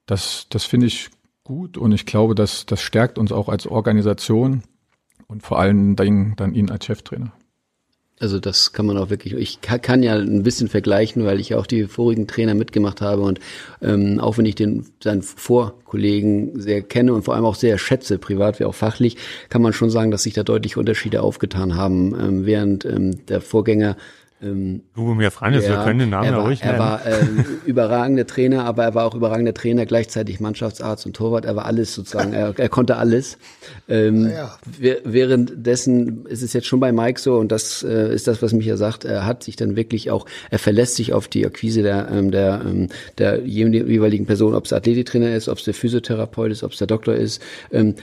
das 0.05 0.47
das 0.49 0.65
finde 0.65 0.87
ich 0.87 1.09
gut 1.43 1.77
und 1.77 1.91
ich 1.91 2.05
glaube, 2.05 2.35
dass 2.35 2.65
das 2.65 2.81
stärkt 2.81 3.17
uns 3.17 3.31
auch 3.31 3.49
als 3.49 3.67
Organisation 3.67 4.63
und 5.27 5.43
vor 5.43 5.59
allen 5.59 5.95
Dingen 5.95 6.35
dann 6.37 6.53
ihn 6.53 6.69
als 6.69 6.85
Cheftrainer. 6.85 7.33
Also 8.19 8.39
das 8.39 8.71
kann 8.71 8.85
man 8.85 8.97
auch 8.97 9.09
wirklich, 9.09 9.33
ich 9.33 9.59
kann, 9.59 10.03
ja 10.03 10.15
ein 10.15 10.43
bisschen 10.43 10.69
vergleichen, 10.69 11.25
weil 11.25 11.41
ich 11.41 11.55
auch 11.55 11.65
die 11.65 11.85
vorigen 11.87 12.25
Trainer 12.27 12.53
mitgemacht 12.53 13.01
habe 13.01 13.23
und 13.23 13.39
ähm, 13.81 14.19
auch 14.19 14.37
wenn 14.37 14.45
ich 14.45 14.55
den 14.55 14.85
seinen 15.03 15.23
Vorkollegen 15.23 16.57
sehr 16.57 16.83
kenne 16.83 17.13
und 17.13 17.23
vor 17.23 17.33
allem 17.33 17.43
auch 17.43 17.55
sehr 17.55 17.77
schätze, 17.77 18.19
privat 18.19 18.59
wie 18.59 18.65
auch 18.65 18.75
fachlich, 18.75 19.17
kann 19.49 19.61
man 19.61 19.73
schon 19.73 19.89
sagen, 19.89 20.11
dass 20.11 20.23
sich 20.23 20.33
da 20.33 20.43
deutliche 20.43 20.79
Unterschiede 20.79 21.21
aufgetan 21.21 21.75
haben, 21.75 22.17
ähm, 22.17 22.45
während 22.45 22.85
ähm, 22.85 23.25
der 23.25 23.41
Vorgänger 23.41 23.97
ähm, 24.43 24.81
Lubomir 24.95 25.31
Franjes, 25.31 25.67
wir 25.67 25.77
können 25.77 25.99
den 25.99 26.09
Namen 26.09 26.27
ja 26.29 26.39
ruhig 26.39 26.61
nennen. 26.61 26.75
Er 26.75 26.79
war 26.79 27.05
äh, 27.05 27.25
überragender 27.65 28.27
Trainer, 28.27 28.65
aber 28.65 28.83
er 28.83 28.95
war 28.95 29.05
auch 29.05 29.15
überragender 29.15 29.53
Trainer, 29.53 29.85
gleichzeitig 29.85 30.39
Mannschaftsarzt 30.39 31.05
und 31.05 31.15
Torwart. 31.15 31.45
Er 31.45 31.55
war 31.55 31.65
alles 31.65 31.93
sozusagen, 31.93 32.33
er, 32.33 32.53
er 32.57 32.69
konnte 32.69 32.97
alles. 32.97 33.37
Ähm, 33.87 34.29
ja. 34.29 34.55
Währenddessen 35.03 36.25
ist 36.25 36.43
es 36.43 36.53
jetzt 36.53 36.67
schon 36.67 36.79
bei 36.79 36.91
Mike 36.91 37.19
so, 37.19 37.37
und 37.37 37.51
das 37.51 37.83
äh, 37.83 38.13
ist 38.13 38.27
das, 38.27 38.41
was 38.41 38.53
mich 38.53 38.65
ja 38.65 38.77
sagt, 38.77 39.05
er 39.05 39.25
hat 39.25 39.43
sich 39.43 39.55
dann 39.55 39.75
wirklich 39.75 40.11
auch, 40.11 40.25
er 40.51 40.59
verlässt 40.59 40.95
sich 40.95 41.13
auf 41.13 41.27
die 41.27 41.45
Akquise 41.45 41.81
der, 41.81 42.09
ähm, 42.11 42.31
der, 42.31 42.61
ähm, 42.65 42.89
der 43.17 43.41
jeweiligen 43.45 44.25
Person, 44.25 44.55
ob 44.55 44.65
es 44.65 44.73
Athletiktrainer 44.73 45.35
ist, 45.35 45.49
ob 45.49 45.57
es 45.57 45.63
der 45.63 45.73
Physiotherapeut 45.73 46.51
ist, 46.51 46.63
ob 46.63 46.71
es 46.71 46.77
der 46.77 46.87
Doktor 46.87 47.15
ist. 47.15 47.41
Ähm, 47.71 47.95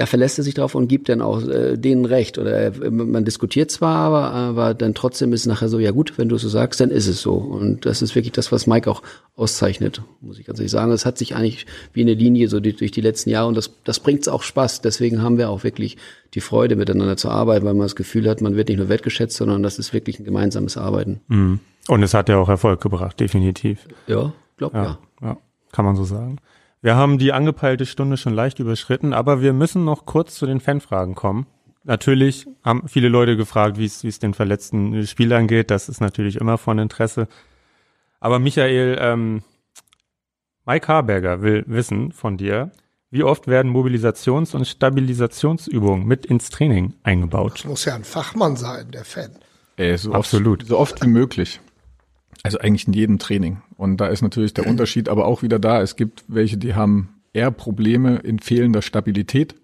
da 0.00 0.06
verlässt 0.06 0.38
er 0.38 0.44
sich 0.44 0.54
drauf 0.54 0.74
und 0.74 0.88
gibt 0.88 1.10
dann 1.10 1.20
auch 1.20 1.46
äh, 1.46 1.76
denen 1.76 2.06
recht. 2.06 2.38
Oder 2.38 2.68
äh, 2.68 2.90
man 2.90 3.22
diskutiert 3.26 3.70
zwar, 3.70 3.96
aber, 3.96 4.32
aber 4.32 4.72
dann 4.72 4.94
trotzdem 4.94 5.34
ist 5.34 5.40
es 5.40 5.46
nachher 5.46 5.68
so, 5.68 5.78
ja 5.78 5.90
gut, 5.90 6.16
wenn 6.16 6.30
du 6.30 6.38
so 6.38 6.48
sagst, 6.48 6.80
dann 6.80 6.88
ist 6.88 7.06
es 7.06 7.20
so. 7.20 7.34
Und 7.34 7.84
das 7.84 8.00
ist 8.00 8.14
wirklich 8.14 8.32
das, 8.32 8.50
was 8.50 8.66
Mike 8.66 8.90
auch 8.90 9.02
auszeichnet, 9.36 10.00
muss 10.22 10.38
ich 10.38 10.46
ganz 10.46 10.58
ehrlich 10.58 10.70
sagen. 10.70 10.90
Es 10.90 11.04
hat 11.04 11.18
sich 11.18 11.36
eigentlich 11.36 11.66
wie 11.92 12.00
eine 12.00 12.14
Linie 12.14 12.48
so 12.48 12.60
die, 12.60 12.74
durch 12.74 12.92
die 12.92 13.02
letzten 13.02 13.28
Jahre 13.28 13.48
und 13.48 13.58
das, 13.58 13.72
das 13.84 14.00
bringt 14.00 14.26
auch 14.26 14.42
Spaß. 14.42 14.80
Deswegen 14.80 15.20
haben 15.20 15.36
wir 15.36 15.50
auch 15.50 15.64
wirklich 15.64 15.98
die 16.32 16.40
Freude, 16.40 16.76
miteinander 16.76 17.18
zu 17.18 17.28
arbeiten, 17.28 17.66
weil 17.66 17.74
man 17.74 17.84
das 17.84 17.94
Gefühl 17.94 18.26
hat, 18.26 18.40
man 18.40 18.56
wird 18.56 18.70
nicht 18.70 18.78
nur 18.78 18.88
wertgeschätzt, 18.88 19.36
sondern 19.36 19.62
das 19.62 19.78
ist 19.78 19.92
wirklich 19.92 20.18
ein 20.18 20.24
gemeinsames 20.24 20.78
Arbeiten. 20.78 21.20
Mhm. 21.28 21.60
Und 21.88 22.02
es 22.02 22.14
hat 22.14 22.30
ja 22.30 22.38
auch 22.38 22.48
Erfolg 22.48 22.80
gebracht, 22.80 23.20
definitiv. 23.20 23.86
Ja, 24.06 24.32
glaub 24.56 24.72
ja. 24.72 24.82
Ja, 24.82 24.98
ja 25.20 25.36
kann 25.72 25.84
man 25.84 25.94
so 25.94 26.04
sagen. 26.04 26.38
Wir 26.82 26.96
haben 26.96 27.18
die 27.18 27.32
angepeilte 27.32 27.84
Stunde 27.84 28.16
schon 28.16 28.34
leicht 28.34 28.58
überschritten, 28.58 29.12
aber 29.12 29.42
wir 29.42 29.52
müssen 29.52 29.84
noch 29.84 30.06
kurz 30.06 30.34
zu 30.34 30.46
den 30.46 30.60
Fanfragen 30.60 31.14
kommen. 31.14 31.46
Natürlich 31.84 32.46
haben 32.62 32.88
viele 32.88 33.08
Leute 33.08 33.36
gefragt, 33.36 33.78
wie 33.78 33.84
es 33.84 34.02
wie 34.04 34.08
es 34.08 34.18
den 34.18 34.34
verletzten 34.34 35.06
Spielern 35.06 35.46
geht. 35.46 35.70
Das 35.70 35.88
ist 35.88 36.00
natürlich 36.00 36.36
immer 36.36 36.58
von 36.58 36.78
Interesse. 36.78 37.28
Aber 38.18 38.38
Michael, 38.38 38.98
ähm, 39.00 39.42
Mike 40.66 40.88
Harberger 40.88 41.42
will 41.42 41.64
wissen 41.66 42.12
von 42.12 42.36
dir, 42.36 42.70
wie 43.10 43.24
oft 43.24 43.48
werden 43.48 43.72
Mobilisations- 43.72 44.54
und 44.54 44.66
Stabilisationsübungen 44.66 46.06
mit 46.06 46.26
ins 46.26 46.48
Training 46.50 46.94
eingebaut? 47.02 47.54
Das 47.54 47.64
muss 47.64 47.84
ja 47.84 47.94
ein 47.94 48.04
Fachmann 48.04 48.56
sein, 48.56 48.90
der 48.90 49.04
Fan. 49.04 49.30
Ey, 49.76 49.96
so 49.98 50.12
Absolut. 50.12 50.60
Oft, 50.60 50.68
so 50.68 50.78
oft 50.78 51.02
wie 51.02 51.08
möglich. 51.08 51.60
Also 52.42 52.58
eigentlich 52.58 52.86
in 52.86 52.92
jedem 52.92 53.18
Training. 53.18 53.62
Und 53.76 53.98
da 53.98 54.06
ist 54.06 54.22
natürlich 54.22 54.54
der 54.54 54.66
Unterschied 54.68 55.08
aber 55.08 55.26
auch 55.26 55.42
wieder 55.42 55.58
da. 55.58 55.80
Es 55.82 55.96
gibt 55.96 56.24
welche, 56.28 56.56
die 56.56 56.74
haben 56.74 57.20
eher 57.32 57.50
Probleme 57.50 58.16
in 58.16 58.38
fehlender 58.38 58.82
Stabilität. 58.82 59.54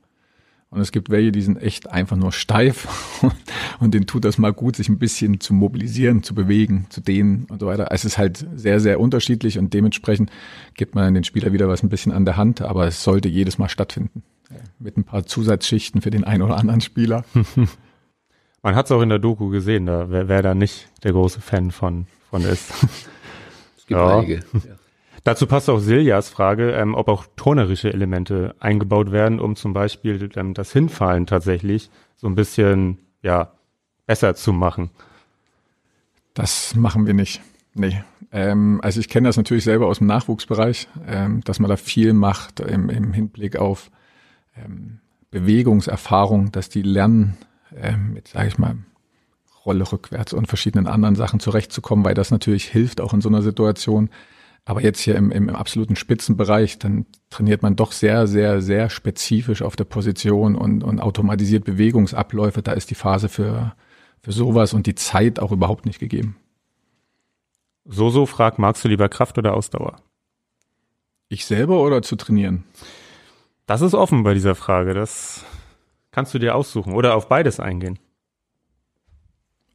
Und 0.69 0.81
es 0.81 0.91
gibt 0.91 1.11
welche, 1.11 1.31
die 1.31 1.43
sind 1.43 1.63
echt 1.63 1.89
einfach 1.89 2.17
nur 2.17 2.33
steif 2.33 3.23
und 3.79 3.95
denen 3.95 4.07
tut 4.07 4.25
das 4.25 4.37
mal 4.37 4.53
gut, 4.53 4.77
sich 4.77 4.89
ein 4.89 4.99
bisschen 4.99 5.41
zu 5.41 5.55
mobilisieren, 5.55 6.25
zu 6.25 6.35
bewegen, 6.35 6.87
zu 6.91 7.01
dehnen 7.01 7.47
und 7.49 7.61
so 7.61 7.67
weiter. 7.67 7.89
Es 7.93 8.05
ist 8.05 8.19
halt 8.19 8.45
sehr, 8.57 8.81
sehr 8.81 8.99
unterschiedlich 8.99 9.59
und 9.59 9.73
dementsprechend 9.73 10.31
gibt 10.75 10.97
man 10.97 11.15
den 11.15 11.23
Spieler 11.23 11.53
wieder 11.53 11.69
was 11.69 11.85
ein 11.85 11.89
bisschen 11.89 12.13
an 12.13 12.25
der 12.25 12.37
Hand, 12.37 12.63
aber 12.63 12.87
es 12.87 13.05
sollte 13.05 13.29
jedes 13.29 13.59
Mal 13.59 13.69
stattfinden. 13.69 14.25
Mit 14.79 14.97
ein 14.97 15.05
paar 15.05 15.25
Zusatzschichten 15.25 16.03
für 16.03 16.11
den 16.11 16.25
einen 16.25 16.43
oder 16.43 16.57
anderen 16.57 16.81
Spieler. 16.81 17.25
Man 18.63 18.75
hat 18.75 18.87
es 18.87 18.93
auch 18.93 19.03
in 19.03 19.09
der 19.09 19.21
Doku 19.21 19.49
gesehen, 19.49 19.87
da 19.87 20.11
wer, 20.11 20.29
wer 20.29 20.43
da 20.43 20.55
nicht 20.55 20.89
der 21.05 21.13
große 21.13 21.41
Fan 21.41 21.71
von 21.71 22.07
von 22.41 22.51
ist. 22.51 22.73
Es 23.79 23.89
gibt 23.89 24.01
ja. 24.01 24.19
einige. 24.19 24.35
Ja. 24.35 24.75
Dazu 25.23 25.47
passt 25.47 25.71
auch 25.71 25.79
Siljas 25.79 26.29
Frage, 26.29 26.73
ähm, 26.73 26.97
ob 26.97 27.07
auch 27.07 27.25
turnerische 27.37 27.93
Elemente 27.93 28.57
eingebaut 28.59 29.13
werden, 29.13 29.39
um 29.39 29.55
zum 29.55 29.73
Beispiel 29.73 30.29
ähm, 30.35 30.55
das 30.55 30.73
Hinfallen 30.73 31.27
tatsächlich 31.27 31.89
so 32.17 32.27
ein 32.27 32.35
bisschen 32.35 32.99
ja 33.23 33.53
besser 34.05 34.35
zu 34.35 34.53
machen. 34.53 34.91
Das 36.35 36.75
machen 36.75 37.07
wir 37.07 37.15
nicht. 37.15 37.43
Nee. 37.75 38.03
Ähm, 38.33 38.81
also 38.83 38.99
ich 38.99 39.09
kenne 39.09 39.29
das 39.29 39.37
natürlich 39.37 39.63
selber 39.63 39.87
aus 39.87 39.99
dem 39.99 40.09
Nachwuchsbereich, 40.09 40.89
ähm, 41.07 41.43
dass 41.45 41.61
man 41.61 41.71
da 41.71 41.77
viel 41.77 42.13
macht 42.13 42.59
im, 42.59 42.91
im 42.91 43.13
Hinblick 43.13 43.55
auf 43.55 43.93
ähm, 44.57 44.99
Bewegungserfahrung, 45.31 46.51
dass 46.51 46.71
die 46.71 46.83
lernen, 46.83 47.37
ähm, 47.77 48.15
mit, 48.15 48.27
sage 48.27 48.49
ich 48.49 48.59
mal, 48.59 48.79
Rolle 49.67 49.91
rückwärts 49.91 50.33
und 50.33 50.47
verschiedenen 50.47 50.87
anderen 50.87 51.17
Sachen 51.17 51.41
zurechtzukommen, 51.41 52.05
weil 52.05 52.15
das 52.15 52.31
natürlich 52.31 52.65
hilft 52.65 53.01
auch 53.01 53.13
in 53.13 53.21
so 53.21 53.29
einer 53.29 53.43
Situation. 53.43 54.11
Aber 54.65 54.83
jetzt 54.83 55.01
hier 55.01 55.15
im, 55.15 55.31
im, 55.31 55.49
absoluten 55.49 55.95
Spitzenbereich, 55.95 56.79
dann 56.79 57.07
trainiert 57.31 57.63
man 57.63 57.77
doch 57.77 57.93
sehr, 57.93 58.27
sehr, 58.27 58.61
sehr 58.63 58.91
spezifisch 58.91 59.63
auf 59.63 59.77
der 59.77 59.85
Position 59.85 60.57
und, 60.57 60.83
und 60.83 61.01
automatisiert 61.01 61.65
Bewegungsabläufe. 61.65 62.63
Da 62.63 62.73
ist 62.73 62.91
die 62.91 62.97
Phase 62.97 63.29
für, 63.29 63.75
für 64.23 64.33
sowas 64.33 64.75
und 64.75 64.87
die 64.87 64.97
Zeit 64.97 65.39
auch 65.39 65.53
überhaupt 65.53 65.87
nicht 65.87 66.01
gegeben. 66.01 66.37
So, 67.85 68.11
so 68.11 68.27
fragt, 68.27 68.59
magst 68.59 68.83
du 68.85 68.89
lieber 68.89 69.09
Kraft 69.09 69.39
oder 69.39 69.55
Ausdauer? 69.55 70.03
Ich 71.29 71.47
selber 71.47 71.81
oder 71.81 72.03
zu 72.03 72.17
trainieren? 72.17 72.65
Das 73.67 73.83
ist 73.83 73.95
offen 73.95 74.25
bei 74.25 74.35
dieser 74.35 74.57
Frage. 74.57 74.95
Das 74.95 75.45
kannst 76.11 76.35
du 76.35 76.41
dir 76.41 76.57
aussuchen 76.57 76.93
oder 76.93 77.15
auf 77.15 77.29
beides 77.29 77.61
eingehen. 77.61 78.01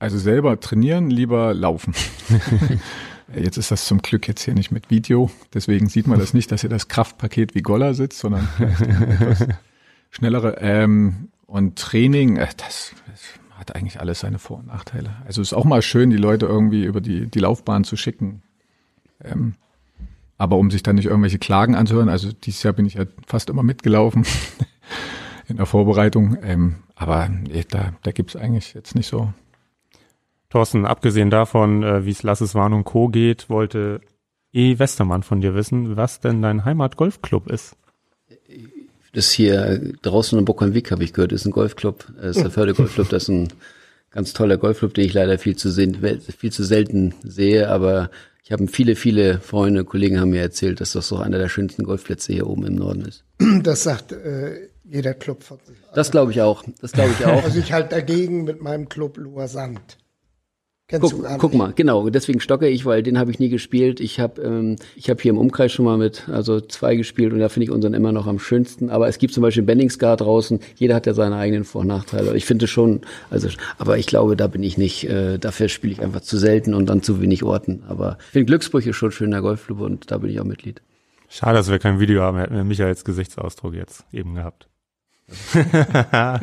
Also 0.02 0.18
selber 0.18 0.60
trainieren, 0.60 1.12
lieber 1.12 1.54
laufen. 1.54 1.94
jetzt 3.36 3.58
ist 3.58 3.70
das 3.70 3.86
zum 3.86 4.02
Glück 4.02 4.28
jetzt 4.28 4.42
hier 4.42 4.56
nicht 4.56 4.72
mit 4.72 4.90
Video, 4.90 5.30
deswegen 5.54 5.90
sieht 5.90 6.08
man 6.08 6.18
das 6.18 6.34
nicht, 6.34 6.52
dass 6.52 6.62
hier 6.62 6.72
das 6.72 6.88
Kraftpaket 6.88 7.54
wie 7.54 7.62
Golla 7.62 7.94
sitzt, 7.94 8.18
sondern 8.18 8.48
etwas 8.58 9.48
schnellere. 10.10 10.58
Ähm, 10.60 11.30
und 11.46 11.78
Training, 11.78 12.38
äh, 12.38 12.48
das, 12.58 12.96
das 13.12 13.22
hat 13.52 13.76
eigentlich 13.76 14.00
alles 14.00 14.22
seine 14.22 14.40
Vor- 14.40 14.58
und 14.58 14.66
Nachteile. 14.66 15.18
Also 15.28 15.40
ist 15.40 15.54
auch 15.54 15.66
mal 15.66 15.84
schön, 15.84 16.10
die 16.10 16.18
Leute 16.18 16.48
irgendwie 16.48 16.84
über 16.84 17.00
die, 17.00 17.28
die 17.28 17.40
Laufbahn 17.40 17.84
zu 17.84 17.96
schicken. 17.96 18.42
Ähm, 19.24 19.54
aber 20.40 20.58
um 20.58 20.72
sich 20.72 20.82
dann 20.82 20.96
nicht 20.96 21.06
irgendwelche 21.06 21.38
Klagen 21.38 21.76
anzuhören, 21.76 22.10
also 22.10 22.32
dieses 22.32 22.64
Jahr 22.64 22.74
bin 22.74 22.88
ich 22.88 22.96
ja 22.96 23.06
fast 23.28 23.52
immer 23.52 23.62
mitgelaufen 23.62 24.26
in 25.48 25.58
der 25.58 25.68
Vorbereitung. 25.68 26.40
Ähm, 26.42 26.78
aber 26.96 27.30
nee, 27.30 27.66
da, 27.70 27.94
da 28.02 28.12
gibt's 28.12 28.36
eigentlich 28.36 28.74
jetzt 28.74 28.96
nicht 28.96 29.06
so 29.06 29.32
Thorsten, 30.52 30.86
abgesehen 30.86 31.30
davon, 31.30 31.82
äh, 31.82 32.06
wie 32.06 32.12
es 32.12 32.24
Lasses 32.24 32.56
Warn 32.56 32.74
und 32.74 32.84
Co. 32.84 33.08
geht, 33.08 33.50
wollte 33.50 34.02
E. 34.54 34.78
Westermann 34.78 35.24
von 35.24 35.42
dir 35.42 35.56
wissen, 35.56 35.96
was 35.96 36.20
denn 36.20 36.42
dein 36.42 36.66
Heimat-Golfclub 36.66 37.50
ist. 37.50 37.76
Das 39.14 39.32
hier 39.32 39.94
draußen 40.02 40.38
in 40.38 40.46
Bockheimweg 40.46 40.92
habe 40.92 41.04
ich 41.04 41.14
gehört, 41.14 41.32
ist 41.32 41.46
ein 41.46 41.52
Golfclub. 41.52 42.06
Das 42.18 42.38
ist 42.38 42.44
der 42.44 42.52
Förde 42.52 42.74
Golfclub, 42.74 43.10
das 43.10 43.24
ist 43.24 43.30
ein 43.30 43.48
ganz 44.10 44.34
toller 44.34 44.58
Golfclub, 44.58 44.94
den 44.94 45.06
ich 45.06 45.14
leider 45.14 45.40
viel 45.40 45.56
zu, 45.56 45.70
sehen, 45.70 45.98
viel 46.38 46.52
zu 46.52 46.64
selten 46.64 47.14
sehe, 47.24 47.70
aber 47.70 48.10
ich 48.44 48.52
habe 48.52 48.68
viele, 48.68 48.98
viele 48.98 49.40
Freunde, 49.40 49.86
Kollegen 49.86 50.20
haben 50.20 50.32
mir 50.32 50.42
erzählt, 50.42 50.82
dass 50.82 50.92
das 50.92 51.08
so 51.08 51.18
einer 51.18 51.38
der 51.38 51.48
schönsten 51.48 51.84
Golfplätze 51.84 52.34
hier 52.34 52.48
oben 52.48 52.66
im 52.66 52.76
Norden 52.76 53.06
ist. 53.06 53.24
Das 53.64 53.84
sagt 53.84 54.12
äh, 54.12 54.68
jeder 54.84 55.14
Club 55.14 55.44
von 55.44 55.60
sich. 55.66 55.78
Das 55.94 56.12
glaube 56.12 56.32
ich 56.32 56.42
auch. 56.42 56.66
Das 56.82 56.92
glaube 56.92 57.12
ich 57.18 57.26
auch. 57.26 57.44
Also 57.44 57.60
ich 57.60 57.72
halt 57.72 57.94
dagegen 57.94 58.44
mit 58.44 58.62
meinem 58.62 58.90
Club 58.90 59.18
Luasand. 59.18 59.98
Kennst 60.92 61.14
guck, 61.14 61.38
guck 61.38 61.54
mal, 61.54 61.72
genau, 61.74 62.10
deswegen 62.10 62.42
stocke 62.42 62.68
ich, 62.68 62.84
weil 62.84 63.02
den 63.02 63.18
habe 63.18 63.32
ich 63.32 63.40
nie 63.40 63.48
gespielt. 63.48 64.02
Ich 64.02 64.20
habe 64.20 64.42
ähm, 64.42 64.76
ich 64.98 65.10
hab 65.10 65.22
hier 65.22 65.32
im 65.32 65.38
Umkreis 65.38 65.72
schon 65.72 65.86
mal 65.86 65.98
mit 65.98 66.28
also 66.28 66.60
zwei 66.60 66.98
gespielt 66.98 67.32
und 67.32 67.40
da 67.40 67.48
finde 67.48 67.64
ich 67.64 67.72
unseren 67.72 67.94
immer 67.94 68.12
noch 68.12 68.28
am 68.28 68.40
schönsten. 68.40 68.90
Aber 68.90 69.08
es 69.08 69.18
gibt 69.18 69.34
zum 69.34 69.42
Beispiel 69.42 69.64
Benningsgar 69.64 70.18
draußen, 70.18 70.60
jeder 70.76 70.96
hat 70.96 71.06
ja 71.06 71.14
seine 71.14 71.38
eigenen 71.38 71.64
Vor- 71.64 71.82
und 71.82 71.88
Nachteile. 71.88 72.36
Ich 72.36 72.44
finde 72.44 72.68
schon, 72.68 73.02
also 73.30 73.48
aber 73.78 73.98
ich 74.00 74.06
glaube, 74.06 74.36
da 74.36 74.48
bin 74.48 74.64
ich 74.64 74.78
nicht, 74.78 75.06
äh, 75.06 75.38
dafür 75.38 75.70
spiele 75.70 75.94
ich 75.94 76.02
einfach 76.02 76.20
zu 76.20 76.38
selten 76.38 76.74
und 76.74 76.88
dann 76.88 77.02
zu 77.02 77.22
wenig 77.22 77.44
Orten. 77.44 77.84
Aber 77.88 78.18
ich 78.20 78.32
finde 78.32 78.48
Glücksbrüche 78.48 78.92
schon 78.92 79.14
schöner 79.14 79.42
Golfclub 79.42 79.80
und 79.80 80.12
da 80.12 80.18
bin 80.18 80.30
ich 80.30 80.42
auch 80.42 80.46
Mitglied. 80.46 80.82
Schade, 81.30 81.58
dass 81.58 81.72
wir 81.72 81.80
kein 81.80 82.02
Video 82.02 82.22
haben, 82.22 82.38
hätten 82.38 82.56
wir 82.56 82.66
Michaels 82.66 83.06
Gesichtsausdruck 83.06 83.76
jetzt 83.76 84.04
eben 84.12 84.36
gehabt. 84.36 84.68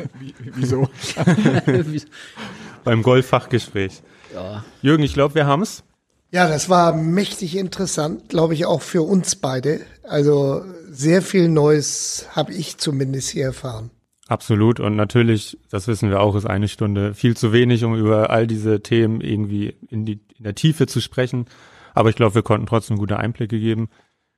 Wieso? 0.55 0.89
Beim 2.83 3.03
Golffachgespräch. 3.03 4.01
Ja. 4.33 4.63
Jürgen, 4.81 5.03
ich 5.03 5.13
glaube, 5.13 5.35
wir 5.35 5.45
haben's. 5.45 5.83
Ja, 6.31 6.47
das 6.47 6.69
war 6.69 6.93
mächtig 6.93 7.57
interessant, 7.57 8.29
glaube 8.29 8.53
ich, 8.53 8.65
auch 8.65 8.81
für 8.81 9.01
uns 9.01 9.35
beide. 9.35 9.81
Also 10.03 10.63
sehr 10.89 11.21
viel 11.21 11.49
Neues 11.49 12.27
habe 12.35 12.53
ich 12.53 12.77
zumindest 12.77 13.29
hier 13.29 13.45
erfahren. 13.45 13.89
Absolut. 14.27 14.79
Und 14.79 14.95
natürlich, 14.95 15.57
das 15.71 15.87
wissen 15.87 16.11
wir 16.11 16.19
auch, 16.19 16.35
ist 16.35 16.45
eine 16.45 16.67
Stunde 16.67 17.15
viel 17.15 17.35
zu 17.35 17.51
wenig, 17.51 17.83
um 17.83 17.95
über 17.95 18.29
all 18.29 18.45
diese 18.45 18.81
Themen 18.81 19.21
irgendwie 19.21 19.75
in, 19.89 20.05
die, 20.05 20.19
in 20.37 20.43
der 20.43 20.53
Tiefe 20.53 20.85
zu 20.85 21.01
sprechen. 21.01 21.47
Aber 21.95 22.09
ich 22.09 22.15
glaube, 22.15 22.35
wir 22.35 22.43
konnten 22.43 22.67
trotzdem 22.67 22.97
gute 22.97 23.17
Einblicke 23.17 23.59
geben. 23.59 23.89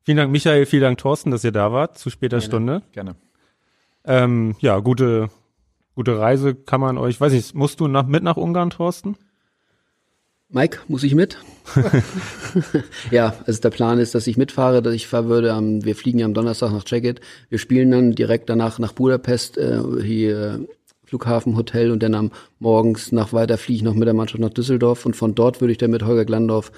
Vielen 0.04 0.18
Dank, 0.18 0.32
Michael, 0.32 0.66
vielen 0.66 0.84
Dank, 0.84 0.98
Thorsten, 0.98 1.30
dass 1.30 1.44
ihr 1.44 1.52
da 1.52 1.74
wart 1.74 1.98
zu 1.98 2.10
später 2.10 2.38
Gerne. 2.38 2.46
Stunde. 2.46 2.82
Gerne. 2.94 3.16
Ähm, 4.06 4.56
ja, 4.60 4.80
gute, 4.80 5.30
gute 5.94 6.18
Reise 6.18 6.56
kann 6.56 6.80
man 6.80 6.98
euch, 6.98 7.20
weiß 7.20 7.34
nicht, 7.34 7.54
musst 7.54 7.82
du 7.82 7.90
nach, 7.90 8.06
mit 8.06 8.24
nach 8.24 8.38
Ungarn, 8.38 8.70
Thorsten? 8.70 9.18
Mike, 10.52 10.80
muss 10.88 11.04
ich 11.04 11.16
mit? 11.16 11.38
ja, 13.12 13.34
also 13.46 13.62
der 13.62 13.70
Plan 13.70 14.00
ist, 14.00 14.16
dass 14.16 14.28
ich 14.28 14.38
mitfahre, 14.38 14.82
dass 14.82 14.94
ich 14.94 15.08
fahren 15.08 15.30
würde. 15.30 15.54
Am, 15.54 15.84
wir 15.86 15.96
fliegen 15.96 16.20
ja 16.20 16.26
am 16.26 16.34
Donnerstag 16.34 16.72
nach 16.72 16.84
Jacket. 16.86 17.22
Wir 17.50 17.58
spielen 17.58 17.92
dann 17.92 18.12
direkt 18.14 18.50
danach 18.50 18.80
nach 18.80 18.94
Budapest, 18.94 19.58
äh, 19.58 19.80
hier 20.02 20.66
Flughafen, 21.06 21.58
Hotel 21.58 21.92
und 21.92 22.04
dann 22.04 22.16
am 22.16 22.32
morgens 22.60 23.12
nach 23.12 23.34
weiter 23.34 23.58
fliege 23.58 23.78
ich 23.78 23.84
noch 23.84 23.96
mit 23.96 24.08
der 24.08 24.14
Mannschaft 24.14 24.42
nach 24.42 24.50
Düsseldorf 24.50 25.06
und 25.06 25.16
von 25.16 25.36
dort 25.36 25.60
würde 25.62 25.72
ich 25.74 25.78
dann 25.78 25.92
mit 25.92 26.06
Holger 26.06 26.26
Glandorf 26.26 26.72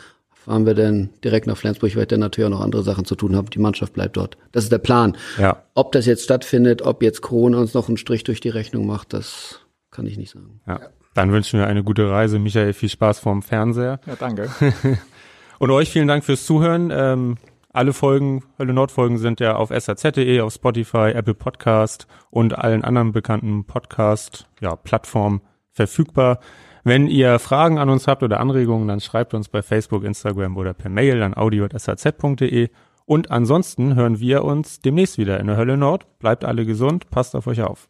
fahren 0.44 0.66
wir 0.66 0.74
dann 0.74 1.10
direkt 1.24 1.48
nach 1.48 1.56
Flensburg, 1.56 1.96
weil 1.96 2.02
ich 2.02 2.08
dann 2.10 2.20
natürlich 2.20 2.48
auch 2.48 2.58
noch 2.58 2.66
andere 2.66 2.84
Sachen 2.84 3.06
zu 3.06 3.16
tun 3.16 3.36
habe. 3.36 3.50
Die 3.50 3.60
Mannschaft 3.60 3.94
bleibt 3.94 4.18
dort. 4.18 4.38
Das 4.52 4.66
ist 4.66 4.72
der 4.72 4.78
Plan. 4.78 5.16
Ja. 5.38 5.64
Ob 5.74 5.94
das 5.94 6.06
jetzt 6.06 6.24
stattfindet, 6.24 6.82
ob 6.82 7.02
jetzt 7.02 7.22
Corona 7.22 7.60
uns 7.60 7.74
noch 7.74 7.88
einen 7.88 7.98
Strich 7.98 8.26
durch 8.26 8.42
die 8.42 8.50
Rechnung 8.50 8.86
macht, 8.86 9.14
das 9.14 9.62
kann 9.90 10.06
ich 10.06 10.18
nicht 10.18 10.32
sagen. 10.32 10.60
Ja. 10.68 10.82
Dann 11.14 11.32
wünschen 11.32 11.60
wir 11.60 11.68
eine 11.68 11.84
gute 11.84 12.10
Reise. 12.10 12.40
Michael, 12.40 12.74
viel 12.74 12.90
Spaß 12.90 13.20
vorm 13.20 13.42
Fernseher. 13.42 14.00
Ja, 14.06 14.16
danke. 14.16 14.50
Und 15.60 15.72
euch 15.72 15.90
vielen 15.90 16.08
Dank 16.08 16.24
fürs 16.24 16.46
Zuhören. 16.46 16.92
Ähm, 16.92 17.38
alle 17.72 17.94
Folgen, 17.94 18.44
Hölle 18.60 18.74
Nord 18.74 18.92
Folgen 18.92 19.18
sind 19.18 19.40
ja 19.40 19.56
auf 19.56 19.70
saz.de, 19.70 20.42
auf 20.42 20.54
Spotify, 20.54 21.12
Apple 21.16 21.34
Podcast 21.34 22.06
und 22.30 22.56
allen 22.58 22.84
anderen 22.84 23.14
bekannten 23.14 23.66
Podcast, 23.66 24.48
ja, 24.62 24.76
Plattformen 24.76 25.42
verfügbar. 25.72 26.40
Wenn 26.84 27.08
ihr 27.08 27.40
Fragen 27.40 27.80
an 27.80 27.90
uns 27.90 28.08
habt 28.08 28.22
oder 28.22 28.40
Anregungen, 28.40 28.88
dann 28.88 29.00
schreibt 29.00 29.34
uns 29.34 29.50
bei 29.50 29.64
Facebook, 29.64 30.04
Instagram 30.04 30.58
oder 30.58 30.74
per 30.74 30.90
Mail 30.90 31.24
an 31.24 31.36
audio.saz.de. 31.36 32.70
Und 33.06 33.32
ansonsten 33.32 33.96
hören 33.96 34.20
wir 34.20 34.44
uns 34.44 34.80
demnächst 34.80 35.18
wieder 35.18 35.40
in 35.40 35.48
der 35.48 35.58
Hölle 35.58 35.78
Nord. 35.78 36.06
Bleibt 36.20 36.46
alle 36.46 36.66
gesund, 36.66 37.10
passt 37.10 37.36
auf 37.36 37.48
euch 37.48 37.62
auf. 37.62 37.90